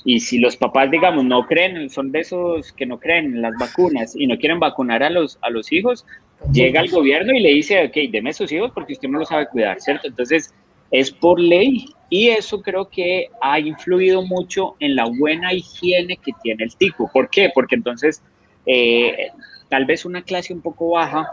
Y 0.04 0.20
si 0.20 0.38
los 0.38 0.56
papás, 0.56 0.90
digamos, 0.90 1.24
no 1.24 1.46
creen, 1.46 1.88
son 1.88 2.12
de 2.12 2.20
esos 2.20 2.72
que 2.72 2.84
no 2.84 2.98
creen 2.98 3.26
en 3.26 3.42
las 3.42 3.54
vacunas 3.58 4.14
y 4.14 4.26
no 4.26 4.38
quieren 4.38 4.60
vacunar 4.60 5.02
a 5.02 5.08
los, 5.08 5.38
a 5.40 5.48
los 5.48 5.72
hijos, 5.72 6.04
llega 6.52 6.80
el 6.80 6.90
gobierno 6.90 7.32
y 7.32 7.40
le 7.40 7.48
dice, 7.50 7.86
ok, 7.86 8.10
deme 8.10 8.34
sus 8.34 8.52
hijos 8.52 8.70
porque 8.74 8.92
usted 8.92 9.08
no 9.08 9.18
los 9.18 9.28
sabe 9.28 9.46
cuidar, 9.46 9.80
¿cierto? 9.80 10.08
Entonces, 10.08 10.52
es 10.90 11.10
por 11.10 11.40
ley 11.40 11.86
y 12.10 12.28
eso 12.28 12.62
creo 12.62 12.88
que 12.88 13.28
ha 13.40 13.58
influido 13.58 14.22
mucho 14.22 14.76
en 14.80 14.94
la 14.94 15.04
buena 15.18 15.52
higiene 15.52 16.16
que 16.16 16.32
tiene 16.42 16.64
el 16.64 16.76
tico. 16.76 17.10
¿Por 17.12 17.28
qué? 17.28 17.50
Porque 17.52 17.74
entonces 17.74 18.22
eh, 18.66 19.30
tal 19.68 19.84
vez 19.84 20.04
una 20.04 20.22
clase 20.22 20.52
un 20.52 20.60
poco 20.60 20.90
baja 20.90 21.28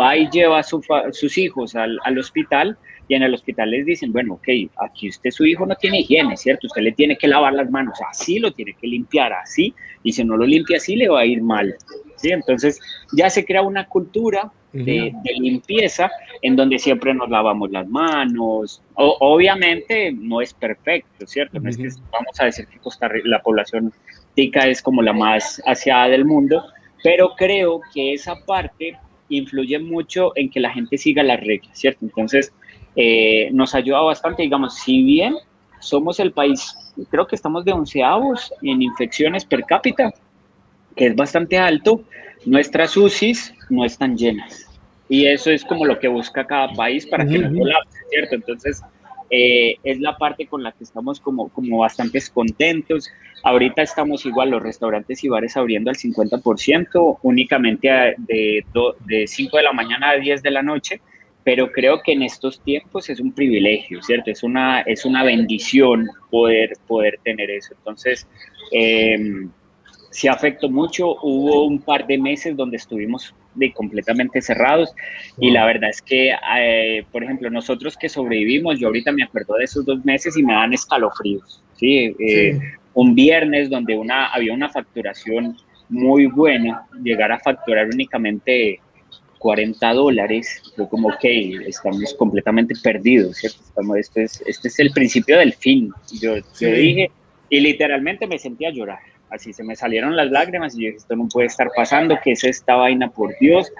va 0.00 0.16
y 0.16 0.30
lleva 0.30 0.60
a 0.60 0.62
sus 0.62 1.38
hijos 1.38 1.74
al, 1.74 2.18
hospital 2.18 2.78
y 3.08 3.14
en 3.14 3.22
el 3.22 3.34
hospital 3.34 3.70
les 3.70 3.84
dicen, 3.84 4.12
bueno, 4.12 4.34
ok, 4.34 4.48
aquí 4.82 5.10
usted 5.10 5.30
su 5.30 5.44
hijo 5.44 5.66
no 5.66 5.74
tiene 5.74 6.00
higiene, 6.00 6.36
¿cierto? 6.36 6.66
Usted 6.68 6.82
le 6.82 6.92
tiene 6.92 7.18
que 7.18 7.28
lavar 7.28 7.52
las 7.52 7.70
manos, 7.70 7.98
así 8.08 8.38
lo 8.38 8.52
tiene 8.52 8.74
que 8.80 8.86
limpiar, 8.86 9.32
así, 9.34 9.74
y 10.02 10.12
si 10.12 10.24
no 10.24 10.36
lo 10.36 10.46
limpia 10.46 10.78
así 10.78 10.96
le 10.96 11.08
va 11.08 11.20
a 11.20 11.26
ir 11.26 11.42
mal, 11.42 11.74
¿sí? 12.16 12.30
Entonces 12.30 12.80
ya 13.12 13.28
se 13.28 13.44
crea 13.44 13.60
una 13.62 13.86
cultura 13.88 14.50
de, 14.72 15.12
limpieza 15.38 16.10
en 16.40 16.56
donde 16.56 16.78
siempre 16.78 17.14
nos 17.14 17.28
lavamos 17.28 17.70
las 17.70 17.88
manos. 17.88 18.82
obviamente 18.94 20.12
no 20.12 20.40
es 20.40 20.54
perfecto, 20.54 21.26
¿cierto? 21.26 21.60
No 21.60 21.68
es 21.68 21.76
que 21.76 21.88
vamos 22.10 22.40
a 22.40 22.46
decir 22.46 22.66
que 22.66 22.78
Costa 22.78 23.08
Rica, 23.08 23.28
la 23.28 23.42
población 23.42 23.92
tica 24.34 24.66
es 24.66 24.82
como 24.82 25.02
la 25.02 25.12
más 25.12 25.62
aseada 25.66 26.08
del 26.08 26.24
mundo, 26.24 26.64
pero 27.02 27.34
creo 27.36 27.80
que 27.92 28.14
esa 28.14 28.36
parte 28.46 28.96
influye 29.28 29.78
mucho 29.78 30.32
en 30.36 30.50
que 30.50 30.60
la 30.60 30.70
gente 30.70 30.98
siga 30.98 31.22
las 31.22 31.40
reglas, 31.40 31.78
¿cierto? 31.78 32.04
Entonces, 32.04 32.52
eh, 32.96 33.50
nos 33.52 33.74
ayuda 33.74 34.00
bastante, 34.02 34.42
digamos, 34.42 34.76
si 34.76 35.02
bien 35.02 35.34
somos 35.80 36.20
el 36.20 36.32
país, 36.32 36.76
creo 37.10 37.26
que 37.26 37.34
estamos 37.34 37.64
de 37.64 37.72
onceavos 37.72 38.52
en 38.62 38.82
infecciones 38.82 39.44
per 39.44 39.64
cápita, 39.64 40.12
que 40.96 41.06
es 41.06 41.16
bastante 41.16 41.58
alto, 41.58 42.04
nuestras 42.44 42.96
UCIs 42.96 43.54
no 43.70 43.84
están 43.84 44.16
llenas. 44.16 44.68
Y 45.08 45.26
eso 45.26 45.50
es 45.50 45.64
como 45.64 45.84
lo 45.84 45.98
que 45.98 46.08
busca 46.08 46.46
cada 46.46 46.72
país 46.72 47.06
para 47.06 47.26
que 47.26 47.38
no 47.38 47.58
colapse, 47.58 47.98
¿cierto? 48.10 48.34
Entonces, 48.34 48.82
eh, 49.30 49.76
es 49.82 50.00
la 50.00 50.16
parte 50.16 50.46
con 50.46 50.62
la 50.62 50.72
que 50.72 50.84
estamos 50.84 51.20
como, 51.20 51.48
como 51.48 51.78
bastante 51.78 52.20
contentos. 52.32 53.10
Ahorita 53.42 53.82
estamos 53.82 54.26
igual 54.26 54.50
los 54.50 54.62
restaurantes 54.62 55.24
y 55.24 55.28
bares 55.28 55.56
abriendo 55.56 55.90
al 55.90 55.96
50%, 55.96 57.18
únicamente 57.22 57.88
de, 58.18 58.64
de 59.06 59.26
5 59.26 59.56
de 59.56 59.62
la 59.62 59.72
mañana 59.72 60.10
a 60.10 60.16
10 60.16 60.42
de 60.42 60.50
la 60.50 60.62
noche, 60.62 61.00
pero 61.44 61.72
creo 61.72 62.02
que 62.02 62.12
en 62.12 62.22
estos 62.22 62.60
tiempos 62.62 63.10
es 63.10 63.20
un 63.20 63.32
privilegio, 63.32 64.02
¿cierto? 64.02 64.30
Es 64.30 64.42
una, 64.42 64.82
es 64.82 65.04
una 65.04 65.24
bendición 65.24 66.08
poder, 66.30 66.72
poder 66.86 67.18
tener 67.24 67.50
eso. 67.50 67.74
Entonces, 67.76 68.28
eh, 68.70 69.46
sí 70.12 70.28
afectó 70.28 70.70
mucho. 70.70 71.16
Hubo 71.22 71.64
un 71.64 71.80
par 71.80 72.06
de 72.06 72.18
meses 72.18 72.56
donde 72.56 72.76
estuvimos 72.76 73.34
de 73.54 73.72
completamente 73.72 74.40
cerrados 74.40 74.94
y 75.38 75.50
la 75.50 75.66
verdad 75.66 75.90
es 75.90 76.00
que, 76.00 76.32
eh, 76.56 77.04
por 77.10 77.24
ejemplo, 77.24 77.50
nosotros 77.50 77.96
que 77.96 78.08
sobrevivimos, 78.08 78.78
yo 78.78 78.86
ahorita 78.86 79.10
me 79.12 79.24
acuerdo 79.24 79.54
de 79.54 79.64
esos 79.64 79.84
dos 79.84 80.04
meses 80.04 80.36
y 80.36 80.42
me 80.42 80.52
dan 80.52 80.72
escalofríos. 80.72 81.62
¿sí? 81.76 82.14
Eh, 82.18 82.58
un 82.94 83.14
viernes 83.14 83.70
donde 83.70 83.96
una, 83.96 84.28
había 84.28 84.52
una 84.52 84.68
facturación 84.68 85.56
muy 85.88 86.26
buena, 86.26 86.86
llegar 87.02 87.32
a 87.32 87.38
facturar 87.38 87.86
únicamente 87.86 88.80
40 89.38 89.92
dólares. 89.94 90.62
Fue 90.76 90.88
como, 90.88 91.08
ok, 91.08 91.24
estamos 91.66 92.14
completamente 92.14 92.74
perdidos, 92.82 93.38
¿cierto? 93.38 93.58
Estamos, 93.62 93.96
este, 93.96 94.24
es, 94.24 94.42
este 94.46 94.68
es 94.68 94.78
el 94.78 94.90
principio 94.92 95.38
del 95.38 95.52
fin. 95.52 95.92
Yo, 96.20 96.36
yo 96.36 96.70
dije, 96.70 97.10
y 97.50 97.60
literalmente 97.60 98.26
me 98.26 98.38
sentí 98.38 98.64
a 98.64 98.70
llorar. 98.70 99.00
Así 99.32 99.52
se 99.52 99.64
me 99.64 99.74
salieron 99.74 100.14
las 100.14 100.30
lágrimas 100.30 100.74
y 100.74 100.82
yo 100.82 100.86
dije, 100.86 100.98
esto 100.98 101.16
no 101.16 101.28
puede 101.28 101.46
estar 101.46 101.70
pasando, 101.74 102.18
¿qué 102.22 102.32
es 102.32 102.44
esta 102.44 102.76
vaina, 102.76 103.08
por 103.08 103.34
Dios? 103.40 103.72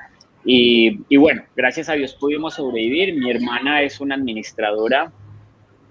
Y, 0.44 1.00
y 1.08 1.16
bueno, 1.18 1.42
gracias 1.54 1.88
a 1.88 1.92
Dios 1.92 2.14
pudimos 2.14 2.54
sobrevivir. 2.54 3.14
Mi 3.14 3.30
hermana 3.30 3.82
es 3.82 4.00
una 4.00 4.14
administradora 4.14 5.12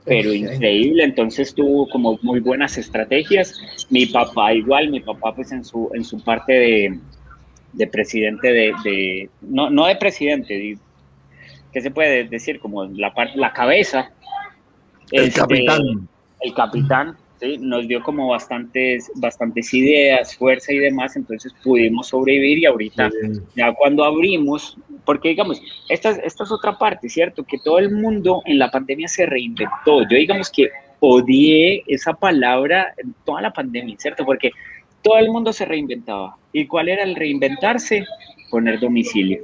pero 0.03 0.33
increíble, 0.33 1.03
entonces 1.03 1.53
tuvo 1.53 1.87
como 1.87 2.17
muy 2.21 2.39
buenas 2.39 2.77
estrategias. 2.77 3.53
Mi 3.89 4.07
papá 4.07 4.53
igual, 4.53 4.89
mi 4.89 4.99
papá 4.99 5.35
pues 5.35 5.51
en 5.51 5.63
su, 5.63 5.91
en 5.93 6.03
su 6.03 6.23
parte 6.23 6.53
de, 6.53 6.99
de 7.73 7.87
presidente 7.87 8.51
de, 8.51 8.73
de, 8.83 9.29
no, 9.41 9.69
no 9.69 9.85
de 9.85 9.95
presidente, 9.95 10.77
¿qué 11.71 11.81
se 11.81 11.91
puede 11.91 12.23
decir? 12.25 12.59
Como 12.59 12.85
la, 12.85 13.13
la 13.35 13.53
cabeza. 13.53 14.11
El 15.11 15.25
este, 15.25 15.39
capitán. 15.39 16.07
El 16.39 16.53
capitán, 16.55 17.17
nos 17.59 17.87
dio 17.87 18.01
como 18.03 18.27
bastantes, 18.27 19.11
bastantes 19.15 19.73
ideas, 19.73 20.35
fuerza 20.35 20.73
y 20.73 20.77
demás, 20.77 21.15
entonces 21.15 21.53
pudimos 21.63 22.07
sobrevivir 22.07 22.59
y 22.59 22.65
ahorita 22.65 23.09
ya 23.55 23.73
cuando 23.73 24.03
abrimos, 24.03 24.77
porque 25.05 25.29
digamos, 25.29 25.61
esta, 25.89 26.11
esta 26.11 26.43
es 26.43 26.51
otra 26.51 26.77
parte, 26.77 27.09
¿cierto? 27.09 27.43
Que 27.43 27.57
todo 27.57 27.79
el 27.79 27.91
mundo 27.91 28.41
en 28.45 28.59
la 28.59 28.69
pandemia 28.69 29.07
se 29.07 29.25
reinventó. 29.25 30.01
Yo 30.09 30.17
digamos 30.17 30.49
que 30.49 30.69
odié 30.99 31.83
esa 31.87 32.13
palabra 32.13 32.93
en 32.97 33.13
toda 33.25 33.41
la 33.41 33.51
pandemia, 33.51 33.95
¿cierto? 33.97 34.23
Porque 34.25 34.51
todo 35.01 35.17
el 35.17 35.29
mundo 35.29 35.51
se 35.51 35.65
reinventaba. 35.65 36.37
¿Y 36.53 36.67
cuál 36.67 36.89
era 36.89 37.03
el 37.03 37.15
reinventarse? 37.15 38.05
Poner 38.49 38.79
domicilio. 38.79 39.39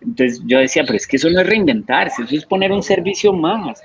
Entonces 0.00 0.40
yo 0.46 0.58
decía, 0.58 0.84
pero 0.84 0.96
es 0.96 1.06
que 1.06 1.16
eso 1.16 1.28
no 1.28 1.40
es 1.40 1.46
reinventarse, 1.46 2.22
eso 2.22 2.36
es 2.36 2.46
poner 2.46 2.72
un 2.72 2.82
servicio 2.82 3.32
más 3.32 3.82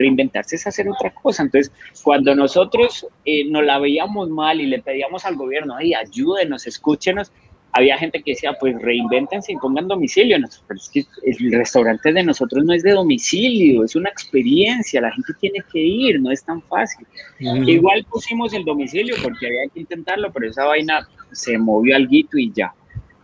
reinventarse 0.00 0.56
es 0.56 0.66
hacer 0.66 0.88
otra 0.88 1.10
cosa. 1.10 1.42
Entonces, 1.42 1.72
cuando 2.02 2.34
nosotros 2.34 3.06
eh, 3.24 3.44
nos 3.44 3.64
la 3.64 3.78
veíamos 3.78 4.28
mal 4.30 4.60
y 4.60 4.66
le 4.66 4.80
pedíamos 4.80 5.24
al 5.24 5.36
gobierno, 5.36 5.76
ay, 5.76 5.94
ayúdenos, 5.94 6.66
escúchenos, 6.66 7.30
había 7.72 7.96
gente 7.98 8.20
que 8.22 8.32
decía, 8.32 8.52
pues 8.58 8.74
reinvéntense 8.80 9.52
y 9.52 9.56
pongan 9.56 9.86
domicilio. 9.86 10.38
Pero 10.66 10.80
es 10.80 10.88
que 10.88 11.04
el 11.24 11.52
restaurante 11.52 12.12
de 12.12 12.24
nosotros 12.24 12.64
no 12.64 12.72
es 12.72 12.82
de 12.82 12.92
domicilio, 12.92 13.84
es 13.84 13.94
una 13.94 14.08
experiencia, 14.08 15.00
la 15.00 15.12
gente 15.12 15.32
tiene 15.40 15.60
que 15.72 15.78
ir, 15.78 16.20
no 16.20 16.32
es 16.32 16.42
tan 16.44 16.60
fácil. 16.62 17.06
Igual 17.38 18.04
pusimos 18.10 18.52
el 18.54 18.64
domicilio 18.64 19.14
porque 19.22 19.46
había 19.46 19.68
que 19.72 19.80
intentarlo, 19.80 20.32
pero 20.32 20.48
esa 20.48 20.64
vaina 20.64 21.06
se 21.30 21.58
movió 21.58 21.94
al 21.94 22.08
guito 22.08 22.38
y 22.38 22.50
ya. 22.52 22.72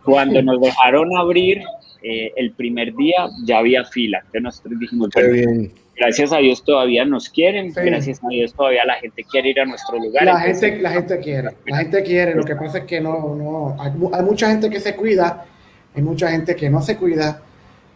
Cuando 0.05 0.41
nos 0.41 0.61
dejaron 0.61 1.09
abrir 1.17 1.61
eh, 2.01 2.31
el 2.37 2.51
primer 2.51 2.95
día, 2.95 3.27
ya 3.43 3.57
había 3.57 3.83
fila. 3.83 4.19
Entonces 4.19 4.43
nosotros 4.43 4.79
dijimos, 4.79 5.09
bien 5.33 5.73
gracias 5.97 6.31
a 6.31 6.37
Dios 6.37 6.63
todavía 6.63 7.05
nos 7.05 7.29
quieren, 7.29 7.73
gracias 7.73 8.23
a 8.23 8.27
Dios 8.29 8.53
todavía 8.53 8.85
la 8.85 8.95
gente 8.95 9.23
quiere 9.23 9.49
ir 9.49 9.59
a 9.59 9.65
nuestro 9.65 9.97
lugar. 9.97 10.23
La, 10.23 10.39
gente, 10.39 10.77
la 10.79 10.91
gente 10.91 11.19
quiere, 11.19 11.49
la 11.65 11.77
gente 11.77 12.03
quiere, 12.03 12.35
lo 12.35 12.43
que 12.43 12.55
pasa 12.55 12.79
es 12.79 12.83
que 12.85 13.01
no, 13.01 13.35
no, 13.35 13.75
hay, 13.79 14.23
mucha 14.23 14.49
gente 14.49 14.69
que 14.69 14.79
se 14.79 14.95
cuida, 14.95 15.45
hay 15.95 16.01
mucha 16.01 16.29
gente 16.29 16.55
que 16.55 16.69
no 16.69 16.81
se 16.81 16.95
cuida, 16.95 17.41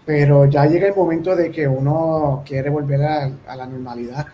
pero 0.05 0.45
ya 0.45 0.65
llega 0.65 0.87
el 0.87 0.95
momento 0.95 1.35
de 1.35 1.51
que 1.51 1.67
uno 1.67 2.43
quiere 2.45 2.69
volver 2.69 3.01
a, 3.03 3.55
la 3.55 3.65
normalidad 3.65 4.25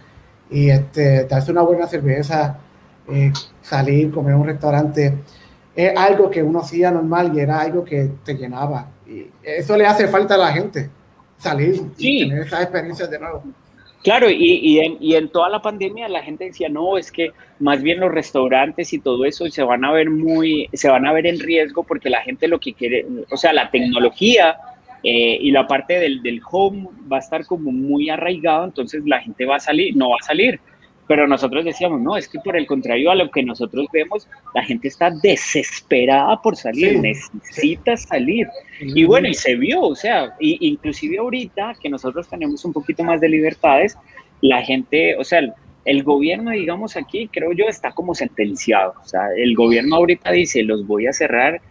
y 0.49 0.69
este, 0.69 1.25
darse 1.25 1.51
una 1.51 1.61
buena 1.61 1.87
cerveza, 1.87 2.57
eh, 3.11 3.31
salir, 3.61 4.11
comer 4.11 4.33
en 4.33 4.39
un 4.39 4.47
restaurante, 4.47 5.13
es 5.75 5.95
algo 5.95 6.29
que 6.29 6.41
uno 6.41 6.59
hacía 6.59 6.89
normal 6.89 7.31
y 7.35 7.41
era 7.41 7.59
algo 7.59 7.83
que 7.83 8.09
te 8.23 8.33
llenaba. 8.33 8.87
Y 9.05 9.27
eso 9.43 9.77
le 9.77 9.85
hace 9.85 10.07
falta 10.07 10.35
a 10.35 10.37
la 10.37 10.51
gente 10.51 10.89
salir 11.37 11.81
y 11.97 12.27
tener 12.27 12.45
esas 12.45 12.63
experiencias 12.63 13.09
de 13.09 13.19
nuevo. 13.19 13.43
Claro, 14.03 14.29
y, 14.29 14.35
y, 14.35 14.79
en, 14.79 14.97
y, 15.01 15.15
en, 15.15 15.27
toda 15.29 15.49
la 15.49 15.61
pandemia 15.61 16.07
la 16.07 16.23
gente 16.23 16.45
decía, 16.45 16.69
no, 16.69 16.97
es 16.97 17.11
que 17.11 17.31
más 17.59 17.81
bien 17.81 17.99
los 17.99 18.11
restaurantes 18.11 18.93
y 18.93 18.99
todo 18.99 19.25
eso 19.25 19.49
se 19.49 19.63
van 19.63 19.83
a 19.83 19.91
ver 19.91 20.09
muy, 20.09 20.69
se 20.73 20.89
van 20.89 21.05
a 21.05 21.11
ver 21.11 21.25
en 21.25 21.39
riesgo 21.39 21.83
porque 21.83 22.09
la 22.09 22.21
gente 22.21 22.47
lo 22.47 22.59
que 22.59 22.73
quiere, 22.73 23.05
o 23.29 23.35
sea, 23.35 23.51
la 23.53 23.69
tecnología 23.69 24.55
eh, 25.03 25.37
y 25.41 25.51
la 25.51 25.67
parte 25.67 25.99
del, 25.99 26.21
del 26.21 26.41
home 26.49 26.87
va 27.11 27.17
a 27.17 27.19
estar 27.19 27.45
como 27.45 27.71
muy 27.71 28.09
arraigado, 28.09 28.65
entonces 28.65 29.03
la 29.05 29.19
gente 29.19 29.45
va 29.45 29.57
a 29.57 29.59
salir, 29.59 29.95
no 29.97 30.11
va 30.11 30.17
a 30.21 30.25
salir. 30.25 30.59
Pero 31.07 31.27
nosotros 31.27 31.63
decíamos, 31.63 32.01
no, 32.01 32.17
es 32.17 32.27
que 32.27 32.39
por 32.39 32.57
el 32.57 32.67
contrario 32.67 33.11
a 33.11 33.15
lo 33.15 33.31
que 33.31 33.41
nosotros 33.41 33.87
vemos, 33.93 34.27
la 34.53 34.63
gente 34.63 34.89
está 34.89 35.09
desesperada 35.09 36.41
por 36.41 36.57
salir, 36.57 36.99
necesita 36.99 37.95
salir. 37.95 38.47
Y 38.81 39.05
bueno, 39.05 39.29
y 39.29 39.33
se 39.33 39.55
vio, 39.55 39.81
o 39.81 39.95
sea, 39.95 40.35
y, 40.39 40.67
inclusive 40.67 41.17
ahorita 41.17 41.75
que 41.81 41.89
nosotros 41.89 42.27
tenemos 42.27 42.65
un 42.65 42.73
poquito 42.73 43.03
más 43.03 43.21
de 43.21 43.29
libertades, 43.29 43.97
la 44.41 44.61
gente, 44.61 45.15
o 45.17 45.23
sea, 45.23 45.41
el 45.85 46.03
gobierno, 46.03 46.51
digamos 46.51 46.97
aquí, 46.97 47.29
creo 47.31 47.53
yo, 47.53 47.65
está 47.65 47.93
como 47.93 48.13
sentenciado. 48.13 48.93
O 49.01 49.07
sea, 49.07 49.29
el 49.37 49.55
gobierno 49.55 49.95
ahorita 49.95 50.31
dice, 50.31 50.61
los 50.63 50.85
voy 50.85 51.07
a 51.07 51.13
cerrar, 51.13 51.61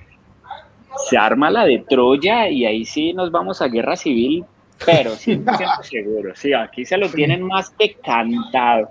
se 1.09 1.19
arma 1.19 1.51
la 1.51 1.67
de 1.67 1.85
Troya 1.87 2.49
y 2.49 2.65
ahí 2.65 2.87
sí 2.87 3.13
nos 3.13 3.31
vamos 3.31 3.61
a 3.61 3.69
guerra 3.69 3.97
civil, 3.97 4.45
pero 4.85 5.13
100% 5.13 5.83
seguro. 5.83 6.35
Sí, 6.35 6.55
aquí 6.55 6.87
se 6.87 6.97
lo 6.97 7.11
tienen 7.11 7.43
más 7.43 7.71
que 7.71 7.95
cantado. 7.95 8.91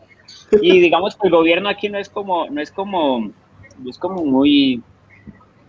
Y 0.61 0.79
digamos 0.79 1.15
que 1.15 1.27
el 1.27 1.33
gobierno 1.33 1.69
aquí 1.69 1.89
no 1.89 1.97
es 1.97 2.09
como, 2.09 2.49
no 2.49 2.61
es 2.61 2.71
como, 2.71 3.31
es 3.87 3.97
como 3.97 4.23
muy, 4.23 4.81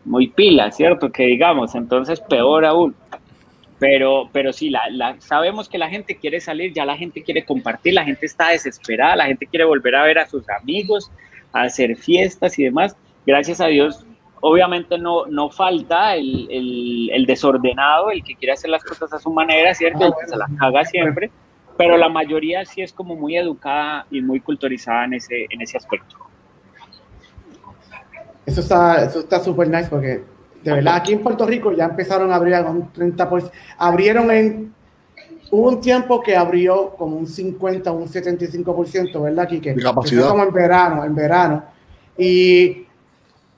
muy 0.05 0.29
pila, 0.29 0.71
¿cierto? 0.71 1.11
Que 1.11 1.27
digamos, 1.27 1.75
entonces 1.75 2.21
peor 2.21 2.65
aún. 2.65 2.95
Pero, 3.79 4.31
pero 4.33 4.53
sí, 4.55 4.71
la, 4.71 5.17
sabemos 5.19 5.69
que 5.69 5.77
la 5.77 5.91
gente 5.91 6.17
quiere 6.17 6.41
salir, 6.41 6.73
ya 6.73 6.87
la 6.87 6.97
gente 6.97 7.23
quiere 7.23 7.45
compartir, 7.45 7.93
la 7.93 8.05
gente 8.05 8.25
está 8.25 8.49
desesperada, 8.49 9.17
la 9.17 9.27
gente 9.27 9.47
quiere 9.47 9.67
volver 9.67 9.95
a 9.97 10.05
ver 10.05 10.19
a 10.19 10.27
sus 10.27 10.49
amigos, 10.49 11.11
a 11.53 11.63
hacer 11.63 11.95
fiestas 11.97 12.59
y 12.59 12.65
demás. 12.65 12.97
Gracias 13.27 13.61
a 13.61 13.67
Dios, 13.67 14.07
obviamente 14.41 14.97
no, 14.97 15.27
no 15.27 15.51
falta 15.51 16.17
el, 16.17 16.49
el, 16.51 17.11
el 17.13 17.27
desordenado, 17.27 18.11
el 18.11 18.25
que 18.25 18.35
quiere 18.35 18.53
hacer 18.53 18.71
las 18.71 18.83
cosas 18.83 19.13
a 19.13 19.19
su 19.19 19.31
manera, 19.31 19.75
¿cierto? 19.75 20.15
Que 20.19 20.27
se 20.27 20.37
las 20.37 20.51
haga 20.59 20.85
siempre 20.87 21.31
pero 21.77 21.97
la 21.97 22.09
mayoría 22.09 22.65
sí 22.65 22.83
es 22.83 22.93
como 22.93 23.17
muy 23.17 23.37
educada 23.37 24.07
y 24.11 24.21
muy 24.21 24.41
culturizada 24.41 25.05
en 25.05 25.15
ese, 25.15 25.47
en 25.51 25.61
ese 25.61 25.77
aspecto. 25.77 26.17
Eso 28.45 28.61
está 28.61 29.05
eso 29.05 29.21
está 29.21 29.41
súper 29.41 29.69
nice 29.69 29.89
porque 29.91 30.23
de 30.63 30.73
verdad 30.73 30.97
aquí 30.97 31.13
en 31.13 31.23
Puerto 31.23 31.47
Rico 31.47 31.73
ya 31.73 31.87
empezaron 31.87 32.33
a 32.33 32.37
abrir 32.37 32.55
un 32.55 32.93
30%, 32.93 33.51
abrieron 33.77 34.31
en 34.31 34.75
hubo 35.51 35.69
un 35.69 35.81
tiempo 35.81 36.23
que 36.23 36.37
abrió 36.37 36.95
como 36.97 37.17
un 37.17 37.27
50, 37.27 37.91
un 37.93 38.09
75%, 38.09 39.23
¿verdad, 39.23 39.45
aquí 39.45 39.61
que 39.61 39.75
capacidad. 39.75 40.29
como 40.29 40.45
en 40.45 40.53
verano, 40.53 41.05
en 41.05 41.15
verano. 41.15 41.65
Y 42.19 42.87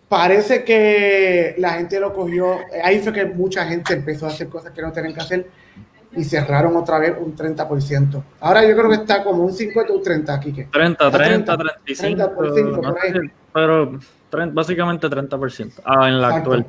parece 0.09 0.65
que 0.65 1.55
la 1.59 1.75
gente 1.75 2.01
lo 2.01 2.13
cogió, 2.13 2.59
ahí 2.83 2.99
fue 3.01 3.13
que 3.13 3.27
mucha 3.27 3.65
gente 3.65 3.95
empezó 3.95 4.27
a 4.27 4.31
hacer 4.31 4.49
cosas 4.49 4.73
que 4.73 4.83
no 4.83 4.93
tenían 4.93 5.15
que 5.15 5.21
hacer 5.21 5.47
y 6.13 6.25
cerraron 6.25 6.77
otra 6.77 6.99
vez 6.99 7.15
un 7.19 7.37
30%. 7.37 8.23
Ahora 8.41 8.65
yo 8.65 8.77
creo 8.77 8.89
que 8.89 8.97
está 8.97 9.23
como 9.23 9.45
un 9.45 9.53
50 9.53 9.93
o 9.93 9.97
un 9.97 10.03
30 10.03 10.35
aquí. 10.35 10.53
30, 10.53 11.11
30, 11.11 11.57
35. 11.57 12.33
Pero 13.53 13.99
básicamente 14.53 15.09
30%. 15.09 15.73
Ah, 15.85 16.09
en 16.09 16.21
la 16.21 16.29
actual. 16.29 16.67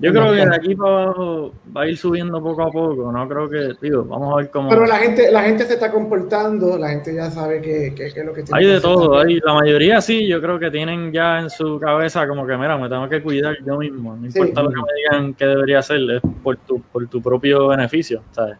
Yo 0.00 0.12
creo 0.12 0.32
que 0.32 0.46
de 0.46 0.56
aquí 0.56 0.74
para 0.74 1.02
abajo 1.02 1.52
va 1.76 1.82
a 1.82 1.86
ir 1.86 1.96
subiendo 1.96 2.42
poco 2.42 2.62
a 2.62 2.70
poco, 2.70 3.12
no 3.12 3.28
creo 3.28 3.50
que, 3.50 3.74
digo, 3.82 4.02
vamos 4.04 4.32
a 4.32 4.36
ver 4.36 4.50
cómo... 4.50 4.70
Pero 4.70 4.86
la 4.86 4.96
gente, 4.96 5.30
la 5.30 5.42
gente 5.42 5.66
se 5.66 5.74
está 5.74 5.90
comportando, 5.90 6.78
la 6.78 6.88
gente 6.88 7.14
ya 7.14 7.30
sabe 7.30 7.60
qué 7.60 7.88
es 7.88 8.16
lo 8.24 8.32
que 8.32 8.42
tiene. 8.42 8.58
Hay 8.58 8.66
de 8.66 8.80
todo, 8.80 9.18
hay, 9.18 9.38
la 9.40 9.52
mayoría 9.52 10.00
sí, 10.00 10.26
yo 10.26 10.40
creo 10.40 10.58
que 10.58 10.70
tienen 10.70 11.12
ya 11.12 11.40
en 11.40 11.50
su 11.50 11.78
cabeza 11.78 12.26
como 12.26 12.46
que, 12.46 12.56
mira, 12.56 12.78
me 12.78 12.88
tengo 12.88 13.10
que 13.10 13.22
cuidar 13.22 13.56
yo 13.62 13.76
mismo, 13.76 14.16
no 14.16 14.26
importa 14.26 14.62
lo 14.62 14.70
que 14.70 14.76
me 14.76 14.94
digan 14.96 15.34
que 15.34 15.44
debería 15.44 15.80
hacer, 15.80 16.00
es 16.10 16.22
por 16.42 16.56
tu, 16.56 16.80
por 16.80 17.06
tu 17.06 17.20
propio 17.20 17.68
beneficio, 17.68 18.22
¿sabes? 18.30 18.56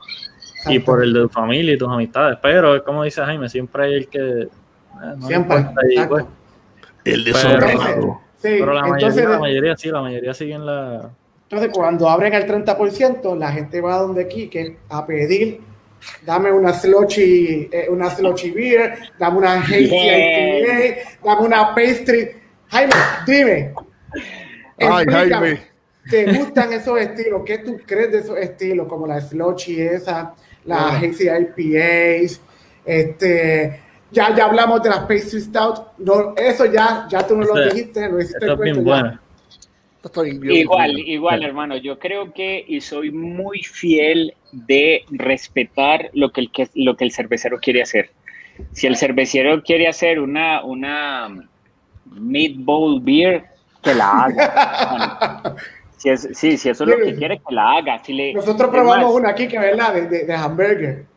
Y 0.67 0.79
por 0.81 1.03
el 1.03 1.15
de 1.15 1.23
tu 1.23 1.29
familia 1.31 1.73
y 1.73 1.79
tus 1.79 1.89
amistades, 1.89 2.39
pero 2.43 2.77
es 2.77 2.83
como 2.83 3.03
dice 3.03 3.23
Jaime, 3.23 3.49
siempre 3.49 3.85
hay 3.85 3.95
el 3.95 4.09
que... 4.09 4.43
Eh, 4.43 4.49
siempre, 5.21 5.57
pues. 6.07 6.27
el 7.07 7.25
desordenado. 7.25 8.21
Sí, 8.37 8.57
pero 8.59 8.75
la 8.75 8.83
mayoría, 8.83 9.29
la 9.29 9.39
mayoría 9.39 9.77
sí, 9.77 9.91
la 9.91 10.01
mayoría 10.03 10.35
siguen 10.35 10.67
la 10.67 11.11
entonces, 11.51 11.73
cuando 11.75 12.09
abren 12.09 12.33
el 12.33 12.47
30%, 12.47 13.37
la 13.37 13.51
gente 13.51 13.81
va 13.81 13.97
a 13.97 13.99
donde 13.99 14.29
Kike 14.29 14.77
a 14.89 15.05
pedir, 15.05 15.61
dame 16.25 16.53
una 16.53 16.73
slotchy, 16.73 17.69
eh, 17.73 17.89
una 17.91 18.09
slotchy 18.09 18.53
beer, 18.53 18.97
dame 19.19 19.39
una 19.39 19.55
hazy 19.55 19.87
IPA, 19.91 21.11
dame 21.25 21.47
una 21.47 21.75
pastry. 21.75 22.31
Jaime, 22.69 22.93
dime. 23.27 23.75
Ay, 24.79 25.05
Jaime. 25.09 25.61
¿Te 26.09 26.33
gustan 26.33 26.73
esos 26.73 27.01
estilos? 27.01 27.43
¿Qué 27.45 27.59
tú 27.59 27.81
crees 27.85 28.13
de 28.13 28.19
esos 28.19 28.39
estilos? 28.39 28.87
Como 28.87 29.09
la 29.09 29.21
slotchy 29.21 29.83
esa, 29.83 30.33
la 30.67 30.99
hazy 30.99 31.29
IPAs, 31.29 32.41
este... 32.85 33.81
Ya, 34.13 34.35
ya 34.35 34.47
hablamos 34.47 34.83
de 34.83 34.91
las 34.91 35.01
pastry 35.01 35.41
stout. 35.41 35.99
No, 35.99 36.35
eso 36.37 36.65
ya, 36.67 37.07
ya 37.09 37.25
tú 37.27 37.37
no 37.37 37.45
lo 37.45 37.65
dijiste, 37.65 38.09
lo 38.09 38.21
hiciste 38.21 38.57
bien 38.57 38.85
igual, 40.43 40.99
igual, 40.99 41.43
hermano. 41.43 41.77
Yo 41.77 41.99
creo 41.99 42.33
que 42.33 42.65
y 42.67 42.81
soy 42.81 43.11
muy 43.11 43.63
fiel 43.63 44.35
de 44.53 45.05
respetar 45.11 46.11
lo 46.13 46.31
que 46.31 46.43
el, 46.43 46.51
lo 46.75 46.97
que 46.97 47.05
el 47.05 47.13
cervecero 47.13 47.59
quiere 47.59 47.83
hacer. 47.83 48.11
Si 48.73 48.87
el 48.87 48.97
cervecero 48.97 49.63
quiere 49.63 49.89
hacer 49.89 50.21
una, 50.21 50.63
una 50.65 51.49
meatball 52.07 53.01
beer, 53.01 53.45
que 53.83 53.95
la 53.95 54.25
haga. 54.25 55.57
si 55.97 56.17
sí, 56.17 56.57
si 56.57 56.69
eso 56.69 56.85
es 56.85 56.91
lo 56.91 56.97
que 56.99 57.15
quiere, 57.15 57.39
que 57.39 57.55
la 57.55 57.79
haga. 57.79 58.03
Nosotros 58.35 58.71
probamos 58.71 59.15
una 59.15 59.31
aquí 59.31 59.49
que 59.49 59.57
es 59.57 59.77
la 59.77 59.93
de, 59.93 60.25
de 60.25 60.35
hamburger. 60.35 61.10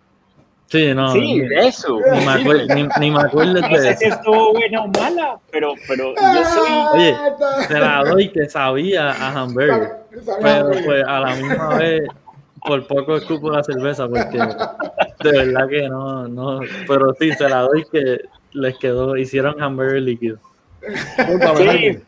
Sí, 0.68 0.94
no. 0.94 1.12
Sí, 1.12 1.42
eso. 1.52 2.00
Ni 2.12 2.26
me 2.26 2.32
acuerdo, 2.32 2.76
ni, 3.00 3.12
me 3.12 3.22
acuerdo 3.22 3.54
de 3.54 3.60
eso. 3.60 4.00
si 4.00 4.06
estuvo 4.06 4.54
buena 4.54 4.82
o 4.82 4.88
mala, 4.88 5.38
pero, 5.52 5.74
pero 5.88 6.16
yo 6.16 6.46
soy. 6.46 6.72
Oye, 6.94 7.16
te 7.68 7.80
la 7.80 8.04
doy 8.04 8.30
que 8.30 8.50
sabía 8.50 9.12
a 9.12 9.42
hamburger. 9.42 9.92
Pero 10.42 10.70
pues 10.86 11.04
a 11.08 11.20
la 11.20 11.36
misma 11.36 11.78
vez, 11.78 12.04
por 12.66 12.88
poco 12.88 13.18
escupo 13.18 13.52
la 13.52 13.64
cerveza, 13.64 14.08
porque 14.08 14.38
de 14.38 15.32
verdad 15.32 15.70
que 15.70 15.90
no, 15.90 16.28
no. 16.28 16.62
Pero 16.88 17.14
sí, 17.20 17.32
se 17.34 17.48
la 17.48 17.62
doy 17.62 17.86
que 17.92 18.22
les 18.54 18.78
quedó, 18.78 19.16
hicieron 19.16 19.62
hamburger 19.62 20.02
líquido. 20.02 20.38
Sí. 20.82 22.00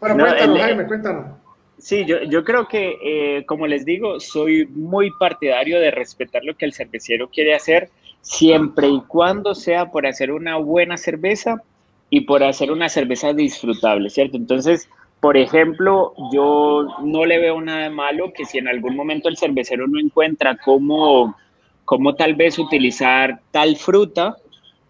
Pero 0.00 0.14
cuéntanos, 0.14 0.58
Jaime, 0.58 0.86
cuéntanos. 0.86 1.45
Sí, 1.78 2.04
yo, 2.06 2.22
yo 2.22 2.42
creo 2.42 2.66
que, 2.68 2.98
eh, 3.02 3.44
como 3.44 3.66
les 3.66 3.84
digo, 3.84 4.18
soy 4.18 4.66
muy 4.66 5.10
partidario 5.18 5.78
de 5.78 5.90
respetar 5.90 6.42
lo 6.44 6.56
que 6.56 6.64
el 6.64 6.72
cervecero 6.72 7.28
quiere 7.28 7.54
hacer 7.54 7.90
siempre 8.22 8.88
y 8.88 9.00
cuando 9.06 9.54
sea 9.54 9.90
por 9.90 10.06
hacer 10.06 10.32
una 10.32 10.56
buena 10.56 10.96
cerveza 10.96 11.62
y 12.08 12.22
por 12.22 12.42
hacer 12.42 12.72
una 12.72 12.88
cerveza 12.88 13.32
disfrutable, 13.32 14.10
¿cierto? 14.10 14.36
Entonces, 14.36 14.88
por 15.20 15.36
ejemplo, 15.36 16.14
yo 16.32 16.86
no 17.02 17.24
le 17.24 17.38
veo 17.38 17.60
nada 17.60 17.84
de 17.84 17.90
malo 17.90 18.32
que 18.32 18.44
si 18.44 18.58
en 18.58 18.68
algún 18.68 18.96
momento 18.96 19.28
el 19.28 19.36
cervecero 19.36 19.86
no 19.86 20.00
encuentra 20.00 20.56
cómo, 20.56 21.36
cómo 21.84 22.14
tal 22.14 22.34
vez 22.34 22.58
utilizar 22.58 23.40
tal 23.50 23.76
fruta, 23.76 24.36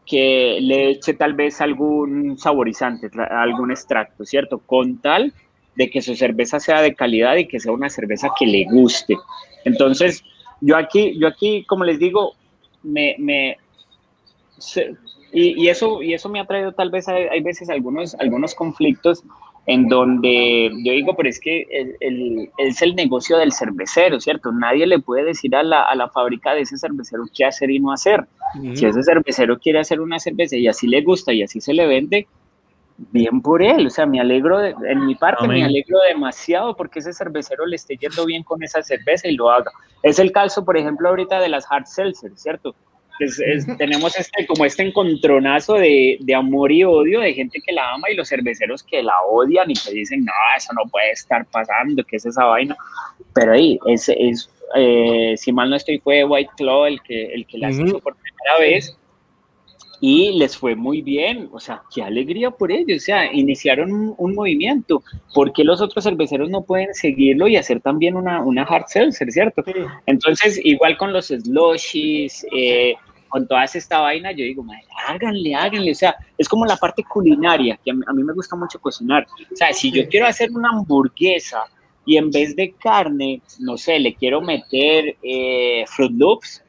que 0.06 0.58
le 0.60 0.90
eche 0.90 1.14
tal 1.14 1.34
vez 1.34 1.60
algún 1.60 2.38
saborizante, 2.38 3.10
algún 3.30 3.72
extracto, 3.72 4.24
¿cierto? 4.24 4.58
Con 4.58 4.98
tal 4.98 5.32
de 5.77 5.90
que 5.90 6.03
su 6.03 6.15
cerveza 6.15 6.59
sea 6.59 6.82
de 6.82 6.94
calidad 6.94 7.36
y 7.36 7.47
que 7.47 7.61
sea 7.61 7.73
una 7.73 7.90
cerveza 7.90 8.31
que 8.39 8.47
le 8.47 8.65
guste. 8.65 9.16
Entonces, 9.65 10.24
yo 10.61 10.77
aquí, 10.77 11.19
yo 11.19 11.28
aquí, 11.28 11.65
como 11.65 11.85
les 11.85 11.98
digo, 11.98 12.35
me, 12.82 13.15
me 13.19 13.59
y, 15.32 15.69
eso, 15.69 16.03
y 16.03 16.15
eso 16.15 16.28
me 16.28 16.40
ha 16.40 16.47
traído 16.47 16.73
tal 16.73 16.90
vez, 16.90 17.09
hay, 17.09 17.43
veces 17.43 17.69
algunos, 17.69 18.15
algunos 18.15 18.55
conflictos 18.55 19.23
en 19.66 19.89
donde 19.89 20.70
yo 20.85 20.93
digo, 20.93 21.15
pero 21.16 21.28
es 21.28 21.40
que 21.40 21.66
el, 22.01 22.48
es 22.57 22.81
el 22.82 22.94
negocio 22.94 23.36
del 23.36 23.53
cervecero, 23.53 24.20
¿cierto? 24.20 24.53
Nadie 24.53 24.86
le 24.86 25.01
puede 25.01 25.24
decir 25.24 25.55
a 25.57 25.62
la, 25.62 25.82
a 25.82 25.94
la 25.97 26.09
fábrica 26.09 26.55
de 26.55 26.61
ese 26.61 26.78
cervecero 26.78 27.24
qué 27.35 27.44
hacer 27.44 27.70
y 27.70 27.81
no 27.81 27.93
hacer. 27.93 28.27
Si 28.74 28.86
ese 28.86 29.03
cervecero 29.03 29.59
quiere 29.59 29.81
hacer 29.81 30.01
una 30.01 30.20
cerveza 30.20 30.57
y 30.57 30.69
así 30.69 30.86
le 30.86 31.03
gusta 31.03 31.32
y 31.32 31.43
así 31.43 31.61
se 31.61 31.74
le 31.74 31.86
vende, 31.86 32.28
bien 32.98 33.40
por 33.43 33.62
él, 33.62 33.86
o 33.86 33.90
sea, 33.90 34.06
me 34.06 34.20
alegro, 34.20 34.62
en 34.64 35.06
mi 35.06 35.14
parte 35.14 35.47
me 35.47 35.64
alegro 35.64 35.98
demasiado 36.09 36.74
porque 36.77 37.01
ese 37.01 37.12
cervecero 37.12 37.66
le 37.66 37.77
esté 37.77 37.97
yendo 37.97 38.24
bien 38.24 38.43
con 38.43 38.62
esa 38.62 38.82
cerveza 38.82 39.28
y 39.28 39.36
lo 39.36 39.51
haga. 39.51 39.70
Es 40.02 40.18
el 40.18 40.32
caso, 40.32 40.64
por 40.64 40.77
ejemplo, 40.77 41.09
ahorita 41.09 41.40
de 41.40 41.48
las 41.48 41.66
hard 41.70 41.86
seltzer, 41.86 42.32
¿cierto? 42.36 42.74
tenemos 43.78 44.14
este, 44.18 44.47
como 44.47 44.64
este 44.64 44.82
encontronazo 44.82 45.74
de, 45.74 46.18
de, 46.20 46.35
amor 46.35 46.70
y 46.70 46.85
odio 46.85 47.20
de 47.20 47.32
gente 47.32 47.60
que 47.64 47.73
la 47.73 47.94
ama 47.94 48.10
y 48.10 48.14
los 48.14 48.28
cerveceros 48.28 48.82
que 48.82 49.02
la 49.02 49.14
odian 49.31 49.70
y 49.70 49.74
que 49.74 49.90
dicen, 49.93 50.24
no, 50.24 50.32
eso 50.56 50.73
no 50.74 50.89
puede 50.90 51.12
estar 51.12 51.47
pasando, 51.47 52.05
¿qué 52.05 52.16
es 52.16 52.27
esa 52.27 52.44
vaina? 52.44 52.77
Pero 53.35 53.52
ahí, 53.52 53.78
es, 53.86 54.10
es 54.10 54.51
eh, 54.74 55.35
si 55.36 55.52
mal 55.52 55.70
no 55.70 55.77
estoy, 55.77 55.98
fue 55.98 56.24
White 56.24 56.51
Claw 56.56 56.86
el 56.86 57.01
que, 57.02 57.27
el 57.32 57.47
que 57.47 57.59
la 57.59 57.70
hizo 57.70 57.98
por 58.01 58.16
primera 58.16 58.59
vez 58.60 58.97
y 60.01 60.32
les 60.32 60.56
fue 60.56 60.74
muy 60.74 61.02
bien, 61.02 61.48
o 61.52 61.60
sea, 61.60 61.82
qué 61.94 62.02
alegría 62.02 62.51
por 62.51 62.70
ellos, 62.70 63.02
o 63.02 63.05
sea, 63.05 63.32
iniciaron 63.32 64.14
un, 64.16 64.35
movimiento, 64.35 65.02
¿por 65.35 65.52
qué 65.52 65.64
los 65.64 65.81
otros 65.81 66.05
cerveceros 66.05 66.51
no 66.51 66.62
pueden 66.62 66.93
seguirlo 66.94 67.48
y 67.48 67.56
hacer 67.56 67.81
también 67.81 68.16
una, 68.16 68.43
una 68.43 68.62
hard 68.62 68.86
seltzer, 68.89 69.31
cierto? 69.32 69.64
Entonces, 70.06 70.60
igual 70.62 70.97
con 70.98 71.12
los 71.12 71.28
slushies, 71.28 72.47
eh, 72.55 72.94
con 73.28 73.48
toda 73.48 73.64
esta 73.64 74.01
vaina, 74.01 74.32
yo 74.32 74.44
digo, 74.44 74.64
háganle, 75.09 75.55
háganle, 75.55 75.93
o 75.93 75.94
sea, 75.94 76.14
es 76.36 76.48
como 76.48 76.66
la 76.66 76.77
parte 76.77 77.02
culinaria, 77.02 77.78
que 77.82 77.90
a 77.90 77.94
mí, 77.94 78.23
me 78.23 78.32
gusta 78.35 78.56
mucho 78.56 78.78
cocinar, 78.78 79.27
o 79.52 79.56
sea, 79.56 79.73
si 79.73 79.90
yo 79.90 80.06
quiero 80.09 80.27
hacer 80.27 80.51
una 80.52 80.68
hamburguesa 80.70 81.64
y 82.05 82.18
en 82.18 82.31
vez 82.31 82.55
de 82.55 82.73
carne, 82.73 83.40
no 83.59 83.77
sé, 83.77 83.98
le 83.98 84.14
quiero 84.14 84.40
meter 84.40 85.16
eh, 85.23 85.85
Fruit 85.89 86.12
Loops, 86.12 86.62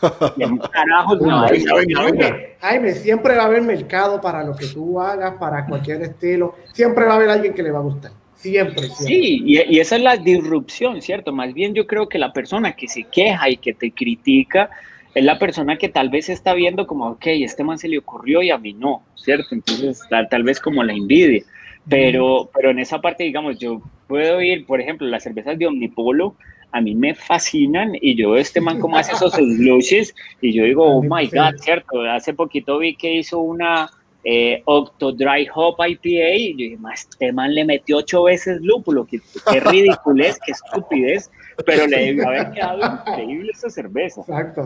Jaime, 2.60 2.92
siempre 2.92 3.36
va 3.36 3.42
a 3.42 3.46
haber 3.46 3.62
mercado 3.62 4.20
para 4.20 4.42
lo 4.42 4.56
que 4.56 4.66
tú 4.66 5.00
hagas, 5.00 5.34
para 5.38 5.66
cualquier 5.66 6.02
estilo. 6.02 6.56
Siempre 6.72 7.04
va 7.04 7.12
a 7.12 7.16
haber 7.16 7.30
alguien 7.30 7.54
que 7.54 7.62
le 7.62 7.70
va 7.70 7.78
a 7.78 7.82
gustar. 7.82 8.10
Siempre. 8.34 8.88
Sí, 8.88 9.42
y, 9.44 9.78
esa 9.78 9.96
es 9.96 10.02
la 10.02 10.16
disrupción, 10.16 11.02
¿cierto? 11.02 11.32
Más 11.32 11.52
bien 11.52 11.74
yo 11.74 11.86
creo 11.86 12.08
que 12.08 12.18
la 12.18 12.32
persona 12.32 12.72
que 12.72 12.88
se 12.88 13.04
queja 13.04 13.50
y 13.50 13.58
que 13.58 13.74
te 13.74 13.92
critica 13.92 14.70
es 15.14 15.24
la 15.24 15.38
persona 15.38 15.76
que 15.76 15.90
tal 15.90 16.08
vez 16.08 16.30
está 16.30 16.54
viendo 16.54 16.86
como, 16.86 17.10
ok, 17.10 17.26
este 17.26 17.64
man 17.64 17.76
se 17.76 17.88
le 17.88 17.98
ocurrió 17.98 18.42
y 18.42 18.50
a 18.50 18.56
mí 18.56 18.72
no, 18.72 19.02
¿cierto? 19.14 19.48
Entonces, 19.50 20.00
tal, 20.08 20.42
vez 20.42 20.58
como 20.58 20.82
la 20.82 20.94
envidia. 20.94 21.42
Pero, 21.88 22.50
pero 22.54 22.70
en 22.70 22.78
esa 22.78 23.00
parte, 23.00 23.24
digamos, 23.24 23.58
yo 23.58 23.82
puedo 24.06 24.40
ir, 24.40 24.64
por 24.64 24.80
ejemplo, 24.80 25.06
las 25.06 25.22
cervezas 25.22 25.58
de 25.58 25.66
Omnipolo, 25.66 26.34
a 26.72 26.80
mí 26.80 26.94
me 26.94 27.14
fascinan 27.14 27.92
y 28.00 28.16
yo 28.16 28.36
este 28.36 28.60
man 28.60 28.78
como 28.78 28.96
hace 28.96 29.12
esos 29.12 29.32
slushes 29.34 30.14
y 30.40 30.52
yo 30.52 30.64
digo, 30.64 30.84
oh 30.84 31.02
my 31.02 31.26
god, 31.26 31.56
cierto, 31.58 32.02
hace 32.02 32.32
poquito 32.34 32.78
vi 32.78 32.94
que 32.94 33.14
hizo 33.14 33.40
una 33.40 33.90
eh, 34.22 34.62
Octo 34.66 35.12
Dry 35.12 35.48
Hop 35.54 35.76
IPA 35.78 36.34
y 36.34 36.52
yo 36.52 36.56
dije, 36.56 36.78
este 36.92 37.32
man 37.32 37.54
le 37.54 37.64
metió 37.64 37.98
ocho 37.98 38.24
veces 38.24 38.60
lúpulo, 38.60 39.06
qué, 39.06 39.20
qué 39.50 39.60
ridiculez, 39.70 40.38
qué 40.44 40.52
estupidez, 40.52 41.30
pero 41.64 41.86
le 41.86 42.06
debió 42.06 42.28
haber 42.28 42.50
quedado 42.54 43.00
increíble 43.08 43.50
esa 43.52 43.70
cerveza. 43.70 44.20
Exacto. 44.20 44.64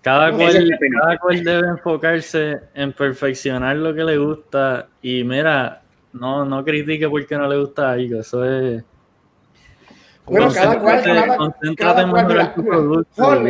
cada 0.00 0.32
cual, 0.32 0.78
cada 1.00 1.18
cual 1.18 1.44
debe 1.44 1.68
enfocarse 1.68 2.60
en 2.74 2.92
perfeccionar 2.92 3.76
lo 3.76 3.94
que 3.94 4.04
le 4.04 4.16
gusta 4.18 4.88
y 5.02 5.24
mira, 5.24 5.82
no, 6.12 6.44
no 6.44 6.64
critique 6.64 7.08
porque 7.08 7.36
no 7.36 7.48
le 7.48 7.58
gusta 7.58 7.92
algo, 7.92 8.20
eso 8.20 8.44
es 8.44 8.84
bueno, 10.24 10.52
cada 10.52 10.80
cual, 10.80 11.02
cada, 11.76 12.08
cual, 12.08 12.54
Jorge, 13.16 13.40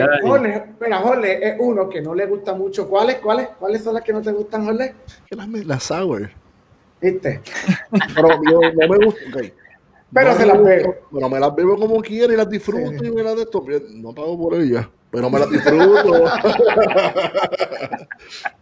mira, 0.81 0.99
Jorge 0.99 1.49
es 1.49 1.57
uno 1.59 1.89
que 1.89 2.01
no 2.01 2.15
le 2.15 2.27
gusta 2.27 2.55
mucho. 2.55 2.89
¿Cuáles, 2.89 3.16
cuáles, 3.16 3.49
cuáles 3.59 3.85
son 3.85 3.94
las 3.94 4.03
que 4.03 4.12
no 4.12 4.23
te 4.23 4.32
gustan, 4.32 4.65
Jorge? 4.65 4.94
Las, 5.31 5.49
las 5.49 5.82
sour. 5.82 6.31
¿Viste? 7.01 7.43
Pero 8.15 8.28
yo, 8.51 8.61
no 8.61 8.89
me 8.89 9.05
gusta, 9.05 9.20
Pero 10.12 10.35
se 10.35 10.47
las 10.47 10.62
bebo. 10.62 10.94
Bueno, 11.11 11.28
me 11.28 11.40
las 11.40 11.55
bebo 11.55 11.77
como 11.77 12.01
quiera 12.01 12.32
y 12.32 12.36
las 12.36 12.49
disfruto 12.49 13.05
y 13.05 13.11
me 13.11 13.23
las 13.23 13.36
de 13.36 13.43
esto. 13.43 13.62
No 13.90 14.15
pago 14.15 14.39
por 14.39 14.55
ellas, 14.55 14.89
pero 15.11 15.28
me 15.28 15.40
las 15.40 15.51
disfruto. 15.51 16.24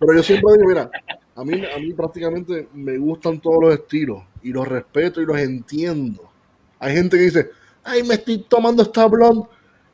pero 0.01 0.15
yo 0.15 0.23
siempre 0.23 0.55
digo, 0.55 0.69
mira, 0.69 0.91
a 1.37 1.45
mí, 1.45 1.63
a 1.65 1.79
mí 1.79 1.93
prácticamente 1.93 2.69
me 2.75 2.99
gustan 2.99 3.39
todos 3.41 3.63
los 3.63 3.75
estilos 3.75 4.23
y 4.43 4.53
los 4.53 4.67
respeto 4.67 5.21
y 5.21 5.27
los 5.27 5.39
entiendo. 5.39 6.31
Hay 6.79 6.95
gente 6.95 7.19
que 7.19 7.25
dice, 7.25 7.51
ay, 7.85 8.03
me 8.03 8.15
estoy 8.15 8.39
tomando 8.39 8.83
esta 8.83 9.07
blonde, 9.07 9.47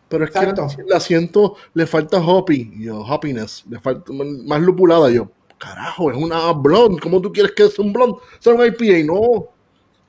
pero 0.09 0.25
es 0.25 0.31
que 0.31 0.53
la, 0.87 1.01
siento, 1.01 1.57
le 1.75 1.87
falta 1.87 2.19
hoppy, 2.19 2.73
yo, 2.79 3.05
happiness, 3.05 3.65
le 3.69 3.81
falta 3.81 4.13
más 4.13 4.61
lupulada, 4.61 5.11
yo, 5.11 5.31
carajo, 5.59 6.11
es 6.11 6.17
una 6.17 6.53
blonde, 6.53 7.01
¿cómo 7.01 7.21
tú 7.21 7.33
quieres 7.33 7.53
que 7.53 7.69
sea 7.69 7.85
un 7.85 7.93
blonde? 7.93 8.19
Sea 8.39 8.55
un 8.55 8.65
IPA, 8.65 9.07
no, 9.07 9.49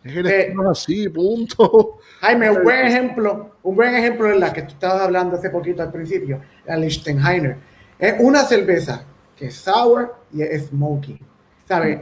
es 0.03 0.25
eh, 0.25 0.53
así, 0.69 1.09
punto. 1.09 1.99
Jaime, 2.21 2.49
un 2.49 2.63
buen 2.63 2.85
ejemplo, 2.85 3.51
un 3.63 3.75
buen 3.75 3.95
ejemplo 3.95 4.31
es 4.31 4.39
la 4.39 4.53
que 4.53 4.61
tú 4.61 4.69
estabas 4.69 5.01
hablando 5.01 5.35
hace 5.35 5.49
poquito 5.49 5.81
al 5.81 5.91
principio, 5.91 6.41
la 6.65 6.77
Lichtenheiner. 6.77 7.57
Es 7.99 8.15
una 8.19 8.43
cerveza 8.43 9.03
que 9.35 9.47
es 9.47 9.55
sour 9.55 10.15
y 10.33 10.41
es 10.41 10.67
smoky. 10.67 11.19
¿Sabes? 11.67 11.99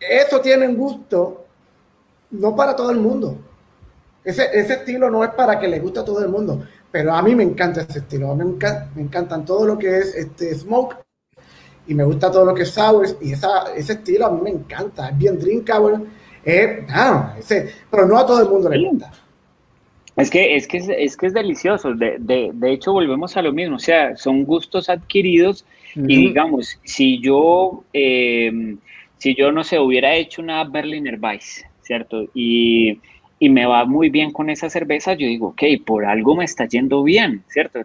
Eso 0.00 0.40
tiene 0.40 0.66
un 0.66 0.76
gusto 0.76 1.44
no 2.30 2.56
para 2.56 2.74
todo 2.74 2.90
el 2.90 2.98
mundo. 2.98 3.38
Ese, 4.26 4.48
ese 4.52 4.72
estilo 4.72 5.08
no 5.08 5.22
es 5.22 5.30
para 5.30 5.56
que 5.56 5.68
le 5.68 5.78
guste 5.78 6.00
a 6.00 6.04
todo 6.04 6.20
el 6.20 6.28
mundo, 6.28 6.66
pero 6.90 7.14
a 7.14 7.22
mí 7.22 7.32
me 7.36 7.44
encanta 7.44 7.82
ese 7.82 8.00
estilo. 8.00 8.34
me, 8.34 8.44
me 8.44 9.02
encantan 9.02 9.44
todo 9.44 9.64
lo 9.64 9.78
que 9.78 9.98
es 9.98 10.16
este 10.16 10.52
smoke 10.52 10.96
y 11.86 11.94
me 11.94 12.02
gusta 12.02 12.32
todo 12.32 12.44
lo 12.44 12.52
que 12.52 12.62
es 12.62 12.70
sour 12.70 13.06
y 13.20 13.32
esa, 13.32 13.72
ese 13.76 13.92
estilo 13.92 14.26
a 14.26 14.32
mí 14.32 14.40
me 14.42 14.50
encanta. 14.50 15.10
Es 15.10 15.16
bien 15.16 15.38
drinkable, 15.38 15.98
ese, 16.44 17.70
pero 17.88 18.04
no 18.04 18.18
a 18.18 18.26
todo 18.26 18.42
el 18.42 18.48
mundo 18.48 18.68
le 18.68 18.88
gusta. 18.88 19.12
Es 20.16 20.28
que 20.28 20.56
es, 20.56 20.66
que 20.66 20.78
es, 20.78 21.16
que 21.16 21.26
es 21.26 21.32
delicioso. 21.32 21.94
De, 21.94 22.16
de, 22.18 22.50
de, 22.52 22.72
hecho, 22.72 22.92
volvemos 22.92 23.36
a 23.36 23.42
lo 23.42 23.52
mismo. 23.52 23.76
O 23.76 23.78
sea, 23.78 24.16
son 24.16 24.42
gustos 24.42 24.88
adquiridos. 24.88 25.64
Y 25.94 26.16
digamos, 26.28 26.80
si 26.82 27.20
yo, 27.20 27.84
eh, 27.92 28.76
si 29.18 29.36
yo 29.36 29.52
no 29.52 29.62
sé, 29.62 29.78
hubiera 29.78 30.14
hecho 30.14 30.42
una 30.42 30.64
Berliner 30.64 31.18
Weiss, 31.22 31.64
¿cierto? 31.80 32.24
Y 32.34 33.00
y 33.38 33.50
me 33.50 33.66
va 33.66 33.84
muy 33.84 34.08
bien 34.08 34.32
con 34.32 34.48
esa 34.48 34.70
cerveza, 34.70 35.12
yo 35.12 35.26
digo, 35.26 35.48
ok, 35.48 35.62
por 35.84 36.06
algo 36.06 36.36
me 36.36 36.44
está 36.44 36.66
yendo 36.66 37.02
bien, 37.02 37.44
¿cierto? 37.48 37.80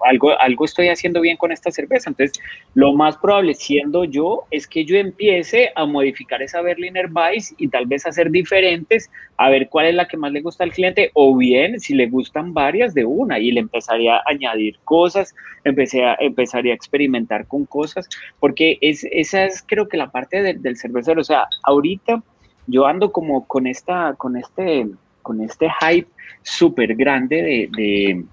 algo, 0.00 0.38
algo 0.38 0.64
estoy 0.66 0.88
haciendo 0.88 1.22
bien 1.22 1.38
con 1.38 1.52
esta 1.52 1.70
cerveza. 1.70 2.10
Entonces, 2.10 2.38
lo 2.74 2.92
más 2.92 3.16
probable, 3.16 3.54
siendo 3.54 4.04
yo, 4.04 4.44
es 4.50 4.66
que 4.66 4.84
yo 4.84 4.96
empiece 4.98 5.70
a 5.74 5.86
modificar 5.86 6.42
esa 6.42 6.60
Berliner 6.60 7.08
Weiss 7.10 7.54
y 7.56 7.68
tal 7.68 7.86
vez 7.86 8.04
hacer 8.04 8.30
diferentes, 8.30 9.10
a 9.38 9.48
ver 9.48 9.70
cuál 9.70 9.86
es 9.86 9.94
la 9.94 10.06
que 10.06 10.18
más 10.18 10.32
le 10.32 10.42
gusta 10.42 10.64
al 10.64 10.72
cliente, 10.72 11.10
o 11.14 11.34
bien, 11.34 11.80
si 11.80 11.94
le 11.94 12.06
gustan 12.06 12.52
varias 12.52 12.92
de 12.92 13.06
una, 13.06 13.38
y 13.38 13.52
le 13.52 13.60
empezaría 13.60 14.16
a 14.16 14.22
añadir 14.26 14.78
cosas, 14.84 15.34
empecé 15.64 16.04
a, 16.04 16.14
empezaría 16.20 16.72
a 16.72 16.76
experimentar 16.76 17.46
con 17.46 17.64
cosas, 17.64 18.06
porque 18.38 18.76
es, 18.82 19.06
esa 19.12 19.46
es 19.46 19.64
creo 19.66 19.88
que 19.88 19.96
la 19.96 20.10
parte 20.10 20.42
del 20.52 20.76
cervecero, 20.76 21.22
o 21.22 21.24
sea, 21.24 21.46
ahorita 21.62 22.22
yo 22.66 22.86
ando 22.86 23.12
como 23.12 23.46
con 23.46 23.66
esta, 23.66 24.14
con 24.14 24.36
este, 24.36 24.88
con 25.22 25.40
este 25.40 25.68
hype 25.80 26.08
súper 26.42 26.94
grande 26.94 27.42
de, 27.42 28.24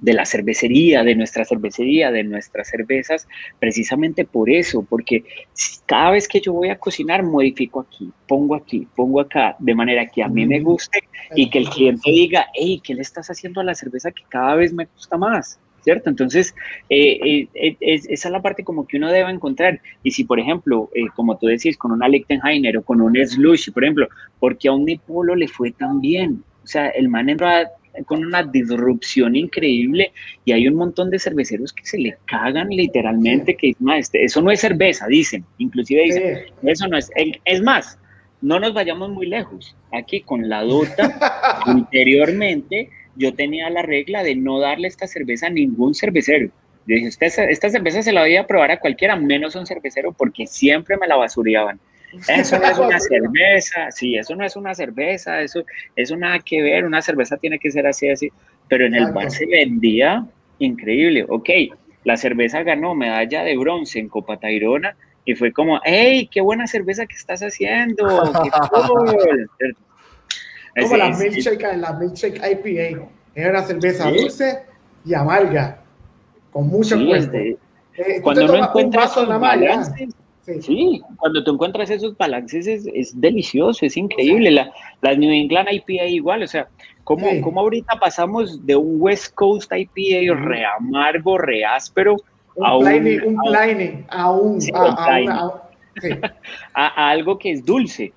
de, 0.00 0.12
la 0.12 0.24
cervecería, 0.24 1.02
de 1.02 1.14
nuestra 1.14 1.44
cervecería, 1.44 2.10
de 2.10 2.22
nuestras 2.22 2.68
cervezas, 2.68 3.26
precisamente 3.58 4.24
por 4.24 4.48
eso, 4.48 4.86
porque 4.88 5.24
cada 5.86 6.12
vez 6.12 6.28
que 6.28 6.40
yo 6.40 6.52
voy 6.52 6.70
a 6.70 6.78
cocinar, 6.78 7.22
modifico 7.22 7.80
aquí, 7.80 8.10
pongo 8.26 8.54
aquí, 8.54 8.86
pongo 8.94 9.20
acá, 9.20 9.56
de 9.58 9.74
manera 9.74 10.06
que 10.06 10.22
a 10.22 10.28
mí 10.28 10.46
me 10.46 10.60
guste 10.60 11.00
y 11.34 11.50
que 11.50 11.58
el 11.58 11.68
cliente 11.68 12.10
diga, 12.10 12.46
hey, 12.54 12.80
¿qué 12.82 12.94
le 12.94 13.02
estás 13.02 13.28
haciendo 13.28 13.60
a 13.60 13.64
la 13.64 13.74
cerveza 13.74 14.12
que 14.12 14.22
cada 14.28 14.54
vez 14.54 14.72
me 14.72 14.86
gusta 14.86 15.16
más? 15.16 15.58
¿Cierto? 15.82 16.10
Entonces, 16.10 16.54
eh, 16.88 17.48
eh, 17.54 17.76
esa 17.80 18.28
es 18.28 18.32
la 18.32 18.42
parte 18.42 18.64
como 18.64 18.86
que 18.86 18.96
uno 18.96 19.10
debe 19.10 19.30
encontrar. 19.30 19.80
Y 20.02 20.10
si, 20.10 20.24
por 20.24 20.40
ejemplo, 20.40 20.90
eh, 20.94 21.06
como 21.14 21.36
tú 21.38 21.46
decís, 21.46 21.76
con 21.76 21.92
una 21.92 22.08
Lichtenheiner 22.08 22.78
o 22.78 22.82
con 22.82 23.00
un 23.00 23.16
Slush, 23.16 23.70
por 23.70 23.84
ejemplo, 23.84 24.08
porque 24.38 24.68
a 24.68 24.72
un 24.72 24.84
Nipolo 24.84 25.34
le 25.34 25.48
fue 25.48 25.72
tan 25.72 26.00
bien? 26.00 26.42
O 26.62 26.66
sea, 26.66 26.88
el 26.88 27.08
man 27.08 27.28
entra 27.28 27.70
con 28.06 28.24
una 28.24 28.42
disrupción 28.42 29.34
increíble 29.34 30.12
y 30.44 30.52
hay 30.52 30.68
un 30.68 30.74
montón 30.74 31.10
de 31.10 31.18
cerveceros 31.18 31.72
que 31.72 31.84
se 31.84 31.98
le 31.98 32.16
cagan 32.26 32.68
literalmente, 32.68 33.56
que 33.56 33.74
este, 33.96 34.24
eso 34.24 34.40
no 34.40 34.50
es 34.50 34.60
cerveza, 34.60 35.06
dicen, 35.08 35.44
inclusive 35.58 36.02
dicen, 36.04 36.38
eso 36.62 36.86
no 36.86 36.96
es, 36.96 37.10
es 37.44 37.62
más, 37.62 37.98
no 38.42 38.60
nos 38.60 38.72
vayamos 38.72 39.10
muy 39.10 39.26
lejos, 39.26 39.76
aquí 39.92 40.20
con 40.20 40.48
la 40.48 40.62
Dota, 40.62 41.62
anteriormente, 41.66 42.90
yo 43.20 43.34
tenía 43.34 43.68
la 43.68 43.82
regla 43.82 44.22
de 44.22 44.34
no 44.34 44.58
darle 44.58 44.88
esta 44.88 45.06
cerveza 45.06 45.48
a 45.48 45.50
ningún 45.50 45.94
cervecero. 45.94 46.46
Yo 46.86 46.96
dije, 46.96 47.08
esta, 47.08 47.70
cerveza 47.70 48.02
se 48.02 48.12
la 48.12 48.22
voy 48.22 48.36
a 48.36 48.46
probar 48.46 48.70
a 48.70 48.80
cualquiera, 48.80 49.14
menos 49.14 49.54
a 49.54 49.60
un 49.60 49.66
cervecero, 49.66 50.12
porque 50.12 50.46
siempre 50.46 50.96
me 50.96 51.06
la 51.06 51.16
basureaban. 51.16 51.78
Eso 52.26 52.58
no 52.58 52.64
es 52.64 52.78
una 52.78 52.98
cerveza, 52.98 53.90
sí, 53.90 54.16
eso 54.16 54.34
no 54.34 54.44
es 54.44 54.56
una 54.56 54.74
cerveza, 54.74 55.42
eso, 55.42 55.64
eso 55.94 56.16
nada 56.16 56.38
que 56.38 56.62
ver, 56.62 56.86
una 56.86 57.02
cerveza 57.02 57.36
tiene 57.36 57.58
que 57.58 57.70
ser 57.70 57.86
así, 57.86 58.08
así, 58.08 58.30
pero 58.68 58.86
en 58.86 58.94
el 58.94 59.12
bar 59.12 59.30
se 59.30 59.46
vendía 59.46 60.26
increíble, 60.58 61.24
ok, 61.28 61.50
la 62.04 62.16
cerveza 62.16 62.62
ganó 62.62 62.94
medalla 62.94 63.44
de 63.44 63.56
bronce 63.56 63.98
en 64.00 64.08
Copa 64.08 64.38
Tairona 64.38 64.96
y 65.26 65.34
fue 65.34 65.52
como, 65.52 65.78
hey, 65.84 66.28
qué 66.32 66.40
buena 66.40 66.66
cerveza 66.66 67.06
que 67.06 67.14
estás 67.14 67.42
haciendo, 67.42 68.32
qué 68.42 68.50
cool. 68.70 69.76
Como 70.78 70.96
la 70.96 71.10
milkshake, 71.10 71.76
la 71.76 71.92
milkshake 71.94 72.36
IPA. 72.36 73.08
Es 73.34 73.48
una 73.48 73.62
cerveza 73.62 74.10
dulce 74.10 74.64
y 75.04 75.14
amarga, 75.14 75.82
con 76.52 76.68
mucho 76.68 76.96
sí, 76.96 77.06
cuerpo. 77.06 77.36
Eh, 77.36 78.20
cuando 78.22 78.46
no 78.46 78.56
encuentras 78.56 79.12
esos 79.12 79.28
balances, 79.28 80.14
sí. 80.60 81.02
cuando 81.16 81.44
tú 81.44 81.52
encuentras 81.52 81.90
esos 81.90 82.16
balances 82.16 82.66
es, 82.66 83.20
delicioso, 83.20 83.84
es 83.86 83.96
increíble. 83.96 84.50
La, 84.50 84.72
la, 85.02 85.14
New 85.14 85.30
England 85.30 85.68
IPA 85.70 86.04
igual, 86.06 86.42
o 86.42 86.46
sea, 86.46 86.68
¿cómo, 87.04 87.28
¿cómo, 87.42 87.60
ahorita 87.60 87.98
pasamos 88.00 88.64
de 88.66 88.76
un 88.76 88.96
West 89.00 89.34
Coast 89.34 89.72
IPA 89.72 90.34
re 90.34 90.64
amargo, 90.64 91.38
re 91.38 91.64
áspero, 91.64 92.16
un 92.56 92.66
a, 92.66 92.76
un, 92.76 92.86
un, 92.86 93.38
a, 94.08 94.30
un, 94.32 94.58
a 96.74 97.10
algo 97.10 97.38
que 97.38 97.52
es 97.52 97.64
dulce? 97.64 98.12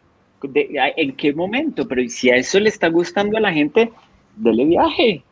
En 0.54 1.16
qué 1.16 1.34
momento, 1.34 1.88
pero 1.88 2.02
si 2.10 2.30
a 2.30 2.36
eso 2.36 2.60
le 2.60 2.70
está 2.70 2.90
gustando 2.90 3.38
a 3.38 3.42
la 3.42 3.54
gente, 3.54 3.92
dele 4.36 4.66
viaje. 4.66 5.24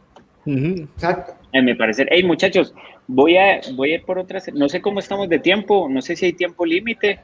Exacto. 0.46 1.34
En 1.54 1.66
mi 1.66 1.74
parecer, 1.74 2.08
hey 2.12 2.24
muchachos, 2.24 2.74
voy 3.08 3.38
a, 3.38 3.62
voy 3.74 3.92
a 3.92 3.96
ir 3.96 4.06
por 4.06 4.18
otras, 4.18 4.46
no 4.54 4.70
sé 4.70 4.82
cómo 4.82 5.00
estamos 5.00 5.30
de 5.30 5.40
tiempo, 5.40 5.88
no 5.90 6.02
sé 6.02 6.16
si 6.16 6.26
hay 6.26 6.34
tiempo 6.34 6.66
límite. 6.66 7.20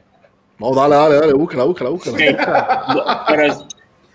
No, 0.58 0.74
dale, 0.74 0.96
dale, 0.96 1.14
dale, 1.16 1.32
búscala, 1.32 1.64
búscala, 1.64 1.90
búscala. 1.90 3.24
pero 3.28 3.66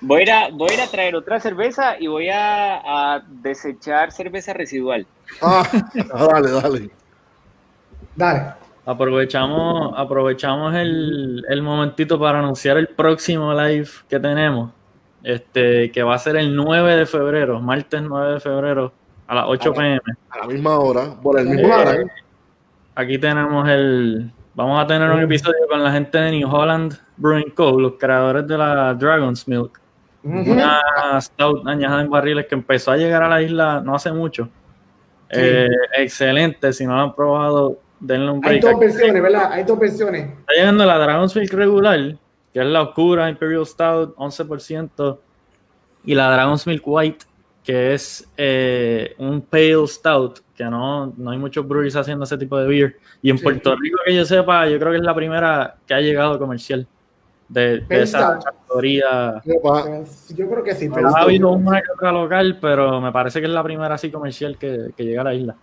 voy 0.01 0.19
a, 0.19 0.23
ir 0.23 0.31
a, 0.31 0.49
voy 0.49 0.69
a 0.71 0.73
ir 0.73 0.81
a 0.81 0.87
traer 0.87 1.15
otra 1.15 1.39
cerveza 1.39 1.95
y 1.99 2.07
voy 2.07 2.29
a, 2.29 3.15
a 3.15 3.23
desechar 3.41 4.11
cerveza 4.11 4.53
residual. 4.53 5.07
Ah, 5.41 5.67
dale, 6.31 6.51
dale. 6.51 6.89
Dale. 8.15 8.62
Aprovechamos, 8.85 9.93
aprovechamos 9.95 10.75
el, 10.75 11.45
el, 11.47 11.61
momentito 11.61 12.19
para 12.19 12.39
anunciar 12.39 12.77
el 12.77 12.89
próximo 12.89 13.53
live 13.53 13.87
que 14.09 14.19
tenemos, 14.19 14.71
este, 15.23 15.89
que 15.89 16.03
va 16.03 16.15
a 16.15 16.19
ser 16.19 16.35
el 16.35 16.53
9 16.53 16.97
de 16.97 17.05
febrero, 17.05 17.61
martes 17.61 18.01
9 18.01 18.33
de 18.33 18.39
febrero, 18.41 18.93
a 19.27 19.35
las 19.35 19.45
8 19.47 19.73
pm. 19.73 20.01
A 20.29 20.39
la 20.39 20.47
misma 20.47 20.79
hora, 20.79 21.15
por 21.21 21.39
el 21.39 21.47
mismo 21.47 21.73
hora. 21.73 21.95
Aquí 22.95 23.17
tenemos 23.17 23.69
el, 23.69 24.31
vamos 24.53 24.83
a 24.83 24.85
tener 24.85 25.09
un 25.09 25.21
episodio 25.21 25.65
con 25.69 25.81
la 25.81 25.91
gente 25.91 26.17
de 26.17 26.31
New 26.31 26.53
Holland 26.53 26.93
Brewing 27.15 27.51
Co., 27.51 27.79
los 27.79 27.93
creadores 27.93 28.45
de 28.47 28.57
la 28.57 28.93
Dragon's 28.95 29.47
Milk, 29.47 29.79
una 30.23 30.81
stout 31.21 31.65
añada 31.67 32.01
en 32.01 32.09
barriles 32.09 32.47
que 32.47 32.55
empezó 32.55 32.91
a 32.91 32.97
llegar 32.97 33.23
a 33.23 33.29
la 33.29 33.41
isla 33.41 33.81
no 33.81 33.95
hace 33.95 34.11
mucho. 34.11 34.49
Eh, 35.29 35.69
excelente, 35.97 36.71
si 36.73 36.85
no 36.85 36.95
lo 36.95 37.01
han 37.01 37.15
probado, 37.15 37.79
hay 38.43 38.59
dos 38.59 38.79
versiones, 38.79 39.21
¿verdad? 39.21 39.51
Hay 39.51 39.63
dos 39.63 39.79
versiones. 39.79 40.29
Está 40.39 40.53
llegando 40.53 40.85
la 40.85 40.97
Dragon's 40.97 41.35
Milk 41.35 41.53
regular, 41.53 42.17
que 42.53 42.59
es 42.59 42.65
la 42.65 42.81
oscura 42.81 43.29
Imperial 43.29 43.65
Stout, 43.65 44.15
11%, 44.15 45.17
y 46.05 46.15
la 46.15 46.31
Dragon's 46.31 46.67
Milk 46.67 46.83
White, 46.85 47.25
que 47.63 47.93
es 47.93 48.29
eh, 48.35 49.15
un 49.17 49.41
Pale 49.41 49.87
Stout, 49.87 50.39
que 50.55 50.65
no, 50.65 51.13
no 51.17 51.31
hay 51.31 51.37
muchos 51.37 51.67
breweries 51.67 51.95
haciendo 51.95 52.25
ese 52.25 52.37
tipo 52.37 52.57
de 52.57 52.67
beer. 52.67 52.97
Y 53.21 53.29
en 53.29 53.39
Puerto 53.39 53.75
Rico, 53.75 53.99
que 54.05 54.15
yo 54.15 54.25
sepa, 54.25 54.67
yo 54.67 54.77
creo 54.79 54.91
que 54.91 54.97
es 54.97 55.03
la 55.03 55.15
primera 55.15 55.75
que 55.87 55.93
ha 55.93 56.01
llegado 56.01 56.37
comercial 56.37 56.85
de, 57.47 57.83
esa 57.89 58.39
categoría. 58.39 59.41
Yo 59.45 60.49
creo 60.49 60.63
que 60.63 60.75
sí. 60.75 60.89
ha 60.93 61.21
habido 61.21 61.49
una 61.51 61.81
que 61.81 61.91
otra 61.95 62.11
local, 62.11 62.57
pero 62.59 62.99
me 62.99 63.11
parece 63.11 63.39
que 63.39 63.47
es 63.47 63.53
la 63.53 63.63
primera 63.63 63.95
así 63.95 64.11
comercial 64.11 64.57
que, 64.57 64.89
que 64.95 65.03
llega 65.05 65.21
a 65.21 65.25
la 65.25 65.33
isla. 65.33 65.55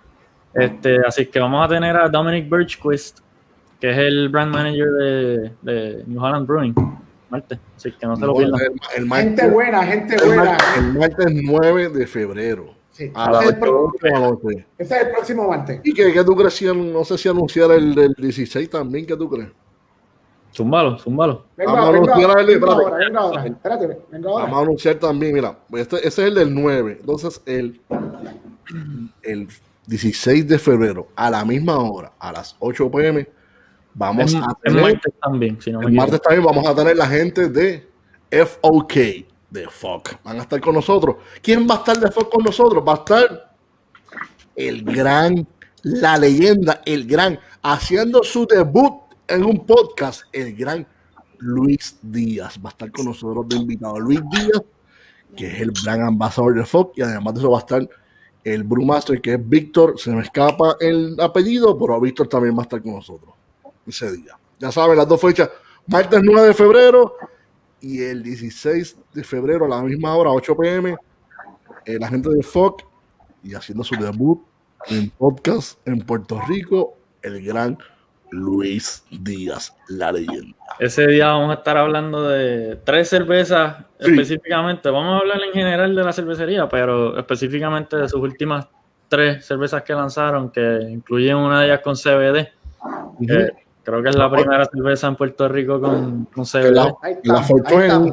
Este, 0.55 0.99
así 1.07 1.27
que 1.27 1.39
vamos 1.39 1.65
a 1.65 1.69
tener 1.69 1.97
a 1.97 2.09
Dominic 2.09 2.51
Birchquist, 2.51 3.21
que 3.81 3.91
es 3.91 3.99
el 3.99 4.29
brand 4.29 4.53
manager 4.53 4.91
de, 4.91 5.53
de 5.63 6.05
New 6.07 6.23
Holland 6.23 6.47
Brewing. 6.47 6.75
Martes, 7.31 7.59
así 7.77 7.93
que 7.93 8.07
no 8.07 8.17
se 8.17 8.27
lo 8.27 8.35
pierdan. 8.35 8.61
gente 9.09 9.49
buena, 9.49 9.85
gente 9.85 10.17
buena. 10.25 10.59
El 10.77 10.93
martes 10.95 11.27
9 11.31 11.89
de 11.91 12.07
febrero. 12.07 12.75
Sí, 12.91 13.11
a 13.15 13.31
es 13.31 13.39
ese 13.39 14.95
es 14.97 15.03
el 15.03 15.11
próximo 15.13 15.49
martes. 15.49 15.81
¿Y 15.85 15.95
qué, 15.95 16.13
qué 16.13 16.25
tú 16.25 16.35
crees? 16.35 16.61
no 16.75 17.05
sé 17.05 17.17
si 17.17 17.29
anunciar 17.29 17.71
el 17.71 17.95
del 17.95 18.15
16 18.15 18.69
también, 18.69 19.07
¿qué 19.07 19.17
tú 19.17 19.31
crees? 19.31 19.49
Zumbalo, 20.53 20.99
zumbalo. 20.99 21.45
Venga, 21.57 21.73
vamos 21.73 21.87
a 21.87 21.89
anunciar 21.91 22.41
el, 22.41 22.65
ahora, 22.65 22.97
venga 22.97 23.21
ahora. 23.21 23.47
Espérate, 23.47 23.99
venga 24.11 24.29
ahora. 24.29 24.45
Vamos 24.45 24.59
a 24.59 24.63
anunciar 24.63 24.95
también, 24.97 25.35
mira, 25.35 25.57
este, 25.73 25.97
ese 25.99 26.09
es 26.09 26.19
el 26.19 26.35
del 26.35 26.53
9. 26.53 26.99
Entonces, 27.01 27.41
el, 27.47 27.81
el 29.23 29.49
16 29.91 30.47
de 30.47 30.57
febrero, 30.57 31.09
a 31.17 31.29
la 31.29 31.45
misma 31.45 31.77
hora, 31.79 32.13
a 32.21 32.31
las 32.31 32.55
8 32.61 32.89
pm, 32.93 33.29
vamos 33.93 34.37
a 34.37 34.55
tener. 34.63 34.79
El 34.79 34.93
martes 34.93 35.13
también, 35.21 35.59
el 35.67 35.93
martes 35.93 36.23
también 36.23 36.45
vamos 36.45 36.65
a 36.65 36.75
tener 36.77 36.97
la 36.97 37.09
gente 37.09 37.49
de 37.49 37.89
FOK, 38.31 38.95
de 39.51 39.67
FOC. 39.69 40.23
Van 40.23 40.39
a 40.39 40.43
estar 40.43 40.61
con 40.61 40.77
nosotros. 40.77 41.17
¿Quién 41.43 41.67
va 41.69 41.75
a 41.75 41.79
estar 41.79 41.99
de 41.99 42.09
FOC 42.09 42.31
con 42.31 42.45
nosotros? 42.45 42.85
Va 42.87 42.93
a 42.93 42.97
estar 42.99 43.57
el 44.55 44.85
gran, 44.85 45.45
la 45.83 46.17
leyenda, 46.19 46.83
el 46.87 47.05
gran, 47.05 47.41
haciendo 47.61 48.23
su 48.23 48.47
debut 48.47 48.95
en 49.27 49.45
un 49.45 49.67
podcast, 49.67 50.23
el 50.33 50.55
gran 50.55 50.87
Luis 51.39 51.99
Díaz. 52.01 52.61
Va 52.65 52.69
a 52.69 52.73
estar 52.75 52.93
con 52.93 53.07
nosotros 53.07 53.49
de 53.49 53.57
invitado. 53.57 53.99
Luis 53.99 54.21
Díaz, 54.31 54.63
que 55.37 55.49
es 55.49 55.61
el 55.61 55.73
gran 55.85 56.03
ambasador 56.03 56.55
de 56.55 56.65
FOC, 56.65 56.97
y 56.97 57.03
además 57.03 57.35
de 57.35 57.41
eso 57.41 57.51
va 57.51 57.59
a 57.59 57.63
estar 57.63 57.89
el 58.45 58.65
Brewmaster, 58.65 59.21
que 59.21 59.35
es 59.35 59.49
Víctor, 59.49 59.99
se 59.99 60.11
me 60.11 60.23
escapa 60.23 60.77
el 60.81 61.17
apellido, 61.21 61.79
pero 61.79 62.01
Víctor 62.01 62.29
también 62.29 62.57
va 62.57 62.61
a 62.61 62.63
estar 62.63 62.83
con 62.83 62.95
nosotros 62.95 63.35
ese 63.87 64.13
día. 64.13 64.39
Ya 64.59 64.73
saben, 64.73 64.97
las 64.97 65.09
dos 65.09 65.21
fechas, 65.21 65.51
martes 65.87 66.21
9 66.23 66.49
de 66.49 66.55
febrero 66.55 67.15
y 67.81 68.03
el 68.03 68.23
16 68.23 68.97
de 69.13 69.25
febrero 69.25 69.67
a 69.67 69.69
la 69.69 69.83
misma 69.83 70.15
hora, 70.17 70.31
8 70.31 70.57
pm, 70.57 70.97
eh, 71.85 71.99
la 71.99 72.09
gente 72.09 72.29
de 72.31 72.43
FOC 72.43 72.87
y 73.43 73.55
haciendo 73.55 73.85
su 73.85 73.97
debut 73.97 74.43
en 74.89 75.11
podcast 75.11 75.79
en 75.87 76.01
Puerto 76.01 76.41
Rico, 76.47 76.95
el 77.23 77.43
gran 77.45 77.79
Luis 78.31 79.05
Díaz, 79.11 79.77
la 79.89 80.13
leyenda. 80.13 80.57
Ese 80.79 81.07
día 81.07 81.27
vamos 81.27 81.51
a 81.51 81.59
estar 81.59 81.77
hablando 81.77 82.29
de 82.29 82.77
tres 82.85 83.09
cervezas 83.09 83.85
específicamente. 83.99 84.89
Vamos 84.89 85.15
a 85.15 85.19
hablar 85.19 85.41
en 85.43 85.53
general 85.53 85.95
de 85.95 86.05
la 86.05 86.13
cervecería, 86.13 86.69
pero 86.69 87.19
específicamente 87.19 87.97
de 87.97 88.09
sus 88.09 88.21
últimas 88.21 88.67
tres 89.09 89.45
cervezas 89.45 89.83
que 89.83 89.93
lanzaron, 89.93 90.51
que 90.51 90.81
incluyen 90.89 91.37
una 91.37 91.61
de 91.61 91.67
ellas 91.67 91.81
con 91.81 91.97
CBD. 91.97 92.49
creo 93.83 94.03
que 94.03 94.09
es 94.09 94.17
la 94.17 94.31
primera 94.31 94.65
cerveza 94.65 95.09
en 95.09 95.17
Puerto 95.17 95.49
Rico 95.49 95.81
con, 95.81 96.27
con 96.27 96.45
CBD. 96.45 96.73
La, 96.73 96.95
la 97.25 97.43
Fortuny, 97.43 98.13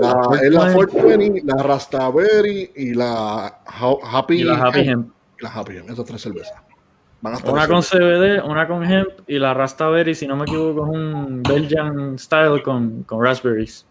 la, 0.00 0.40
es 0.42 0.50
la 0.50 0.66
Fortuny, 0.70 1.40
la 1.42 1.62
Rastaberry 1.62 2.72
y 2.74 2.94
la 2.94 3.60
Happy, 3.66 4.40
y 4.40 4.44
la 4.44 4.66
Happy 4.66 4.80
Hemp. 4.80 5.12
La 5.40 5.50
Happy 5.50 5.76
Hemp, 5.76 5.90
esas 5.90 6.04
tres 6.06 6.22
cervezas. 6.22 6.63
Una 7.24 7.66
con 7.66 7.80
CBD, 7.80 8.44
una 8.44 8.68
con 8.68 8.84
hemp 8.84 9.08
y 9.26 9.38
la 9.38 9.54
Rastaberry, 9.54 10.14
si 10.14 10.26
no 10.26 10.36
me 10.36 10.42
equivoco, 10.42 10.84
es 10.84 10.90
un 10.94 11.42
Belgian 11.42 12.18
style 12.18 12.62
con, 12.62 13.02
con 13.04 13.24
raspberries. 13.24 13.86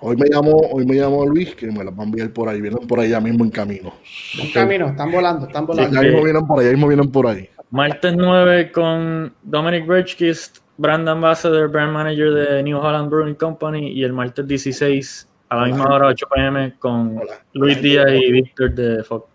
Hoy 0.00 0.16
me 0.16 0.28
llamó, 0.28 0.56
hoy 0.72 0.84
me 0.84 0.96
llamó 0.96 1.24
Luis 1.24 1.54
que 1.54 1.68
me 1.68 1.84
las 1.84 1.96
va 1.96 2.02
a 2.02 2.06
enviar 2.06 2.32
por 2.32 2.48
ahí, 2.48 2.60
vienen 2.60 2.84
por 2.88 2.98
ahí 2.98 3.10
ya 3.10 3.20
mismo 3.20 3.44
en 3.44 3.50
camino. 3.50 3.94
En 4.36 4.50
camino, 4.50 4.88
están 4.88 5.12
volando, 5.12 5.46
están 5.46 5.64
volando. 5.64 5.94
ya 5.94 6.02
mismo 6.02 6.24
vienen 6.24 6.44
por 6.44 6.58
ahí, 6.58 6.66
ya 6.66 6.72
mismo 6.72 6.88
vienen 6.88 7.12
por 7.12 7.26
ahí. 7.28 7.48
Martes 7.70 8.16
9 8.16 8.72
con 8.72 9.32
Dominic 9.44 9.86
Birchkist, 9.86 10.58
brand 10.76 11.08
ambassador, 11.08 11.70
brand 11.70 11.92
manager 11.92 12.32
de 12.32 12.62
New 12.64 12.78
Holland 12.78 13.08
Brewing 13.08 13.36
Company, 13.36 13.92
y 13.92 14.02
el 14.02 14.12
martes 14.12 14.44
16 14.44 15.28
a 15.50 15.56
la 15.56 15.66
misma 15.66 15.84
hora, 15.84 16.08
8 16.08 16.26
pm, 16.34 16.74
con 16.80 17.20
Luis 17.52 17.80
Díaz 17.80 18.08
y 18.10 18.32
Víctor 18.32 18.74
de 18.74 19.04
Fox. 19.04 19.31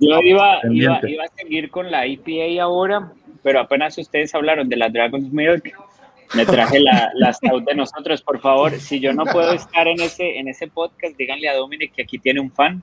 Yo 0.00 0.20
iba, 0.22 0.60
iba, 0.70 0.94
a 0.96 1.28
seguir 1.36 1.70
con 1.70 1.90
la 1.90 2.06
IPA 2.06 2.62
ahora, 2.62 3.12
pero 3.42 3.60
apenas 3.60 3.98
ustedes 3.98 4.34
hablaron 4.34 4.68
de 4.68 4.76
la 4.76 4.88
Dragon's 4.88 5.32
Milk, 5.32 5.74
me 6.34 6.44
traje 6.44 6.80
la, 6.80 7.10
la 7.14 7.32
stout 7.32 7.64
de 7.64 7.74
nosotros. 7.74 8.22
Por 8.22 8.40
favor, 8.40 8.72
si 8.72 9.00
yo 9.00 9.12
no 9.12 9.24
puedo 9.24 9.52
estar 9.52 9.88
en 9.88 10.00
ese, 10.00 10.38
en 10.38 10.48
ese 10.48 10.68
podcast, 10.68 11.16
díganle 11.16 11.48
a 11.48 11.56
Dominic 11.56 11.94
que 11.94 12.02
aquí 12.02 12.18
tiene 12.18 12.40
un 12.40 12.50
fan. 12.50 12.82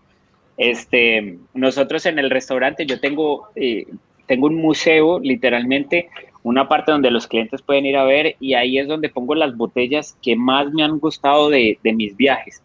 Este, 0.57 1.37
nosotros 1.53 2.05
en 2.05 2.19
el 2.19 2.29
restaurante, 2.29 2.85
yo 2.85 2.99
tengo, 2.99 3.49
eh, 3.55 3.85
tengo 4.25 4.47
un 4.47 4.55
museo, 4.55 5.19
literalmente, 5.19 6.09
una 6.43 6.67
parte 6.67 6.91
donde 6.91 7.11
los 7.11 7.27
clientes 7.27 7.61
pueden 7.61 7.85
ir 7.85 7.97
a 7.97 8.03
ver 8.03 8.35
y 8.39 8.53
ahí 8.53 8.77
es 8.77 8.87
donde 8.87 9.09
pongo 9.09 9.35
las 9.35 9.57
botellas 9.57 10.17
que 10.21 10.35
más 10.35 10.71
me 10.71 10.83
han 10.83 10.99
gustado 10.99 11.49
de, 11.49 11.77
de 11.83 11.93
mis 11.93 12.15
viajes. 12.15 12.61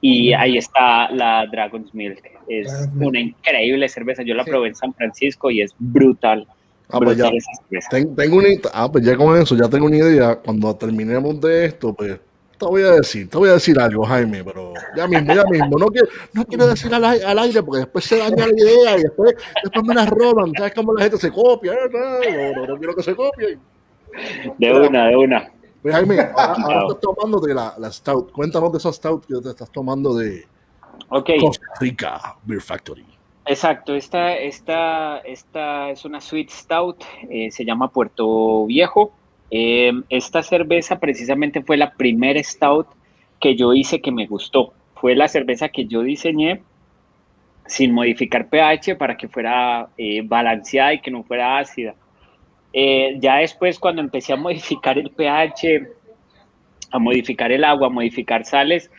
Y 0.00 0.32
ahí 0.32 0.56
está 0.56 1.10
la 1.10 1.46
Dragon's 1.46 1.94
Milk. 1.94 2.22
Es 2.48 2.88
una 2.98 3.20
increíble 3.20 3.88
cerveza. 3.88 4.22
Yo 4.22 4.34
la 4.34 4.44
probé 4.44 4.68
en 4.68 4.74
San 4.74 4.94
Francisco 4.94 5.50
y 5.50 5.60
es 5.60 5.74
brutal. 5.78 6.46
Ah, 6.92 6.98
pues 6.98 7.16
ya, 7.16 7.30
tengo 8.16 8.36
una, 8.36 8.48
ah, 8.72 8.90
pues 8.90 9.04
ya 9.04 9.16
con 9.16 9.40
eso, 9.40 9.56
ya 9.56 9.68
tengo 9.68 9.86
una 9.86 9.96
idea. 9.96 10.36
Cuando 10.36 10.74
terminemos 10.74 11.40
de 11.40 11.66
esto, 11.66 11.94
pues 11.94 12.18
te 12.58 12.66
voy 12.66 12.82
a 12.82 12.92
decir, 12.92 13.28
te 13.30 13.38
voy 13.38 13.48
a 13.48 13.54
decir 13.54 13.78
algo, 13.78 14.04
Jaime, 14.04 14.42
pero 14.42 14.74
ya 14.96 15.06
mismo, 15.06 15.34
ya 15.34 15.44
mismo. 15.44 15.78
No 15.78 15.86
quiero, 15.86 16.08
no 16.32 16.44
quiero 16.44 16.66
decir 16.66 16.92
al, 16.92 17.04
al 17.04 17.38
aire 17.38 17.62
porque 17.62 17.80
después 17.80 18.04
se 18.04 18.18
daña 18.18 18.46
la 18.46 18.52
idea 18.52 18.98
y 18.98 19.02
después, 19.02 19.34
después 19.62 19.84
me 19.86 19.94
la 19.94 20.06
roban. 20.06 20.52
¿Sabes 20.56 20.74
cómo 20.74 20.92
la 20.94 21.02
gente 21.04 21.18
se 21.18 21.30
copia? 21.30 21.72
No, 21.90 22.56
no, 22.56 22.66
no 22.66 22.76
quiero 22.76 22.94
que 22.94 23.02
se 23.02 23.14
copien. 23.14 23.60
De 24.58 24.72
una, 24.72 25.06
de 25.06 25.16
una. 25.16 25.50
Pues 25.82 25.94
Jaime, 25.94 26.18
ahora, 26.36 26.82
estás 26.82 27.00
tomando 27.00 27.40
de 27.40 27.54
la, 27.54 27.74
la, 27.78 27.90
Stout. 27.90 28.32
Cuéntanos 28.32 28.72
de 28.72 28.78
esa 28.78 28.92
Stout 28.92 29.26
que 29.26 29.34
te 29.40 29.50
estás 29.50 29.70
tomando 29.70 30.14
de 30.14 30.46
Costa 31.08 31.66
Rica 31.80 32.36
Beer 32.44 32.60
Factory. 32.60 33.04
Exacto, 33.46 33.94
esta, 33.94 34.36
esta, 34.36 35.18
esta 35.18 35.90
es 35.90 36.04
una 36.04 36.20
Sweet 36.20 36.50
Stout, 36.50 37.02
eh, 37.28 37.50
se 37.50 37.64
llama 37.64 37.88
Puerto 37.88 38.66
Viejo. 38.66 39.12
Eh, 39.50 39.92
esta 40.08 40.42
cerveza 40.42 41.00
precisamente 41.00 41.62
fue 41.62 41.76
la 41.76 41.92
primera 41.94 42.40
Stout 42.42 42.86
que 43.40 43.56
yo 43.56 43.72
hice 43.72 44.00
que 44.00 44.12
me 44.12 44.26
gustó. 44.26 44.72
Fue 44.94 45.16
la 45.16 45.26
cerveza 45.26 45.70
que 45.70 45.86
yo 45.86 46.02
diseñé 46.02 46.62
sin 47.66 47.92
modificar 47.92 48.48
pH 48.48 48.96
para 48.96 49.16
que 49.16 49.28
fuera 49.28 49.88
eh, 49.96 50.22
balanceada 50.24 50.94
y 50.94 51.00
que 51.00 51.10
no 51.10 51.22
fuera 51.24 51.58
ácida. 51.58 51.94
Eh, 52.72 53.16
ya 53.20 53.36
después 53.36 53.78
cuando 53.78 54.00
empecé 54.00 54.32
a 54.32 54.36
modificar 54.36 54.98
el 54.98 55.10
pH, 55.10 55.88
a 56.92 56.98
modificar 56.98 57.52
el 57.52 57.64
agua, 57.64 57.88
a 57.88 57.90
modificar 57.90 58.44
sales, 58.44 58.90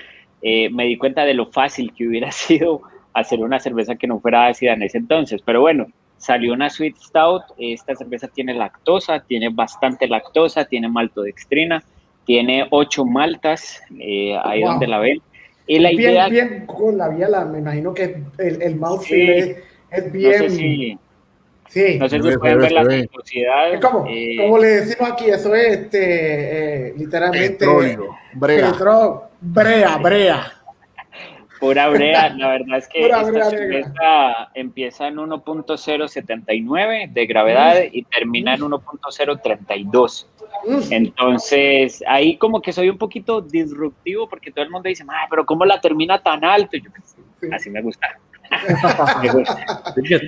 eh, 0.41 0.69
me 0.69 0.85
di 0.85 0.97
cuenta 0.97 1.23
de 1.23 1.33
lo 1.33 1.47
fácil 1.47 1.93
que 1.93 2.07
hubiera 2.07 2.31
sido 2.31 2.81
hacer 3.13 3.39
una 3.39 3.59
cerveza 3.59 3.95
que 3.95 4.07
no 4.07 4.19
fuera 4.19 4.47
ácida 4.47 4.73
en 4.73 4.83
ese 4.83 4.97
entonces. 4.97 5.41
Pero 5.45 5.61
bueno, 5.61 5.87
salió 6.17 6.53
una 6.53 6.69
Sweet 6.69 6.97
Stout. 6.97 7.43
Esta 7.57 7.95
cerveza 7.95 8.27
tiene 8.27 8.53
lactosa, 8.53 9.19
tiene 9.21 9.49
bastante 9.49 10.07
lactosa, 10.07 10.65
tiene 10.65 10.87
maltodextrina, 10.87 11.83
tiene 12.25 12.67
ocho 12.69 13.05
maltas, 13.05 13.81
eh, 13.99 14.37
ahí 14.43 14.61
donde 14.61 14.87
la 14.87 14.99
ven. 14.99 15.21
Y 15.67 15.79
la 15.79 15.89
bien, 15.89 16.11
idea... 16.11 16.27
bien 16.27 16.65
con 16.65 16.97
la 16.97 17.09
biela, 17.09 17.45
me 17.45 17.59
imagino 17.59 17.93
que 17.93 18.23
el, 18.37 18.61
el 18.61 18.75
mouthfeel 18.75 19.57
es, 19.91 20.11
bien... 20.11 20.99
Sí. 21.71 21.97
No 21.97 22.09
sé 22.09 22.21
si 22.21 22.37
pueden 22.37 22.59
ver 22.59 22.71
la 22.73 22.83
viscosidad. 22.83 23.79
¿Cómo? 23.81 24.05
Eh, 24.09 24.35
como 24.37 24.57
le 24.57 24.67
decimos 24.67 25.09
aquí, 25.09 25.29
eso 25.29 25.55
es 25.55 25.77
este, 25.77 26.89
eh, 26.89 26.93
literalmente. 26.97 27.65
brea. 28.33 28.73
brea, 29.39 29.97
brea. 29.97 30.51
Pura 31.61 31.87
brea, 31.89 32.29
la 32.35 32.49
verdad 32.49 32.77
es 32.79 32.89
que 32.89 33.05
esta 33.05 33.23
cerveza 33.49 34.49
empieza 34.53 35.07
en 35.07 35.15
1.079 35.15 37.13
de 37.13 37.25
gravedad 37.25 37.83
y 37.89 38.03
termina 38.03 38.55
en 38.55 38.61
1.032. 38.61 40.25
Entonces, 40.89 42.03
ahí 42.05 42.35
como 42.35 42.61
que 42.61 42.73
soy 42.73 42.89
un 42.89 42.97
poquito 42.97 43.39
disruptivo 43.39 44.27
porque 44.27 44.51
todo 44.51 44.65
el 44.65 44.71
mundo 44.71 44.89
dice, 44.89 45.05
pero 45.29 45.45
¿cómo 45.45 45.63
la 45.63 45.79
termina 45.79 46.21
tan 46.21 46.43
alto? 46.43 46.75
yo, 46.75 46.89
así 47.53 47.69
me 47.69 47.81
gusta 47.81 48.19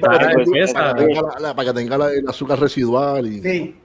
para, 0.01 1.65
que 1.65 1.73
tenga 1.73 1.95
el 2.11 2.27
azúcar 2.27 2.59
residual. 2.59 3.25
Y, 3.27 3.75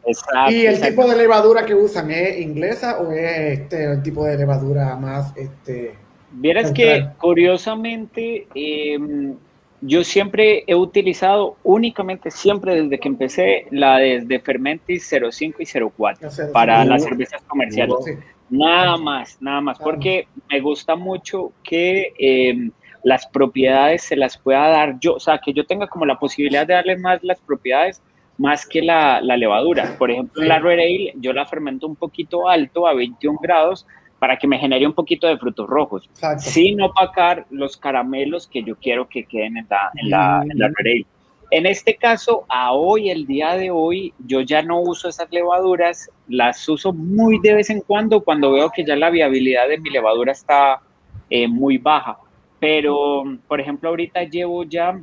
¿Y 0.51 0.67
el 0.67 0.81
tipo 0.81 1.09
de 1.09 1.17
levadura 1.17 1.65
que 1.67 1.75
usan 1.75 2.11
es 2.11 2.41
inglesa 2.41 2.99
o 2.99 3.13
es 3.13 3.61
este, 3.61 3.93
el 3.93 4.03
tipo 4.03 4.25
de 4.25 4.37
levadura 4.37 4.97
más... 4.97 5.37
Este, 5.37 5.95
Vieras 6.31 6.73
que 6.73 7.09
curiosamente 7.19 8.47
em, 8.55 9.35
yo 9.81 10.05
siempre 10.05 10.65
he 10.67 10.75
utilizado 10.75 11.57
únicamente, 11.63 12.31
siempre 12.31 12.83
desde 12.83 12.99
que 12.99 13.09
empecé, 13.09 13.67
la 13.71 13.97
desde 13.97 14.39
Fermentis 14.41 15.09
05 15.09 15.63
y 15.63 15.67
04 15.91 16.29
para 16.53 16.85
las 16.85 17.05
cervezas 17.05 17.41
comerciales. 17.47 17.97
Nada 18.51 18.97
más, 18.97 19.37
nada 19.41 19.61
más, 19.61 19.79
porque 19.79 20.27
me 20.51 20.61
gusta 20.61 20.97
mucho 20.97 21.53
que 21.63 22.13
eh, 22.19 22.71
las 23.09 23.27
propiedades 23.27 24.03
se 24.03 24.17
las 24.17 24.37
pueda 24.37 24.69
dar 24.69 25.01
yo, 25.01 25.15
o 25.15 25.21
sea, 25.21 25.39
que 25.39 25.55
yo 25.55 25.65
tenga 25.65 25.87
como 25.87 26.05
la 26.05 26.19
posibilidad 26.19 26.67
de 26.67 26.75
darle 26.75 26.99
más 26.99 27.19
las 27.23 27.41
propiedades 27.41 28.03
más 28.37 28.67
que 28.67 28.83
la, 28.83 29.23
levadura. 29.23 29.97
Por 29.99 30.11
ejemplo, 30.11 30.45
la 30.45 30.59
Red 30.59 30.79
Ale 30.79 31.15
yo 31.17 31.33
la 31.33 31.47
fermento 31.47 31.87
un 31.87 31.97
poquito 31.97 32.49
alto 32.49 32.87
a 32.87 32.93
21 32.93 33.39
grados 33.43 33.87
para 34.19 34.37
que 34.37 34.47
me 34.47 34.59
genere 34.59 34.87
un 34.87 34.93
poquito 34.93 35.27
de 35.27 35.39
frutos 35.39 35.67
rojos, 35.67 36.11
sin 36.39 36.83
opacar 36.83 37.47
los 37.51 37.79
caramelos 37.79 38.47
que 38.47 38.63
yo 38.63 38.77
quiero 38.77 39.09
que 39.09 39.25
queden 39.25 39.57
en 39.57 39.67
la, 39.71 39.91
en 39.95 40.11
la, 40.11 40.43
en 40.47 40.59
la 40.59 40.69
Red 40.77 40.93
Ale. 40.93 41.07
En 41.51 41.65
este 41.65 41.95
caso, 41.95 42.45
a 42.51 42.73
hoy, 42.73 43.09
el 43.09 43.27
día 43.27 43.55
de 43.55 43.71
hoy, 43.71 44.13
yo 44.27 44.43
ya 44.43 44.61
no 44.61 44.81
uso 44.81 45.09
esas 45.09 45.33
levaduras, 45.33 46.11
las 46.29 46.69
uso 46.69 46.93
muy 46.93 47.41
de 47.41 47.55
vez 47.55 47.71
en 47.71 47.81
cuando 47.81 48.21
cuando 48.21 48.53
veo 48.53 48.71
que 48.71 48.85
ya 48.85 48.97
la 48.97 49.09
viabilidad 49.09 49.67
de 49.67 49.79
mi 49.79 49.89
levadura 49.89 50.33
está 50.33 50.83
eh, 51.31 51.49
muy 51.49 51.79
baja. 51.79 52.19
Pero, 52.61 53.25
por 53.47 53.61
ejemplo, 53.61 53.89
ahorita 53.89 54.25
llevo 54.25 54.65
ya, 54.65 55.01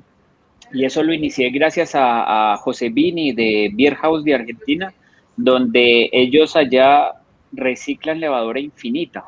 y 0.74 0.86
eso 0.86 1.04
lo 1.04 1.14
inicié 1.14 1.50
gracias 1.50 1.92
a, 1.94 2.58
José 2.58 2.90
Vini 2.90 3.32
de 3.32 3.72
Beer 3.74 3.96
House 3.96 4.24
de 4.24 4.36
Argentina, 4.36 4.94
donde 5.38 6.10
ellos 6.12 6.56
allá 6.56 7.14
reciclan 7.52 8.20
levadura 8.20 8.60
infinita. 8.60 9.26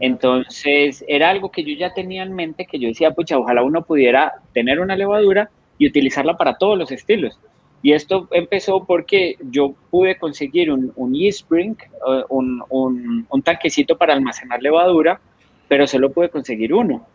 Entonces, 0.00 1.04
era 1.08 1.30
algo 1.30 1.50
que 1.50 1.64
yo 1.64 1.74
ya 1.74 1.94
tenía 1.94 2.22
en 2.22 2.34
mente, 2.34 2.66
que 2.66 2.78
yo 2.78 2.88
decía, 2.88 3.12
pucha, 3.12 3.38
ojalá 3.38 3.62
uno 3.62 3.82
pudiera 3.82 4.34
tener 4.52 4.80
una 4.80 4.94
levadura 4.94 5.50
y 5.78 5.86
utilizarla 5.86 6.36
para 6.36 6.58
todos 6.58 6.76
los 6.76 6.92
estilos. 6.92 7.38
Y 7.82 7.92
esto 7.92 8.28
empezó 8.32 8.84
porque 8.84 9.36
yo 9.50 9.74
pude 9.90 10.18
conseguir 10.18 10.72
un, 10.72 10.92
un 10.96 11.14
e-spring, 11.14 11.76
eh, 11.78 12.22
un, 12.28 12.62
un, 12.68 13.26
un, 13.30 13.42
tanquecito 13.42 13.96
para 13.96 14.12
almacenar 14.12 14.60
levadura, 14.60 15.20
pero 15.68 15.86
solo 15.86 16.10
pude 16.10 16.28
conseguir 16.28 16.74
uno. 16.74 17.06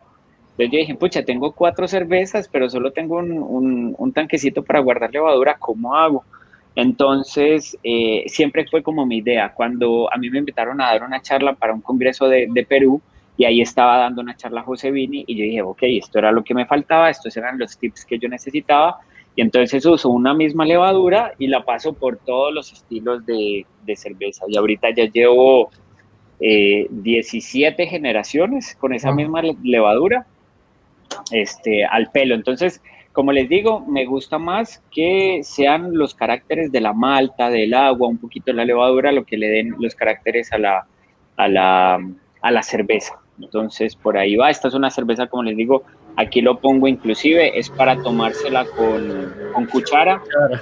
Entonces 0.51 0.71
yo 0.71 0.79
dije, 0.79 0.95
pucha, 0.95 1.23
tengo 1.23 1.53
cuatro 1.53 1.87
cervezas, 1.87 2.49
pero 2.49 2.69
solo 2.69 2.91
tengo 2.91 3.17
un, 3.17 3.95
un, 3.97 4.13
tanquecito 4.13 4.63
para 4.63 4.79
guardar 4.79 5.11
levadura, 5.11 5.55
¿cómo 5.57 5.95
hago? 5.95 6.23
Entonces, 6.75 7.77
eh, 7.83 8.23
siempre 8.27 8.65
fue 8.69 8.83
como 8.83 9.05
mi 9.05 9.17
idea. 9.17 9.53
Cuando 9.53 10.11
a 10.13 10.17
mí 10.17 10.29
me 10.29 10.39
invitaron 10.39 10.81
a 10.81 10.87
dar 10.87 11.03
una 11.03 11.21
charla 11.21 11.53
para 11.53 11.73
un 11.73 11.81
congreso 11.81 12.27
de, 12.27 12.47
de, 12.49 12.65
Perú, 12.65 13.01
y 13.37 13.45
ahí 13.45 13.61
estaba 13.61 13.97
dando 13.97 14.21
una 14.21 14.35
charla 14.35 14.61
José 14.61 14.91
Vini, 14.91 15.23
y 15.25 15.35
yo 15.35 15.43
dije, 15.43 15.61
ok, 15.61 15.79
esto 15.83 16.19
era 16.19 16.31
lo 16.31 16.43
que 16.43 16.53
me 16.53 16.65
faltaba, 16.65 17.09
estos 17.09 17.35
eran 17.37 17.57
los 17.57 17.77
tips 17.77 18.05
que 18.05 18.19
yo 18.19 18.27
necesitaba, 18.29 18.99
y 19.35 19.41
Y 19.41 19.43
entonces 19.43 19.85
uso 19.85 20.09
una 20.09 20.33
misma 20.33 20.65
levadura 20.65 21.33
y 21.39 21.47
la 21.47 21.63
paso 21.63 21.93
por 21.93 22.17
todos 22.17 22.53
los 22.53 22.73
estilos 22.73 23.25
de, 23.25 23.65
de 23.85 23.95
cerveza. 23.95 24.45
Y 24.47 24.57
ahorita 24.57 24.89
ya 24.93 25.05
llevo 25.05 25.71
eh, 26.41 26.87
17 26.89 27.87
generaciones 27.87 28.75
con 28.75 28.93
esa 28.93 29.11
misma 29.13 29.41
levadura 29.63 30.25
este, 31.31 31.85
al 31.85 32.11
pelo. 32.11 32.35
Entonces, 32.35 32.81
como 33.13 33.31
les 33.31 33.49
digo, 33.49 33.81
me 33.81 34.05
gusta 34.05 34.37
más 34.37 34.81
que 34.91 35.41
sean 35.43 35.93
los 35.93 36.15
caracteres 36.15 36.71
de 36.71 36.81
la 36.81 36.93
malta, 36.93 37.49
del 37.49 37.73
agua, 37.73 38.07
un 38.07 38.17
poquito 38.17 38.53
la 38.53 38.65
levadura, 38.65 39.11
lo 39.11 39.25
que 39.25 39.37
le 39.37 39.47
den 39.47 39.75
los 39.79 39.95
caracteres 39.95 40.51
a 40.53 40.57
la, 40.57 40.87
a 41.35 41.47
la, 41.47 41.99
a 42.41 42.51
la 42.51 42.63
cerveza. 42.63 43.19
Entonces, 43.39 43.95
por 43.95 44.17
ahí 44.17 44.35
va. 44.35 44.49
Esta 44.49 44.67
es 44.67 44.73
una 44.73 44.89
cerveza, 44.89 45.27
como 45.27 45.43
les 45.43 45.57
digo, 45.57 45.83
aquí 46.17 46.41
lo 46.41 46.59
pongo 46.59 46.87
inclusive, 46.87 47.57
es 47.57 47.69
para 47.69 48.01
tomársela 48.01 48.65
con, 48.65 49.33
con 49.53 49.65
cuchara, 49.65 50.21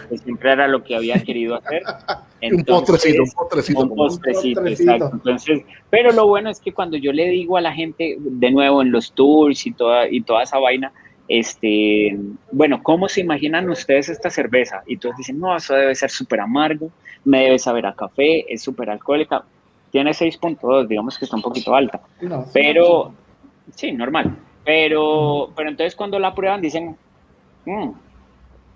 que 0.10 0.18
siempre 0.18 0.52
era 0.52 0.68
lo 0.68 0.84
que 0.84 0.96
había 0.96 1.22
querido 1.24 1.56
hacer. 1.56 1.84
un 2.52 2.64
postrecito, 2.64 3.24
un 3.24 3.32
postrecito. 3.32 3.82
Un 3.82 3.96
postrecito, 3.96 4.66
exacto. 4.66 5.10
Entonces, 5.14 5.62
pero 5.90 6.12
lo 6.12 6.28
bueno 6.28 6.50
es 6.50 6.60
que 6.60 6.74
cuando 6.74 6.98
yo 6.98 7.12
le 7.12 7.30
digo 7.30 7.58
a 7.58 7.62
la 7.62 7.74
gente, 7.74 8.18
de 8.20 8.52
nuevo, 8.52 8.82
en 8.82 8.92
los 8.92 9.12
tours 9.14 9.66
y 9.66 9.72
toda, 9.72 10.08
y 10.10 10.22
toda 10.22 10.44
esa 10.44 10.60
vaina, 10.60 10.92
este, 11.28 12.18
bueno, 12.52 12.82
¿cómo 12.82 13.08
se 13.08 13.22
imaginan 13.22 13.70
ustedes 13.70 14.10
esta 14.10 14.30
cerveza? 14.30 14.82
Y 14.88 14.98
todos 14.98 15.16
dicen, 15.18 15.40
no, 15.40 15.56
eso 15.56 15.76
debe 15.76 15.94
ser 15.96 16.10
súper 16.10 16.40
amargo, 16.40 16.92
me 17.24 17.44
debe 17.44 17.60
saber 17.60 17.86
a 17.86 17.94
café, 17.94 18.52
es 18.52 18.64
súper 18.64 18.90
alcohólica. 18.90 19.44
Tiene 19.92 20.12
6.2, 20.12 20.88
digamos 20.88 21.18
que 21.18 21.26
está 21.26 21.36
un 21.36 21.42
poquito 21.42 21.74
alta. 21.74 22.02
pero, 22.54 23.14
sí, 23.76 23.92
normal. 23.92 24.36
Pero, 24.70 25.52
pero 25.56 25.68
entonces 25.68 25.96
cuando 25.96 26.20
la 26.20 26.36
prueban 26.36 26.62
dicen, 26.62 26.96
mm, 27.66 27.90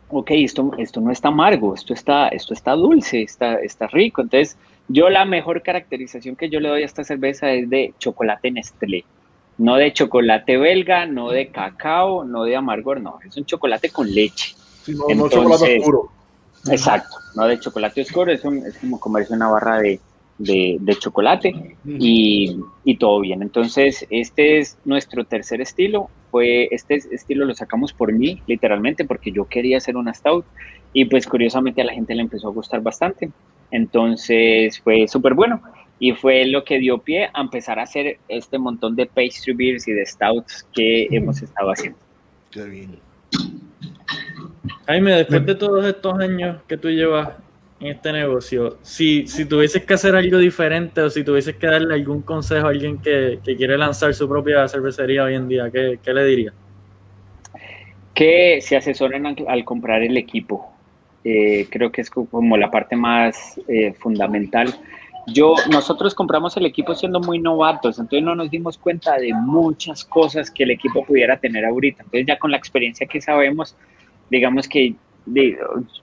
ok, 0.09 0.31
esto, 0.31 0.71
esto 0.79 0.99
no 0.99 1.11
está 1.11 1.27
amargo, 1.27 1.75
esto 1.75 1.93
está, 1.93 2.29
esto 2.29 2.55
está 2.55 2.71
dulce, 2.71 3.21
está, 3.21 3.57
está 3.57 3.85
rico. 3.85 4.23
Entonces, 4.23 4.57
yo 4.87 5.11
la 5.11 5.23
mejor 5.23 5.61
caracterización 5.61 6.35
que 6.35 6.49
yo 6.49 6.59
le 6.59 6.69
doy 6.69 6.81
a 6.81 6.85
esta 6.85 7.03
cerveza 7.03 7.51
es 7.51 7.69
de 7.69 7.93
chocolate 7.99 8.49
Nestlé 8.49 9.05
no 9.59 9.75
de 9.75 9.93
chocolate 9.93 10.57
belga, 10.57 11.05
no 11.05 11.29
de 11.29 11.49
cacao, 11.49 12.23
no 12.23 12.43
de 12.43 12.55
amargor, 12.55 12.99
no, 12.99 13.19
es 13.23 13.37
un 13.37 13.45
chocolate 13.45 13.91
con 13.91 14.11
leche. 14.11 14.55
no, 14.87 15.29
chocolate 15.29 15.77
oscuro. 15.77 16.09
Exacto, 16.71 17.17
no 17.35 17.45
de 17.45 17.59
chocolate 17.59 18.01
oscuro, 18.01 18.31
es, 18.31 18.43
es 18.43 18.77
como 18.79 18.99
comerse 18.99 19.35
una 19.35 19.47
barra 19.47 19.77
de, 20.37 20.79
chocolate 20.99 21.75
y, 21.85 22.57
y, 22.83 22.97
todo 22.97 23.19
bien. 23.21 23.41
Entonces, 23.41 24.05
este 24.09 24.59
es 24.59 24.77
nuestro 24.85 25.25
tercer 25.25 25.61
estilo. 25.61 26.09
Fue, 26.31 26.67
este 26.71 26.95
estilo 26.95 27.45
lo 27.45 27.53
sacamos 27.53 27.93
por 27.93 28.11
mí, 28.11 28.41
literalmente, 28.47 29.05
porque 29.05 29.31
yo 29.31 29.45
quería 29.45 29.77
hacer 29.77 29.95
una 29.95 30.13
stout 30.13 30.45
y 30.93 31.05
pues 31.05 31.27
curiosamente 31.27 31.81
a 31.81 31.85
la 31.85 31.93
gente 31.93 32.15
le 32.15 32.21
empezó 32.21 32.47
a 32.47 32.51
gustar 32.51 32.81
bastante. 32.81 33.31
Entonces 33.71 34.79
fue 34.79 35.07
súper 35.07 35.33
bueno 35.33 35.61
y 35.99 36.11
fue 36.13 36.45
lo 36.45 36.63
que 36.63 36.79
dio 36.79 36.99
pie 36.99 37.29
a 37.33 37.41
empezar 37.41 37.79
a 37.79 37.83
hacer 37.83 38.17
este 38.27 38.57
montón 38.59 38.95
de 38.95 39.05
pastry 39.05 39.53
beers 39.53 39.87
y 39.87 39.93
de 39.93 40.05
stouts 40.05 40.67
que 40.73 41.07
hemos 41.11 41.41
estado 41.41 41.71
haciendo. 41.71 41.97
Qué 42.51 42.63
bien. 42.65 42.99
Jaime, 44.85 45.11
después 45.13 45.45
de 45.45 45.55
todos 45.55 45.85
estos 45.85 46.19
años 46.19 46.61
que 46.67 46.77
tú 46.77 46.89
llevas 46.89 47.29
en 47.83 47.91
este 47.95 48.11
negocio, 48.11 48.77
si, 48.81 49.27
si 49.27 49.45
tuvieses 49.45 49.83
que 49.83 49.93
hacer 49.93 50.15
algo 50.15 50.37
diferente 50.37 51.01
o 51.01 51.09
si 51.09 51.23
tuvieses 51.23 51.55
que 51.55 51.67
darle 51.67 51.93
algún 51.93 52.21
consejo 52.21 52.67
a 52.67 52.69
alguien 52.69 52.97
que, 52.97 53.39
quiere 53.43 53.77
lanzar 53.77 54.13
su 54.13 54.27
propia 54.27 54.67
cervecería 54.67 55.23
hoy 55.23 55.35
en 55.35 55.47
día, 55.47 55.69
¿qué, 55.71 56.13
le 56.13 56.25
diría? 56.25 56.53
Que 58.13 58.59
se 58.61 58.77
asesoren 58.77 59.25
al, 59.25 59.65
comprar 59.65 60.01
el 60.01 60.17
equipo. 60.17 60.71
Eh, 61.25 61.67
creo 61.69 61.91
que 61.91 62.01
es 62.01 62.09
como 62.09 62.57
la 62.57 62.69
parte 62.69 62.95
más 62.95 63.59
eh, 63.67 63.93
fundamental 63.93 64.73
yo, 65.27 65.55
nosotros 65.71 66.13
compramos 66.13 66.57
el 66.57 66.65
equipo 66.65 66.95
siendo 66.95 67.19
muy 67.21 67.39
novatos, 67.39 67.97
entonces 67.97 68.23
no 68.23 68.35
nos 68.35 68.49
dimos 68.49 68.77
cuenta 68.77 69.17
de 69.17 69.33
muchas 69.33 70.03
cosas 70.03 70.51
que 70.51 70.63
el 70.63 70.71
equipo 70.71 71.05
pudiera 71.05 71.37
tener 71.37 71.63
ahorita. 71.65 72.03
Entonces 72.03 72.27
ya 72.27 72.37
con 72.37 72.51
la 72.51 72.57
experiencia 72.57 73.07
que 73.07 73.21
sabemos, 73.21 73.75
digamos 74.29 74.67
que 74.67 74.95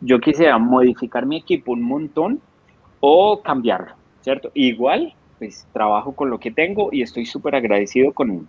yo 0.00 0.20
quisiera 0.20 0.58
modificar 0.58 1.26
mi 1.26 1.36
equipo 1.38 1.72
un 1.72 1.82
montón 1.82 2.40
o 3.00 3.42
cambiarlo, 3.42 3.94
¿cierto? 4.20 4.50
Igual, 4.54 5.14
pues 5.38 5.66
trabajo 5.72 6.14
con 6.14 6.30
lo 6.30 6.38
que 6.38 6.50
tengo 6.50 6.90
y 6.92 7.02
estoy 7.02 7.26
súper 7.26 7.54
agradecido 7.54 8.12
con, 8.12 8.48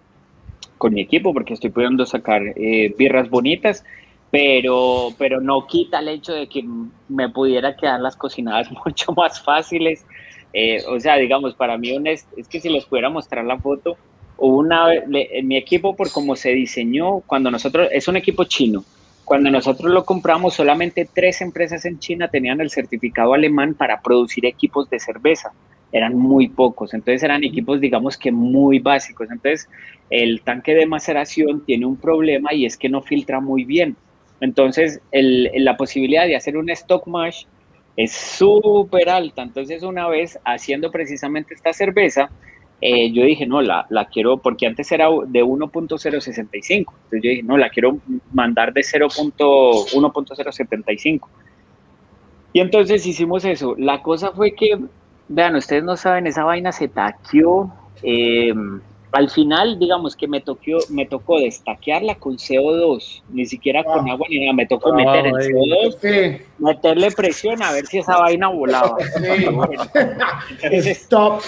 con 0.78 0.94
mi 0.94 1.02
equipo 1.02 1.34
porque 1.34 1.54
estoy 1.54 1.70
pudiendo 1.70 2.06
sacar 2.06 2.42
eh, 2.56 2.94
birras 2.98 3.30
bonitas, 3.30 3.84
pero, 4.30 5.10
pero 5.18 5.42
no 5.42 5.68
quita 5.68 6.00
el 6.00 6.08
hecho 6.08 6.34
de 6.34 6.48
que 6.48 6.66
me 7.10 7.30
pudiera 7.30 7.76
quedar 7.76 8.00
las 8.00 8.16
cocinadas 8.16 8.70
mucho 8.86 9.12
más 9.14 9.42
fáciles 9.44 10.06
eh, 10.54 10.84
o 10.88 11.00
sea, 11.00 11.16
digamos, 11.16 11.54
para 11.54 11.78
mí 11.78 11.96
es, 12.06 12.28
es, 12.36 12.48
que 12.48 12.60
si 12.60 12.70
les 12.70 12.86
pudiera 12.86 13.10
mostrar 13.10 13.46
la 13.46 13.58
foto, 13.58 13.98
una 14.38 14.94
en 14.94 15.48
mi 15.48 15.56
equipo 15.56 15.96
por 15.96 16.12
cómo 16.12 16.36
se 16.36 16.50
diseñó, 16.50 17.22
cuando 17.22 17.52
nosotros, 17.52 17.88
es 17.92 18.08
un 18.08 18.18
equipo 18.18 18.44
chino, 18.46 18.84
cuando 19.32 19.50
nosotros 19.50 19.94
lo 19.94 20.04
compramos, 20.04 20.56
solamente 20.56 21.08
tres 21.14 21.40
empresas 21.40 21.86
en 21.86 22.00
China 22.00 22.28
tenían 22.28 22.60
el 22.60 22.70
certificado 22.70 23.34
alemán 23.34 23.76
para 23.76 24.02
producir 24.02 24.46
equipos 24.46 24.90
de 24.90 25.00
cerveza. 25.00 25.54
Eran 25.94 26.18
muy 26.18 26.50
pocos, 26.50 26.94
entonces 26.94 27.24
eran 27.24 27.42
equipos, 27.46 27.80
digamos 27.80 28.18
que 28.18 28.30
muy 28.30 28.80
básicos. 28.80 29.32
Entonces, 29.32 29.70
el 30.10 30.42
tanque 30.42 30.76
de 30.76 30.86
maceración 30.86 31.64
tiene 31.64 31.86
un 31.86 31.96
problema 31.96 32.54
y 32.54 32.66
es 32.66 32.76
que 32.76 32.90
no 32.90 33.02
filtra 33.02 33.40
muy 33.40 33.64
bien. 33.64 33.96
Entonces, 34.42 35.00
la 35.14 35.78
posibilidad 35.78 36.26
de 36.28 36.36
hacer 36.36 36.58
un 36.58 36.70
stock 36.70 37.08
mash 37.08 37.46
es 37.96 38.12
súper 38.12 39.08
alta. 39.08 39.44
Entonces, 39.44 39.82
una 39.82 40.10
vez 40.10 40.38
haciendo 40.44 40.92
precisamente 40.92 41.54
esta 41.54 41.72
cerveza, 41.72 42.30
eh, 42.82 43.12
yo 43.12 43.24
dije, 43.24 43.46
no, 43.46 43.62
la, 43.62 43.86
la, 43.90 44.06
quiero, 44.06 44.38
porque 44.38 44.66
antes 44.66 44.92
era 44.92 45.06
de 45.28 45.44
1.065. 45.44 46.70
Entonces 46.70 46.96
yo 47.12 47.30
dije, 47.30 47.44
no, 47.44 47.56
la 47.58 47.70
quiero 47.70 48.00
mandar 48.34 48.74
de 48.74 48.82
0.1.075. 48.82 51.28
Y 52.54 52.60
entonces 52.60 53.06
hicimos 53.06 53.46
eso. 53.46 53.76
La 53.78 54.02
cosa 54.02 54.32
fue 54.32 54.56
que, 54.56 54.80
vean, 55.28 55.56
ustedes 55.56 55.84
no 55.84 55.96
saben, 55.96 56.26
esa 56.26 56.44
vaina 56.44 56.72
se 56.72 56.88
taqueó. 56.88 57.72
Eh, 58.02 58.52
al 59.12 59.30
final, 59.30 59.78
digamos 59.78 60.16
que 60.16 60.28
me 60.28 60.40
tocó, 60.40 60.78
me 60.90 61.06
tocó 61.06 61.40
destaquearla 61.40 62.16
con 62.16 62.38
CO2, 62.38 63.24
ni 63.30 63.46
siquiera 63.46 63.84
con 63.84 64.10
ah. 64.10 64.14
agua 64.14 64.28
ni 64.30 64.40
nada, 64.40 64.54
me 64.54 64.66
tocó 64.66 64.94
meter 64.94 65.28
el 65.28 65.34
CO2, 65.34 66.42
meterle 66.60 67.12
presión 67.12 67.62
a 67.62 67.72
ver 67.74 67.86
si 67.88 67.98
esa 67.98 68.18
vaina 68.18 68.48
volaba. 68.48 68.98
Stop. 70.72 71.42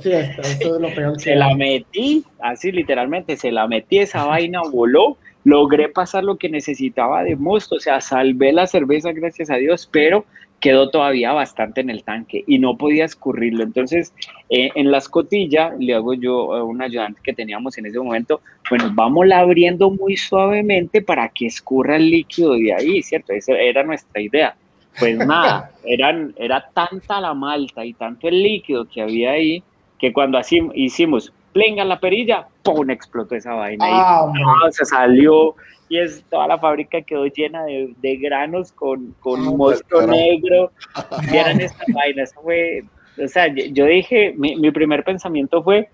Sí, 0.00 0.12
esto, 0.12 0.42
es 0.42 0.80
lo 0.80 0.94
peor 0.94 1.20
se 1.20 1.34
la 1.34 1.54
metí, 1.54 2.24
así 2.40 2.70
literalmente, 2.70 3.36
se 3.36 3.50
la 3.50 3.66
metí, 3.66 3.98
esa 3.98 4.24
vaina 4.24 4.60
voló, 4.70 5.16
logré 5.44 5.88
pasar 5.88 6.22
lo 6.22 6.36
que 6.36 6.48
necesitaba 6.48 7.24
de 7.24 7.34
mosto, 7.34 7.76
o 7.76 7.80
sea, 7.80 8.00
salvé 8.00 8.52
la 8.52 8.66
cerveza, 8.66 9.12
gracias 9.12 9.50
a 9.50 9.56
Dios, 9.56 9.88
pero 9.90 10.24
quedó 10.60 10.90
todavía 10.90 11.32
bastante 11.32 11.80
en 11.80 11.90
el 11.90 12.02
tanque 12.02 12.44
y 12.46 12.58
no 12.58 12.76
podía 12.76 13.04
escurrirlo. 13.04 13.62
Entonces, 13.62 14.12
eh, 14.50 14.70
en 14.74 14.90
la 14.90 14.98
escotilla, 14.98 15.72
le 15.78 15.94
hago 15.94 16.14
yo 16.14 16.54
a 16.54 16.64
un 16.64 16.82
ayudante 16.82 17.20
que 17.22 17.32
teníamos 17.32 17.78
en 17.78 17.86
ese 17.86 17.98
momento, 17.98 18.40
bueno, 18.68 18.90
vamos 18.92 19.30
abriendo 19.32 19.90
muy 19.90 20.16
suavemente 20.16 21.02
para 21.02 21.28
que 21.28 21.46
escurra 21.46 21.96
el 21.96 22.10
líquido 22.10 22.54
de 22.54 22.74
ahí, 22.74 23.02
¿cierto? 23.02 23.32
Esa 23.32 23.52
era 23.52 23.82
nuestra 23.84 24.20
idea. 24.20 24.56
Pues 24.98 25.16
nada, 25.26 25.70
eran, 25.84 26.34
era 26.36 26.68
tanta 26.74 27.20
la 27.20 27.34
malta 27.34 27.84
y 27.84 27.92
tanto 27.94 28.28
el 28.28 28.42
líquido 28.42 28.86
que 28.86 29.02
había 29.02 29.32
ahí, 29.32 29.62
que 29.98 30.12
cuando 30.12 30.38
así 30.38 30.60
hicimos, 30.74 31.32
plenga 31.52 31.84
la 31.84 32.00
perilla, 32.00 32.46
¡pum! 32.62 32.90
explotó 32.90 33.34
esa 33.34 33.54
vaina. 33.54 33.88
y 33.88 33.92
ah, 33.92 34.32
se 34.70 34.84
salió 34.84 35.54
y 35.88 35.98
es 35.98 36.22
toda 36.30 36.46
la 36.46 36.58
fábrica 36.58 37.02
quedó 37.02 37.26
llena 37.26 37.64
de, 37.64 37.92
de 38.00 38.16
granos 38.16 38.70
con, 38.72 39.14
con 39.20 39.40
ah, 39.40 39.52
mosto 39.56 40.06
negro. 40.06 40.70
Vieran 41.30 41.60
esta 41.60 41.84
vaina, 41.94 42.22
eso 42.24 42.40
fue, 42.42 42.84
o 43.22 43.28
sea, 43.28 43.46
yo 43.48 43.86
dije, 43.86 44.34
mi, 44.36 44.56
mi 44.56 44.70
primer 44.70 45.04
pensamiento 45.04 45.62
fue, 45.62 45.88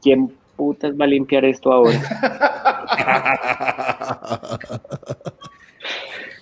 ¿quién 0.00 0.32
putas 0.56 0.92
va 0.98 1.04
a 1.04 1.08
limpiar 1.08 1.44
esto 1.44 1.72
ahora? 1.72 1.98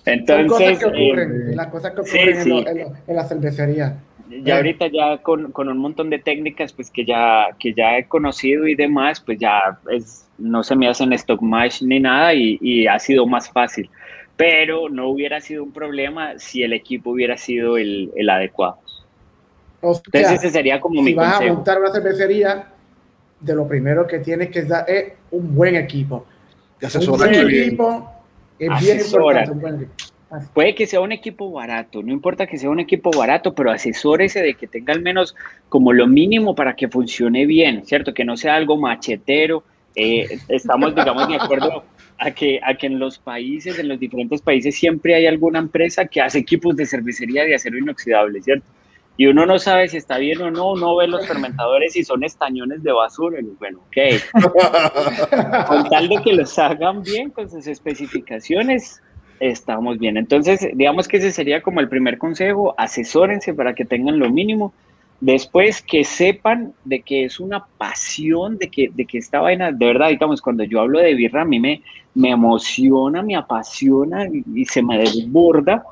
Entonces, 0.05 0.47
cosas 0.47 0.79
que 0.79 0.85
ocurren, 0.85 1.51
eh, 1.51 1.55
las 1.55 1.67
cosas 1.67 1.93
que 1.93 2.01
ocurren 2.01 2.41
en, 2.41 2.67
en, 2.67 2.79
en, 3.07 3.15
la 3.15 3.23
cervecería 3.23 3.99
ya 4.43 4.57
ahorita 4.57 4.87
ya 4.87 5.17
con, 5.17 5.51
con, 5.51 5.67
un 5.67 5.77
montón 5.77 6.09
de 6.09 6.19
técnicas 6.19 6.73
pues 6.73 6.89
que 6.89 7.05
ya, 7.05 7.47
que 7.59 7.73
ya 7.73 7.97
he 7.97 8.07
conocido 8.07 8.67
y 8.67 8.75
demás, 8.75 9.19
pues 9.19 9.39
ya 9.39 9.79
es, 9.91 10.27
no 10.41 10.63
se 10.63 10.75
me 10.75 10.87
hacen 10.87 11.13
stock 11.13 11.41
match 11.41 11.81
ni 11.81 11.99
nada 11.99 12.33
y, 12.33 12.57
y, 12.61 12.87
ha 12.87 12.99
sido 12.99 13.25
más 13.25 13.49
fácil. 13.49 13.89
Pero 14.35 14.89
no 14.89 15.09
hubiera 15.09 15.39
sido 15.39 15.63
un 15.63 15.71
problema 15.71 16.39
si 16.39 16.63
el 16.63 16.73
equipo 16.73 17.11
hubiera 17.11 17.37
sido 17.37 17.77
el, 17.77 18.11
el 18.15 18.29
adecuado. 18.29 18.79
Entonces 19.81 20.31
ese 20.31 20.49
sería 20.51 20.79
como 20.79 20.95
si 20.95 21.01
mi 21.01 21.13
vas 21.13 21.41
a 21.41 21.45
montar 21.45 21.79
una 21.79 21.91
cervecería, 21.91 22.67
de 23.39 23.55
lo 23.55 23.67
primero 23.67 24.05
que 24.05 24.19
tienes 24.19 24.49
que 24.49 24.63
dar 24.63 24.87
es 24.87 25.13
un 25.31 25.55
buen 25.55 25.75
equipo. 25.75 26.25
un 26.81 27.17
buen 27.17 27.33
equipo 27.33 28.11
es 28.59 28.79
bien 28.79 28.99
importante. 28.99 29.51
Un 29.51 29.61
buen 29.61 29.75
equipo. 29.75 29.93
puede 30.53 30.75
que 30.75 30.85
sea 30.85 31.01
un 31.01 31.11
equipo 31.11 31.51
barato, 31.51 32.03
no 32.03 32.11
importa 32.11 32.45
que 32.45 32.57
sea 32.57 32.69
un 32.69 32.79
equipo 32.79 33.09
barato, 33.11 33.53
pero 33.55 33.71
asesórese 33.71 34.41
de 34.41 34.53
que 34.53 34.67
tenga 34.67 34.93
al 34.93 35.01
menos 35.01 35.35
como 35.69 35.91
lo 35.91 36.07
mínimo 36.07 36.53
para 36.53 36.75
que 36.75 36.87
funcione 36.87 37.45
bien, 37.47 37.83
¿cierto? 37.85 38.13
Que 38.13 38.23
no 38.23 38.37
sea 38.37 38.55
algo 38.55 38.77
machetero. 38.77 39.63
Eh, 39.95 40.39
estamos, 40.47 40.95
digamos, 40.95 41.27
de 41.27 41.35
acuerdo 41.35 41.83
a 42.17 42.31
que, 42.31 42.59
a 42.63 42.75
que 42.75 42.87
en 42.87 42.99
los 42.99 43.19
países, 43.19 43.77
en 43.79 43.87
los 43.87 43.99
diferentes 43.99 44.41
países, 44.41 44.75
siempre 44.75 45.15
hay 45.15 45.27
alguna 45.27 45.59
empresa 45.59 46.05
que 46.05 46.21
hace 46.21 46.39
equipos 46.39 46.75
de 46.75 46.85
cervecería 46.85 47.43
de 47.43 47.55
acero 47.55 47.77
inoxidable, 47.77 48.41
¿cierto? 48.41 48.65
y 49.21 49.27
uno 49.27 49.45
no 49.45 49.59
sabe 49.59 49.87
si 49.87 49.97
está 49.97 50.17
bien 50.17 50.41
o 50.41 50.49
no, 50.49 50.71
uno 50.71 50.95
ve 50.95 51.07
los 51.07 51.27
fermentadores 51.27 51.95
y 51.95 52.03
son 52.03 52.23
estañones 52.23 52.81
de 52.81 52.91
basura. 52.91 53.39
Y 53.39 53.43
bueno, 53.59 53.79
ok. 53.85 55.67
con 55.67 55.89
tal 55.89 56.09
de 56.09 56.21
que 56.23 56.33
los 56.33 56.57
hagan 56.57 57.03
bien 57.03 57.29
con 57.29 57.47
sus 57.47 57.67
especificaciones, 57.67 58.99
estamos 59.39 59.99
bien. 59.99 60.17
Entonces, 60.17 60.67
digamos 60.73 61.07
que 61.07 61.17
ese 61.17 61.31
sería 61.31 61.61
como 61.61 61.81
el 61.81 61.89
primer 61.89 62.17
consejo, 62.17 62.73
asesórense 62.79 63.53
para 63.53 63.75
que 63.75 63.85
tengan 63.85 64.17
lo 64.17 64.29
mínimo. 64.31 64.73
Después 65.21 65.81
que 65.81 66.03
sepan 66.03 66.73
de 66.83 67.01
que 67.01 67.25
es 67.25 67.39
una 67.39 67.63
pasión, 67.77 68.57
de 68.57 68.69
que, 68.69 68.89
de 68.93 69.05
que 69.05 69.19
esta 69.19 69.39
vaina, 69.39 69.71
de 69.71 69.85
verdad, 69.85 70.09
digamos, 70.09 70.41
cuando 70.41 70.63
yo 70.63 70.81
hablo 70.81 70.99
de 70.99 71.13
birra, 71.13 71.43
a 71.43 71.45
mí 71.45 71.59
me, 71.59 71.81
me 72.15 72.31
emociona, 72.31 73.21
me 73.21 73.35
apasiona 73.35 74.27
y 74.53 74.65
se 74.65 74.81
me 74.81 74.97
desborda, 74.97 75.83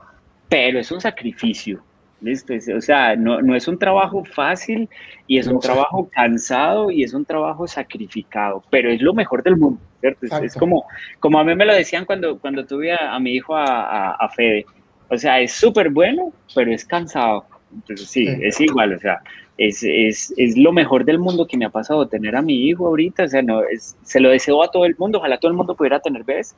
pero 0.49 0.79
es 0.79 0.91
un 0.91 0.99
sacrificio 0.99 1.81
Listo, 2.21 2.53
o 2.75 2.81
sea, 2.81 3.15
no, 3.15 3.41
no, 3.41 3.55
es 3.55 3.67
un 3.69 3.79
trabajo 3.79 4.25
fácil 4.25 4.89
y 5.25 5.37
es 5.37 5.47
un 5.47 5.59
trabajo 5.61 6.09
cansado 6.11 6.91
y 6.91 7.03
es 7.03 7.13
un 7.13 7.23
trabajo 7.23 7.65
sacrificado, 7.65 8.61
pero 8.69 8.91
es 8.91 9.01
lo 9.01 9.13
mejor 9.13 9.41
del 9.41 9.55
mundo, 9.55 9.79
¿cierto? 10.01 10.25
Es, 10.43 10.53
como, 10.55 10.85
como 11.21 11.39
a 11.39 11.45
mí 11.45 11.55
me 11.55 11.65
lo 11.65 11.73
decían 11.73 12.03
cuando, 12.03 12.37
cuando 12.37 12.65
tuve 12.65 12.91
a, 12.91 13.17
mi 13.19 13.35
hijo 13.35 13.55
a, 13.55 14.11
a, 14.11 14.29
Fede, 14.29 14.65
o 15.09 15.17
sea, 15.17 15.39
es 15.39 15.53
súper 15.53 15.91
bueno, 15.91 16.33
pero 16.53 16.73
es 16.73 16.83
cansado. 16.83 17.45
Entonces, 17.73 18.09
sí, 18.09 18.27
es 18.27 18.59
igual, 18.61 18.93
o 18.93 18.99
sea, 18.99 19.19
es, 19.57 19.83
es, 19.83 20.33
es, 20.37 20.57
lo 20.57 20.71
mejor 20.71 21.05
del 21.05 21.19
mundo 21.19 21.45
que 21.47 21.57
me 21.57 21.65
ha 21.65 21.69
pasado 21.69 22.07
tener 22.07 22.35
a 22.35 22.41
mi 22.41 22.67
hijo 22.67 22.87
ahorita, 22.87 23.23
o 23.23 23.27
sea, 23.27 23.41
no, 23.41 23.61
es, 23.63 23.97
se 24.03 24.19
lo 24.19 24.29
deseo 24.29 24.63
a 24.63 24.71
todo 24.71 24.85
el 24.85 24.95
mundo, 24.97 25.19
ojalá 25.19 25.37
todo 25.37 25.51
el 25.51 25.57
mundo 25.57 25.75
pudiera 25.75 25.99
tener 25.99 26.23
bebés, 26.23 26.55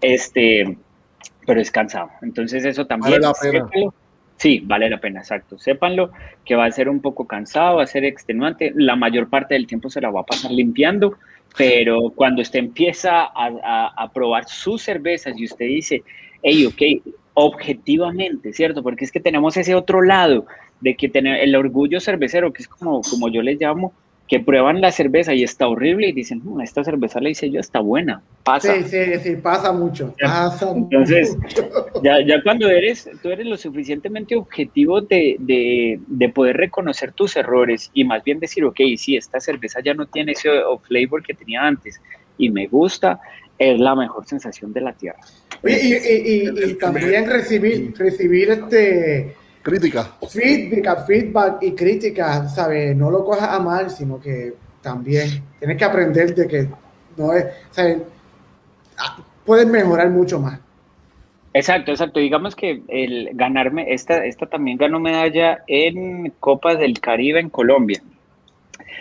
este, 0.00 0.76
pero 1.46 1.60
es 1.60 1.70
cansado. 1.70 2.10
Entonces, 2.22 2.64
eso 2.64 2.86
también. 2.86 3.22
Sí, 4.42 4.60
vale 4.64 4.90
la 4.90 4.98
pena, 4.98 5.20
exacto. 5.20 5.56
Sépanlo 5.56 6.10
que 6.44 6.56
va 6.56 6.64
a 6.64 6.70
ser 6.72 6.88
un 6.88 7.00
poco 7.00 7.28
cansado, 7.28 7.76
va 7.76 7.84
a 7.84 7.86
ser 7.86 8.04
extenuante. 8.04 8.72
La 8.74 8.96
mayor 8.96 9.28
parte 9.28 9.54
del 9.54 9.68
tiempo 9.68 9.88
se 9.88 10.00
la 10.00 10.10
va 10.10 10.22
a 10.22 10.26
pasar 10.26 10.50
limpiando, 10.50 11.16
pero 11.56 12.10
cuando 12.10 12.42
usted 12.42 12.58
empieza 12.58 13.30
a, 13.32 14.10
probar 14.12 14.48
sus 14.48 14.82
cervezas 14.82 15.38
y 15.38 15.44
usted 15.44 15.66
dice, 15.66 16.02
hey, 16.42 16.66
ok, 16.66 17.14
objetivamente, 17.34 18.52
¿cierto? 18.52 18.82
Porque 18.82 19.04
es 19.04 19.12
que 19.12 19.20
tenemos 19.20 19.56
ese 19.56 19.74
otro 19.74 20.02
lado 20.02 20.46
de 20.80 20.96
que 20.96 21.08
tener 21.08 21.40
el 21.40 21.54
orgullo 21.54 22.00
cervecero, 22.00 22.52
que 22.52 22.62
es 22.62 22.68
como, 22.68 23.00
como 23.02 23.28
yo 23.28 23.42
les 23.42 23.60
llamo, 23.60 23.92
que 24.32 24.40
prueban 24.40 24.80
la 24.80 24.90
cerveza 24.90 25.34
y 25.34 25.42
está 25.42 25.68
horrible 25.68 26.08
y 26.08 26.12
dicen, 26.12 26.40
no, 26.42 26.62
esta 26.62 26.82
cerveza 26.82 27.20
la 27.20 27.28
hice 27.28 27.50
yo, 27.50 27.60
está 27.60 27.80
buena, 27.80 28.22
pasa. 28.44 28.74
Sí, 28.76 28.84
sí, 28.84 29.18
sí, 29.22 29.36
pasa 29.36 29.72
mucho, 29.72 30.14
pasa 30.18 30.72
Entonces, 30.74 31.36
Ya, 32.02 32.24
ya, 32.26 32.42
cuando 32.42 32.70
eres, 32.70 33.10
tú 33.22 33.28
eres 33.28 33.46
lo 33.46 33.58
suficientemente 33.58 34.34
objetivo 34.34 35.02
de, 35.02 35.36
de, 35.38 36.00
de, 36.06 36.28
poder 36.30 36.56
reconocer 36.56 37.12
tus 37.12 37.36
errores 37.36 37.90
y 37.92 38.04
más 38.04 38.24
bien 38.24 38.40
decir, 38.40 38.64
ok, 38.64 38.80
sí, 38.96 39.16
esta 39.16 39.38
cerveza 39.38 39.80
ya 39.84 39.92
no 39.92 40.06
tiene 40.06 40.32
ese 40.32 40.48
flavor 40.88 41.22
que 41.22 41.34
tenía 41.34 41.62
antes 41.62 42.00
y 42.38 42.48
me 42.48 42.66
gusta, 42.68 43.20
es 43.70 43.78
la 43.78 43.94
mejor 43.94 44.26
sensación 44.26 44.72
de 44.72 44.80
la 44.80 44.92
tierra. 44.92 45.20
y, 45.64 45.72
y, 45.72 46.70
y, 46.70 46.74
también 46.74 47.28
recibir, 47.28 47.94
recibir 47.96 48.50
este 48.50 49.36
Crítica. 49.62 50.10
Feedback, 50.28 51.06
feedback 51.06 51.62
y 51.62 51.72
crítica, 51.72 52.48
¿sabes? 52.48 52.96
No 52.96 53.10
lo 53.10 53.24
cojas 53.24 53.48
a 53.48 53.60
mal, 53.60 53.90
sino 53.90 54.20
que 54.20 54.54
también 54.82 55.44
tienes 55.60 55.78
que 55.78 55.84
aprender 55.84 56.34
de 56.34 56.48
que 56.48 56.68
no 57.16 57.32
es, 57.32 57.46
¿sabes? 57.70 57.98
Ah, 58.98 59.18
puedes 59.46 59.66
mejorar 59.68 60.10
mucho 60.10 60.40
más. 60.40 60.58
Exacto, 61.54 61.92
exacto. 61.92 62.18
Digamos 62.18 62.56
que 62.56 62.82
el 62.88 63.30
ganarme, 63.34 63.92
esta, 63.92 64.24
esta 64.24 64.46
también 64.46 64.78
ganó 64.78 64.98
medalla 64.98 65.62
en 65.68 66.30
Copas 66.40 66.78
del 66.78 66.98
Caribe 66.98 67.38
en 67.38 67.48
Colombia. 67.48 68.02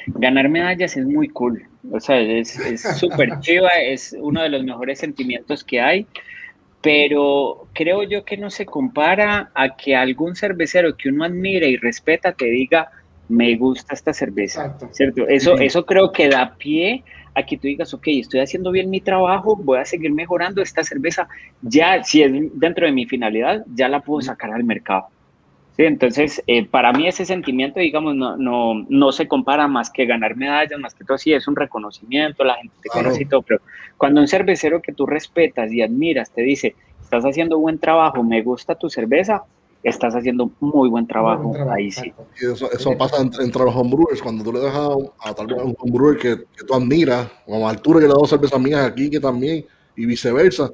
Ganar 0.07 0.47
medallas 0.47 0.95
es 0.95 1.05
muy 1.07 1.29
cool. 1.29 1.65
O 1.89 1.99
sea, 1.99 2.19
es 2.19 2.81
súper 2.99 3.29
chiva, 3.39 3.69
es 3.69 4.15
uno 4.19 4.43
de 4.43 4.49
los 4.49 4.63
mejores 4.63 4.99
sentimientos 4.99 5.63
que 5.63 5.79
hay 5.79 6.07
pero 6.81 7.67
creo 7.73 8.03
yo 8.03 8.25
que 8.25 8.37
no 8.37 8.49
se 8.49 8.65
compara 8.65 9.51
a 9.53 9.75
que 9.75 9.95
algún 9.95 10.35
cervecero 10.35 10.97
que 10.97 11.09
uno 11.09 11.23
admire 11.23 11.69
y 11.69 11.77
respeta 11.77 12.33
te 12.33 12.45
diga, 12.45 12.89
me 13.29 13.55
gusta 13.55 13.93
esta 13.93 14.13
cerveza, 14.13 14.75
¿cierto? 14.91 15.27
Eso, 15.27 15.57
eso 15.59 15.85
creo 15.85 16.11
que 16.11 16.27
da 16.27 16.55
pie 16.57 17.03
a 17.35 17.43
que 17.43 17.55
tú 17.55 17.67
digas, 17.67 17.93
ok, 17.93 18.07
estoy 18.07 18.41
haciendo 18.41 18.71
bien 18.71 18.89
mi 18.89 18.99
trabajo, 18.99 19.55
voy 19.55 19.79
a 19.79 19.85
seguir 19.85 20.11
mejorando 20.11 20.61
esta 20.61 20.83
cerveza, 20.83 21.29
ya 21.61 22.03
si 22.03 22.23
es 22.23 22.31
dentro 22.55 22.85
de 22.85 22.91
mi 22.91 23.05
finalidad, 23.05 23.63
ya 23.73 23.87
la 23.87 24.01
puedo 24.01 24.21
sacar 24.21 24.51
al 24.51 24.63
mercado. 24.63 25.07
Sí, 25.81 25.87
entonces, 25.87 26.43
eh, 26.45 26.63
para 26.63 26.93
mí 26.93 27.07
ese 27.07 27.25
sentimiento, 27.25 27.79
digamos, 27.79 28.13
no, 28.13 28.37
no, 28.37 28.85
no 28.87 29.11
se 29.11 29.27
compara 29.27 29.67
más 29.67 29.89
que 29.89 30.05
ganar 30.05 30.35
medallas, 30.35 30.79
más 30.79 30.93
que 30.93 31.03
todo, 31.03 31.17
sí, 31.17 31.33
es 31.33 31.47
un 31.47 31.55
reconocimiento, 31.55 32.43
la 32.43 32.53
gente 32.53 32.75
te 32.83 32.89
conoce 32.89 33.23
y 33.23 33.25
todo, 33.25 33.41
pero 33.41 33.61
cuando 33.97 34.21
un 34.21 34.27
cervecero 34.27 34.79
que 34.79 34.91
tú 34.91 35.07
respetas 35.07 35.71
y 35.71 35.81
admiras 35.81 36.29
te 36.29 36.43
dice, 36.43 36.75
estás 37.01 37.23
haciendo 37.23 37.57
buen 37.57 37.79
trabajo, 37.79 38.23
me 38.23 38.43
gusta 38.43 38.75
tu 38.75 38.91
cerveza, 38.91 39.41
estás 39.81 40.13
haciendo 40.13 40.51
muy 40.59 40.87
buen 40.87 41.07
trabajo, 41.07 41.51
ahí 41.71 41.89
sí. 41.89 42.13
eso, 42.39 42.71
eso 42.71 42.95
pasa 42.95 43.19
entre, 43.19 43.63
los 43.65 43.75
homebrewers, 43.75 44.21
cuando 44.21 44.43
tú 44.43 44.53
le 44.53 44.59
dejas 44.59 44.87
a, 45.19 45.33
tal 45.33 45.47
vez 45.47 45.63
un 45.63 45.75
homebrewer 45.79 46.19
que, 46.19 46.37
que 46.55 46.63
tú 46.63 46.75
admiras, 46.75 47.27
como 47.43 47.67
a 47.67 47.71
Arturo, 47.71 47.99
yo 47.99 48.07
le 48.07 48.13
doy 48.13 48.27
cervezas 48.27 48.61
mías 48.61 48.85
aquí, 48.85 49.09
que 49.09 49.19
también, 49.19 49.65
y 49.95 50.05
viceversa, 50.05 50.69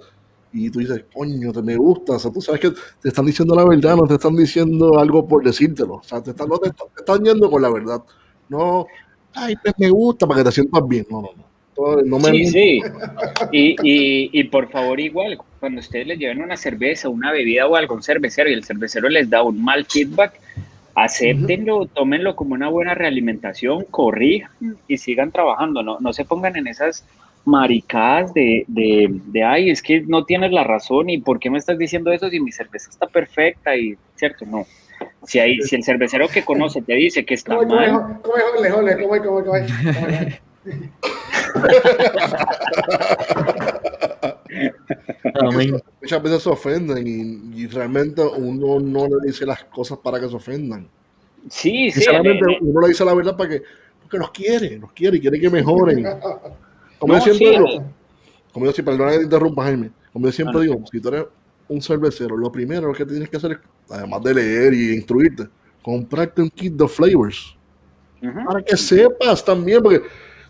y 0.65 0.69
tú 0.69 0.79
dices, 0.79 1.05
coño, 1.13 1.51
te 1.51 1.61
me 1.61 1.75
gusta, 1.75 2.13
o 2.13 2.19
sea, 2.19 2.31
tú 2.31 2.41
sabes 2.41 2.61
que 2.61 2.71
te 3.01 3.09
están 3.09 3.25
diciendo 3.25 3.55
la 3.55 3.65
verdad, 3.65 3.95
no 3.95 4.07
te 4.07 4.15
están 4.15 4.35
diciendo 4.35 4.99
algo 4.99 5.27
por 5.27 5.43
decírtelo, 5.43 5.95
o 5.95 6.03
sea, 6.03 6.21
te 6.21 6.31
están, 6.31 6.49
no 6.49 6.57
te, 6.57 6.71
están 6.97 7.23
yendo 7.23 7.49
con 7.49 7.61
la 7.61 7.69
verdad, 7.69 8.01
no, 8.49 8.87
ay, 9.33 9.55
pues 9.61 9.73
me 9.77 9.89
gusta 9.89 10.25
para 10.25 10.39
que 10.39 10.45
te 10.45 10.51
sientas 10.51 10.87
bien, 10.87 11.05
no, 11.09 11.21
no, 11.21 11.29
no. 11.77 12.01
no 12.03 12.19
me 12.19 12.31
sí, 12.31 12.47
sí. 12.47 12.81
Y, 13.51 13.75
y, 13.83 14.29
y, 14.39 14.43
por 14.45 14.69
favor, 14.71 14.99
igual, 14.99 15.37
cuando 15.59 15.79
ustedes 15.79 16.07
les 16.07 16.17
lleven 16.17 16.41
una 16.41 16.57
cerveza, 16.57 17.09
una 17.09 17.31
bebida 17.31 17.67
o 17.67 17.75
algo 17.75 17.93
a 17.93 17.97
un 17.97 18.03
cervecero 18.03 18.49
y 18.49 18.53
el 18.53 18.63
cervecero 18.63 19.09
les 19.09 19.29
da 19.29 19.43
un 19.43 19.63
mal 19.63 19.85
feedback, 19.85 20.39
acéptenlo, 20.95 21.85
tómenlo 21.85 22.35
como 22.35 22.55
una 22.55 22.69
buena 22.69 22.95
realimentación, 22.95 23.85
corrijan 23.91 24.49
y 24.87 24.97
sigan 24.97 25.31
trabajando, 25.31 25.83
no, 25.83 25.99
no 25.99 26.11
se 26.11 26.25
pongan 26.25 26.55
en 26.55 26.65
esas 26.65 27.05
maricadas 27.47 28.33
de, 28.33 28.65
de, 28.67 29.07
de, 29.09 29.43
ay, 29.43 29.69
es 29.69 29.81
que 29.81 30.01
no 30.01 30.25
tienes 30.25 30.51
la 30.51 30.65
razón 30.65 31.09
y 31.09 31.17
por 31.17 31.39
qué 31.39 31.49
me 31.49 31.57
estás 31.57 31.77
diciendo 31.77 32.11
eso 32.11 32.29
si 32.29 32.41
mi 32.41 32.51
cerveza 32.51 32.89
está 32.89 33.07
perfecta 33.07 33.73
y, 33.75 33.97
¿cierto? 34.15 34.45
No. 34.45 34.65
Si, 35.23 35.39
hay, 35.39 35.61
si 35.61 35.77
el 35.77 35.83
cervecero 35.83 36.27
que 36.27 36.43
conoce 36.43 36.81
te 36.81 36.93
dice 36.93 37.25
que 37.25 37.35
está 37.35 37.55
¿Cómo, 37.55 37.73
mal... 37.73 38.19
¿Cómo 38.21 38.35
es, 38.35 38.43
jole, 38.73 38.97
¿Cómo 39.01 39.15
es, 39.15 39.21
cómo 39.21 39.39
es, 39.39 39.45
cómo 39.45 39.55
es? 39.55 39.71
Muchas 46.01 46.23
veces 46.23 46.43
se 46.43 46.49
ofenden 46.49 47.07
y, 47.07 47.61
y, 47.61 47.67
realmente 47.67 48.23
uno 48.23 48.79
no 48.81 49.07
le 49.07 49.27
dice 49.27 49.45
las 49.45 49.63
cosas 49.65 49.99
para 49.99 50.19
que 50.19 50.27
se 50.27 50.35
ofendan. 50.35 50.89
Sí, 51.49 51.91
sí. 51.91 52.05
uno 52.61 52.81
le 52.81 52.89
dice 52.89 53.05
la 53.05 53.13
verdad 53.13 53.37
para 53.37 53.51
que, 53.51 53.61
porque 54.01 54.17
los 54.17 54.31
quiere, 54.31 54.77
los 54.79 54.91
quiere 54.91 55.15
y 55.17 55.21
quiere 55.21 55.39
que 55.39 55.49
mejoren. 55.49 56.05
Como 56.99 57.13
yo 57.13 57.21
siempre 57.21 57.49
digo, 57.49 57.65
como 58.51 58.65
yo 58.65 58.71
siempre, 58.71 58.95
perdona 58.95 59.11
que 59.11 59.17
te 59.19 59.23
interrumpa, 59.25 59.63
Jaime, 59.63 59.91
como 60.11 60.25
yo 60.25 60.31
siempre 60.31 60.61
digo, 60.61 60.83
si 60.91 60.99
tú 60.99 61.09
eres 61.09 61.25
un 61.67 61.81
cervecero, 61.81 62.35
lo 62.35 62.51
primero 62.51 62.91
que 62.93 63.05
tienes 63.05 63.29
que 63.29 63.37
hacer 63.37 63.51
es, 63.51 63.59
además 63.89 64.23
de 64.23 64.33
leer 64.33 64.73
y 64.73 64.95
instruirte, 64.95 65.47
comprarte 65.81 66.41
un 66.41 66.49
kit 66.49 66.73
de 66.73 66.87
flavors. 66.87 67.55
Para 68.19 68.63
que 68.63 68.75
sepas 68.75 69.45
también, 69.45 69.81
porque 69.81 70.01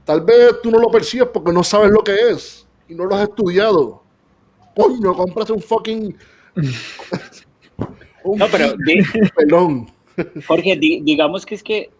tal 0.05 0.21
vez 0.21 0.61
tú 0.63 0.71
no 0.71 0.79
lo 0.79 0.89
percibes 0.89 1.27
porque 1.33 1.51
no 1.51 1.63
sabes 1.63 1.91
lo 1.91 2.01
que 2.01 2.15
es 2.31 2.65
y 2.87 2.95
no 2.95 3.05
lo 3.05 3.15
has 3.15 3.27
estudiado. 3.27 4.01
Coño, 4.75 5.13
compras 5.13 5.49
un 5.49 5.61
fucking. 5.61 6.15
no, 8.23 8.45
pero. 8.51 8.75
Perdón. 9.35 9.87
Jorge, 10.47 10.77
digamos 10.77 11.45
que 11.45 11.55
es 11.55 11.63
que 11.63 11.91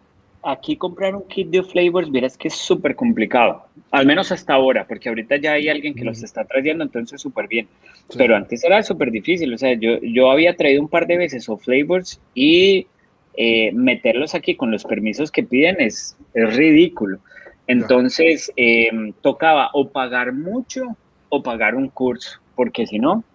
aquí 0.47 0.77
comprar 0.77 1.13
un 1.13 1.27
kit 1.27 1.49
de 1.49 1.61
flavors, 1.61 2.09
verás 2.09 2.37
que 2.37 2.47
es 2.47 2.55
súper 2.55 2.95
complicado, 2.95 3.65
al 3.91 4.05
menos 4.05 4.31
hasta 4.31 4.53
ahora, 4.53 4.87
porque 4.87 5.09
ahorita 5.09 5.35
ya 5.37 5.53
hay 5.53 5.67
alguien 5.67 5.93
que 5.93 6.05
los 6.05 6.23
está 6.23 6.45
trayendo, 6.45 6.83
entonces 6.83 7.21
súper 7.21 7.47
bien. 7.47 7.67
Pero 8.15 8.35
antes 8.35 8.63
era 8.63 8.81
súper 8.81 9.11
difícil, 9.11 9.53
o 9.53 9.57
sea, 9.57 9.73
yo, 9.73 9.99
yo 10.01 10.31
había 10.31 10.55
traído 10.55 10.81
un 10.81 10.87
par 10.87 11.05
de 11.05 11.17
veces 11.17 11.49
o 11.49 11.57
flavors 11.57 12.21
y 12.33 12.87
eh, 13.35 13.71
meterlos 13.73 14.35
aquí 14.35 14.55
con 14.55 14.71
los 14.71 14.85
permisos 14.85 15.31
que 15.31 15.43
piden 15.43 15.75
es, 15.79 16.17
es 16.33 16.55
ridículo. 16.55 17.19
Entonces, 17.67 18.51
em, 18.55 19.11
tocaba 19.21 19.69
o 19.73 19.89
pagar 19.89 20.31
mucho 20.31 20.95
o 21.27 21.43
pagar 21.43 21.75
un 21.75 21.89
curso, 21.89 22.39
porque 22.55 22.87
si 22.87 22.99
no, 22.99 23.25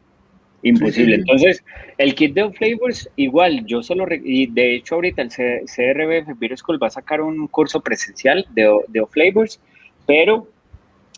Imposible. 0.63 1.17
Entonces, 1.17 1.65
el 1.99 2.15
kit 2.15 2.35
de 2.35 2.51
Flavors, 2.53 3.11
igual, 3.17 3.65
yo 3.67 3.83
solo, 3.83 4.07
y 4.11 4.47
de 4.47 4.77
hecho 4.77 4.95
ahorita 4.95 5.23
el 5.23 5.29
CRBF 5.31 6.39
Beer 6.39 6.57
School 6.57 6.81
va 6.81 6.87
a 6.87 6.91
sacar 6.91 7.21
un 7.21 7.49
curso 7.49 7.81
presencial 7.81 8.47
de, 8.51 8.71
de 8.89 9.05
Flavors, 9.07 9.61
pero 10.07 10.49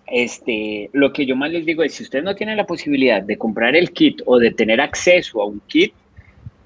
este, 0.07 0.91
lo 0.93 1.13
que 1.13 1.27
yo 1.27 1.37
más 1.37 1.51
les 1.51 1.67
digo 1.67 1.83
es, 1.83 1.95
si 1.95 2.03
ustedes 2.03 2.25
no 2.25 2.35
tienen 2.35 2.57
la 2.57 2.67
posibilidad 2.67 3.23
de 3.23 3.37
comprar 3.37 3.77
el 3.77 3.93
kit 3.93 4.23
o 4.27 4.39
de 4.39 4.51
tener 4.51 4.81
acceso 4.81 5.43
a 5.43 5.47
un 5.47 5.61
kit, 5.67 5.93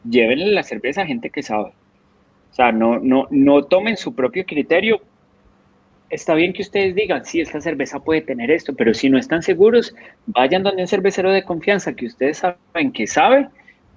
llévenle 0.08 0.46
la 0.46 0.62
cerveza 0.62 1.02
a 1.02 1.06
gente 1.06 1.30
que 1.30 1.42
sabe. 1.42 1.72
O 2.50 2.54
sea, 2.54 2.72
no, 2.72 2.98
no, 2.98 3.28
no 3.30 3.64
tomen 3.64 3.96
su 3.96 4.14
propio 4.14 4.44
criterio, 4.44 5.00
está 6.10 6.34
bien 6.34 6.52
que 6.52 6.62
ustedes 6.62 6.94
digan, 6.94 7.24
sí, 7.24 7.40
esta 7.40 7.60
cerveza 7.60 8.00
puede 8.00 8.20
tener 8.22 8.50
esto, 8.50 8.74
pero 8.74 8.94
si 8.94 9.10
no 9.10 9.18
están 9.18 9.42
seguros, 9.42 9.94
vayan 10.26 10.62
donde 10.62 10.82
un 10.82 10.88
cervecero 10.88 11.30
de 11.30 11.44
confianza 11.44 11.94
que 11.94 12.06
ustedes 12.06 12.38
saben 12.38 12.92
que 12.92 13.06
sabe, 13.06 13.48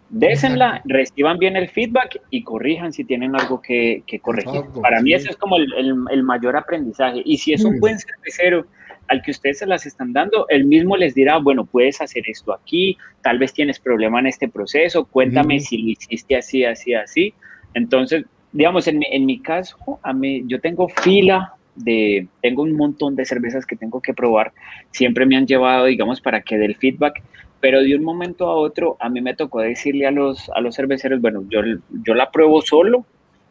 désenla, 0.09 0.81
reciban 0.85 1.37
bien 1.37 1.55
el 1.55 1.69
feedback 1.69 2.21
y 2.29 2.43
corrijan 2.43 2.91
si 2.91 3.03
tienen 3.05 3.35
algo 3.35 3.61
que, 3.61 4.03
corregir. 4.21 4.61
Para 4.81 5.01
mí 5.01 5.13
eso 5.13 5.29
es 5.29 5.37
como 5.37 5.55
el, 5.57 6.23
mayor 6.23 6.57
aprendizaje. 6.57 7.21
Y 7.23 7.37
si 7.37 7.53
es 7.53 7.63
un 7.63 7.79
buen 7.79 7.97
cervecero 7.97 8.65
al 9.07 9.21
que 9.21 9.31
ustedes 9.31 9.59
se 9.59 9.65
las 9.65 9.85
están 9.85 10.13
dando, 10.13 10.45
él 10.49 10.65
mismo 10.65 10.97
les 10.97 11.15
dirá, 11.15 11.37
bueno, 11.37 11.65
puedes 11.65 12.01
hacer 12.01 12.23
esto 12.27 12.53
aquí, 12.53 12.97
tal 13.21 13.39
vez 13.39 13.53
tienes 13.53 13.79
problema 13.79 14.19
en 14.19 14.27
este 14.27 14.47
proceso, 14.47 15.05
cuéntame 15.05 15.59
si 15.59 15.77
lo 15.77 15.89
hiciste 15.89 16.35
así, 16.35 16.65
así, 16.65 16.93
así. 16.93 17.33
Entonces, 17.73 18.25
digamos, 18.51 18.87
en, 18.87 19.01
en 19.03 19.25
mi 19.25 19.39
caso, 19.39 19.77
a 20.03 20.13
mí, 20.13 20.43
yo 20.45 20.59
tengo 20.59 20.89
fila 20.89 21.55
de, 21.75 22.27
tengo 22.41 22.63
un 22.63 22.75
montón 22.75 23.15
de 23.15 23.25
cervezas 23.25 23.65
que 23.65 23.75
tengo 23.75 24.01
que 24.01 24.13
probar, 24.13 24.51
siempre 24.91 25.25
me 25.25 25.37
han 25.37 25.47
llevado, 25.47 25.85
digamos, 25.85 26.21
para 26.21 26.41
que 26.41 26.57
dé 26.57 26.65
el 26.65 26.75
feedback, 26.75 27.21
pero 27.59 27.81
de 27.81 27.95
un 27.95 28.03
momento 28.03 28.47
a 28.47 28.55
otro 28.55 28.97
a 28.99 29.09
mí 29.09 29.21
me 29.21 29.35
tocó 29.35 29.61
decirle 29.61 30.07
a 30.07 30.11
los, 30.11 30.49
a 30.49 30.61
los 30.61 30.75
cerveceros, 30.75 31.21
bueno, 31.21 31.43
yo, 31.49 31.61
yo 32.03 32.13
la 32.13 32.31
pruebo 32.31 32.61
solo 32.61 33.05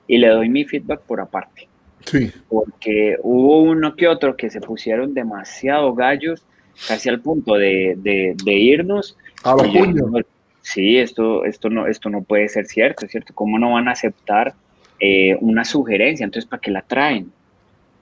y 0.07 0.19
le 0.19 0.29
doy 0.29 0.49
mi 0.49 0.65
feedback 0.65 1.01
por 1.03 1.21
aparte. 1.21 1.69
Sí. 2.05 2.31
Porque 2.49 3.17
hubo 3.23 3.63
uno 3.63 3.95
que 3.95 4.09
otro 4.09 4.37
que 4.37 4.51
se 4.51 4.61
pusieron 4.61 5.15
demasiado 5.15 5.95
gallos, 5.95 6.43
casi 6.89 7.09
al 7.09 7.21
punto 7.21 7.55
de, 7.55 7.95
de, 7.97 8.53
irnos. 8.53 9.17
A 9.45 9.55
los 9.55 9.69
puños. 9.69 10.25
Sí, 10.63 10.99
esto, 10.99 11.45
esto, 11.45 11.71
no, 11.71 11.87
esto 11.87 12.11
no 12.11 12.23
puede 12.23 12.49
ser 12.49 12.67
cierto, 12.67 13.07
¿cierto? 13.07 13.33
¿Cómo 13.35 13.59
no 13.59 13.73
van 13.73 13.89
a 13.89 13.93
aceptar 13.93 14.55
eh, 14.99 15.37
una 15.41 15.65
sugerencia? 15.65 16.25
Entonces, 16.25 16.49
¿para 16.49 16.61
qué 16.61 16.71
la 16.71 16.83
traen? 16.83 17.33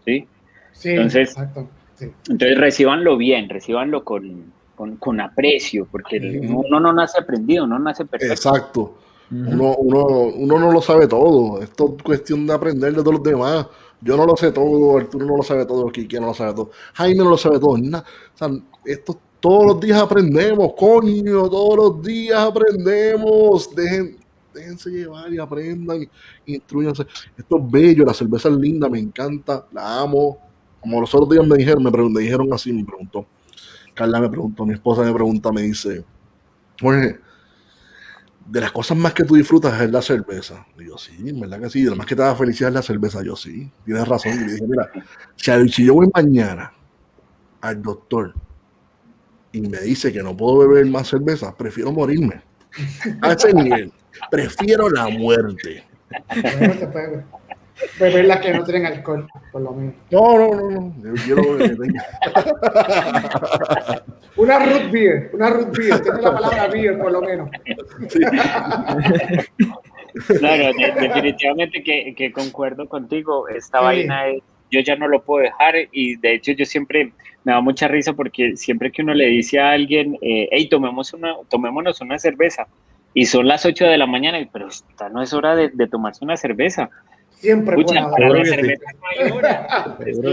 ¿Sí? 0.08 0.90
entonces, 0.90 1.34
entonces 2.00 2.58
recibanlo 2.58 3.16
bien, 3.16 3.48
recibanlo 3.48 4.04
con, 4.04 4.52
con, 4.98 5.20
aprecio, 5.20 5.86
porque 5.90 6.40
uno 6.48 6.80
no 6.80 6.92
nace 6.92 7.20
aprendido, 7.20 7.66
no 7.66 7.78
nace 7.78 8.04
perfecto. 8.04 8.34
Exacto. 8.34 8.98
uno, 9.30 9.74
uno, 9.76 10.06
uno, 10.34 10.58
no 10.58 10.72
lo 10.72 10.80
sabe 10.80 11.06
todo. 11.06 11.60
Esto 11.62 11.96
es 11.96 12.02
cuestión 12.02 12.46
de 12.46 12.52
aprender 12.54 12.94
de 12.94 13.02
todos 13.02 13.14
los 13.14 13.22
demás. 13.22 13.66
Yo 14.00 14.16
no 14.16 14.24
lo 14.26 14.36
sé 14.36 14.52
todo, 14.52 14.96
Arturo 14.96 15.26
no 15.26 15.36
lo 15.36 15.42
sabe 15.42 15.66
todo, 15.66 15.88
Kiki 15.88 16.20
no 16.20 16.26
lo 16.26 16.34
sabe 16.34 16.54
todo, 16.54 16.70
Jaime 16.94 17.24
no 17.24 17.30
lo 17.30 17.36
sabe 17.36 17.58
todo. 17.58 17.76
esto 18.84 19.18
todos 19.40 19.66
los 19.66 19.80
días 19.80 20.00
aprendemos, 20.00 20.72
coño, 20.76 21.48
todos 21.48 21.76
los 21.76 22.02
días 22.02 22.38
aprendemos. 22.38 23.74
Dejen, 23.74 24.17
déjense 24.58 24.90
llevar 24.90 25.32
y 25.32 25.38
aprendan, 25.38 26.08
instruyanse. 26.46 27.06
Esto 27.36 27.58
es 27.58 27.70
bello, 27.70 28.04
la 28.04 28.14
cerveza 28.14 28.48
es 28.48 28.56
linda, 28.56 28.88
me 28.88 28.98
encanta, 28.98 29.66
la 29.72 30.00
amo. 30.00 30.38
Como 30.80 31.00
los 31.00 31.14
otros 31.14 31.30
días 31.30 31.46
me 31.46 31.56
dijeron, 31.56 31.82
me, 31.82 32.20
dijeron 32.20 32.52
así, 32.52 32.72
me 32.72 32.84
preguntó. 32.84 33.26
Carla 33.94 34.20
me 34.20 34.28
preguntó, 34.28 34.64
mi 34.64 34.74
esposa 34.74 35.02
me 35.02 35.12
pregunta, 35.12 35.50
me 35.50 35.62
dice, 35.62 36.04
Jorge, 36.80 37.18
de 38.48 38.60
las 38.60 38.72
cosas 38.72 38.96
más 38.96 39.12
que 39.12 39.24
tú 39.24 39.34
disfrutas 39.34 39.80
es 39.80 39.90
la 39.90 40.00
cerveza. 40.00 40.66
Y 40.78 40.86
yo, 40.86 40.96
sí, 40.96 41.16
¿verdad 41.32 41.60
que 41.60 41.70
sí? 41.70 41.82
De 41.82 41.90
las 41.90 41.98
más 41.98 42.06
que 42.06 42.16
te 42.16 42.22
da 42.22 42.34
felicidad 42.34 42.70
es 42.70 42.74
la 42.74 42.82
cerveza. 42.82 43.22
Yo, 43.22 43.36
sí, 43.36 43.70
tienes 43.84 44.08
razón. 44.08 44.32
Y 44.32 44.44
le 44.46 44.52
dije, 44.52 44.66
mira, 44.66 44.90
si, 45.36 45.84
yo 45.84 45.94
voy 45.94 46.08
mañana 46.14 46.72
al 47.60 47.82
doctor 47.82 48.34
y 49.52 49.60
me 49.60 49.80
dice 49.80 50.12
que 50.12 50.22
no 50.22 50.36
puedo 50.36 50.58
beber 50.58 50.86
más 50.86 51.08
cerveza, 51.08 51.54
prefiero 51.54 51.92
morirme. 51.92 52.42
A 53.22 53.32
ese 53.32 53.52
nivel. 53.52 53.92
Prefiero 54.30 54.88
la 54.90 55.08
muerte. 55.08 55.84
Beber 58.00 58.24
las 58.24 58.40
que 58.40 58.52
no 58.52 58.64
tienen 58.64 58.86
alcohol, 58.86 59.28
por 59.52 59.62
lo 59.62 59.72
menos. 59.72 59.94
No, 60.10 60.36
no, 60.36 60.54
no, 60.54 60.70
no. 60.70 60.94
Yo 61.02 61.14
quiero 61.24 61.42
una 64.36 64.58
root 64.58 64.90
beer, 64.90 65.30
una 65.32 65.50
root 65.50 65.76
beer. 65.76 66.00
Tiene 66.00 66.22
la 66.22 66.34
palabra 66.34 66.66
beer, 66.68 66.98
por 66.98 67.12
lo 67.12 67.22
menos. 67.22 67.50
Claro, 70.38 70.72
definitivamente 70.98 71.82
que, 71.82 72.14
que, 72.16 72.32
concuerdo 72.32 72.88
contigo. 72.88 73.46
Esta 73.48 73.80
vaina 73.80 74.24
yo 74.70 74.80
ya 74.80 74.96
no 74.96 75.06
lo 75.06 75.22
puedo 75.22 75.44
dejar 75.44 75.74
y 75.92 76.16
de 76.16 76.34
hecho 76.34 76.52
yo 76.52 76.64
siempre 76.64 77.12
me 77.48 77.54
da 77.54 77.62
mucha 77.62 77.88
risa 77.88 78.12
porque 78.12 78.58
siempre 78.58 78.92
que 78.92 79.00
uno 79.00 79.14
le 79.14 79.24
dice 79.24 79.58
a 79.58 79.70
alguien, 79.70 80.18
eh, 80.20 80.50
hey, 80.52 80.68
tomemos 80.68 81.14
una, 81.14 81.34
tomémonos 81.48 81.98
una 82.02 82.18
cerveza, 82.18 82.66
y 83.14 83.24
son 83.24 83.48
las 83.48 83.64
8 83.64 83.86
de 83.86 83.96
la 83.96 84.06
mañana, 84.06 84.36
pero 84.52 84.68
esta 84.68 85.08
no 85.08 85.22
es 85.22 85.32
hora 85.32 85.56
de, 85.56 85.70
de 85.70 85.86
tomarse 85.86 86.22
una 86.22 86.36
cerveza. 86.36 86.90
Siempre 87.30 87.74
para 87.82 88.28
la 88.28 88.44
cerveza 88.44 88.84
¿Sabes 89.16 90.18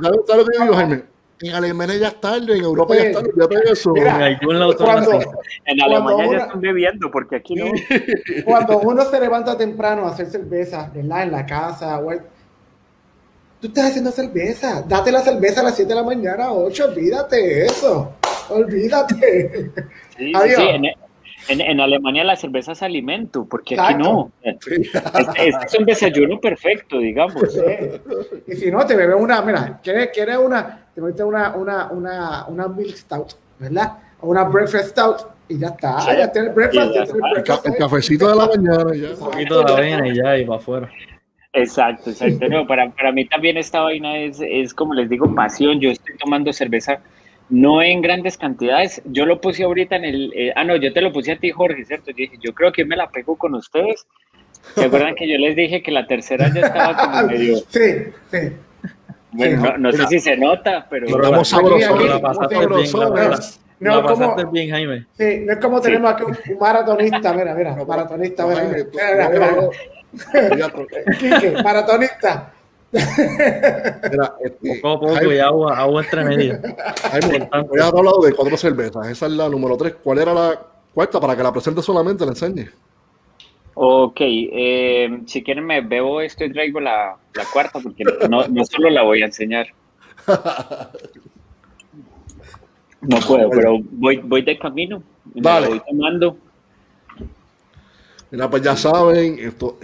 lo 0.00 0.44
que 0.44 0.58
yo 0.58 0.62
digo, 0.64 0.74
Jaime? 0.74 1.02
En 1.40 1.54
Alemania 1.54 1.96
ya 1.98 2.08
es 2.08 2.20
tarde, 2.20 2.56
en 2.56 2.64
Europa 2.64 2.96
ya 2.96 3.02
es 3.02 3.12
tarde, 3.12 3.30
ya 3.36 3.46
te 3.46 3.72
eso. 3.72 3.92
Mira, 3.92 4.40
cuando, 4.76 5.20
en 5.66 5.82
Alemania 5.82 6.32
ya 6.32 6.38
están 6.38 6.60
bebiendo, 6.60 7.10
porque 7.12 7.36
aquí 7.36 7.54
no. 7.54 7.66
Cuando 8.44 8.80
uno 8.80 9.04
se 9.04 9.20
levanta 9.20 9.56
temprano 9.56 10.06
a 10.06 10.10
hacer 10.10 10.26
cerveza, 10.26 10.90
¿verdad? 10.92 11.22
En 11.22 11.30
la 11.30 11.46
casa, 11.46 11.96
güey. 11.98 12.18
Tú 13.60 13.66
estás 13.66 13.90
haciendo 13.90 14.10
cerveza. 14.10 14.82
Date 14.88 15.12
la 15.12 15.20
cerveza 15.20 15.60
a 15.60 15.64
las 15.64 15.76
7 15.76 15.88
de 15.88 15.94
la 15.94 16.02
mañana, 16.02 16.52
8, 16.52 16.86
olvídate 16.86 17.66
eso. 17.66 18.14
Olvídate. 18.48 19.70
Sí, 20.16 20.32
Adiós. 20.34 20.62
Sí, 20.62 20.90
en, 21.48 21.60
en, 21.60 21.80
Alemania 21.80 22.24
la 22.24 22.36
cerveza 22.36 22.72
es 22.72 22.82
alimento, 22.82 23.44
porque 23.44 23.78
aquí 23.78 23.94
no. 23.94 24.30
Este, 24.42 24.82
es 24.82 25.78
un 25.78 25.84
desayuno 25.84 26.40
perfecto, 26.40 26.98
digamos. 26.98 27.42
Y 28.46 28.56
si 28.56 28.70
no, 28.70 28.84
te 28.86 28.96
bebes 28.96 29.16
una, 29.18 29.42
mira, 29.42 29.80
¿quieres, 29.82 30.10
quieres 30.12 30.38
una, 30.38 30.86
te 30.94 31.00
metes 31.00 31.24
una, 31.24 31.54
una, 31.56 31.90
una, 31.90 32.46
una 32.46 32.68
milk 32.68 32.94
stout, 32.96 33.34
¿verdad? 33.58 33.98
O 34.20 34.28
una 34.28 34.44
breakfast 34.44 34.90
stout 34.90 35.26
y 35.48 35.58
ya 35.58 35.68
está, 35.68 36.16
ya 36.16 36.30
tienes 36.30 36.54
breakfast. 36.54 36.94
Ya 36.94 37.04
breakfast 37.12 37.66
el, 37.66 37.76
cafecito 37.76 38.28
de 38.28 38.36
la 38.36 38.46
mañana 38.46 38.94
ya. 38.94 39.10
Un 39.10 39.18
poquito 39.18 39.58
de 39.58 39.64
la 39.64 39.76
avena 39.76 40.08
y 40.08 40.16
ya, 40.16 40.38
y 40.38 40.44
para 40.44 40.58
afuera. 40.58 40.90
Exacto, 41.52 42.10
exacto. 42.10 42.48
No, 42.48 42.66
para, 42.66 42.90
para 42.90 43.12
mí 43.12 43.24
también 43.24 43.56
esta 43.56 43.80
vaina 43.80 44.18
es, 44.18 44.40
es, 44.40 44.72
como 44.72 44.94
les 44.94 45.08
digo, 45.08 45.34
pasión. 45.34 45.80
Yo 45.80 45.90
estoy 45.90 46.16
tomando 46.16 46.52
cerveza 46.52 47.00
no 47.48 47.82
en 47.82 48.00
grandes 48.00 48.38
cantidades. 48.38 49.02
Yo 49.06 49.26
lo 49.26 49.40
puse 49.40 49.64
ahorita 49.64 49.96
en 49.96 50.04
el. 50.04 50.32
Eh, 50.34 50.52
ah, 50.54 50.64
no, 50.64 50.76
yo 50.76 50.92
te 50.92 51.00
lo 51.00 51.12
puse 51.12 51.32
a 51.32 51.38
ti, 51.38 51.50
Jorge, 51.50 51.84
¿cierto? 51.84 52.12
Yo 52.12 52.16
dije, 52.18 52.38
yo 52.40 52.54
creo 52.54 52.72
que 52.72 52.84
me 52.84 52.96
la 52.96 53.08
pego 53.08 53.36
con 53.36 53.54
ustedes. 53.54 54.06
¿Se 54.74 54.84
acuerdan 54.84 55.14
que 55.14 55.26
yo 55.26 55.38
les 55.38 55.56
dije 55.56 55.82
que 55.82 55.90
la 55.90 56.06
tercera 56.06 56.52
ya 56.54 56.60
estaba 56.60 56.96
como 56.96 57.26
medio. 57.32 57.56
Sí, 57.68 58.04
sí. 58.30 58.38
Bueno, 59.32 59.78
no, 59.78 59.92
sé 59.92 60.06
si 60.06 60.20
se 60.20 60.36
nota, 60.36 60.86
pero. 60.88 61.06
Estamos 61.06 61.48
sabrosos, 61.48 62.04
la 62.04 62.20
pasaste 62.20 62.56
bien, 62.58 63.30
no, 63.80 64.04
como, 64.04 64.50
bien, 64.50 64.70
Jaime. 64.70 65.06
Sí, 65.12 65.42
no 65.46 65.54
es 65.54 65.58
como 65.58 65.80
tenemos 65.80 66.12
aquí 66.12 66.24
un, 66.24 66.58
maratonista, 66.58 67.32
mira, 67.32 67.54
mira, 67.54 67.74
maratonista, 67.86 68.46
mira, 68.46 68.64
mira, 68.64 68.86
mira, 68.92 69.28
mira, 69.30 69.70
maratonista. 71.62 72.52
Mira, 72.92 74.34
este, 74.44 74.80
poco 74.82 75.06
a 75.06 75.14
poco 75.14 75.32
y 75.32 75.38
agua, 75.38 75.78
agua 75.78 76.02
entre 76.02 76.24
medio. 76.24 76.58
Hoy 77.70 77.80
has 77.80 77.92
hablado 77.92 78.20
de 78.22 78.32
cuatro 78.32 78.56
cervezas. 78.56 79.08
Esa 79.08 79.26
es 79.26 79.32
la 79.32 79.48
número 79.48 79.76
tres. 79.76 79.94
¿Cuál 80.02 80.18
era 80.18 80.34
la 80.34 80.60
cuarta? 80.92 81.20
Para 81.20 81.36
que 81.36 81.42
la 81.42 81.52
presente 81.52 81.82
solamente, 81.82 82.24
la 82.24 82.32
enseñe. 82.32 82.68
Ok, 83.74 84.18
eh, 84.20 85.20
si 85.26 85.42
quieren 85.42 85.64
me 85.64 85.80
bebo 85.80 86.20
esto 86.20 86.44
y 86.44 86.52
traigo 86.52 86.80
la, 86.80 87.16
la 87.34 87.44
cuarta, 87.52 87.78
porque 87.80 88.04
no, 88.28 88.46
no, 88.48 88.64
solo 88.64 88.90
la 88.90 89.02
voy 89.02 89.22
a 89.22 89.26
enseñar. 89.26 89.68
No 93.00 93.16
puedo, 93.26 93.48
pero 93.48 93.78
voy, 93.92 94.18
voy 94.18 94.42
de 94.42 94.58
camino. 94.58 95.02
Vale. 95.36 95.68
voy 95.68 95.80
tomando. 95.88 96.36
Mira, 98.30 98.48
pues 98.48 98.62
ya 98.62 98.76
saben, 98.76 99.38
esto, 99.40 99.76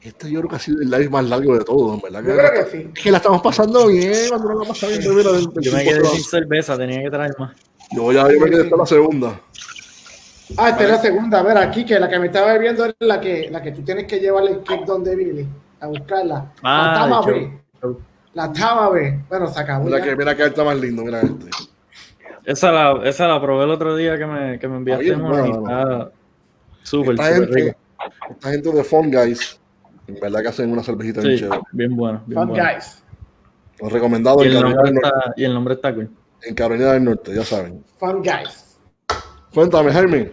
este 0.00 0.30
yo 0.30 0.38
creo 0.40 0.50
que 0.50 0.56
ha 0.56 0.60
sido 0.60 0.80
el 0.80 0.88
live 0.88 1.08
más 1.08 1.24
largo 1.24 1.58
de 1.58 1.64
todos, 1.64 2.00
¿verdad? 2.00 2.22
Yo 2.22 2.36
creo 2.36 2.52
que 2.52 2.70
sí. 2.70 2.90
Es 2.94 3.02
que 3.02 3.10
la 3.10 3.16
estamos 3.16 3.42
pasando 3.42 3.88
bien, 3.88 4.28
cuando 4.28 4.48
la 4.54 4.88
bien. 4.88 5.00
yo 5.02 5.72
me 5.72 5.84
quedé 5.84 6.04
sin 6.04 6.22
cerveza, 6.22 6.76
tenía 6.76 7.02
que 7.02 7.10
traer 7.10 7.32
más. 7.38 7.56
Yo 7.90 8.12
ya 8.12 8.30
yo 8.32 8.40
me 8.40 8.50
quedé 8.50 8.62
hasta 8.62 8.76
la 8.76 8.86
segunda. 8.86 9.40
Ah, 10.56 10.70
esta 10.70 10.84
es 10.84 10.90
la 10.90 10.98
segunda. 10.98 11.40
A 11.40 11.42
ver, 11.42 11.58
aquí 11.58 11.84
que 11.84 11.98
la 11.98 12.08
que 12.08 12.18
me 12.20 12.26
estaba 12.26 12.52
bebiendo 12.52 12.84
es 12.84 12.94
la 13.00 13.20
que, 13.20 13.48
la 13.50 13.60
que 13.60 13.72
tú 13.72 13.82
tienes 13.82 14.06
que 14.06 14.20
llevarle 14.20 14.52
el 14.52 14.60
kick 14.60 14.84
donde 14.84 15.16
Billy 15.16 15.46
a 15.80 15.88
buscarla. 15.88 16.52
Ah, 16.62 17.08
la 17.10 17.20
Tama 17.20 18.00
La 18.34 18.52
Tama 18.52 18.90
Bueno, 19.28 19.48
se 19.48 19.60
acabó. 19.60 19.86
Mira 19.86 20.00
que, 20.00 20.14
mira 20.14 20.36
que 20.36 20.46
está 20.46 20.62
más 20.62 20.78
lindo, 20.78 21.02
mira 21.02 21.20
este. 21.20 21.50
Esa 22.44 22.70
la, 22.70 23.00
esa 23.08 23.26
la 23.26 23.42
probé 23.42 23.64
el 23.64 23.70
otro 23.70 23.96
día 23.96 24.16
que 24.16 24.24
me, 24.24 24.58
que 24.58 24.68
me 24.68 24.76
enviaste 24.76 25.14
una. 25.14 26.10
Súper, 26.82 27.16
súper 27.16 27.50
rica. 27.50 27.76
Esta 28.30 28.50
gente 28.50 28.72
de 28.72 28.84
Fun 28.84 29.10
Guys, 29.10 29.60
en 30.06 30.16
verdad 30.20 30.42
que 30.42 30.48
hacen 30.48 30.70
una 30.72 30.82
cervecita 30.82 31.22
sí, 31.22 31.28
bien 31.28 31.50
Bien 31.72 31.96
buena. 31.96 32.22
Fun 32.32 32.48
Guys. 32.48 33.02
Los 33.80 33.92
recomendados 33.92 34.44
en 34.44 34.52
Carolina 34.52 34.82
del 34.82 34.94
Norte. 34.94 35.18
Y 35.36 35.44
el 35.44 35.54
nombre 35.54 35.74
está 35.74 35.94
cool. 35.94 36.10
En 36.42 36.54
Carolina 36.54 36.92
del 36.92 37.04
Norte, 37.04 37.34
ya 37.34 37.44
saben. 37.44 37.84
Fun 37.98 38.22
Guys. 38.22 38.78
Cuéntame, 39.52 39.90
Hermin. 39.90 40.32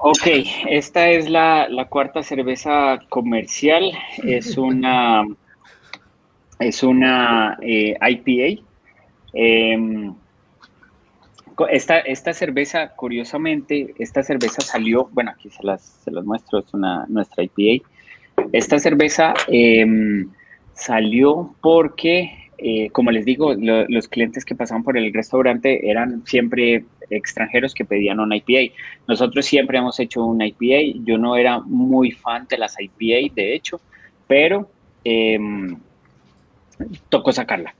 Ok, 0.00 0.26
esta 0.68 1.08
es 1.08 1.28
la, 1.28 1.68
la 1.68 1.88
cuarta 1.88 2.22
cerveza 2.22 2.98
comercial. 3.08 3.90
Es 4.22 4.56
una, 4.56 5.24
es 6.60 6.82
una 6.82 7.58
eh, 7.60 7.96
IPA. 8.00 8.62
Eh, 9.34 10.12
esta, 11.66 11.98
esta 11.98 12.32
cerveza, 12.32 12.90
curiosamente, 12.94 13.94
esta 13.98 14.22
cerveza 14.22 14.60
salió, 14.60 15.08
bueno, 15.12 15.32
aquí 15.32 15.50
se 15.50 15.62
las, 15.64 15.82
se 16.04 16.10
las 16.10 16.24
muestro, 16.24 16.60
es 16.60 16.72
una, 16.72 17.06
nuestra 17.08 17.42
IPA. 17.42 17.84
Esta 18.52 18.78
cerveza 18.78 19.34
em, 19.48 20.30
salió 20.74 21.54
porque, 21.60 22.50
eh, 22.58 22.90
como 22.90 23.10
les 23.10 23.24
digo, 23.24 23.54
los 23.54 24.08
clientes 24.08 24.44
que 24.44 24.54
pasaban 24.54 24.84
por 24.84 24.96
el 24.96 25.12
restaurante 25.12 25.90
eran 25.90 26.24
siempre 26.26 26.84
extranjeros 27.10 27.74
que 27.74 27.84
pedían 27.84 28.20
una 28.20 28.36
IPA. 28.36 28.74
Nosotros 29.08 29.44
siempre 29.46 29.78
hemos 29.78 29.98
hecho 29.98 30.24
una 30.24 30.46
IPA. 30.46 31.00
Yo 31.04 31.18
no 31.18 31.36
era 31.36 31.58
muy 31.60 32.12
fan 32.12 32.46
de 32.48 32.58
las 32.58 32.76
IPA, 32.80 33.34
de 33.34 33.54
hecho, 33.54 33.80
pero 34.26 34.70
em, 35.04 35.76
tocó 37.08 37.32
sacarla. 37.32 37.74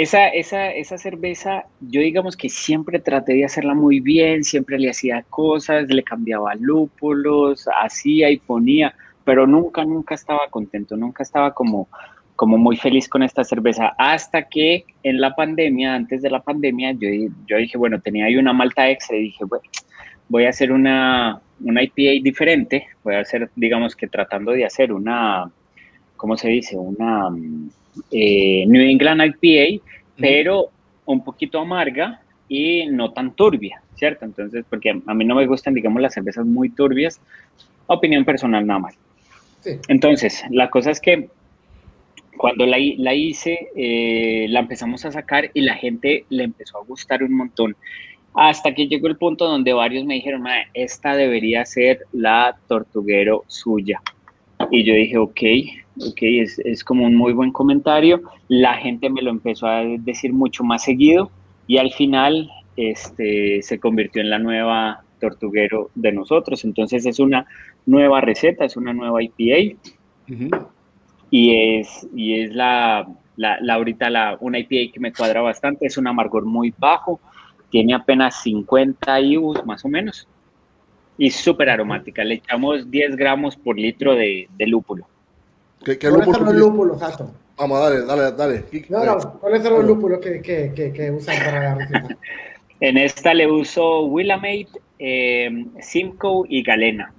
Esa, 0.00 0.28
esa, 0.28 0.70
esa 0.70 0.96
cerveza, 0.96 1.64
yo 1.80 2.00
digamos 2.00 2.36
que 2.36 2.48
siempre 2.48 3.00
traté 3.00 3.32
de 3.32 3.44
hacerla 3.44 3.74
muy 3.74 3.98
bien, 3.98 4.44
siempre 4.44 4.78
le 4.78 4.90
hacía 4.90 5.24
cosas, 5.28 5.88
le 5.88 6.04
cambiaba 6.04 6.54
lúpulos, 6.54 7.68
hacía 7.82 8.30
y 8.30 8.36
ponía, 8.36 8.94
pero 9.24 9.44
nunca, 9.44 9.84
nunca 9.84 10.14
estaba 10.14 10.48
contento, 10.50 10.96
nunca 10.96 11.24
estaba 11.24 11.52
como, 11.52 11.88
como 12.36 12.56
muy 12.56 12.76
feliz 12.76 13.08
con 13.08 13.24
esta 13.24 13.42
cerveza, 13.42 13.92
hasta 13.98 14.44
que 14.44 14.84
en 15.02 15.20
la 15.20 15.34
pandemia, 15.34 15.96
antes 15.96 16.22
de 16.22 16.30
la 16.30 16.42
pandemia, 16.42 16.92
yo, 16.92 17.08
yo 17.48 17.56
dije, 17.56 17.76
bueno, 17.76 18.00
tenía 18.00 18.26
ahí 18.26 18.36
una 18.36 18.52
malta 18.52 18.88
extra 18.88 19.16
y 19.16 19.22
dije, 19.22 19.44
bueno, 19.46 19.64
voy 20.28 20.44
a 20.44 20.50
hacer 20.50 20.70
una, 20.70 21.40
una 21.58 21.82
IPA 21.82 22.22
diferente, 22.22 22.86
voy 23.02 23.16
a 23.16 23.20
hacer, 23.22 23.50
digamos 23.56 23.96
que 23.96 24.06
tratando 24.06 24.52
de 24.52 24.64
hacer 24.64 24.92
una, 24.92 25.50
¿cómo 26.16 26.36
se 26.36 26.50
dice? 26.50 26.76
Una 26.76 27.30
eh, 28.10 28.64
New 28.66 28.82
England 28.82 29.22
IPA, 29.42 29.82
pero 30.16 30.70
un 31.04 31.24
poquito 31.24 31.58
amarga 31.58 32.20
y 32.48 32.86
no 32.86 33.12
tan 33.12 33.34
turbia, 33.34 33.82
¿cierto? 33.96 34.24
Entonces, 34.24 34.64
porque 34.68 35.00
a 35.06 35.14
mí 35.14 35.24
no 35.24 35.34
me 35.34 35.46
gustan, 35.46 35.74
digamos, 35.74 36.00
las 36.02 36.14
cervezas 36.14 36.46
muy 36.46 36.70
turbias, 36.70 37.20
opinión 37.86 38.24
personal 38.24 38.66
nada 38.66 38.80
más. 38.80 38.98
Entonces, 39.88 40.44
la 40.50 40.70
cosa 40.70 40.90
es 40.90 41.00
que 41.00 41.28
cuando 42.36 42.64
la, 42.64 42.78
la 42.96 43.14
hice, 43.14 43.68
eh, 43.76 44.46
la 44.48 44.60
empezamos 44.60 45.04
a 45.04 45.12
sacar 45.12 45.50
y 45.52 45.62
la 45.62 45.74
gente 45.74 46.24
le 46.30 46.44
empezó 46.44 46.78
a 46.78 46.84
gustar 46.84 47.22
un 47.22 47.36
montón. 47.36 47.76
Hasta 48.34 48.72
que 48.74 48.86
llegó 48.86 49.08
el 49.08 49.16
punto 49.16 49.46
donde 49.46 49.72
varios 49.72 50.04
me 50.04 50.14
dijeron, 50.14 50.44
esta 50.72 51.16
debería 51.16 51.64
ser 51.66 52.00
la 52.12 52.56
tortuguero 52.68 53.44
suya. 53.48 54.00
Y 54.70 54.84
yo 54.84 54.94
dije, 54.94 55.18
ok, 55.18 55.40
ok, 56.08 56.18
es, 56.20 56.58
es, 56.60 56.84
como 56.84 57.06
un 57.06 57.14
muy 57.14 57.32
buen 57.32 57.52
comentario. 57.52 58.22
La 58.48 58.74
gente 58.74 59.10
me 59.10 59.22
lo 59.22 59.30
empezó 59.30 59.66
a 59.66 59.84
decir 59.84 60.32
mucho 60.32 60.64
más 60.64 60.84
seguido 60.84 61.30
y 61.66 61.78
al 61.78 61.92
final 61.92 62.50
este, 62.76 63.62
se 63.62 63.78
convirtió 63.78 64.22
en 64.22 64.30
la 64.30 64.38
nueva 64.38 65.02
tortuguero 65.20 65.90
de 65.94 66.12
nosotros. 66.12 66.64
Entonces 66.64 67.06
es 67.06 67.18
una 67.18 67.46
nueva 67.86 68.20
receta, 68.20 68.64
es 68.64 68.76
una 68.76 68.92
nueva 68.92 69.22
IPA 69.22 69.76
y 71.30 71.78
es, 71.78 72.08
y 72.14 72.40
es 72.40 72.54
la, 72.54 73.08
la, 73.36 73.58
la, 73.60 73.74
ahorita 73.74 74.10
la, 74.10 74.36
una 74.40 74.58
IPA 74.58 74.92
que 74.92 75.00
me 75.00 75.12
cuadra 75.12 75.40
bastante, 75.40 75.86
es 75.86 75.96
un 75.98 76.06
amargor 76.06 76.44
muy 76.44 76.74
bajo, 76.76 77.20
tiene 77.70 77.94
apenas 77.94 78.42
50 78.42 79.20
IBUs 79.20 79.64
más 79.66 79.84
o 79.84 79.88
menos 79.88 80.28
y 81.18 81.30
súper 81.30 81.68
aromática. 81.68 82.24
Le 82.24 82.36
echamos 82.36 82.90
10 82.90 83.16
gramos 83.16 83.56
por 83.56 83.76
litro 83.76 84.14
de, 84.14 84.48
de 84.56 84.66
lúpulo. 84.66 85.06
¿Qué, 85.84 85.98
qué 85.98 86.08
lúpulo? 86.08 86.38
los 86.38 86.54
lúpulos, 86.54 86.98
Jato? 87.00 87.30
Vamos, 87.56 87.80
dale, 87.80 88.06
dale, 88.06 88.32
dale. 88.36 88.64
No, 88.88 89.04
no, 89.04 89.38
¿cuáles 89.40 89.62
son 89.62 89.72
los 89.74 89.84
lúpulos 89.84 90.20
que, 90.20 90.40
que, 90.40 90.72
que, 90.74 90.92
que 90.92 91.10
usan 91.10 91.36
para 91.44 91.60
la 91.60 91.74
receta? 91.74 92.16
en 92.80 92.96
esta 92.96 93.34
le 93.34 93.50
uso 93.50 94.06
Willamate, 94.06 94.68
eh, 94.98 95.66
Simcoe 95.80 96.46
y 96.48 96.62
Galena. 96.62 97.12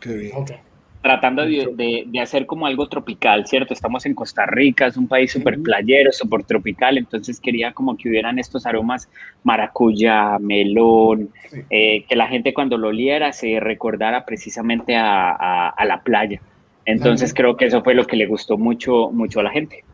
Qué 0.00 0.14
bien. 0.14 0.32
Okay 0.34 0.65
tratando 1.06 1.46
de, 1.46 2.04
de, 2.04 2.20
hacer 2.20 2.46
como 2.46 2.66
algo 2.66 2.88
tropical, 2.88 3.46
¿cierto? 3.46 3.72
Estamos 3.72 4.04
en 4.06 4.14
Costa 4.14 4.44
Rica, 4.44 4.88
es 4.88 4.96
un 4.96 5.06
país 5.06 5.30
súper 5.30 5.60
playero, 5.60 6.10
súper 6.10 6.42
tropical, 6.42 6.98
entonces 6.98 7.38
quería 7.38 7.72
como 7.72 7.96
que 7.96 8.08
hubieran 8.08 8.40
estos 8.40 8.66
aromas 8.66 9.08
maracuya, 9.44 10.36
melón, 10.40 11.30
eh, 11.70 12.04
que 12.08 12.16
la 12.16 12.26
gente 12.26 12.52
cuando 12.52 12.76
lo 12.76 12.88
oliera 12.88 13.32
se 13.32 13.60
recordara 13.60 14.24
precisamente 14.26 14.96
a, 14.96 15.68
a, 15.68 15.84
la 15.84 16.00
playa. 16.00 16.40
Entonces 16.84 17.32
creo 17.32 17.56
que 17.56 17.66
eso 17.66 17.84
fue 17.84 17.94
lo 17.94 18.04
que 18.04 18.16
le 18.16 18.26
gustó 18.26 18.58
mucho, 18.58 19.12
mucho 19.12 19.38
a 19.38 19.44
la 19.44 19.50
gente. 19.50 19.84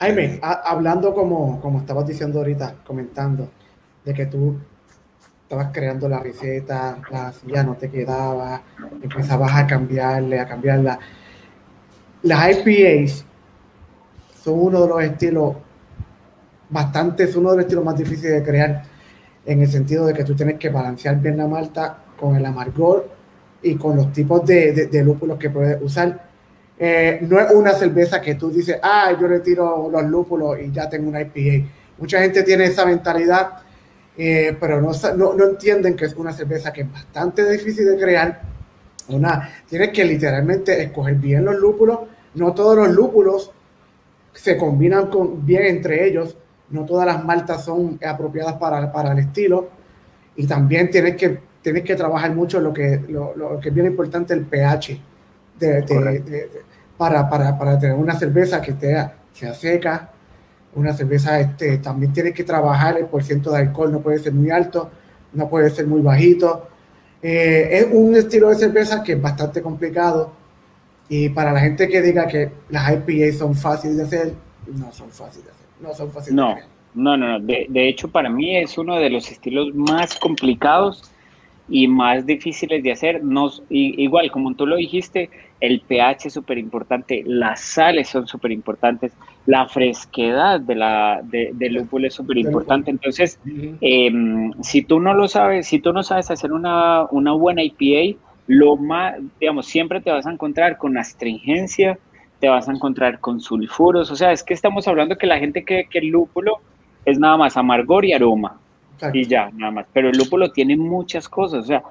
Jaime, 0.00 0.40
hablando 0.42 1.14
como, 1.14 1.60
como 1.60 1.78
estabas 1.78 2.04
diciendo 2.08 2.40
ahorita, 2.40 2.78
comentando, 2.84 3.48
de 4.04 4.12
que 4.12 4.26
tú 4.26 4.56
estabas 5.52 5.70
creando 5.70 6.08
la 6.08 6.18
receta, 6.18 6.98
la 7.10 7.30
ya 7.46 7.62
no 7.62 7.74
te 7.74 7.90
quedaba, 7.90 8.62
empezabas 9.02 9.52
a 9.54 9.66
cambiarle, 9.66 10.40
a 10.40 10.46
cambiarla. 10.46 10.98
Las 12.22 12.56
IPAs 12.56 13.26
son 14.42 14.54
uno 14.58 14.80
de 14.80 14.88
los 14.88 15.02
estilos 15.02 15.56
bastante, 16.70 17.24
es 17.24 17.36
uno 17.36 17.50
de 17.50 17.56
los 17.56 17.64
estilos 17.66 17.84
más 17.84 17.98
difíciles 17.98 18.32
de 18.32 18.42
crear 18.42 18.82
en 19.44 19.60
el 19.60 19.68
sentido 19.68 20.06
de 20.06 20.14
que 20.14 20.24
tú 20.24 20.34
tienes 20.34 20.58
que 20.58 20.70
balancear 20.70 21.20
bien 21.20 21.36
la 21.36 21.46
malta 21.46 21.98
con 22.18 22.34
el 22.34 22.46
amargor 22.46 23.10
y 23.62 23.74
con 23.74 23.94
los 23.94 24.10
tipos 24.10 24.46
de, 24.46 24.88
de, 24.90 25.04
lúpulos 25.04 25.38
que 25.38 25.50
puedes 25.50 25.82
usar. 25.82 26.28
Eh, 26.78 27.18
no 27.28 27.38
es 27.38 27.52
una 27.52 27.74
cerveza 27.74 28.22
que 28.22 28.36
tú 28.36 28.50
dices, 28.50 28.78
ah, 28.82 29.14
yo 29.20 29.26
retiro 29.26 29.90
los 29.92 30.04
lúpulos 30.04 30.58
y 30.62 30.72
ya 30.72 30.88
tengo 30.88 31.10
una 31.10 31.20
IPA. 31.20 31.68
Mucha 31.98 32.22
gente 32.22 32.42
tiene 32.42 32.64
esa 32.64 32.86
mentalidad 32.86 33.50
eh, 34.16 34.56
pero 34.60 34.80
no, 34.80 34.92
no, 35.34 35.44
entienden 35.44 35.96
que 35.96 36.04
es 36.04 36.14
una 36.14 36.32
cerveza 36.32 36.72
que 36.72 36.82
es 36.82 36.92
bastante 36.92 37.48
difícil 37.50 37.86
de 37.86 37.96
crear. 37.96 38.42
Una, 39.08 39.48
tienes 39.68 39.90
que 39.90 40.04
literalmente 40.04 40.82
escoger 40.82 41.14
bien 41.16 41.44
los 41.44 41.56
lúpulos. 41.56 42.00
No 42.34 42.52
todos 42.52 42.76
los 42.76 42.88
lúpulos 42.90 43.50
se 44.32 44.56
combinan 44.56 45.08
con, 45.08 45.44
bien 45.44 45.64
entre 45.64 46.06
ellos. 46.06 46.36
No 46.70 46.84
todas 46.84 47.06
las 47.06 47.24
maltas 47.24 47.64
son 47.64 47.98
apropiadas 48.04 48.54
para, 48.54 48.92
para 48.92 49.12
el 49.12 49.18
estilo. 49.18 49.68
Y 50.36 50.46
también 50.46 50.90
tienes 50.90 51.16
que, 51.16 51.40
tienes 51.62 51.82
que 51.82 51.94
trabajar 51.94 52.34
mucho 52.34 52.60
lo 52.60 52.72
que, 52.72 53.02
lo, 53.08 53.34
lo 53.36 53.60
que 53.60 53.70
es 53.70 53.74
bien 53.74 53.86
importante, 53.86 54.34
el 54.34 54.44
pH. 54.44 55.00
De, 55.58 56.48
para, 56.96 57.28
para, 57.28 57.58
para, 57.58 57.78
tener 57.78 57.96
una 57.96 58.18
cerveza 58.18 58.60
que 58.60 58.72
sea 58.72 59.54
seca, 59.54 60.11
una 60.74 60.92
cerveza 60.92 61.40
este, 61.40 61.78
también 61.78 62.12
tiene 62.12 62.32
que 62.32 62.44
trabajar 62.44 62.98
el 62.98 63.06
porcentaje 63.06 63.56
de 63.56 63.62
alcohol, 63.62 63.92
no 63.92 64.00
puede 64.00 64.18
ser 64.18 64.32
muy 64.32 64.50
alto, 64.50 64.90
no 65.32 65.48
puede 65.48 65.70
ser 65.70 65.86
muy 65.86 66.00
bajito. 66.00 66.68
Eh, 67.22 67.68
es 67.70 67.88
un 67.92 68.16
estilo 68.16 68.48
de 68.48 68.56
cerveza 68.56 69.02
que 69.02 69.12
es 69.12 69.22
bastante 69.22 69.62
complicado 69.62 70.32
y 71.08 71.28
para 71.28 71.52
la 71.52 71.60
gente 71.60 71.88
que 71.88 72.00
diga 72.00 72.26
que 72.26 72.50
las 72.70 72.90
IPA 72.92 73.36
son 73.36 73.54
fáciles 73.54 73.96
de 73.96 74.02
hacer, 74.02 74.34
no 74.66 74.92
son 74.92 75.10
fáciles 75.10 75.44
de 75.44 75.50
hacer, 75.52 75.66
no 75.80 75.94
son 75.94 76.10
fáciles 76.10 76.34
no, 76.34 76.46
de 76.48 76.52
hacer. 76.54 76.64
No, 76.94 77.16
no, 77.16 77.38
no. 77.38 77.40
De, 77.40 77.66
de 77.68 77.88
hecho 77.88 78.08
para 78.08 78.28
mí 78.28 78.56
es 78.56 78.76
uno 78.78 78.96
de 78.96 79.10
los 79.10 79.30
estilos 79.30 79.74
más 79.74 80.18
complicados 80.18 81.12
y 81.68 81.88
más 81.88 82.26
difíciles 82.26 82.82
de 82.82 82.92
hacer. 82.92 83.24
Nos, 83.24 83.62
igual, 83.68 84.30
como 84.30 84.54
tú 84.54 84.66
lo 84.66 84.76
dijiste, 84.76 85.30
el 85.60 85.80
pH 85.80 86.28
es 86.28 86.34
súper 86.34 86.58
importante, 86.58 87.22
las 87.24 87.60
sales 87.60 88.08
son 88.08 88.26
súper 88.26 88.52
importantes, 88.52 89.12
la 89.46 89.68
fresquedad 89.68 90.60
de 90.60 90.74
la, 90.74 91.20
de, 91.22 91.50
del 91.54 91.74
lúpulo 91.74 92.06
es 92.06 92.14
súper 92.14 92.38
importante. 92.38 92.90
Entonces, 92.90 93.38
em, 93.80 94.52
si 94.62 94.82
tú 94.82 95.00
no 95.00 95.14
lo 95.14 95.28
sabes, 95.28 95.66
si 95.66 95.80
tú 95.80 95.92
no 95.92 96.02
sabes 96.02 96.30
hacer 96.30 96.52
una, 96.52 97.04
una 97.10 97.32
buena 97.32 97.62
IPA, 97.62 98.18
lo 98.46 98.76
más, 98.76 99.14
digamos, 99.40 99.66
siempre 99.66 100.00
te 100.00 100.10
vas 100.10 100.26
a 100.26 100.32
encontrar 100.32 100.78
con 100.78 100.96
astringencia, 100.98 101.98
te 102.40 102.48
vas 102.48 102.68
a 102.68 102.72
encontrar 102.72 103.20
con 103.20 103.40
sulfuros, 103.40 104.10
o 104.10 104.16
sea, 104.16 104.32
es 104.32 104.42
que 104.42 104.54
estamos 104.54 104.88
hablando 104.88 105.16
que 105.16 105.26
la 105.26 105.38
gente 105.38 105.64
cree 105.64 105.86
que 105.86 106.00
el 106.00 106.08
lúpulo 106.08 106.58
es 107.04 107.18
nada 107.18 107.36
más 107.36 107.56
amargor 107.56 108.04
y 108.04 108.12
aroma, 108.12 108.58
y 109.12 109.26
ya, 109.26 109.50
nada 109.54 109.72
más. 109.72 109.86
Pero 109.92 110.10
el 110.10 110.18
lúpulo 110.18 110.50
tiene 110.50 110.76
muchas 110.76 111.28
cosas, 111.28 111.64
o 111.64 111.66
sea, 111.66 111.82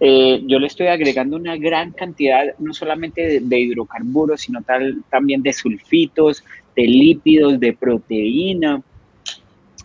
eh, 0.00 0.42
yo 0.46 0.58
le 0.58 0.66
estoy 0.66 0.86
agregando 0.86 1.36
una 1.36 1.56
gran 1.56 1.92
cantidad, 1.92 2.42
no 2.58 2.72
solamente 2.72 3.40
de, 3.40 3.60
hidrocarburos, 3.60 4.40
sino 4.40 4.62
tal, 4.62 5.02
también 5.10 5.42
de 5.42 5.52
sulfitos, 5.52 6.42
de 6.80 6.86
lípidos, 6.86 7.60
de 7.60 7.72
proteína. 7.72 8.82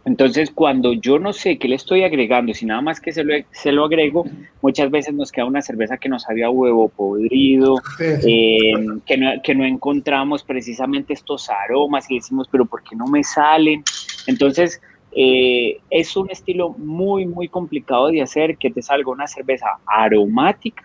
Entonces, 0.05 0.51
cuando 0.51 0.93
yo 0.93 1.17
no 1.17 1.34
sé 1.34 1.57
qué 1.57 1.67
le 1.67 1.76
estoy 1.76 2.03
agregando, 2.03 2.53
si 2.53 2.67
nada 2.67 2.80
más 2.80 3.01
que 3.01 3.11
se 3.11 3.23
lo, 3.23 3.34
se 3.51 3.72
lo 3.72 3.85
agrego, 3.85 4.23
muchas 4.61 4.91
veces 4.91 5.15
nos 5.15 5.31
queda 5.31 5.45
una 5.45 5.63
cerveza 5.63 5.97
que 5.97 6.09
nos 6.09 6.30
había 6.30 6.49
huevo 6.49 6.89
podrido, 6.89 7.77
eh, 7.99 8.73
que, 9.05 9.17
no, 9.17 9.31
que, 9.43 9.55
no, 9.55 9.65
encontramos 9.65 10.43
precisamente 10.43 11.13
estos 11.13 11.49
aromas 11.49 12.09
y 12.11 12.15
decimos, 12.15 12.47
pero 12.51 12.65
¿por 12.65 12.84
qué 12.84 12.95
no 12.95 13.07
me 13.07 13.23
salen? 13.23 13.84
Entonces, 14.27 14.80
eh, 15.11 15.80
es 15.89 16.15
un 16.15 16.30
estilo 16.30 16.69
muy, 16.77 17.26
muy 17.26 17.47
complicado 17.47 18.09
de 18.09 18.22
hacer 18.22 18.57
que 18.57 18.69
te 18.69 18.84
salga 18.84 19.11
una 19.11 19.26
cerveza 19.26 19.80
aromática, 19.88 20.84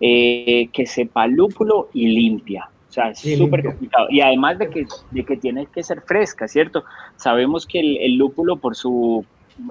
eh, 0.00 0.68
que 0.70 0.84
sepa 0.84 1.26
lúpulo 1.26 1.88
y 1.94 2.08
limpia. 2.08 2.68
O 2.90 2.92
sea, 2.92 3.10
es 3.10 3.20
súper 3.20 3.64
complicado. 3.64 4.08
Y 4.10 4.20
además 4.20 4.58
de 4.58 4.68
que, 4.68 4.84
de 5.12 5.24
que 5.24 5.36
tiene 5.36 5.66
que 5.66 5.84
ser 5.84 6.00
fresca, 6.02 6.48
¿cierto? 6.48 6.82
Sabemos 7.14 7.64
que 7.64 7.78
el, 7.78 8.16
lúpulo 8.16 8.56
por 8.56 8.74
su 8.74 9.24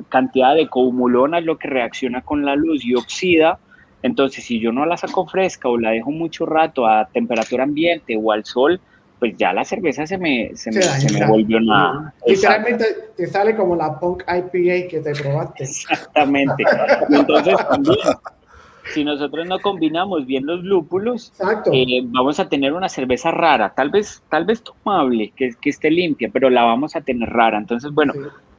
cantidad 0.08 0.56
de 0.56 0.70
coumulona 0.70 1.40
es 1.40 1.46
lo 1.46 1.58
que 1.58 1.68
reacciona 1.68 2.22
con 2.22 2.46
la 2.46 2.56
luz 2.56 2.86
y 2.86 2.96
oxida. 2.96 3.60
Entonces, 4.04 4.46
si 4.46 4.62
yo 4.62 4.72
no 4.72 4.86
la 4.86 4.96
saco 4.96 5.28
fresca 5.28 5.68
o 5.68 5.78
la 5.78 5.92
dejo 5.92 6.12
mucho 6.12 6.46
rato 6.46 6.88
a 6.88 7.10
temperatura 7.12 7.66
ambiente 7.66 8.18
o 8.18 8.32
al 8.32 8.46
sol, 8.46 8.80
pues 9.20 9.36
ya 9.36 9.52
la 9.52 9.66
cerveza 9.66 10.08
se 10.08 10.18
me, 10.18 10.52
se, 10.56 10.72
me, 10.72 11.28
volvió 11.28 11.60
nada. 11.60 12.14
Literalmente 12.26 12.86
te 13.18 13.28
sale 13.28 13.54
como 13.54 13.76
la 13.76 14.00
Punk 14.00 14.24
IPA 14.30 14.88
que 14.88 15.02
te 15.04 15.12
probaste. 15.12 15.66
Exactamente. 15.66 16.64
Entonces 17.10 17.56
también 17.68 17.98
si 18.94 19.04
nosotros 19.04 19.48
no 19.48 19.60
combinamos 19.60 20.26
bien 20.26 20.46
los 20.46 20.64
lúpulos, 20.64 21.32
eh, 21.72 22.02
vamos 22.06 22.40
a 22.40 22.50
tener 22.50 22.74
una 22.74 22.90
cerveza 22.90 23.32
rara, 23.32 23.74
tal 23.76 23.90
vez, 23.90 24.24
tal 24.30 24.46
vez 24.46 24.64
tomable, 24.64 25.32
que, 25.36 25.54
que 25.60 25.70
esté 25.70 25.92
limpia, 25.92 26.30
pero 26.32 26.50
la 26.50 26.64
vamos 26.64 26.96
a 26.96 27.02
tener 27.02 27.30
rara. 27.30 27.58
Entonces, 27.58 27.92
bueno, 27.92 28.14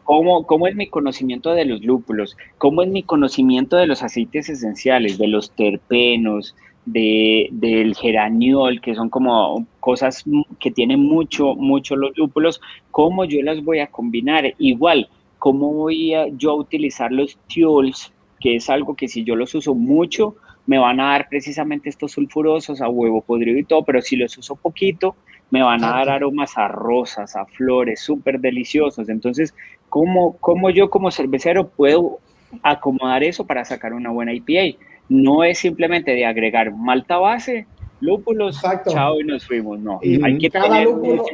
¿cómo, 0.05 0.47
¿cómo, 0.47 0.67
es 0.67 0.77
mi 0.77 0.89
conocimiento 0.89 1.53
de 1.53 1.65
los 1.65 1.83
lúpulos? 1.83 2.37
¿Cómo 2.59 2.83
es 2.83 2.89
mi 2.89 3.03
conocimiento 3.03 3.77
de 3.77 3.87
los 3.87 4.03
aceites 4.03 4.49
esenciales, 4.49 5.19
de 5.19 5.29
los 5.29 5.51
terpenos, 5.53 6.55
de, 6.87 7.49
del 7.53 7.95
geraniol, 7.95 8.81
que 8.81 8.95
son 8.95 9.11
como 9.11 9.67
cosas 9.81 10.25
que 10.59 10.71
tienen 10.71 11.01
mucho, 11.01 11.55
mucho 11.55 11.97
los 11.97 12.17
lúpulos? 12.17 12.61
¿Cómo 12.91 13.25
yo 13.25 13.43
las 13.43 13.63
voy 13.65 13.81
a 13.81 13.89
combinar? 13.89 14.55
Igual, 14.59 15.09
¿cómo 15.39 15.73
voy 15.73 16.15
a, 16.15 16.29
yo 16.29 16.53
a 16.53 16.55
utilizar 16.57 17.13
los 17.13 17.37
tiols? 17.49 18.13
Que 18.41 18.57
es 18.57 18.71
algo 18.71 18.97
que 18.97 19.09
si 19.09 19.23
yo 19.23 19.37
los 19.37 19.55
uso 19.55 19.75
mucho, 19.75 20.37
me 20.67 20.79
van 20.79 21.01
a 21.01 21.11
dar 21.11 21.29
precisamente 21.29 21.89
estos 21.89 22.13
sulfurosos 22.13 22.81
a 22.81 22.89
huevo 22.89 23.23
podrido 23.23 23.59
y 23.59 23.65
todo, 23.65 23.85
pero 23.85 24.01
si 24.01 24.17
los 24.17 24.37
uso 24.39 24.57
poquito, 24.57 25.15
me 25.51 25.63
van 25.63 25.83
a 25.85 25.91
dar 25.91 26.09
aromas 26.09 26.57
a 26.57 26.69
rosas, 26.69 27.35
a 27.37 27.45
flores, 27.45 28.01
súper 28.01 28.41
deliciosos. 28.41 29.09
Entonces, 29.09 29.55
¿cómo, 29.89 30.37
¿cómo 30.39 30.71
yo 30.71 30.89
como 30.91 31.11
cervecero 31.11 31.69
puedo 31.69 32.21
acomodar 32.63 33.25
eso 33.25 33.47
para 33.47 33.65
sacar 33.65 33.93
una 33.93 34.11
buena 34.11 34.33
IPA? 34.33 34.79
No 35.09 35.43
es 35.43 35.59
simplemente 35.59 36.13
de 36.13 36.25
agregar 36.25 36.73
malta 36.73 37.19
base, 37.19 37.67
lúpulos, 38.01 38.63
chao 38.89 39.21
y 39.21 39.25
nos 39.25 39.47
fuimos. 39.47 39.81
No, 39.81 39.99
hay 40.03 40.39
que 40.39 40.51
cada 40.51 40.69
tener 40.69 40.85
lúpulo, 40.85 41.25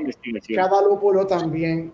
Cada 0.55 0.83
lúpulo 0.83 1.27
también 1.27 1.93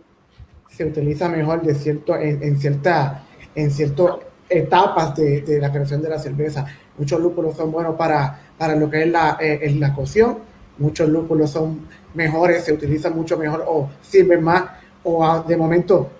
se 0.68 0.84
utiliza 0.84 1.28
mejor 1.28 1.62
de 1.62 1.74
cierto, 1.74 2.16
en, 2.16 2.42
en 2.42 2.56
cierta, 2.56 3.24
en 3.56 3.70
cierto 3.70 4.20
etapas 4.48 5.14
de, 5.16 5.58
la 5.60 5.70
creación 5.70 6.02
de 6.02 6.08
la 6.08 6.18
cerveza. 6.18 6.66
Muchos 6.98 7.20
lúpulos 7.20 7.56
son 7.56 7.72
buenos 7.72 7.96
para, 7.96 8.38
para 8.58 8.76
lo 8.76 8.90
que 8.90 9.02
es 9.02 9.08
la, 9.08 9.38
eh, 9.40 9.74
la 9.78 9.94
cocción, 9.94 10.38
muchos 10.78 11.08
lúpulos 11.08 11.50
son 11.50 11.86
mejores, 12.14 12.64
se 12.64 12.72
utilizan 12.72 13.14
mucho 13.16 13.36
mejor 13.36 13.64
o 13.66 13.90
sirven 14.02 14.42
más 14.42 14.64
o 15.04 15.42
de 15.46 15.56
momento 15.56 16.10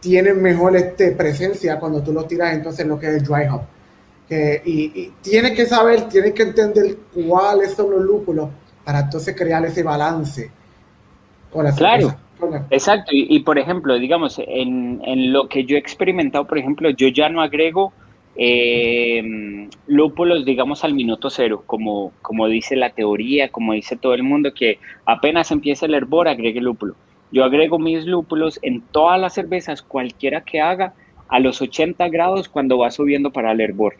tienen 0.00 0.42
mejor 0.42 0.76
este, 0.76 1.12
presencia 1.12 1.78
cuando 1.78 2.02
tú 2.02 2.12
los 2.12 2.26
tiras 2.26 2.52
entonces 2.54 2.84
lo 2.86 2.98
que 2.98 3.06
es 3.06 3.14
el 3.14 3.22
dry 3.22 3.46
hop. 3.50 3.62
Y, 4.64 5.12
tienes 5.20 5.52
que 5.52 5.66
saber, 5.66 6.08
tienes 6.08 6.32
que 6.32 6.42
entender 6.42 6.96
cuáles 7.12 7.72
son 7.74 7.90
los 7.90 8.00
lúpulos 8.00 8.48
para 8.82 9.00
entonces 9.00 9.36
crear 9.36 9.64
ese 9.66 9.82
balance 9.82 10.50
la 11.54 11.72
cerveza. 11.72 12.18
Exacto, 12.70 13.10
y, 13.12 13.40
por 13.40 13.58
ejemplo, 13.58 13.98
digamos, 13.98 14.38
en, 14.38 15.00
en, 15.04 15.32
lo 15.32 15.48
que 15.48 15.64
yo 15.64 15.76
he 15.76 15.78
experimentado, 15.78 16.46
por 16.46 16.58
ejemplo, 16.58 16.90
yo 16.90 17.08
ya 17.08 17.28
no 17.28 17.40
agrego 17.40 17.92
eh, 18.36 19.68
lúpulos, 19.86 20.44
digamos, 20.44 20.84
al 20.84 20.94
minuto 20.94 21.30
cero, 21.30 21.62
como, 21.66 22.12
como 22.22 22.48
dice 22.48 22.76
la 22.76 22.90
teoría, 22.90 23.50
como 23.50 23.74
dice 23.74 23.96
todo 23.96 24.14
el 24.14 24.22
mundo, 24.22 24.54
que 24.54 24.78
apenas 25.06 25.50
empieza 25.50 25.86
el 25.86 25.94
hervor, 25.94 26.28
agregue 26.28 26.60
lúpulo. 26.60 26.94
Yo 27.30 27.44
agrego 27.44 27.78
mis 27.78 28.06
lúpulos 28.06 28.58
en 28.62 28.80
todas 28.80 29.20
las 29.20 29.34
cervezas, 29.34 29.82
cualquiera 29.82 30.42
que 30.42 30.60
haga, 30.60 30.94
a 31.28 31.40
los 31.40 31.62
80 31.62 32.08
grados 32.08 32.48
cuando 32.48 32.78
va 32.78 32.90
subiendo 32.90 33.30
para 33.30 33.52
el 33.52 33.60
hervor, 33.60 33.94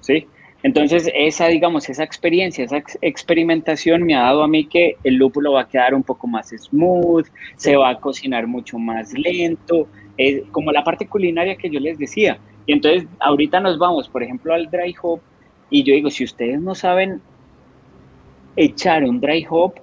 ¿sí? 0.00 0.26
Entonces, 0.62 1.10
esa, 1.14 1.48
digamos, 1.48 1.88
esa 1.88 2.02
experiencia, 2.02 2.64
esa 2.64 2.82
experimentación 3.00 4.02
me 4.02 4.14
ha 4.14 4.22
dado 4.22 4.42
a 4.42 4.48
mí 4.48 4.66
que 4.66 4.96
el 5.04 5.14
lúpulo 5.14 5.52
va 5.52 5.62
a 5.62 5.68
quedar 5.68 5.94
un 5.94 6.02
poco 6.02 6.26
más 6.26 6.48
smooth, 6.48 7.26
se 7.56 7.76
va 7.76 7.90
a 7.90 8.00
cocinar 8.00 8.46
mucho 8.46 8.78
más 8.78 9.12
lento, 9.12 9.86
es 10.16 10.42
como 10.50 10.72
la 10.72 10.82
parte 10.82 11.06
culinaria 11.06 11.56
que 11.56 11.70
yo 11.70 11.78
les 11.78 11.98
decía. 11.98 12.38
Y 12.66 12.72
entonces, 12.72 13.06
ahorita 13.20 13.60
nos 13.60 13.78
vamos, 13.78 14.08
por 14.08 14.22
ejemplo, 14.22 14.54
al 14.54 14.70
dry 14.70 14.94
hop, 15.02 15.20
y 15.70 15.82
yo 15.82 15.94
digo, 15.94 16.10
si 16.10 16.24
ustedes 16.24 16.60
no 16.60 16.74
saben 16.74 17.20
echar 18.56 19.04
un 19.04 19.20
dry 19.20 19.46
hop, 19.48 19.74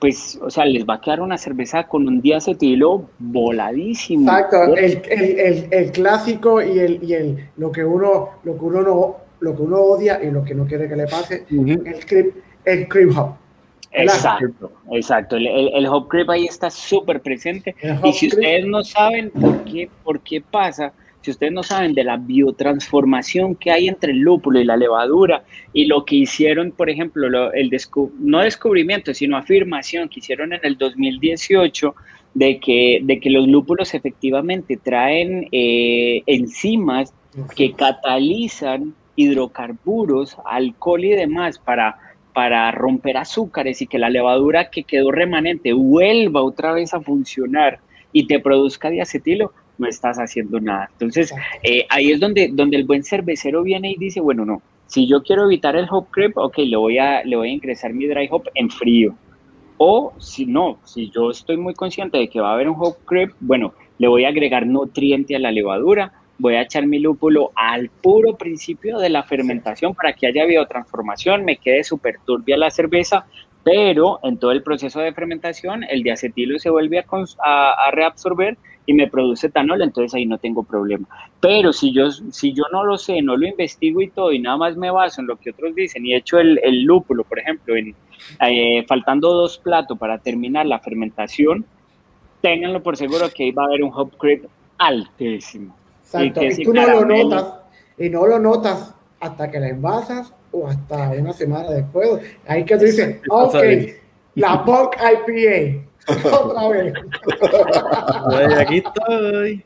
pues, 0.00 0.38
o 0.42 0.50
sea, 0.50 0.64
les 0.64 0.84
va 0.84 0.94
a 0.94 1.00
quedar 1.00 1.20
una 1.20 1.38
cerveza 1.38 1.84
con 1.84 2.06
un 2.06 2.20
diacetilo 2.20 3.08
voladísimo. 3.18 4.30
Exacto, 4.30 4.76
el, 4.76 5.02
el, 5.08 5.68
el, 5.70 5.92
clásico 5.92 6.60
y, 6.60 6.78
el, 6.78 7.02
y 7.02 7.14
el, 7.14 7.48
lo 7.56 7.72
que 7.72 7.84
uno, 7.84 8.30
lo 8.44 8.58
que 8.58 8.64
uno 8.64 8.82
no 8.82 9.25
lo 9.40 9.56
que 9.56 9.62
uno 9.62 9.80
odia 9.80 10.22
y 10.22 10.30
lo 10.30 10.44
que 10.44 10.54
no 10.54 10.66
quiere 10.66 10.88
que 10.88 10.96
le 10.96 11.06
pase, 11.06 11.44
el, 11.50 12.04
creep, 12.06 12.34
el 12.64 12.88
creep 12.88 13.16
hop. 13.16 13.36
Exacto, 13.92 14.72
exacto. 14.92 15.36
El, 15.36 15.46
el, 15.46 15.86
hop 15.86 16.08
creep 16.08 16.28
ahí 16.28 16.46
está 16.46 16.70
súper 16.70 17.20
presente. 17.20 17.74
Y 18.04 18.12
si 18.12 18.28
ustedes 18.28 18.66
no 18.66 18.84
saben 18.84 19.30
por 19.30 19.64
qué, 19.64 19.88
por 20.04 20.20
qué 20.20 20.40
pasa, 20.40 20.92
si 21.26 21.32
ustedes 21.32 21.52
no 21.52 21.64
saben 21.64 21.92
de 21.92 22.04
la 22.04 22.18
biotransformación 22.18 23.56
que 23.56 23.72
hay 23.72 23.88
entre 23.88 24.12
el 24.12 24.18
lúpulo 24.18 24.60
y 24.60 24.64
la 24.64 24.76
levadura 24.76 25.42
y 25.72 25.86
lo 25.86 26.04
que 26.04 26.14
hicieron, 26.14 26.70
por 26.70 26.88
ejemplo, 26.88 27.26
el 27.52 27.70
no 28.20 28.38
descubrimiento, 28.42 29.12
sino 29.12 29.36
afirmación 29.36 30.08
que 30.08 30.20
hicieron 30.20 30.52
en 30.52 30.60
el 30.62 30.78
2018 30.78 31.96
de 32.34 32.60
que, 32.60 33.00
de 33.02 33.18
que 33.18 33.30
los 33.30 33.48
lúpulos 33.48 33.92
efectivamente 33.94 34.76
traen 34.76 35.48
eh, 35.50 36.22
enzimas 36.26 37.12
que 37.56 37.72
catalizan 37.72 38.94
hidrocarburos, 39.16 40.36
alcohol 40.44 41.04
y 41.04 41.10
demás 41.10 41.58
para, 41.58 41.98
para 42.32 42.70
romper 42.70 43.16
azúcares 43.16 43.82
y 43.82 43.86
que 43.86 43.98
la 43.98 44.10
levadura 44.10 44.70
que 44.70 44.84
quedó 44.84 45.10
remanente 45.10 45.72
vuelva 45.72 46.42
otra 46.42 46.72
vez 46.72 46.94
a 46.94 47.00
funcionar 47.00 47.80
y 48.12 48.26
te 48.26 48.38
produzca 48.38 48.90
diacetilo, 48.90 49.52
no 49.78 49.88
estás 49.88 50.18
haciendo 50.18 50.60
nada. 50.60 50.88
Entonces, 50.92 51.34
eh, 51.62 51.86
ahí 51.88 52.12
es 52.12 52.20
donde, 52.20 52.50
donde 52.52 52.76
el 52.76 52.84
buen 52.84 53.02
cervecero 53.02 53.62
viene 53.62 53.90
y 53.90 53.96
dice, 53.96 54.20
bueno, 54.20 54.44
no, 54.44 54.62
si 54.86 55.06
yo 55.06 55.22
quiero 55.22 55.44
evitar 55.44 55.76
el 55.76 55.86
hop 55.90 56.08
creep, 56.10 56.36
ok, 56.36 56.58
le 56.58 56.76
voy 56.76 56.98
a, 56.98 57.24
le 57.24 57.36
voy 57.36 57.50
a 57.50 57.52
ingresar 57.52 57.92
mi 57.92 58.06
dry 58.06 58.28
hop 58.30 58.44
en 58.54 58.70
frío. 58.70 59.14
O 59.78 60.14
si 60.18 60.46
no, 60.46 60.78
si 60.84 61.10
yo 61.10 61.30
estoy 61.30 61.56
muy 61.56 61.74
consciente 61.74 62.16
de 62.16 62.28
que 62.28 62.40
va 62.40 62.50
a 62.50 62.54
haber 62.54 62.68
un 62.68 62.76
hop 62.78 62.96
creep, 63.04 63.32
bueno, 63.40 63.74
le 63.98 64.08
voy 64.08 64.24
a 64.24 64.28
agregar 64.28 64.66
nutriente 64.66 65.36
a 65.36 65.38
la 65.38 65.52
levadura, 65.52 66.12
voy 66.38 66.54
a 66.54 66.62
echar 66.62 66.86
mi 66.86 66.98
lúpulo 66.98 67.52
al 67.54 67.88
puro 67.88 68.36
principio 68.36 68.98
de 68.98 69.08
la 69.08 69.22
fermentación 69.22 69.94
para 69.94 70.12
que 70.12 70.26
haya 70.26 70.44
biotransformación, 70.44 71.44
me 71.44 71.56
quede 71.56 71.84
súper 71.84 72.18
turbia 72.24 72.56
la 72.56 72.70
cerveza, 72.70 73.26
pero 73.64 74.20
en 74.22 74.38
todo 74.38 74.52
el 74.52 74.62
proceso 74.62 75.00
de 75.00 75.12
fermentación 75.12 75.82
el 75.84 76.02
diacetilo 76.02 76.58
se 76.58 76.70
vuelve 76.70 77.04
a, 77.42 77.90
reabsorber 77.90 78.56
y 78.86 78.94
me 78.94 79.08
produce 79.08 79.48
etanol, 79.48 79.82
entonces 79.82 80.14
ahí 80.14 80.24
no 80.24 80.38
tengo 80.38 80.62
problema. 80.62 81.08
Pero 81.40 81.72
si 81.72 81.92
yo, 81.92 82.12
si 82.12 82.52
yo 82.52 82.62
no 82.70 82.84
lo 82.84 82.96
sé, 82.96 83.20
no 83.22 83.36
lo 83.36 83.44
investigo 83.44 84.00
y 84.00 84.08
todo, 84.08 84.32
y 84.32 84.38
nada 84.38 84.56
más 84.56 84.76
me 84.76 84.92
baso 84.92 85.20
en 85.20 85.26
lo 85.26 85.36
que 85.36 85.50
otros 85.50 85.74
dicen 85.74 86.06
y 86.06 86.14
echo 86.14 86.38
el, 86.38 86.84
lúpulo, 86.84 87.24
por 87.24 87.40
ejemplo, 87.40 87.74
en, 87.74 87.96
eh, 88.40 88.84
faltando 88.86 89.32
dos 89.32 89.58
platos 89.58 89.98
para 89.98 90.18
terminar 90.18 90.66
la 90.66 90.78
fermentación, 90.78 91.64
ténganlo 92.42 92.80
por 92.84 92.96
seguro 92.96 93.28
que 93.34 93.44
ahí 93.44 93.50
va 93.50 93.64
a 93.64 93.66
haber 93.66 93.82
un 93.82 93.90
hop 93.92 94.16
creep 94.16 94.44
altísimo. 94.78 95.74
Exacto. 96.06 96.42
Y, 96.42 96.64
tú 96.64 96.72
no 96.72 96.86
lo 96.86 97.04
notas, 97.04 97.54
y 97.98 98.08
no 98.08 98.26
lo 98.26 98.38
notas 98.38 98.94
hasta 99.20 99.50
que 99.50 99.58
la 99.58 99.68
envasas 99.68 100.32
o 100.52 100.68
hasta 100.68 101.10
una 101.10 101.32
semana 101.32 101.70
después. 101.70 102.20
Ahí 102.46 102.64
que 102.64 102.76
tú 102.76 102.84
dices, 102.84 103.20
ok, 103.28 103.56
la 104.36 104.64
Punk 104.64 104.94
IPA. 104.96 105.84
Otra 106.32 106.68
vez. 106.68 106.94
aquí 108.58 108.78
estoy. 108.78 109.64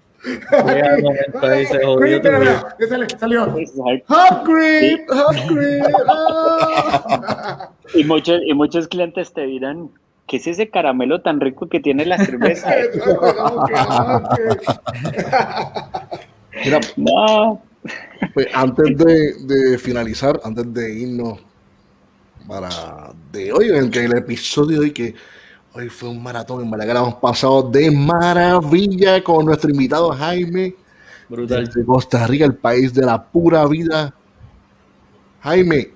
y, 7.95 8.05
muchos, 8.05 8.41
y 8.47 8.55
muchos 8.55 8.89
clientes 8.89 9.35
te 9.35 9.43
dirán, 9.43 9.91
¿qué 10.27 10.39
es 10.39 10.47
ese 10.47 10.71
caramelo 10.71 11.21
tan 11.21 11.41
rico 11.41 11.69
que 11.69 11.81
tiene 11.81 12.07
la 12.07 12.17
cerveza? 12.19 12.71
Mira, 16.65 16.81
no. 16.97 17.63
Pues 18.35 18.49
antes 18.53 18.97
de, 18.97 19.79
finalizar, 19.79 20.41
antes 20.45 20.73
de 20.73 21.01
irnos 21.01 21.39
para 22.47 23.13
de 23.33 23.53
hoy, 23.53 23.69
en 23.69 23.77
el, 23.77 23.91
que 23.91 24.05
el 24.05 24.17
episodio 24.17 24.81
de 24.81 24.87
hoy, 24.87 24.93
que 24.93 25.15
hoy 25.73 25.89
fue 25.89 26.11
un 26.11 26.23
maratón, 26.23 26.63
en 26.63 26.71
verdad 26.71 26.97
hemos 26.97 27.15
pasado 27.15 27.63
de 27.63 27.91
maravilla 27.91 29.23
con 29.23 29.47
nuestro 29.47 29.71
invitado 29.71 30.11
Jaime. 30.11 30.75
Brutal. 31.29 31.67
De 31.67 31.85
Costa 31.85 32.27
Rica, 32.27 32.45
el 32.45 32.57
país 32.57 32.93
de 32.93 33.07
la 33.07 33.23
pura 33.23 33.67
vida. 33.67 34.13
Jaime, 35.43 35.93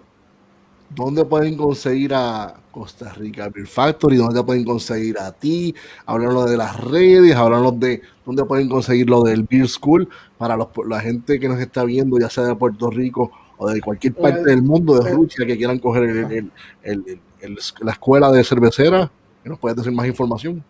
¿dónde 0.90 1.24
pueden 1.24 1.56
conseguir 1.56 2.14
a 2.14 2.54
Costa 2.70 3.12
Rica 3.12 3.48
Beer 3.48 3.66
Factory? 3.66 4.16
¿Dónde 4.16 4.42
pueden 4.44 4.64
conseguir 4.64 5.18
a 5.18 5.32
ti? 5.32 5.74
Háblanos 6.06 6.48
de 6.48 6.56
las 6.56 6.80
redes, 6.80 7.34
háblanos 7.34 7.78
de 7.80 8.00
dónde 8.24 8.44
pueden 8.44 8.68
conseguir 8.68 9.10
lo 9.10 9.22
del 9.22 9.42
Beer 9.42 9.68
School 9.68 10.08
para 10.44 10.58
la 10.86 11.00
gente 11.00 11.40
que 11.40 11.48
nos 11.48 11.58
está 11.58 11.84
viendo, 11.84 12.18
ya 12.18 12.28
sea 12.28 12.44
de 12.44 12.54
Puerto 12.54 12.90
Rico 12.90 13.32
o 13.56 13.70
de 13.70 13.80
cualquier 13.80 14.12
parte 14.12 14.40
pues, 14.42 14.44
del 14.44 14.62
mundo, 14.62 14.92
de 14.94 15.00
pues, 15.00 15.14
Rusia, 15.14 15.46
que 15.46 15.56
quieran 15.56 15.78
coger 15.78 16.50
la 17.80 17.92
escuela 17.92 18.30
de 18.30 18.44
cervecera. 18.44 19.10
¿Nos 19.42 19.58
puedes 19.58 19.76
decir 19.78 19.92
más 19.92 20.06
información? 20.06 20.62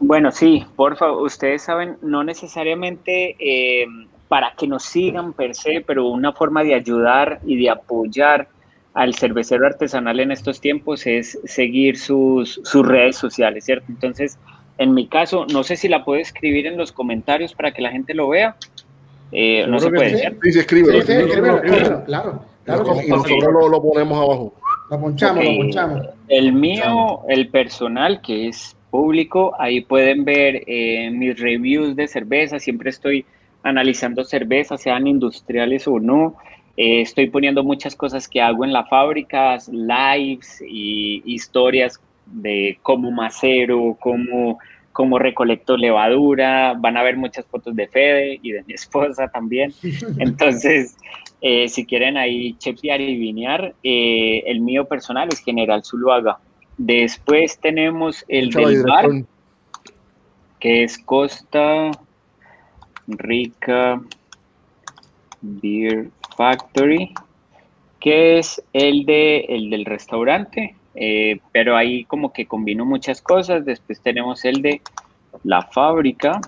Bueno, 0.00 0.32
sí, 0.32 0.66
por 0.74 0.96
favor, 0.96 1.22
ustedes 1.22 1.62
saben, 1.62 1.98
no 2.02 2.24
necesariamente 2.24 3.36
eh, 3.38 3.86
para 4.26 4.54
que 4.56 4.66
nos 4.66 4.82
sigan 4.82 5.34
per 5.34 5.54
se, 5.54 5.84
pero 5.86 6.08
una 6.08 6.32
forma 6.32 6.64
de 6.64 6.74
ayudar 6.74 7.40
y 7.46 7.56
de 7.62 7.70
apoyar 7.70 8.48
al 8.94 9.14
cervecero 9.14 9.66
artesanal 9.66 10.18
en 10.18 10.32
estos 10.32 10.60
tiempos 10.60 11.06
es 11.06 11.38
seguir 11.44 11.96
sus, 11.96 12.60
sus 12.64 12.84
redes 12.84 13.16
sociales, 13.16 13.64
¿cierto? 13.64 13.86
Entonces, 13.88 14.36
en 14.78 14.94
mi 14.94 15.06
caso, 15.06 15.46
no 15.52 15.62
sé 15.62 15.76
si 15.76 15.88
la 15.88 16.04
puedo 16.04 16.20
escribir 16.20 16.66
en 16.66 16.76
los 16.76 16.92
comentarios 16.92 17.54
para 17.54 17.72
que 17.72 17.82
la 17.82 17.90
gente 17.90 18.14
lo 18.14 18.28
vea. 18.28 18.56
Eh, 19.32 19.66
no 19.66 19.78
se 19.78 19.90
puede, 19.90 20.18
¿cierto? 20.18 20.38
Sí, 20.42 20.52
sí, 20.52 20.58
escribe. 20.58 21.02
Sí, 21.02 21.12
claro, 22.06 22.42
claro. 22.64 23.02
Y 23.04 23.08
nosotros 23.08 23.70
lo, 23.70 23.82
ponemos 23.82 24.18
abajo. 24.18 24.54
Lo 24.90 25.00
ponchamos, 25.00 25.44
lo 25.44 25.56
ponchamos. 25.56 26.06
El 26.28 26.52
mío, 26.52 27.20
el 27.28 27.48
personal, 27.48 28.20
que 28.20 28.48
es 28.48 28.76
público, 28.90 29.54
ahí 29.58 29.80
pueden 29.80 30.24
ver 30.24 30.62
eh, 30.66 31.10
mis 31.10 31.40
reviews 31.40 31.96
de 31.96 32.06
cerveza. 32.06 32.58
Siempre 32.58 32.90
estoy 32.90 33.24
analizando 33.62 34.22
cervezas, 34.22 34.82
sean 34.82 35.06
industriales 35.06 35.88
o 35.88 35.98
no. 35.98 36.36
Eh, 36.76 37.00
estoy 37.00 37.28
poniendo 37.28 37.64
muchas 37.64 37.96
cosas 37.96 38.28
que 38.28 38.40
hago 38.40 38.64
en 38.64 38.72
la 38.72 38.84
fábrica, 38.84 39.58
lives 39.70 40.62
y 40.66 41.22
historias 41.24 42.00
de 42.26 42.78
cómo 42.82 43.10
macero, 43.10 43.96
cómo, 44.00 44.58
cómo 44.92 45.18
recolecto 45.18 45.76
levadura. 45.76 46.74
Van 46.78 46.96
a 46.96 47.02
ver 47.02 47.16
muchas 47.16 47.46
fotos 47.46 47.74
de 47.74 47.88
Fede 47.88 48.38
y 48.42 48.52
de 48.52 48.62
mi 48.64 48.74
esposa 48.74 49.28
también. 49.28 49.72
Entonces, 50.18 50.96
eh, 51.40 51.68
si 51.68 51.84
quieren 51.84 52.16
ahí 52.16 52.54
chepear 52.58 53.00
y 53.00 53.18
vinear, 53.18 53.74
eh, 53.82 54.44
el 54.46 54.60
mío 54.60 54.86
personal 54.86 55.28
es 55.32 55.40
General 55.40 55.82
Zuluaga. 55.84 56.38
Después 56.78 57.58
tenemos 57.58 58.24
el 58.28 58.50
del 58.50 58.82
bar, 58.84 59.08
que 60.58 60.84
es 60.84 60.98
Costa 60.98 61.90
Rica 63.06 64.00
Beer 65.40 66.08
Factory, 66.36 67.12
que 68.00 68.38
es 68.38 68.62
el, 68.72 69.04
de, 69.04 69.40
el 69.48 69.70
del 69.70 69.84
restaurante, 69.84 70.74
eh, 70.94 71.40
pero 71.52 71.76
ahí 71.76 72.04
como 72.04 72.32
que 72.32 72.46
combino 72.46 72.84
muchas 72.84 73.22
cosas. 73.22 73.64
Después 73.64 74.00
tenemos 74.00 74.44
el 74.44 74.62
de 74.62 74.80
la 75.44 75.62
fábrica, 75.62 76.40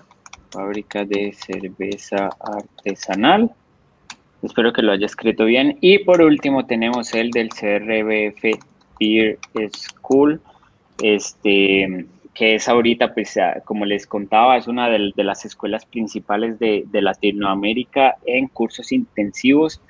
fábrica 0.51 1.05
de 1.05 1.33
cerveza 1.33 2.29
artesanal. 2.39 3.51
Espero 4.41 4.73
que 4.73 4.81
lo 4.81 4.91
haya 4.91 5.05
escrito 5.05 5.45
bien. 5.45 5.77
Y 5.81 5.99
por 5.99 6.21
último 6.21 6.65
tenemos 6.65 7.13
el 7.13 7.31
del 7.31 7.49
CRBF 7.49 8.59
Beer 8.99 9.37
School, 9.73 10.41
este, 11.01 12.05
que 12.33 12.55
es 12.55 12.67
ahorita, 12.69 13.13
pues 13.13 13.37
como 13.63 13.85
les 13.85 14.05
contaba, 14.05 14.57
es 14.57 14.67
una 14.67 14.89
de, 14.89 15.11
las 15.15 15.45
escuelas 15.45 15.85
principales 15.85 16.59
de, 16.59 16.85
Latinoamérica 16.91 18.17
en 18.25 18.47
cursos 18.47 18.91
intensivos 18.91 19.81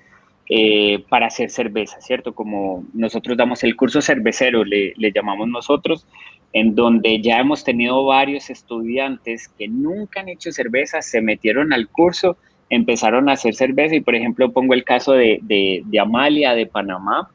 eh, 0.49 1.03
para 1.09 1.27
hacer 1.27 1.49
cerveza, 1.49 1.99
¿cierto? 2.01 2.33
Como 2.33 2.83
nosotros 2.93 3.37
damos 3.37 3.63
el 3.63 3.75
curso 3.75 4.01
cervecero, 4.01 4.63
le, 4.63 4.93
le, 4.95 5.11
llamamos 5.11 5.47
nosotros, 5.47 6.05
en 6.53 6.75
donde 6.75 7.21
ya 7.21 7.39
hemos 7.39 7.63
tenido 7.63 8.05
varios 8.05 8.49
estudiantes 8.49 9.47
que 9.57 9.67
nunca 9.67 10.21
han 10.21 10.29
hecho 10.29 10.51
cerveza, 10.51 11.01
se 11.01 11.21
metieron 11.21 11.73
al 11.73 11.87
curso, 11.87 12.37
empezaron 12.69 13.29
a 13.29 13.33
hacer 13.33 13.55
cerveza. 13.55 13.95
Y, 13.95 14.01
por 14.01 14.15
ejemplo, 14.15 14.51
pongo 14.51 14.73
el 14.73 14.83
caso 14.83 15.13
de, 15.13 15.39
de 15.41 15.99
Amalia 15.99 16.53
de 16.53 16.65
Panamá, 16.65 17.29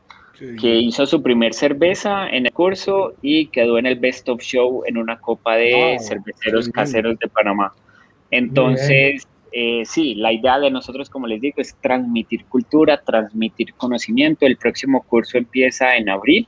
que 0.59 0.77
hizo 0.77 1.05
su 1.05 1.23
primer 1.23 1.53
cerveza 1.53 2.27
en 2.28 2.47
el 2.47 2.53
curso 2.53 3.12
y 3.20 3.47
quedó 3.47 3.78
en 3.78 3.87
el 3.87 3.97
Best 3.97 4.28
of 4.28 4.41
Show 4.41 4.82
en 4.87 4.97
una 4.97 5.19
copa 5.19 5.57
de 5.57 5.99
cerveceros 6.01 6.69
caseros 6.70 7.19
de 7.19 7.28
Panamá. 7.28 7.74
Entonces, 8.31 9.27
eh, 9.52 9.82
sí, 9.85 10.14
la 10.14 10.32
idea 10.32 10.59
de 10.59 10.70
nosotros, 10.70 11.10
como 11.10 11.27
les 11.27 11.40
digo, 11.40 11.56
es 11.59 11.74
transmitir 11.81 12.44
cultura, 12.47 13.02
transmitir 13.02 13.74
conocimiento. 13.74 14.47
El 14.47 14.56
próximo 14.56 15.02
curso 15.02 15.39
empieza 15.39 15.97
en 15.97 16.09
abril, 16.09 16.47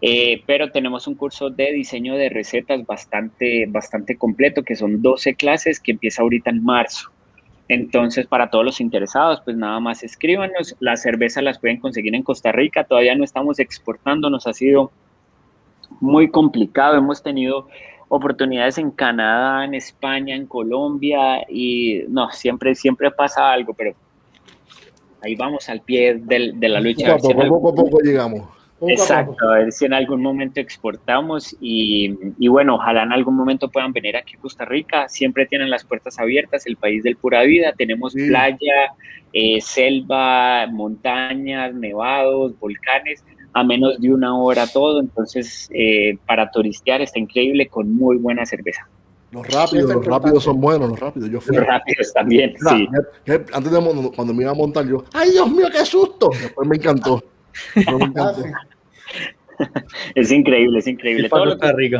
eh, 0.00 0.42
pero 0.46 0.70
tenemos 0.70 1.06
un 1.06 1.14
curso 1.14 1.50
de 1.50 1.72
diseño 1.72 2.16
de 2.16 2.28
recetas 2.28 2.84
bastante, 2.86 3.66
bastante 3.68 4.16
completo, 4.16 4.62
que 4.62 4.76
son 4.76 5.00
12 5.00 5.34
clases, 5.34 5.80
que 5.80 5.92
empieza 5.92 6.22
ahorita 6.22 6.50
en 6.50 6.62
marzo. 6.62 7.10
Entonces, 7.68 8.26
para 8.26 8.50
todos 8.50 8.64
los 8.64 8.80
interesados, 8.80 9.40
pues 9.42 9.56
nada 9.56 9.80
más 9.80 10.02
escríbanos. 10.04 10.76
Las 10.80 11.02
cervezas 11.02 11.42
las 11.42 11.58
pueden 11.58 11.80
conseguir 11.80 12.14
en 12.14 12.22
Costa 12.22 12.52
Rica. 12.52 12.84
Todavía 12.84 13.14
no 13.14 13.24
estamos 13.24 13.58
exportando, 13.58 14.28
nos 14.28 14.46
ha 14.46 14.52
sido 14.52 14.92
muy 16.00 16.28
complicado. 16.30 16.96
Hemos 16.96 17.22
tenido 17.22 17.68
oportunidades 18.08 18.78
en 18.78 18.90
Canadá, 18.90 19.64
en 19.64 19.74
España, 19.74 20.34
en 20.34 20.46
Colombia 20.46 21.44
y 21.48 22.04
no, 22.08 22.30
siempre, 22.30 22.74
siempre 22.74 23.10
pasa 23.10 23.52
algo, 23.52 23.74
pero 23.74 23.94
ahí 25.22 25.34
vamos 25.34 25.68
al 25.68 25.80
pie 25.80 26.20
de 26.22 26.68
la 26.68 26.80
lucha. 26.80 27.16
Poco 27.16 27.68
a 27.70 27.74
poco 27.74 27.98
llegamos. 28.00 28.42
Exacto, 28.86 29.48
a 29.48 29.58
ver 29.58 29.72
si 29.72 29.84
en 29.84 29.94
algún 29.94 30.20
momento 30.20 30.60
exportamos 30.60 31.56
y, 31.60 32.14
y, 32.38 32.48
bueno, 32.48 32.74
ojalá 32.74 33.04
en 33.04 33.12
algún 33.12 33.34
momento 33.34 33.70
puedan 33.70 33.92
venir 33.92 34.16
aquí 34.16 34.36
a 34.36 34.40
Costa 34.40 34.64
Rica. 34.64 35.08
Siempre 35.08 35.46
tienen 35.46 35.70
las 35.70 35.84
puertas 35.84 36.18
abiertas, 36.18 36.66
el 36.66 36.76
país 36.76 37.02
del 37.02 37.16
pura 37.16 37.42
vida. 37.44 37.72
Tenemos 37.72 38.12
playa, 38.12 38.92
eh, 39.32 39.60
selva, 39.60 40.66
montañas, 40.66 41.74
nevados, 41.74 42.58
volcanes, 42.58 43.24
a 43.54 43.64
menos 43.64 43.98
de 44.00 44.12
una 44.12 44.36
hora 44.36 44.66
todo. 44.66 45.00
Entonces, 45.00 45.70
eh, 45.72 46.18
para 46.26 46.50
turistear 46.50 47.00
está 47.00 47.18
increíble 47.18 47.68
con 47.68 47.90
muy 47.94 48.18
buena 48.18 48.44
cerveza. 48.44 48.86
Los 49.30 49.48
rápidos, 49.48 49.94
los 49.94 50.04
rápidos 50.04 50.44
son 50.44 50.60
buenos, 50.60 50.90
los 50.90 51.00
rápidos. 51.00 51.30
Yo 51.30 51.40
fui. 51.40 51.56
Los 51.56 51.66
rápidos 51.66 52.12
también, 52.12 52.54
sí. 52.58 52.86
Antes 53.52 53.72
de 53.72 54.12
cuando 54.14 54.34
me 54.34 54.42
iba 54.42 54.52
a 54.52 54.54
montar, 54.54 54.86
yo, 54.86 55.02
¡ay 55.12 55.32
Dios 55.32 55.50
mío, 55.50 55.66
qué 55.72 55.84
susto! 55.84 56.30
Después 56.40 56.68
me 56.68 56.76
encantó. 56.76 57.20
es 60.14 60.30
increíble, 60.30 60.78
es 60.78 60.86
increíble. 60.86 61.28
Todo 61.28 61.46
lo 61.46 61.58
que 61.58 61.72
rico. 61.72 61.98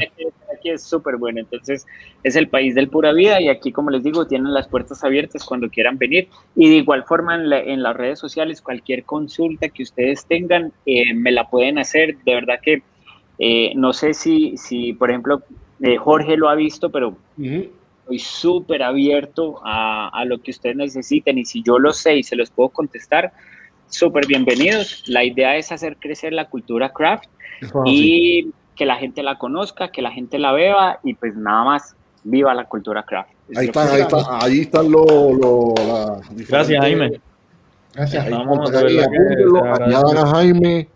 Aquí 0.65 0.71
es 0.71 0.83
súper 0.83 1.17
bueno. 1.17 1.41
Entonces, 1.41 1.87
es 2.23 2.37
el 2.37 2.49
país 2.49 2.75
del 2.75 2.89
pura 2.89 3.13
vida 3.13 3.41
y 3.41 3.49
aquí, 3.49 3.73
como 3.73 3.91
les 3.91 4.03
digo, 4.03 4.27
tienen 4.27 4.53
las 4.53 4.69
puertas 4.69 5.05
abiertas 5.05 5.45
cuando 5.45 5.69
quieran 5.69 5.99
venir. 5.99 6.29
Y 6.57 6.69
de 6.71 6.77
igual 6.77 7.05
forma, 7.05 7.35
en, 7.35 7.83
las 7.83 7.97
redes 7.97 8.19
sociales, 8.19 8.63
cualquier 8.63 9.05
consulta 9.05 9.69
que 9.69 9.83
ustedes 9.83 10.27
tengan, 10.27 10.73
eh, 10.87 11.15
me 11.15 11.33
la 11.33 11.49
pueden 11.49 11.79
hacer. 11.79 12.17
De 12.25 12.35
verdad 12.35 12.61
que 12.63 12.83
eh, 13.39 13.73
no 13.75 13.93
sé 13.93 14.15
si, 14.15 14.57
si 14.57 14.93
por 14.93 15.11
ejemplo, 15.11 15.43
eh, 15.81 15.97
Jorge 15.97 16.37
lo 16.37 16.49
ha 16.49 16.55
visto, 16.55 16.91
pero 16.91 17.17
estoy 17.39 18.19
súper 18.19 18.83
abierto 18.83 19.61
a, 19.65 20.09
a 20.09 20.25
lo 20.25 20.41
que 20.41 20.51
ustedes 20.51 20.77
necesiten 20.77 21.39
y 21.39 21.45
si 21.45 21.63
yo 21.63 21.79
lo 21.79 21.93
sé 21.93 22.17
y 22.17 22.23
se 22.23 22.37
los 22.37 22.51
puedo 22.51 22.69
contestar, 22.69 23.33
súper 23.89 24.27
bienvenidos. 24.27 25.03
La 25.09 25.25
idea 25.25 25.57
es 25.57 25.73
hacer 25.73 25.97
crecer 25.97 26.33
la 26.33 26.49
cultura 26.49 26.93
craft 26.93 27.29
y 27.87 28.53
que 28.75 28.87
la 28.87 28.97
gente 28.97 29.23
la 29.23 29.39
conozca, 29.39 29.91
que 29.91 30.03
la 30.03 30.11
gente 30.11 30.39
la 30.39 30.53
vea 30.53 30.99
y 31.03 31.15
pues 31.15 31.35
nada 31.37 31.65
más, 31.65 31.97
viva 32.25 32.55
la 32.55 32.65
cultura 32.67 33.03
craft. 33.05 33.31
ahí 33.57 33.67
están, 33.67 33.89
ahí, 33.89 34.01
está, 34.01 34.45
ahí 34.45 34.61
están 34.61 34.91
los... 34.91 35.07
Lo, 35.07 35.75
Gracias, 36.49 36.81
Jaime. 36.81 37.21
Gracias. 37.95 38.27
Añadan 38.27 40.17
a 40.19 40.27
Jaime, 40.27 40.89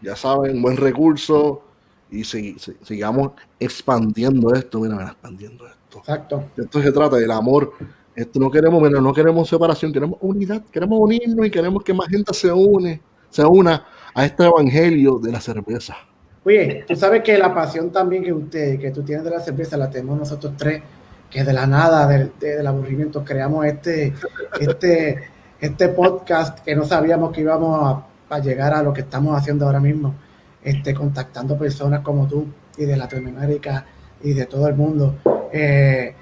ya 0.00 0.16
saben, 0.16 0.62
buen 0.62 0.76
recurso 0.76 1.62
y 2.10 2.24
sigamos 2.24 3.32
expandiendo 3.58 4.54
esto, 4.54 4.80
mira, 4.80 5.04
expandiendo 5.04 5.66
esto. 5.66 5.98
Exacto. 5.98 6.44
esto 6.56 6.80
se 6.80 6.92
trata 6.92 7.16
del 7.16 7.30
amor 7.32 7.72
esto 8.14 8.40
no 8.40 8.50
queremos, 8.50 8.82
mira, 8.82 9.00
no 9.00 9.12
queremos 9.12 9.48
separación, 9.48 9.92
queremos 9.92 10.18
unidad, 10.20 10.62
queremos 10.70 10.98
unirnos 11.00 11.46
y 11.46 11.50
queremos 11.50 11.82
que 11.82 11.94
más 11.94 12.08
gente 12.08 12.34
se 12.34 12.52
une, 12.52 13.00
se 13.30 13.44
una 13.44 13.86
a 14.14 14.24
este 14.24 14.44
evangelio 14.44 15.18
de 15.18 15.32
la 15.32 15.40
cerveza. 15.40 15.96
Oye, 16.50 16.84
tú 16.84 16.96
sabes 16.96 17.22
que 17.22 17.38
la 17.38 17.54
pasión 17.54 17.92
también 17.92 18.24
que 18.24 18.32
usted, 18.32 18.80
que 18.80 18.90
tú 18.90 19.04
tienes 19.04 19.24
de 19.24 19.30
la 19.30 19.38
cerveza, 19.38 19.76
la 19.76 19.88
tenemos 19.88 20.18
nosotros 20.18 20.54
tres, 20.56 20.82
que 21.30 21.44
de 21.44 21.52
la 21.52 21.64
nada, 21.64 22.08
del, 22.08 22.32
del 22.40 22.66
aburrimiento, 22.66 23.24
creamos 23.24 23.66
este, 23.66 24.12
este, 24.58 25.28
este 25.60 25.88
podcast 25.90 26.58
que 26.58 26.74
no 26.74 26.84
sabíamos 26.84 27.30
que 27.30 27.42
íbamos 27.42 28.02
a, 28.28 28.38
llegar 28.40 28.74
a 28.74 28.82
lo 28.82 28.92
que 28.92 29.02
estamos 29.02 29.38
haciendo 29.38 29.64
ahora 29.64 29.78
mismo, 29.78 30.16
este, 30.64 30.92
contactando 30.92 31.56
personas 31.56 32.00
como 32.00 32.26
tú 32.26 32.46
y 32.76 32.84
de 32.84 32.96
Latinoamérica 32.96 33.86
y 34.20 34.32
de 34.32 34.46
todo 34.46 34.66
el 34.66 34.74
mundo. 34.74 35.18
Eh, 35.52 36.16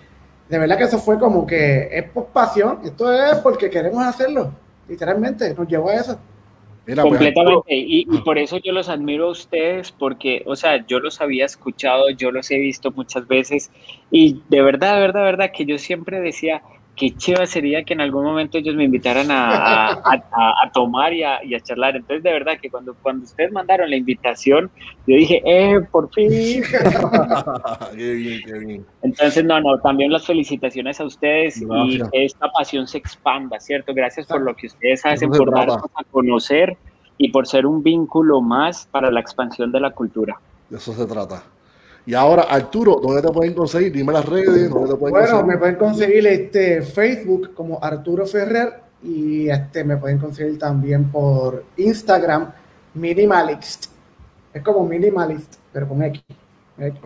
de 0.47 0.59
verdad 0.59 0.77
que 0.77 0.85
eso 0.85 0.99
fue 0.99 1.19
como 1.19 1.47
que 1.47 1.89
es 1.91 2.05
por 2.11 2.27
pasión, 2.27 2.81
esto 2.85 3.11
es 3.15 3.37
porque 3.37 3.71
queremos 3.71 4.05
hacerlo, 4.05 4.53
literalmente, 4.87 5.55
nos 5.55 5.67
llevó 5.67 5.89
a 5.89 5.95
eso. 5.95 6.19
Mira, 6.89 7.03
pues, 7.03 7.19
Completamente, 7.19 7.75
y, 7.77 8.07
y, 8.11 8.19
por 8.23 8.39
eso 8.39 8.57
yo 8.65 8.73
los 8.73 8.89
admiro 8.89 9.27
a 9.27 9.33
ustedes, 9.33 9.93
porque, 9.93 10.43
o 10.47 10.57
sea, 10.57 10.87
yo 10.87 11.01
los 11.01 11.21
había 11.21 11.45
escuchado, 11.45 12.09
yo 12.09 12.31
los 12.31 12.51
he 12.51 12.57
visto 12.57 12.91
muchas 12.93 13.29
veces, 13.29 13.71
y 14.11 14.41
de 14.49 14.63
verdad, 14.63 14.95
de 14.95 15.01
verdad, 15.03 15.21
de 15.21 15.27
verdad, 15.27 15.51
que 15.55 15.67
yo 15.67 15.77
siempre 15.77 16.19
decía, 16.23 16.63
qué 16.99 17.15
chévere 17.17 17.47
sería 17.47 17.85
que 17.85 17.95
en 17.95 18.01
algún 18.01 18.25
momento 18.25 18.59
ellos 18.59 18.75
me 18.75 18.85
invitaran 18.85 19.31
a, 19.31 19.93
a, 19.93 20.23
a, 20.65 20.73
tomar 20.73 21.13
y, 21.13 21.21
y 21.21 21.55
a, 21.55 21.61
charlar. 21.61 21.97
Entonces, 21.97 22.23
de 22.23 22.33
verdad 22.33 22.59
que 22.61 22.69
cuando, 22.69 22.95
cuando 23.01 23.25
ustedes 23.25 23.53
mandaron 23.53 23.89
la 23.89 23.97
invitación, 23.97 24.71
yo 25.07 25.17
dije, 25.17 25.41
eh, 25.47 25.81
por 25.91 26.13
fin. 26.13 26.29
qué 27.97 28.13
bien, 28.15 28.41
qué 28.45 28.59
bien. 28.59 28.87
Entonces, 29.03 29.45
no, 29.45 29.61
no, 29.61 29.79
también 29.79 30.13
las 30.13 30.27
felicitaciones 30.27 31.01
a 31.01 31.05
ustedes 31.05 31.63
y 31.63 32.01
esta 32.13 32.51
pasión 32.51 32.87
se 32.87 32.99
expanda, 32.99 33.61
¿cierto? 33.61 33.95
Gracias 33.95 34.27
por 34.27 34.43
lo 34.43 34.55
que 34.55 34.67
ustedes 34.67 35.07
hacen, 35.07 35.31
por 35.31 35.51
darnos 35.53 35.85
a 35.95 36.05
conocer 36.11 36.77
y 37.17 37.31
por 37.31 37.47
ser 37.47 37.65
un 37.65 37.83
vínculo 37.83 38.41
más 38.41 38.89
para 38.91 39.11
la 39.11 39.21
expansión 39.21 39.71
de 39.71 39.81
la 39.81 39.91
cultura. 39.93 40.39
De 40.69 40.77
eso 40.77 40.93
se 40.93 41.07
trata. 41.07 41.43
Y 42.09 42.15
ahora, 42.15 42.45
Arturo, 42.45 42.99
¿dónde 43.03 43.21
te 43.21 43.29
pueden 43.29 43.53
conseguir? 43.53 43.93
Dime 43.93 44.15
las 44.15 44.25
redes. 44.25 44.71
¿dónde 44.71 44.93
te 44.93 44.97
pueden 44.97 45.13
bueno, 45.13 45.27
conseguir? 45.27 45.45
me 45.45 45.59
pueden 45.59 45.75
conseguir 45.75 46.27
este 46.27 46.81
Facebook 46.81 47.53
como 47.53 47.85
Arturo 47.85 48.25
Ferrer 48.25 48.81
y 49.03 49.51
este 49.51 49.85
me 49.85 49.99
pueden 49.99 50.17
conseguir 50.17 50.59
también 50.59 51.11
por 51.11 51.65
Instagram 51.77 52.51
Minimalist. 52.95 53.93
Es 54.55 54.63
como 54.63 54.87
Minimalist, 54.87 55.57
pero 55.71 55.87
con 55.87 56.03
X. 56.03 56.23
X. 56.79 57.01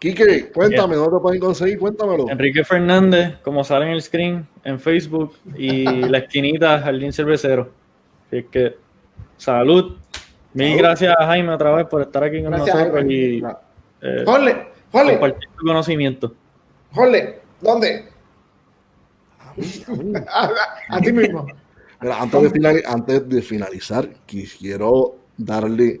Quique, 0.00 0.50
cuéntame, 0.52 0.96
¿dónde 0.96 1.18
te 1.18 1.22
pueden 1.22 1.40
conseguir? 1.40 1.78
Cuéntamelo. 1.78 2.28
Enrique 2.28 2.64
Fernández, 2.64 3.36
como 3.44 3.62
sale 3.62 3.86
en 3.86 3.92
el 3.92 4.02
screen, 4.02 4.48
en 4.64 4.80
Facebook 4.80 5.34
y 5.54 5.84
la 6.08 6.18
esquinita 6.18 6.80
Jardín 6.80 7.12
Cervecero. 7.12 7.70
Así 8.26 8.42
que, 8.50 8.74
salud. 9.36 9.96
Mil 10.54 10.70
salud. 10.70 10.82
gracias 10.82 11.14
a 11.16 11.26
Jaime 11.26 11.52
otra 11.52 11.72
vez 11.72 11.86
por 11.86 12.02
estar 12.02 12.24
aquí 12.24 12.42
con 12.42 12.50
gracias, 12.50 12.74
nosotros 12.74 12.96
Jaime. 12.96 13.14
y 13.14 13.42
eh, 14.06 14.22
Jorle, 14.24 14.68
Jorle. 14.92 15.12
Compartir 15.12 15.48
tu 15.56 15.66
conocimiento. 15.66 16.34
Jorle, 16.92 17.40
¿dónde? 17.60 18.08
a, 20.28 20.50
a, 20.96 21.00
ti 21.00 21.12
mismo. 21.12 21.46
Mira, 22.00 22.20
antes, 22.20 22.42
de 22.42 22.50
finalizar, 22.50 22.94
antes 22.94 23.28
de 23.28 23.42
finalizar, 23.42 24.08
quiero 24.26 25.16
darle 25.36 25.98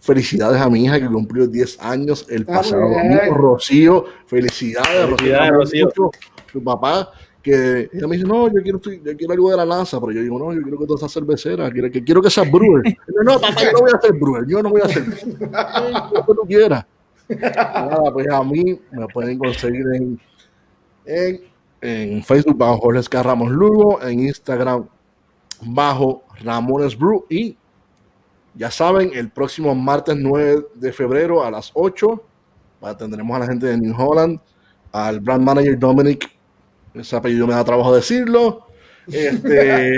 felicidades 0.00 0.60
a 0.60 0.68
mi 0.68 0.84
hija 0.84 1.00
que 1.00 1.06
cumplió 1.06 1.46
10 1.46 1.80
años 1.80 2.26
el 2.28 2.44
pasado 2.44 2.82
domingo, 2.82 3.34
Rocío. 3.34 4.04
Felicidades, 4.26 5.06
felicidades 5.16 5.50
Rocío. 5.52 5.86
Rocío. 5.86 6.10
Su 6.52 6.62
papá, 6.62 7.10
que 7.42 7.88
ella 7.92 8.06
me 8.06 8.16
dice, 8.16 8.28
no, 8.28 8.48
yo 8.48 8.62
quiero, 8.62 8.80
yo 8.80 9.16
quiero 9.16 9.32
algo 9.32 9.50
de 9.50 9.56
la 9.56 9.64
NASA, 9.64 10.00
pero 10.00 10.12
yo 10.12 10.20
digo, 10.20 10.38
no, 10.38 10.52
yo 10.52 10.62
quiero 10.62 10.78
que 10.78 10.86
tú 10.86 10.98
seas 10.98 11.12
cervecera, 11.12 11.70
quiero 11.70 11.90
que, 11.90 12.02
quiero 12.04 12.20
que 12.20 12.30
seas 12.30 12.50
brewer. 12.50 12.82
no, 13.24 13.40
papá, 13.40 13.62
yo 13.62 13.72
no 13.72 13.80
voy 13.80 13.90
a 13.94 14.00
ser 14.00 14.12
brewer, 14.12 14.46
yo 14.46 14.62
no 14.62 14.70
voy 14.70 14.80
a 14.82 14.88
ser 14.88 15.06
lo 16.12 16.26
que 16.26 16.34
tú 16.34 16.46
quieras. 16.46 16.84
Nada, 17.28 18.12
pues 18.12 18.28
a 18.28 18.42
mí 18.42 18.80
me 18.90 19.06
pueden 19.08 19.38
conseguir 19.38 19.84
en, 19.94 20.20
en, 21.06 21.40
en 21.80 22.22
Facebook 22.22 22.56
bajo 22.56 22.78
Jorge 22.78 23.22
Ramos 23.22 23.50
Lugo, 23.50 24.02
en 24.02 24.20
Instagram 24.20 24.86
bajo 25.64 26.24
Ramones 26.42 26.98
Brew 26.98 27.24
y 27.28 27.56
ya 28.54 28.70
saben, 28.70 29.12
el 29.14 29.30
próximo 29.30 29.74
martes 29.74 30.16
9 30.18 30.66
de 30.74 30.92
febrero 30.92 31.42
a 31.42 31.50
las 31.50 31.70
8 31.74 32.22
tendremos 32.98 33.36
a 33.36 33.40
la 33.40 33.46
gente 33.46 33.66
de 33.66 33.78
New 33.78 33.94
Holland, 33.96 34.40
al 34.90 35.20
brand 35.20 35.44
manager 35.44 35.78
Dominic, 35.78 36.30
ese 36.94 37.16
apellido 37.16 37.46
me 37.46 37.54
da 37.54 37.64
trabajo 37.64 37.94
decirlo, 37.94 38.66
este, 39.06 39.96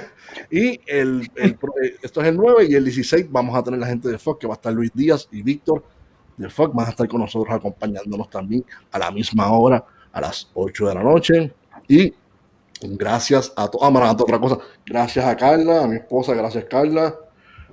y 0.50 0.80
el, 0.86 1.28
el, 1.34 1.58
esto 2.02 2.20
es 2.20 2.28
el 2.28 2.36
9 2.36 2.66
y 2.68 2.74
el 2.74 2.84
16 2.84 3.26
vamos 3.30 3.56
a 3.56 3.62
tener 3.62 3.80
la 3.80 3.86
gente 3.86 4.08
de 4.08 4.18
Fox, 4.18 4.38
que 4.38 4.46
va 4.46 4.54
a 4.54 4.56
estar 4.56 4.72
Luis 4.72 4.90
Díaz 4.94 5.28
y 5.32 5.42
Víctor 5.42 5.82
de 6.36 6.48
Fox 6.48 6.74
van 6.74 6.86
a 6.86 6.90
estar 6.90 7.08
con 7.08 7.20
nosotros 7.20 7.54
acompañándonos 7.54 8.28
también 8.28 8.64
a 8.92 8.98
la 8.98 9.10
misma 9.10 9.50
hora, 9.52 9.84
a 10.12 10.20
las 10.20 10.48
8 10.54 10.88
de 10.88 10.94
la 10.94 11.02
noche. 11.02 11.52
Y 11.88 12.12
gracias 12.82 13.52
a 13.56 13.68
todos, 13.68 13.84
ah, 13.84 14.16
otra 14.18 14.38
cosa, 14.38 14.58
gracias 14.84 15.24
a 15.24 15.36
Carla, 15.36 15.84
a 15.84 15.86
mi 15.86 15.96
esposa, 15.96 16.34
gracias 16.34 16.64
Carla, 16.64 17.14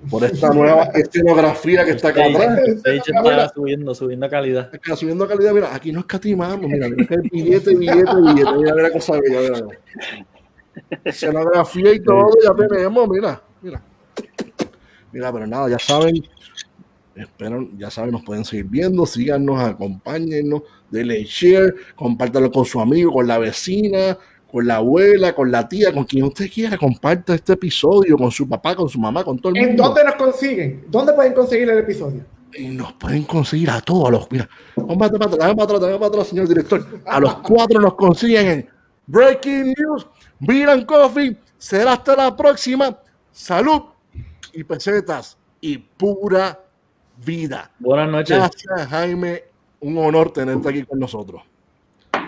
por 0.09 0.23
esta 0.23 0.49
nueva 0.53 0.83
escenografía 0.93 1.83
que 1.83 1.91
está 1.91 2.09
acá 2.09 2.25
atrás. 2.25 2.59
Está 2.85 3.49
subiendo, 3.49 3.93
subiendo 3.93 4.29
calidad. 4.29 4.69
Está 4.73 4.95
subiendo 4.95 5.27
calidad, 5.27 5.53
mira, 5.53 5.75
aquí 5.75 5.91
no 5.91 6.01
escatimamos, 6.01 6.69
mira, 6.69 6.87
mira 6.89 7.07
que 7.07 7.15
hay 7.15 7.29
billete, 7.29 7.75
billete, 7.75 8.15
billete, 8.15 8.51
mira, 8.57 8.75
mira 8.75 8.91
cosa 8.91 9.19
bella, 9.19 9.41
mira, 9.41 9.61
mira. 9.65 9.79
Escenografía 11.03 11.93
y 11.93 11.99
todo, 11.99 12.31
ya 12.43 12.53
tenemos, 12.55 13.09
mira, 13.09 13.41
mira. 13.61 13.81
Mira, 15.11 15.31
pero 15.31 15.45
nada, 15.45 15.69
ya 15.69 15.77
saben, 15.77 16.23
Espero, 17.15 17.69
ya 17.77 17.91
saben, 17.91 18.11
nos 18.11 18.23
pueden 18.23 18.43
seguir 18.43 18.65
viendo, 18.65 19.05
síganos, 19.05 19.59
acompáñennos, 19.61 20.63
denle 20.89 21.23
share, 21.25 21.75
compártalo 21.95 22.51
con 22.51 22.65
su 22.65 22.79
amigo, 22.79 23.13
con 23.13 23.27
la 23.27 23.37
vecina, 23.37 24.17
con 24.51 24.65
la 24.65 24.77
abuela, 24.77 25.33
con 25.33 25.51
la 25.51 25.67
tía, 25.67 25.93
con 25.93 26.05
quien 26.05 26.25
usted 26.25 26.49
quiera, 26.51 26.77
comparta 26.77 27.35
este 27.35 27.53
episodio 27.53 28.17
con 28.17 28.31
su 28.31 28.47
papá, 28.47 28.75
con 28.75 28.89
su 28.89 28.99
mamá, 28.99 29.23
con 29.23 29.37
todo 29.37 29.51
el 29.51 29.57
¿En 29.57 29.67
mundo. 29.69 29.83
¿En 29.83 29.87
dónde 29.87 30.03
nos 30.03 30.15
consiguen? 30.15 30.85
¿Dónde 30.89 31.13
pueden 31.13 31.33
conseguir 31.33 31.69
el 31.69 31.79
episodio? 31.79 32.23
Y 32.55 32.67
nos 32.67 32.93
pueden 32.93 33.23
conseguir 33.23 33.69
a 33.69 33.81
todos, 33.81 34.11
los, 34.11 34.31
mira, 34.31 34.47
vamos 34.75 34.97
para 34.97 35.15
atrás, 35.15 35.37
vamos 35.37 35.55
para 35.55 35.77
atrás, 35.77 35.81
vamos 35.81 35.97
para 35.97 36.07
atrás, 36.07 36.27
señor 36.27 36.47
director. 36.47 36.99
A 37.05 37.19
los 37.19 37.35
cuatro 37.41 37.79
nos 37.79 37.95
consiguen 37.95 38.47
en 38.47 38.69
Breaking 39.07 39.73
News, 39.77 40.07
and 40.69 40.85
Coffee. 40.85 41.37
Será 41.57 41.93
hasta 41.93 42.15
la 42.15 42.35
próxima. 42.35 42.97
Salud 43.31 43.81
y 44.53 44.63
pesetas 44.63 45.37
y 45.59 45.77
pura 45.77 46.62
vida. 47.17 47.71
Buenas 47.79 48.09
noches. 48.09 48.37
Gracias, 48.37 48.87
Jaime. 48.89 49.43
Un 49.79 49.97
honor 49.97 50.31
tenerte 50.31 50.69
aquí 50.69 50.83
con 50.83 50.99
nosotros. 50.99 51.41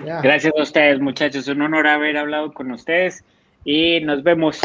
Yeah. 0.03 0.22
Gracias 0.22 0.53
a 0.57 0.62
ustedes, 0.62 0.99
muchachos. 0.99 1.48
Un 1.48 1.62
honor 1.62 1.88
haber 1.88 2.18
hablado 2.18 2.53
con 2.53 2.72
ustedes 2.72 3.24
y 3.64 4.02
nos 4.02 4.24
vemos. 4.24 4.60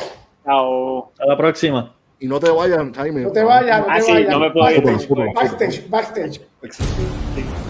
Chao. 0.44 1.12
A 1.18 1.26
la 1.26 1.36
próxima. 1.36 1.94
Y 2.18 2.26
no 2.26 2.38
te 2.38 2.50
vayas, 2.50 2.80
Jaime. 2.94 3.22
No 3.22 3.32
te 3.32 3.42
vayas. 3.42 3.80
No 3.80 3.86
ah, 3.88 3.96
te 3.96 4.02
sí, 4.02 4.12
vayas. 4.12 4.30
no 4.30 4.40
me 4.40 4.50
puedo 4.50 4.70
ir. 4.70 4.82
Backstage, 5.34 5.88
backstage. 5.88 6.40
backstage. 6.60 7.69